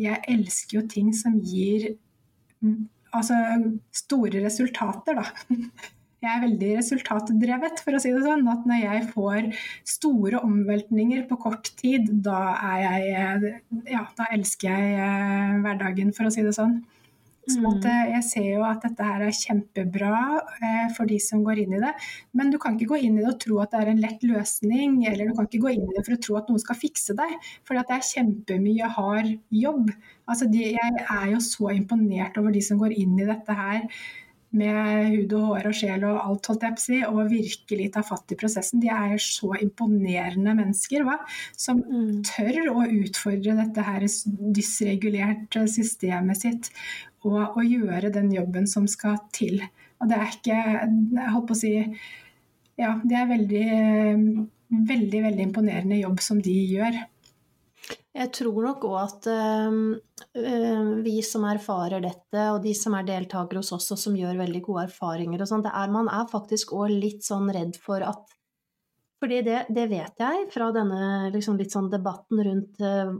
jeg 0.00 0.22
elsker 0.32 0.78
jo 0.78 0.86
ting 0.90 1.12
som 1.16 1.36
gir 1.38 1.92
altså, 3.14 3.38
store 3.94 4.44
resultater, 4.46 5.20
da. 5.20 5.28
Jeg 6.24 6.38
er 6.38 6.44
veldig 6.46 6.68
resultatdrevet, 6.78 7.80
for 7.84 7.96
å 7.96 7.98
si 8.00 8.08
det 8.14 8.22
sånn. 8.24 8.46
At 8.48 8.62
når 8.64 8.78
jeg 8.80 9.00
får 9.10 9.48
store 9.92 10.40
omveltninger 10.46 11.26
på 11.28 11.36
kort 11.42 11.68
tid, 11.76 12.08
da 12.24 12.54
er 12.54 13.02
jeg 13.04 13.50
Ja, 13.92 14.06
da 14.16 14.30
elsker 14.32 14.72
jeg 14.72 14.94
eh, 15.04 15.58
hverdagen, 15.66 16.14
for 16.16 16.30
å 16.30 16.32
si 16.32 16.46
det 16.46 16.54
sånn. 16.56 16.78
Så 17.44 17.60
mm. 17.60 17.84
jeg 18.14 18.24
ser 18.26 18.48
jo 18.48 18.64
at 18.66 18.84
dette 18.84 19.04
her 19.04 19.24
er 19.26 19.36
kjempebra 19.36 20.14
eh, 20.56 20.86
for 20.96 21.10
de 21.10 21.18
som 21.20 21.44
går 21.44 21.60
inn 21.64 21.76
i 21.76 21.82
det. 21.82 21.92
Men 22.36 22.52
du 22.52 22.58
kan 22.62 22.78
ikke 22.78 22.94
gå 22.94 23.02
inn 23.04 23.18
i 23.18 23.24
det 23.24 23.30
og 23.34 23.40
tro 23.44 23.60
at 23.64 23.74
det 23.74 23.82
er 23.82 23.92
en 23.92 24.02
lett 24.04 24.24
løsning, 24.24 24.98
eller 25.10 25.28
du 25.28 25.36
kan 25.36 25.48
ikke 25.50 25.62
gå 25.66 25.74
inn 25.74 25.86
i 25.86 25.94
det 25.96 26.06
for 26.06 26.16
å 26.16 26.22
tro 26.26 26.40
at 26.40 26.50
noen 26.50 26.64
skal 26.64 26.80
fikse 26.80 27.16
deg. 27.18 27.36
For 27.68 27.76
det 27.76 27.84
er 27.92 28.10
kjempemye 28.10 28.90
hard 28.96 29.32
jobb. 29.64 29.94
Altså, 30.24 30.48
de, 30.50 30.66
jeg 30.74 31.04
er 31.04 31.30
jo 31.34 31.40
så 31.44 31.72
imponert 31.74 32.40
over 32.40 32.54
de 32.54 32.64
som 32.64 32.80
går 32.80 32.96
inn 32.96 33.18
i 33.20 33.28
dette 33.28 33.58
her 33.58 33.88
med 34.54 35.08
hud 35.10 35.32
og 35.36 35.46
hår 35.48 35.68
og 35.70 35.76
sjel 35.76 36.04
og 36.06 36.18
alt, 36.20 36.48
holdt 36.50 36.66
jeg 36.66 36.76
på 36.76 36.82
å 36.82 36.84
si, 36.84 36.98
og 37.08 37.32
virkelig 37.32 37.88
ta 37.94 38.04
fatt 38.06 38.34
i 38.34 38.38
prosessen. 38.38 38.82
De 38.82 38.90
er 38.92 39.16
så 39.22 39.50
imponerende 39.58 40.54
mennesker 40.54 41.06
hva? 41.06 41.18
som 41.58 41.80
mm. 41.82 42.22
tør 42.28 42.60
å 42.74 42.84
utfordre 42.86 43.56
dette 43.58 43.86
her 43.88 44.06
dysregulerte 44.58 45.66
systemet 45.70 46.44
sitt 46.44 46.70
og, 47.28 47.56
å 47.58 47.64
gjøre 47.64 48.12
den 48.14 48.30
jobben 48.34 48.68
som 48.70 48.88
skal 48.90 49.18
til. 49.34 49.62
Og 50.00 50.10
det 50.10 50.18
er 50.18 50.34
ikke 50.34 50.58
Jeg 50.58 51.32
holdt 51.32 51.48
på 51.48 51.56
å 51.56 51.62
si 51.62 51.72
Ja, 52.80 52.96
det 53.04 53.16
er 53.16 53.30
veldig, 53.30 53.66
veldig, 54.90 55.20
veldig 55.28 55.44
imponerende 55.48 56.00
jobb 56.00 56.22
som 56.24 56.40
de 56.42 56.54
gjør. 56.74 56.96
Jeg 58.14 58.30
tror 58.34 58.58
nok 58.62 58.84
òg 58.86 58.96
at 59.00 59.26
øh, 59.30 60.90
vi 61.02 61.16
som 61.26 61.46
erfarer 61.50 62.02
dette, 62.02 62.44
og 62.52 62.60
de 62.62 62.74
som 62.78 62.94
er 62.98 63.06
deltakere 63.08 63.58
hos 63.62 63.72
oss 63.74 63.90
og 63.94 64.00
som 64.00 64.18
gjør 64.18 64.38
veldig 64.38 64.62
gode 64.64 64.86
erfaringer 64.88 65.42
og 65.42 65.50
sånn, 65.50 65.66
man 65.90 66.10
er 66.10 66.30
faktisk 66.30 66.76
òg 66.78 66.94
litt 66.94 67.26
sånn 67.26 67.50
redd 67.54 67.78
for 67.82 68.06
at 68.06 68.34
fordi 69.24 69.40
det, 69.40 69.60
det 69.72 69.86
vet 69.88 70.20
jeg 70.20 70.48
fra 70.52 70.66
denne 70.74 71.30
liksom 71.32 71.56
litt 71.56 71.72
sånn 71.72 71.86
debatten 71.88 72.42
rundt 72.44 72.82
øh, 72.84 73.14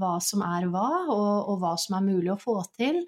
hva 0.00 0.14
som 0.24 0.40
er 0.46 0.64
hva, 0.72 0.88
og, 1.12 1.50
og, 1.52 1.58
hva 1.60 1.74
som 1.76 1.98
er 1.98 2.06
mulig 2.06 2.30
å 2.32 2.40
få 2.40 2.54
til. 2.78 3.02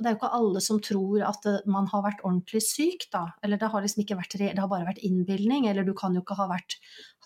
Og 0.00 0.04
det 0.06 0.08
er 0.08 0.14
jo 0.14 0.18
ikke 0.22 0.36
alle 0.38 0.60
som 0.64 0.78
tror 0.80 1.22
at 1.28 1.46
man 1.68 1.84
har 1.92 2.00
vært 2.06 2.22
ordentlig 2.24 2.62
syk, 2.64 3.02
da. 3.12 3.26
Eller 3.44 3.60
det 3.60 3.68
har 3.68 3.84
liksom 3.84 4.00
ikke 4.00 4.16
vært 4.16 4.38
det 4.40 4.54
har 4.56 4.70
bare 4.70 4.86
vært 4.88 5.02
innbilning. 5.04 5.66
Eller 5.68 5.84
du 5.84 5.92
kan 5.92 6.16
jo 6.16 6.22
ikke 6.24 6.38
ha, 6.38 6.46
vært, 6.48 6.78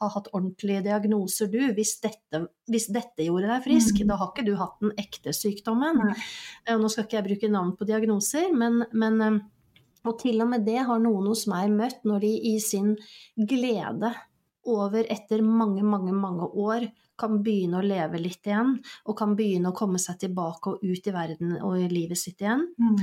ha 0.02 0.08
hatt 0.10 0.32
ordentlige 0.34 0.82
diagnoser, 0.88 1.52
du. 1.52 1.60
Hvis 1.76 2.00
dette, 2.02 2.40
hvis 2.66 2.88
dette 2.90 3.28
gjorde 3.28 3.52
deg 3.52 3.62
frisk, 3.62 4.02
mm. 4.02 4.10
da 4.10 4.18
har 4.18 4.32
ikke 4.32 4.46
du 4.48 4.56
hatt 4.58 4.82
den 4.82 4.90
ekte 4.98 5.36
sykdommen. 5.38 6.02
Mm. 6.02 6.82
Nå 6.82 6.90
skal 6.90 7.06
ikke 7.06 7.20
jeg 7.20 7.28
bruke 7.28 7.52
navn 7.54 7.70
på 7.78 7.86
diagnoser, 7.86 8.50
men, 8.58 8.82
men 8.90 9.22
eh, 9.22 9.40
og 10.04 10.18
til 10.20 10.42
og 10.42 10.50
med 10.50 10.66
det 10.66 10.82
har 10.90 10.98
noen 11.00 11.30
hos 11.30 11.46
meg 11.48 11.70
møtt 11.78 12.02
når 12.04 12.26
de 12.26 12.32
i 12.50 12.58
sin 12.60 12.96
glede 13.38 14.10
over 14.66 15.06
etter 15.12 15.46
mange, 15.46 15.86
mange, 15.86 16.10
mange 16.10 16.50
år 16.50 16.90
kan 17.18 17.38
begynne 17.44 17.78
å 17.80 17.84
leve 17.84 18.18
litt 18.20 18.46
igjen, 18.46 18.76
og 19.06 19.18
kan 19.18 19.36
begynne 19.38 19.70
å 19.70 19.76
komme 19.76 20.00
seg 20.02 20.18
tilbake 20.24 20.74
og 20.74 20.82
ut 20.82 21.06
i 21.06 21.14
verden 21.14 21.56
og 21.60 21.78
i 21.78 21.88
livet 21.90 22.20
sitt 22.20 22.42
igjen. 22.42 22.66
Mm. 22.80 23.00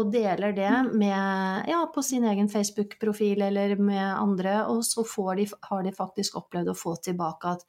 Og 0.00 0.12
deler 0.12 0.54
det 0.56 0.72
med, 0.96 1.68
ja, 1.68 1.82
på 1.92 2.04
sin 2.04 2.24
egen 2.24 2.48
Facebook-profil 2.48 3.44
eller 3.50 3.76
med 3.76 4.04
andre, 4.08 4.62
og 4.72 4.80
så 4.88 5.04
de, 5.36 5.46
har 5.68 5.82
de 5.84 5.92
faktisk 5.92 6.38
opplevd 6.40 6.72
å 6.72 6.78
få 6.78 6.96
tilbake 7.04 7.56
at 7.58 7.66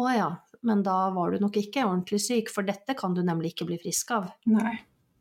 å 0.00 0.06
ja, 0.14 0.30
men 0.62 0.84
da 0.86 1.10
var 1.12 1.32
du 1.32 1.42
nok 1.42 1.56
ikke 1.60 1.84
ordentlig 1.84 2.20
syk, 2.22 2.52
for 2.52 2.64
dette 2.64 2.94
kan 2.96 3.12
du 3.16 3.20
nemlig 3.26 3.52
ikke 3.52 3.68
bli 3.68 3.80
frisk 3.82 4.14
av. 4.16 4.30
Nei. 4.48 4.78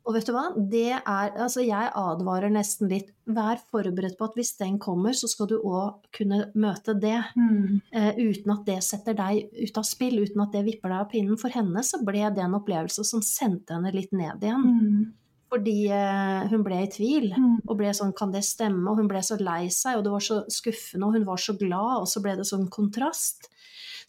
Og 0.09 0.15
vet 0.17 0.25
du 0.25 0.33
hva, 0.33 0.47
det 0.57 0.87
er 0.97 1.35
Altså, 1.37 1.61
jeg 1.61 1.91
advarer 1.93 2.49
nesten 2.49 2.89
litt. 2.89 3.11
Vær 3.29 3.59
forberedt 3.69 4.17
på 4.17 4.25
at 4.25 4.37
hvis 4.39 4.55
den 4.57 4.79
kommer, 4.81 5.13
så 5.13 5.29
skal 5.29 5.51
du 5.51 5.59
òg 5.59 5.99
kunne 6.17 6.47
møte 6.57 6.95
det. 6.97 7.19
Mm. 7.37 7.77
Uh, 7.93 8.11
uten 8.17 8.55
at 8.55 8.63
det 8.65 8.79
setter 8.87 9.13
deg 9.13 9.53
ut 9.53 9.77
av 9.77 9.85
spill, 9.85 10.17
uten 10.23 10.41
at 10.41 10.55
det 10.55 10.65
vipper 10.65 10.89
deg 10.89 11.03
av 11.03 11.11
pinnen. 11.11 11.37
For 11.37 11.53
henne 11.53 11.85
så 11.85 12.01
ble 12.01 12.25
det 12.33 12.41
en 12.41 12.57
opplevelse 12.57 13.05
som 13.05 13.21
sendte 13.21 13.77
henne 13.77 13.93
litt 13.93 14.15
ned 14.17 14.41
igjen. 14.41 14.65
Mm. 14.65 15.05
Fordi 15.53 15.77
uh, 15.93 16.49
hun 16.49 16.65
ble 16.65 16.81
i 16.81 16.89
tvil, 16.93 17.29
mm. 17.37 17.53
og 17.69 17.77
ble 17.77 17.93
sånn 17.97 18.15
Kan 18.17 18.33
det 18.33 18.43
stemme? 18.45 18.89
Og 18.89 19.03
hun 19.03 19.09
ble 19.09 19.21
så 19.25 19.37
lei 19.37 19.67
seg, 19.73 19.99
og 19.99 20.07
det 20.07 20.15
var 20.15 20.25
så 20.25 20.41
skuffende, 20.49 21.05
og 21.05 21.19
hun 21.19 21.29
var 21.29 21.41
så 21.41 21.53
glad, 21.57 22.01
og 22.01 22.09
så 22.09 22.25
ble 22.25 22.33
det 22.41 22.49
sånn 22.49 22.65
kontrast. 22.73 23.51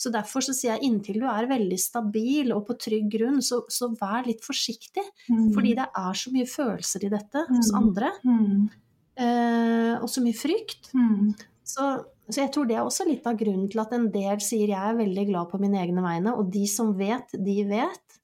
Så 0.01 0.09
derfor 0.13 0.45
så 0.45 0.55
sier 0.57 0.79
jeg 0.79 0.89
inntil 0.89 1.19
du 1.21 1.27
er 1.29 1.49
veldig 1.51 1.77
stabil 1.81 2.55
og 2.55 2.65
på 2.71 2.79
trygg 2.81 3.11
grunn, 3.13 3.41
så, 3.45 3.61
så 3.69 3.91
vær 4.01 4.25
litt 4.25 4.41
forsiktig. 4.47 5.05
Mm. 5.29 5.51
Fordi 5.57 5.75
det 5.77 5.89
er 6.03 6.21
så 6.23 6.33
mye 6.33 6.49
følelser 6.49 7.05
i 7.05 7.13
dette 7.13 7.45
hos 7.51 7.69
mm. 7.69 7.77
andre. 7.83 8.13
Mm. 8.25 8.63
Eh, 9.21 9.95
og 9.99 10.09
så 10.09 10.25
mye 10.25 10.37
frykt. 10.37 10.89
Mm. 10.97 11.35
Så, 11.61 11.91
så, 12.31 12.39
jeg 12.41 12.53
tror 12.55 12.71
det 12.71 12.79
er 12.79 12.87
også 12.87 13.07
litt 13.09 13.29
av 13.29 13.37
grunnen 13.39 13.69
til 13.71 13.83
at 13.83 13.93
en 13.95 14.09
del 14.15 14.41
sier 14.43 14.73
jeg 14.73 14.81
er 14.81 14.97
veldig 14.99 15.27
glad 15.29 15.53
på 15.53 15.61
mine 15.61 15.83
egne 15.83 16.05
vegne, 16.05 16.33
og 16.33 16.49
de 16.55 16.65
som 16.71 16.95
vet, 16.97 17.37
de 17.37 17.61
vet. 17.69 18.19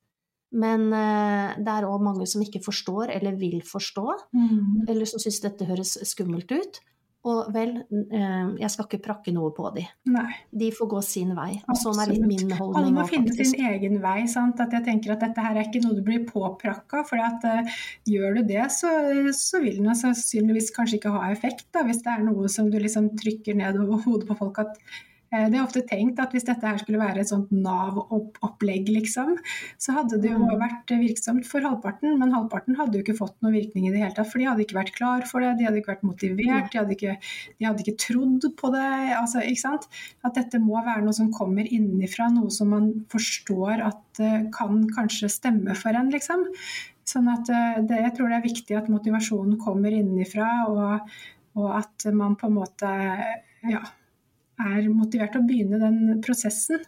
Men 0.56 0.88
eh, 0.96 1.60
det 1.60 1.72
er 1.74 1.90
òg 1.90 2.00
mange 2.06 2.24
som 2.30 2.40
ikke 2.40 2.64
forstår 2.64 3.12
eller 3.18 3.36
vil 3.36 3.60
forstå, 3.66 4.06
mm. 4.32 4.86
eller 4.88 5.08
som 5.10 5.20
syns 5.20 5.42
dette 5.44 5.68
høres 5.68 5.98
skummelt 6.08 6.56
ut. 6.56 6.80
Og 7.26 7.48
vel, 7.54 7.72
eh, 7.90 8.50
jeg 8.60 8.70
skal 8.70 8.86
ikke 8.86 9.02
prakke 9.02 9.32
noe 9.34 9.50
på 9.54 9.66
de. 9.74 9.82
Nei. 10.14 10.28
De 10.54 10.68
får 10.74 10.90
gå 10.92 11.00
sin 11.02 11.32
vei. 11.34 11.56
Og 11.66 11.78
sånn 11.80 11.98
er 12.02 12.12
litt 12.12 12.22
min 12.22 12.52
holdning. 12.54 12.76
Alle 12.78 12.92
må 12.94 13.06
finne 13.10 13.34
sin 13.34 13.66
egen 13.66 13.98
vei. 14.04 14.20
Sant? 14.30 14.62
At 14.62 14.76
jeg 14.76 14.86
tenker 14.86 15.16
at 15.16 15.24
dette 15.24 15.42
her 15.42 15.56
er 15.56 15.66
ikke 15.66 15.82
noe 15.82 15.96
du 15.96 16.04
blir 16.06 16.22
påprakka. 16.28 17.02
For 17.08 17.22
at, 17.22 17.42
uh, 17.50 17.80
gjør 18.06 18.38
du 18.38 18.44
det, 18.52 18.62
så, 18.76 18.92
så 19.34 19.62
vil 19.64 19.82
den 19.82 19.98
sannsynligvis 19.98 20.70
kanskje 20.76 21.00
ikke 21.00 21.16
ha 21.16 21.32
effekt. 21.32 21.66
Da, 21.74 21.82
hvis 21.88 22.04
det 22.06 22.14
er 22.14 22.24
noe 22.28 22.52
som 22.52 22.70
du 22.70 22.78
liksom 22.78 23.10
trykker 23.18 23.58
ned 23.58 23.80
over 23.82 24.06
hodet 24.06 24.30
på 24.30 24.38
folk 24.38 24.62
at 24.62 24.78
det 25.26 25.56
er 25.58 25.62
ofte 25.64 25.82
tenkt 25.82 26.20
at 26.22 26.32
hvis 26.34 26.46
dette 26.46 26.64
her 26.64 26.78
skulle 26.78 27.00
være 27.00 27.20
et 27.22 27.30
sånt 27.30 27.50
Nav-opplegg, 27.50 28.88
liksom, 28.94 29.32
så 29.82 29.96
hadde 29.96 30.20
det 30.22 30.30
jo 30.30 30.38
mm. 30.38 30.52
vært 30.60 30.92
virksomt 31.00 31.48
for 31.48 31.66
halvparten, 31.66 32.14
men 32.20 32.34
halvparten 32.34 32.78
hadde 32.78 32.98
jo 32.98 33.04
ikke 33.04 33.16
fått 33.18 33.34
noen 33.42 33.56
virkning 33.56 33.88
i 33.88 33.92
det 33.94 34.04
hele 34.04 34.14
tatt. 34.14 34.30
For 34.30 34.38
de 34.38 34.46
hadde 34.46 34.62
ikke 34.62 34.78
vært 34.78 34.94
klar 34.94 35.26
for 35.26 35.42
det, 35.42 35.56
de 35.58 35.66
hadde 35.66 35.82
ikke 35.82 35.92
vært 35.96 36.06
motivert, 36.06 36.70
de 36.70 36.80
hadde 36.80 36.94
ikke, 36.94 37.16
de 37.58 37.68
hadde 37.68 37.84
ikke 37.84 37.98
trodd 38.06 38.48
på 38.60 38.72
det. 38.76 38.86
Altså, 39.18 39.42
ikke 39.42 39.64
sant? 39.64 39.88
At 40.26 40.38
dette 40.38 40.62
må 40.62 40.78
være 40.78 41.04
noe 41.06 41.16
som 41.16 41.32
kommer 41.34 41.66
innenfra, 41.66 42.30
noe 42.32 42.52
som 42.54 42.70
man 42.76 42.90
forstår 43.12 43.82
at 43.90 44.22
uh, 44.22 44.40
kan 44.54 44.84
kanskje 44.94 45.32
stemme 45.32 45.74
for 45.78 45.98
en, 45.98 46.12
liksom. 46.14 46.46
Sånn 47.06 47.30
at 47.34 47.50
uh, 47.50 47.82
det, 47.86 47.98
jeg 48.04 48.14
tror 48.16 48.30
det 48.30 48.38
er 48.38 48.46
viktig 48.46 48.78
at 48.78 48.90
motivasjonen 48.92 49.58
kommer 49.62 49.94
innenfra, 49.94 50.50
og, 50.70 51.18
og 51.58 51.70
at 51.82 52.08
man 52.14 52.38
på 52.38 52.46
en 52.50 52.58
måte 52.60 52.94
ja, 53.66 53.82
er 54.62 54.86
motivert 54.92 55.34
til 55.34 55.42
å 55.42 55.48
begynne 55.48 55.80
den 55.82 56.20
prosessen. 56.24 56.84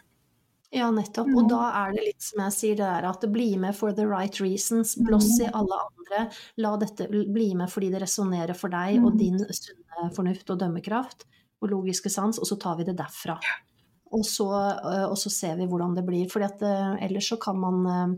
Ja, 0.75 0.91
nettopp. 0.93 1.31
Og 1.33 1.49
da 1.49 1.63
er 1.83 1.95
det 1.97 2.05
litt 2.11 2.25
som 2.25 2.43
jeg 2.45 2.57
sier, 2.57 2.77
det 2.81 2.89
er 2.89 3.07
at 3.09 3.23
det 3.25 3.31
blir 3.33 3.57
med 3.61 3.77
for 3.77 3.95
the 3.97 4.05
right 4.09 4.37
reasons. 4.43 4.97
Blås 5.01 5.31
i 5.39 5.47
mm. 5.49 5.57
alle 5.57 5.81
andre. 5.87 6.25
La 6.61 6.75
dette 6.81 7.09
bli 7.09 7.51
med 7.57 7.73
fordi 7.73 7.89
det 7.95 8.03
resonnerer 8.05 8.57
for 8.57 8.73
deg 8.73 9.01
og 9.01 9.15
mm. 9.15 9.19
din 9.21 9.41
sunne 9.49 10.11
fornuft 10.17 10.53
og 10.53 10.61
dømmekraft 10.61 11.27
og 11.59 11.73
logiske 11.73 12.11
sans, 12.13 12.39
og 12.39 12.47
så 12.47 12.55
tar 12.61 12.77
vi 12.79 12.87
det 12.87 12.95
derfra. 13.01 13.35
Og 14.15 14.23
så, 14.25 14.47
og 15.09 15.17
så 15.21 15.33
ser 15.33 15.57
vi 15.59 15.67
hvordan 15.69 15.97
det 15.97 16.05
blir. 16.07 16.29
For 16.31 16.45
ellers 16.45 17.33
så 17.33 17.37
kan 17.41 17.59
man 17.61 18.15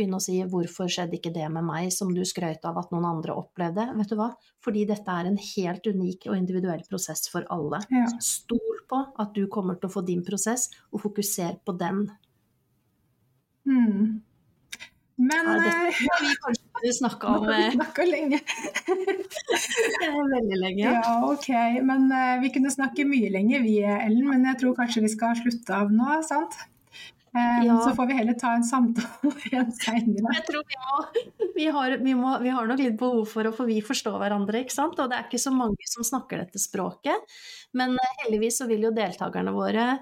begynne 0.00 0.16
å 0.18 0.24
si 0.24 0.38
'hvorfor 0.40 0.88
skjedde 0.88 1.18
ikke 1.18 1.34
det 1.34 1.46
med 1.52 1.64
meg', 1.66 1.92
som 1.92 2.14
du 2.14 2.22
skrøt 2.24 2.64
av 2.64 2.78
at 2.80 2.90
noen 2.90 3.04
andre 3.04 3.36
opplevde. 3.36 3.84
Vet 3.98 4.08
du 4.08 4.16
hva? 4.16 4.32
Fordi 4.64 4.86
dette 4.88 5.08
er 5.08 5.28
en 5.28 5.36
helt 5.36 5.84
unik 5.86 6.26
og 6.26 6.36
individuell 6.36 6.82
prosess 6.88 7.28
for 7.28 7.44
alle. 7.50 7.82
Ja. 7.92 8.06
Stol 8.18 8.80
på 8.88 9.04
at 9.18 9.34
du 9.36 9.46
kommer 9.46 9.78
til 9.78 9.90
å 9.90 9.92
få 9.92 10.04
din 10.06 10.24
prosess, 10.24 10.70
og 10.92 11.04
fokuser 11.04 11.60
på 11.64 11.76
den. 11.78 12.08
Mm. 13.68 14.22
Men 15.20 15.46
ja, 15.46 15.56
dette 15.60 15.88
eh, 15.90 16.04
vi 16.24 16.34
kanskje 16.40 16.92
snakke 17.02 17.28
om 17.28 17.46
Snakka 17.74 18.06
lenge. 18.08 18.40
Veldig 20.34 20.60
lenge. 20.62 20.84
Ja. 20.86 20.94
ja, 21.04 21.16
ok. 21.28 21.50
Men 21.84 22.08
uh, 22.08 22.40
vi 22.40 22.52
kunne 22.54 22.72
snakke 22.72 23.04
mye 23.08 23.28
lenger 23.32 23.64
vi, 23.66 23.76
Ellen. 23.84 24.24
Men 24.30 24.48
jeg 24.48 24.62
tror 24.62 24.78
kanskje 24.78 25.04
vi 25.04 25.12
skal 25.12 25.36
slutte 25.42 25.76
av 25.76 25.92
nå, 25.92 26.22
sant? 26.26 26.56
Um, 27.30 27.62
ja. 27.62 27.76
Så 27.84 27.92
får 27.94 28.08
vi 28.10 28.16
heller 28.18 28.34
ta 28.38 28.52
en 28.58 28.64
samtale 28.66 29.30
igjen 29.50 29.68
seinere. 29.76 30.32
Jeg 30.34 30.46
tror 30.48 30.64
vi 30.66 30.78
må 30.82 31.02
vi, 31.54 31.66
har, 31.76 31.96
vi, 32.02 32.14
må 32.18 32.32
vi, 32.42 32.50
har, 32.54 32.66
nok 32.66 32.80
litt 32.82 32.96
behov 32.98 33.22
for 33.30 33.46
å 33.46 33.52
få 33.54 33.68
vi 33.68 33.78
forstå 33.84 34.16
hverandre, 34.18 34.64
ikke 34.64 34.74
sant. 34.74 34.98
Og 34.98 35.10
det 35.10 35.18
er 35.18 35.28
ikke 35.28 35.42
så 35.42 35.52
mange 35.54 35.90
som 35.90 36.06
snakker 36.06 36.42
dette 36.42 36.62
språket. 36.62 37.36
Men 37.78 37.94
uh, 37.94 38.16
heldigvis 38.24 38.58
så 38.62 38.66
vil 38.70 38.88
jo 38.88 38.94
deltakerne 38.96 39.54
våre 39.54 39.92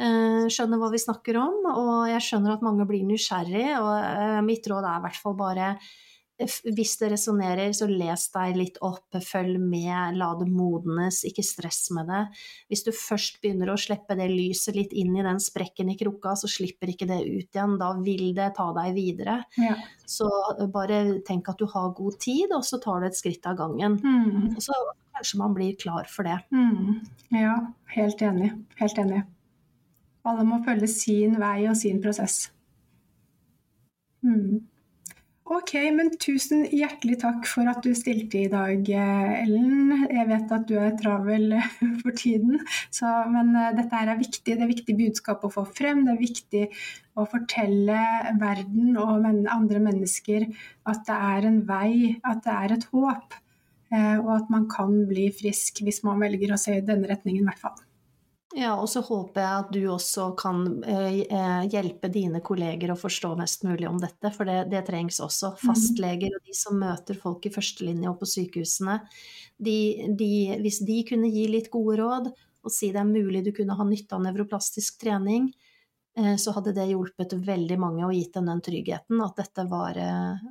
eh, 0.00 0.46
skjønne 0.50 0.78
hva 0.80 0.90
vi 0.92 1.02
snakker 1.02 1.38
om. 1.40 1.60
Og 1.70 1.92
jeg 2.10 2.24
skjønner 2.28 2.56
at 2.56 2.64
mange 2.66 2.86
blir 2.88 3.04
nysgjerrig, 3.08 3.68
og 3.80 3.92
eh, 4.00 4.40
mitt 4.46 4.66
råd 4.70 4.88
er 4.88 4.98
i 4.98 5.06
hvert 5.06 5.20
fall 5.20 5.38
bare 5.38 5.74
hvis 6.34 6.96
det 6.98 7.12
resonnerer, 7.12 7.70
så 7.76 7.86
les 7.86 8.24
deg 8.34 8.56
litt 8.58 8.78
opp, 8.82 9.14
følg 9.22 9.60
med, 9.62 10.16
la 10.18 10.32
det 10.40 10.48
modnes, 10.50 11.20
ikke 11.28 11.44
stress 11.46 11.86
med 11.94 12.10
det. 12.10 12.22
Hvis 12.72 12.82
du 12.86 12.90
først 12.90 13.38
begynner 13.42 13.70
å 13.70 13.78
slippe 13.78 14.16
det 14.18 14.26
lyset 14.32 14.74
litt 14.74 14.96
inn 14.98 15.14
i 15.14 15.22
den 15.26 15.38
sprekken 15.42 15.92
i 15.92 15.96
krukka, 16.00 16.34
så 16.40 16.50
slipper 16.50 16.90
ikke 16.90 17.06
det 17.10 17.20
ut 17.22 17.54
igjen. 17.54 17.78
Da 17.78 17.92
vil 18.00 18.32
det 18.34 18.50
ta 18.58 18.66
deg 18.74 18.98
videre. 18.98 19.38
Ja. 19.60 19.78
Så 20.10 20.26
bare 20.74 21.20
tenk 21.26 21.52
at 21.52 21.62
du 21.62 21.68
har 21.70 21.94
god 21.94 22.18
tid, 22.26 22.50
og 22.50 22.66
så 22.66 22.82
tar 22.82 23.04
du 23.04 23.08
et 23.08 23.20
skritt 23.20 23.46
av 23.46 23.60
gangen. 23.62 24.00
Mm. 24.02 24.56
Og 24.56 24.60
så 24.66 24.74
kanskje 25.14 25.38
man 25.38 25.54
blir 25.54 25.78
klar 25.78 26.10
for 26.10 26.26
det. 26.26 26.40
Mm. 26.50 27.04
Ja, 27.38 27.60
helt 27.94 28.26
enig. 28.26 28.50
Helt 28.82 28.98
enig. 28.98 29.22
Alle 30.26 30.44
må 30.48 30.64
følge 30.66 30.90
sin 30.90 31.38
vei 31.38 31.68
og 31.70 31.78
sin 31.78 32.02
prosess. 32.02 32.48
Mm. 34.24 34.64
Ok, 35.44 35.74
men 35.92 36.08
tusen 36.16 36.62
hjertelig 36.72 37.18
takk 37.20 37.44
for 37.44 37.68
at 37.68 37.84
du 37.84 37.90
stilte 37.92 38.38
i 38.40 38.48
dag, 38.48 38.86
Ellen. 38.88 40.06
Jeg 40.08 40.24
vet 40.30 40.54
at 40.56 40.64
du 40.70 40.78
er 40.80 40.94
travel 40.96 41.52
for 42.00 42.16
tiden, 42.16 42.62
så, 42.88 43.10
men 43.28 43.52
eh, 43.52 43.74
dette 43.76 44.00
er 44.00 44.14
viktig. 44.16 44.54
Det 44.56 44.64
er 44.64 44.72
viktig 44.72 44.96
budskap 45.02 45.44
å 45.44 45.52
få 45.52 45.66
frem. 45.68 46.00
Det 46.06 46.14
er 46.14 46.22
viktig 46.22 46.64
å 47.20 47.28
fortelle 47.28 48.00
verden 48.40 48.96
og 48.96 49.28
andre 49.28 49.84
mennesker 49.84 50.48
at 50.88 51.04
det 51.10 51.20
er 51.36 51.50
en 51.50 51.60
vei, 51.68 51.92
at 52.24 52.40
det 52.48 52.58
er 52.62 52.78
et 52.78 52.88
håp. 52.94 53.36
Eh, 53.92 54.16
og 54.16 54.36
at 54.40 54.54
man 54.54 54.64
kan 54.72 55.02
bli 55.12 55.28
frisk 55.28 55.84
hvis 55.84 56.00
man 56.08 56.24
velger 56.24 56.56
å 56.56 56.62
se 56.64 56.80
i 56.80 56.86
denne 56.88 57.12
retningen, 57.12 57.44
i 57.44 57.50
hvert 57.52 57.66
fall. 57.68 57.83
Ja, 58.54 58.76
og 58.78 58.86
så 58.86 59.00
håper 59.02 59.42
jeg 59.42 59.62
at 59.64 59.70
du 59.74 59.80
også 59.90 60.28
kan 60.38 60.62
eh, 60.86 61.24
eh, 61.26 61.64
hjelpe 61.72 62.06
dine 62.12 62.38
kolleger 62.44 62.92
å 62.92 62.98
forstå 62.98 63.32
mest 63.40 63.64
mulig 63.66 63.88
om 63.88 63.98
dette, 63.98 64.30
for 64.34 64.46
det, 64.46 64.68
det 64.70 64.84
trengs 64.86 65.18
også. 65.24 65.56
Mm. 65.56 65.62
Fastleger 65.64 66.36
og 66.36 66.46
de 66.46 66.54
som 66.54 66.78
møter 66.78 67.18
folk 67.18 67.48
i 67.48 67.52
førstelinje 67.54 68.12
og 68.12 68.20
på 68.20 68.30
sykehusene, 68.30 69.00
de, 69.58 69.76
de, 70.18 70.30
hvis 70.62 70.80
de 70.86 71.00
kunne 71.08 71.32
gi 71.34 71.48
litt 71.50 71.70
gode 71.74 71.98
råd 71.98 72.30
og 72.64 72.72
si 72.72 72.92
det 72.94 73.02
er 73.02 73.10
mulig 73.10 73.42
du 73.44 73.50
kunne 73.54 73.74
ha 73.76 73.86
nytte 73.86 74.14
av 74.16 74.22
nevroplastisk 74.24 75.02
trening, 75.02 75.50
eh, 76.16 76.36
så 76.38 76.54
hadde 76.54 76.76
det 76.78 76.86
hjulpet 76.92 77.34
veldig 77.34 77.80
mange 77.82 78.06
og 78.06 78.14
gitt 78.14 78.38
dem 78.38 78.52
den 78.52 78.62
tryggheten 78.62 79.26
at 79.26 79.42
dette 79.42 79.66
var, 79.66 79.98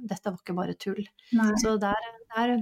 dette 0.03 0.27
var 0.27 0.43
ikke 0.43 0.59
bare 0.59 0.75
tull. 0.75 1.05
Nei. 1.39 1.53
Så 1.63 1.77
der, 1.79 2.11
der 2.35 2.57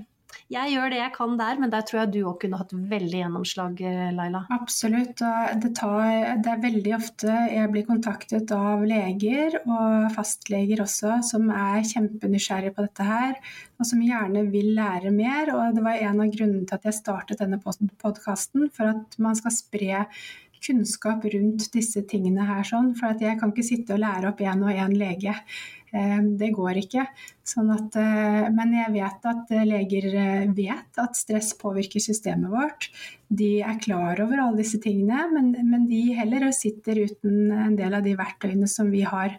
jeg 0.51 0.73
gjør 0.73 0.91
det 0.91 0.99
jeg 0.99 1.13
kan 1.15 1.37
der, 1.39 1.59
men 1.61 1.71
der 1.73 1.85
tror 1.87 2.01
jeg 2.01 2.11
du 2.13 2.19
òg 2.29 2.37
kunne 2.41 2.59
hatt 2.59 2.73
veldig 2.73 3.21
gjennomslag, 3.21 3.81
eh, 3.87 4.11
Laila. 4.15 4.43
Absolutt. 4.55 5.23
Det, 5.63 5.71
tar, 5.77 6.37
det, 6.43 6.51
er 6.51 6.63
veldig 6.65 6.93
ofte 6.97 7.37
jeg 7.51 7.71
blir 7.71 7.87
kontaktet 7.87 8.51
av 8.55 8.85
leger, 8.87 9.57
og 9.63 10.11
fastleger 10.15 10.83
også, 10.83 11.19
som 11.27 11.49
er 11.53 11.81
kjempenysgjerrige 11.93 12.75
på 12.75 12.87
dette 12.87 13.07
her, 13.07 13.35
og 13.79 13.87
som 13.87 14.03
gjerne 14.03 14.45
vil 14.53 14.73
lære 14.77 15.13
mer. 15.15 15.53
Og 15.55 15.75
det 15.77 15.85
var 15.87 15.99
en 16.03 16.23
av 16.23 16.31
grunnene 16.35 16.67
til 16.67 16.79
at 16.79 16.87
jeg 16.89 16.99
startet 16.99 17.41
denne 17.41 17.61
podkasten, 17.61 18.69
for 18.75 18.93
at 18.95 19.19
man 19.21 19.37
skal 19.39 19.55
spre 19.55 20.05
kunnskap 20.61 21.25
rundt 21.33 21.69
disse 21.73 22.03
tingene 22.09 22.45
her. 22.45 22.63
Sånn, 22.67 22.93
for 22.97 23.17
jeg 23.17 23.39
kan 23.39 23.53
ikke 23.53 23.65
sitte 23.65 23.95
og 23.95 24.03
lære 24.03 24.31
opp 24.31 24.43
én 24.45 24.65
og 24.65 24.73
én 24.75 24.93
lege. 24.97 25.35
Eh, 25.91 26.19
det 26.39 26.51
går 26.55 26.79
ikke. 26.81 27.05
Sånn 27.47 27.71
at, 27.73 27.95
eh, 27.99 28.45
men 28.53 28.75
jeg 28.77 28.93
vet 28.93 29.25
at 29.27 29.49
eh, 29.51 29.65
leger 29.67 30.07
vet 30.55 31.01
at 31.03 31.17
stress 31.19 31.51
påvirker 31.59 32.03
systemet 32.03 32.51
vårt. 32.51 32.87
De 33.27 33.59
er 33.59 33.81
klar 33.83 34.21
over 34.23 34.39
alle 34.39 34.61
disse 34.61 34.79
tingene, 34.83 35.25
men, 35.33 35.51
men 35.67 35.89
de 35.89 36.03
heller 36.15 36.47
sitter 36.55 37.03
uten 37.09 37.51
en 37.51 37.75
del 37.75 37.97
av 37.97 38.07
de 38.07 38.15
verktøyene 38.19 38.69
som 38.71 38.91
vi 38.91 39.03
har. 39.07 39.37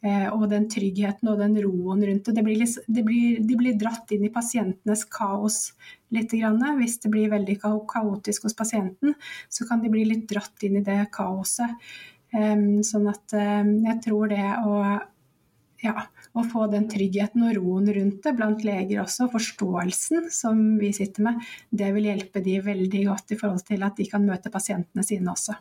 Og 0.00 0.46
den 0.48 0.64
tryggheten 0.72 1.28
og 1.28 1.42
den 1.42 1.58
roen 1.60 2.00
rundt 2.08 2.28
det. 2.32 2.40
Blir, 2.40 2.62
det 2.64 3.02
blir, 3.04 3.34
de 3.44 3.56
blir 3.60 3.74
dratt 3.76 4.08
inn 4.16 4.22
i 4.24 4.30
pasientenes 4.32 5.02
kaos 5.12 5.74
litt. 6.16 6.32
Hvis 6.32 6.94
det 7.02 7.10
blir 7.12 7.28
veldig 7.28 7.58
kaotisk 7.60 8.46
hos 8.48 8.56
pasienten, 8.56 9.12
så 9.52 9.68
kan 9.68 9.84
de 9.84 9.92
bli 9.92 10.06
litt 10.08 10.24
dratt 10.32 10.64
inn 10.64 10.80
i 10.80 10.84
det 10.86 11.02
kaoset. 11.12 11.92
Sånn 12.32 13.12
at 13.12 13.36
jeg 13.36 13.98
tror 14.06 14.32
det 14.32 14.48
å 14.64 14.80
ja, 15.84 16.06
å 16.36 16.44
få 16.46 16.66
den 16.72 16.86
tryggheten 16.90 17.46
og 17.48 17.56
roen 17.56 17.88
rundt 17.96 18.20
det 18.26 18.34
blant 18.36 18.64
leger 18.66 19.02
også, 19.04 19.30
forståelsen 19.32 20.30
som 20.34 20.62
vi 20.80 20.92
sitter 20.96 21.30
med, 21.30 21.40
det 21.70 21.90
vil 21.96 22.10
hjelpe 22.10 22.44
de 22.44 22.60
veldig 22.64 23.08
godt 23.08 23.34
i 23.34 23.40
forhold 23.40 23.66
til 23.68 23.84
at 23.86 23.98
de 23.98 24.08
kan 24.10 24.24
møte 24.26 24.52
pasientene 24.52 25.06
sine 25.06 25.32
også. 25.32 25.56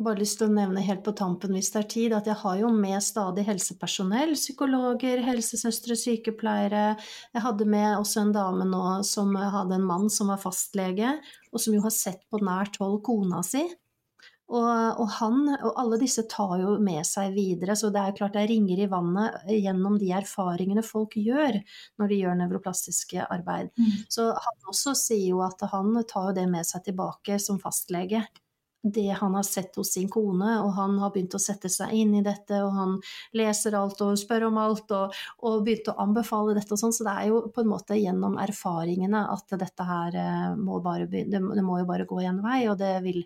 Bare 0.00 0.20
lyst 0.22 0.38
til 0.38 0.46
å 0.46 0.54
nevne 0.54 0.80
helt 0.86 1.02
på 1.04 1.12
tampen 1.18 1.52
hvis 1.52 1.72
det 1.74 1.80
er 1.80 1.88
tid, 1.92 2.12
at 2.16 2.28
jeg 2.30 2.38
har 2.40 2.60
jo 2.62 2.70
med 2.72 3.02
stadig 3.04 3.42
helsepersonell, 3.48 4.32
psykologer, 4.38 5.20
helsesøstre, 5.26 5.96
sykepleiere. 5.98 6.94
Jeg 7.34 7.44
hadde 7.44 7.66
med 7.68 7.98
også 7.98 8.22
en 8.22 8.32
dame 8.32 8.68
nå 8.70 8.84
som 9.04 9.34
hadde 9.36 9.76
en 9.76 9.88
mann 9.90 10.08
som 10.12 10.30
var 10.32 10.40
fastlege, 10.40 11.16
og 11.50 11.60
som 11.60 11.76
jo 11.76 11.82
har 11.84 11.92
sett 11.92 12.22
på 12.30 12.40
nært 12.40 12.78
hold 12.80 13.00
kona 13.04 13.42
si 13.44 13.66
og, 14.50 14.98
og, 14.98 15.06
han 15.20 15.44
og 15.54 15.78
alle 15.78 15.98
disse 16.00 16.24
tar 16.30 16.56
jo 16.58 16.74
med 16.82 17.06
seg 17.06 17.36
videre, 17.36 17.76
så 17.78 17.92
det 17.94 18.02
er 18.02 18.16
klart 18.18 18.34
det 18.34 18.48
ringer 18.50 18.82
i 18.82 18.88
vannet 18.90 19.46
gjennom 19.54 19.98
de 20.00 20.10
erfaringene 20.18 20.82
folk 20.86 21.14
gjør 21.20 21.60
når 22.00 22.10
de 22.10 22.20
gjør 22.24 22.38
nevroplastiske 22.42 23.28
arbeid. 23.30 23.70
Mm. 23.78 24.04
Så 24.10 24.30
han 24.34 24.70
også 24.72 24.96
sier 24.98 25.28
jo 25.36 25.42
at 25.46 25.62
han 25.70 25.94
tar 26.10 26.30
jo 26.30 26.38
det 26.40 26.46
med 26.50 26.66
seg 26.66 26.88
tilbake 26.88 27.38
som 27.42 27.60
fastlege. 27.62 28.24
Det 28.82 29.10
han 29.12 29.34
har 29.36 29.44
sett 29.44 29.76
hos 29.76 29.92
sin 29.92 30.08
kone, 30.10 30.54
og 30.64 30.72
han 30.72 30.96
har 31.02 31.12
begynt 31.12 31.36
å 31.36 31.42
sette 31.42 31.68
seg 31.70 31.92
inn 31.94 32.14
i 32.16 32.22
dette, 32.24 32.62
og 32.64 32.72
han 32.74 32.94
leser 33.36 33.76
alt 33.76 34.00
og 34.02 34.16
spør 34.18 34.46
om 34.48 34.56
alt, 34.58 34.90
og, 34.96 35.14
og 35.44 35.60
begynt 35.66 35.92
å 35.92 35.98
anbefale 36.00 36.56
dette 36.56 36.74
og 36.74 36.80
sånn. 36.80 36.96
Så 36.96 37.04
det 37.06 37.12
er 37.12 37.28
jo 37.28 37.42
på 37.52 37.62
en 37.62 37.70
måte 37.70 37.98
gjennom 38.00 38.40
erfaringene 38.40 39.26
at 39.36 39.54
dette 39.60 39.86
her 39.86 40.16
eh, 40.24 40.48
må 40.56 40.80
bare, 40.82 41.06
det 41.06 41.44
må 41.44 41.78
jo 41.82 41.86
bare 41.92 42.08
gå 42.08 42.22
en 42.24 42.40
vei, 42.42 42.64
og 42.72 42.80
det 42.80 42.96
vil 43.04 43.22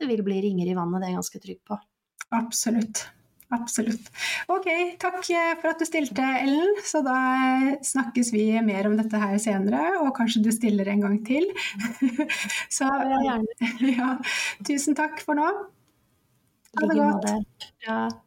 det 0.00 0.08
vil 0.10 0.24
bli 0.26 0.40
ringer 0.44 0.70
i 0.70 0.76
vannet, 0.76 1.00
det 1.00 1.08
er 1.08 1.14
jeg 1.14 1.20
ganske 1.20 1.44
trygg 1.44 1.60
på. 1.68 1.78
Absolutt. 2.34 3.04
Absolutt. 3.54 4.08
Ok, 4.50 4.66
takk 4.98 5.20
for 5.60 5.70
at 5.70 5.80
du 5.80 5.86
stilte, 5.86 6.24
Ellen. 6.40 6.80
Så 6.86 7.04
da 7.06 7.16
snakkes 7.84 8.32
vi 8.34 8.48
mer 8.64 8.88
om 8.88 8.96
dette 8.98 9.20
her 9.20 9.36
senere, 9.42 10.00
og 10.02 10.14
kanskje 10.16 10.42
du 10.46 10.50
stiller 10.54 10.88
en 10.90 11.04
gang 11.04 11.20
til. 11.26 11.46
Så 12.76 12.88
ja, 13.94 14.10
tusen 14.66 14.98
takk 14.98 15.22
for 15.24 15.38
nå. 15.38 15.48
Ha 16.74 16.90
det 16.90 16.98
godt. 16.98 18.20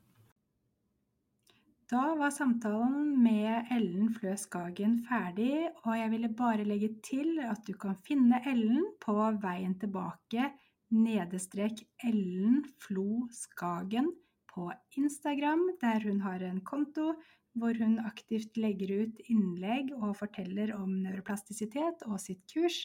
Da 1.87 2.03
var 2.19 2.31
samtalen 2.35 3.13
med 3.23 3.69
Ellen 3.71 4.09
Flø 4.15 4.33
Skagen 4.39 4.97
ferdig, 5.07 5.69
og 5.85 5.93
jeg 5.95 6.11
ville 6.11 6.29
bare 6.35 6.65
legge 6.67 6.89
til 7.03 7.39
at 7.39 7.61
du 7.67 7.77
kan 7.79 7.95
finne 8.03 8.41
Ellen 8.47 8.89
på 9.03 9.15
veien 9.39 9.77
tilbake 9.79 10.49
nedestrek 10.93 11.81
Ellen 12.03 12.63
Flo 12.81 13.27
Skagen 13.33 14.11
på 14.53 14.71
Instagram, 14.97 15.67
der 15.81 16.05
hun 16.07 16.21
har 16.21 16.43
en 16.45 16.61
konto 16.65 17.13
hvor 17.57 17.73
hun 17.81 17.97
aktivt 18.05 18.57
legger 18.59 18.91
ut 19.03 19.19
innlegg 19.31 19.93
og 19.97 20.17
forteller 20.19 20.75
om 20.75 20.91
nevroplastisitet 21.01 22.03
og 22.07 22.19
sitt 22.21 22.43
kurs. 22.51 22.77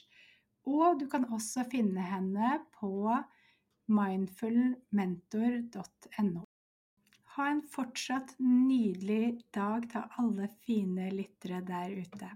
Og 0.68 1.00
du 1.00 1.06
kan 1.10 1.24
også 1.34 1.64
finne 1.70 2.02
henne 2.06 2.60
på 2.78 2.92
mindfulmentor.no. 3.92 6.42
Ha 7.36 7.44
en 7.48 7.62
fortsatt 7.74 8.34
nydelig 8.40 9.40
dag 9.56 9.80
til 9.92 10.02
alle 10.20 10.46
fine 10.64 11.10
lyttere 11.12 11.60
der 11.66 11.88
ute. 12.04 12.28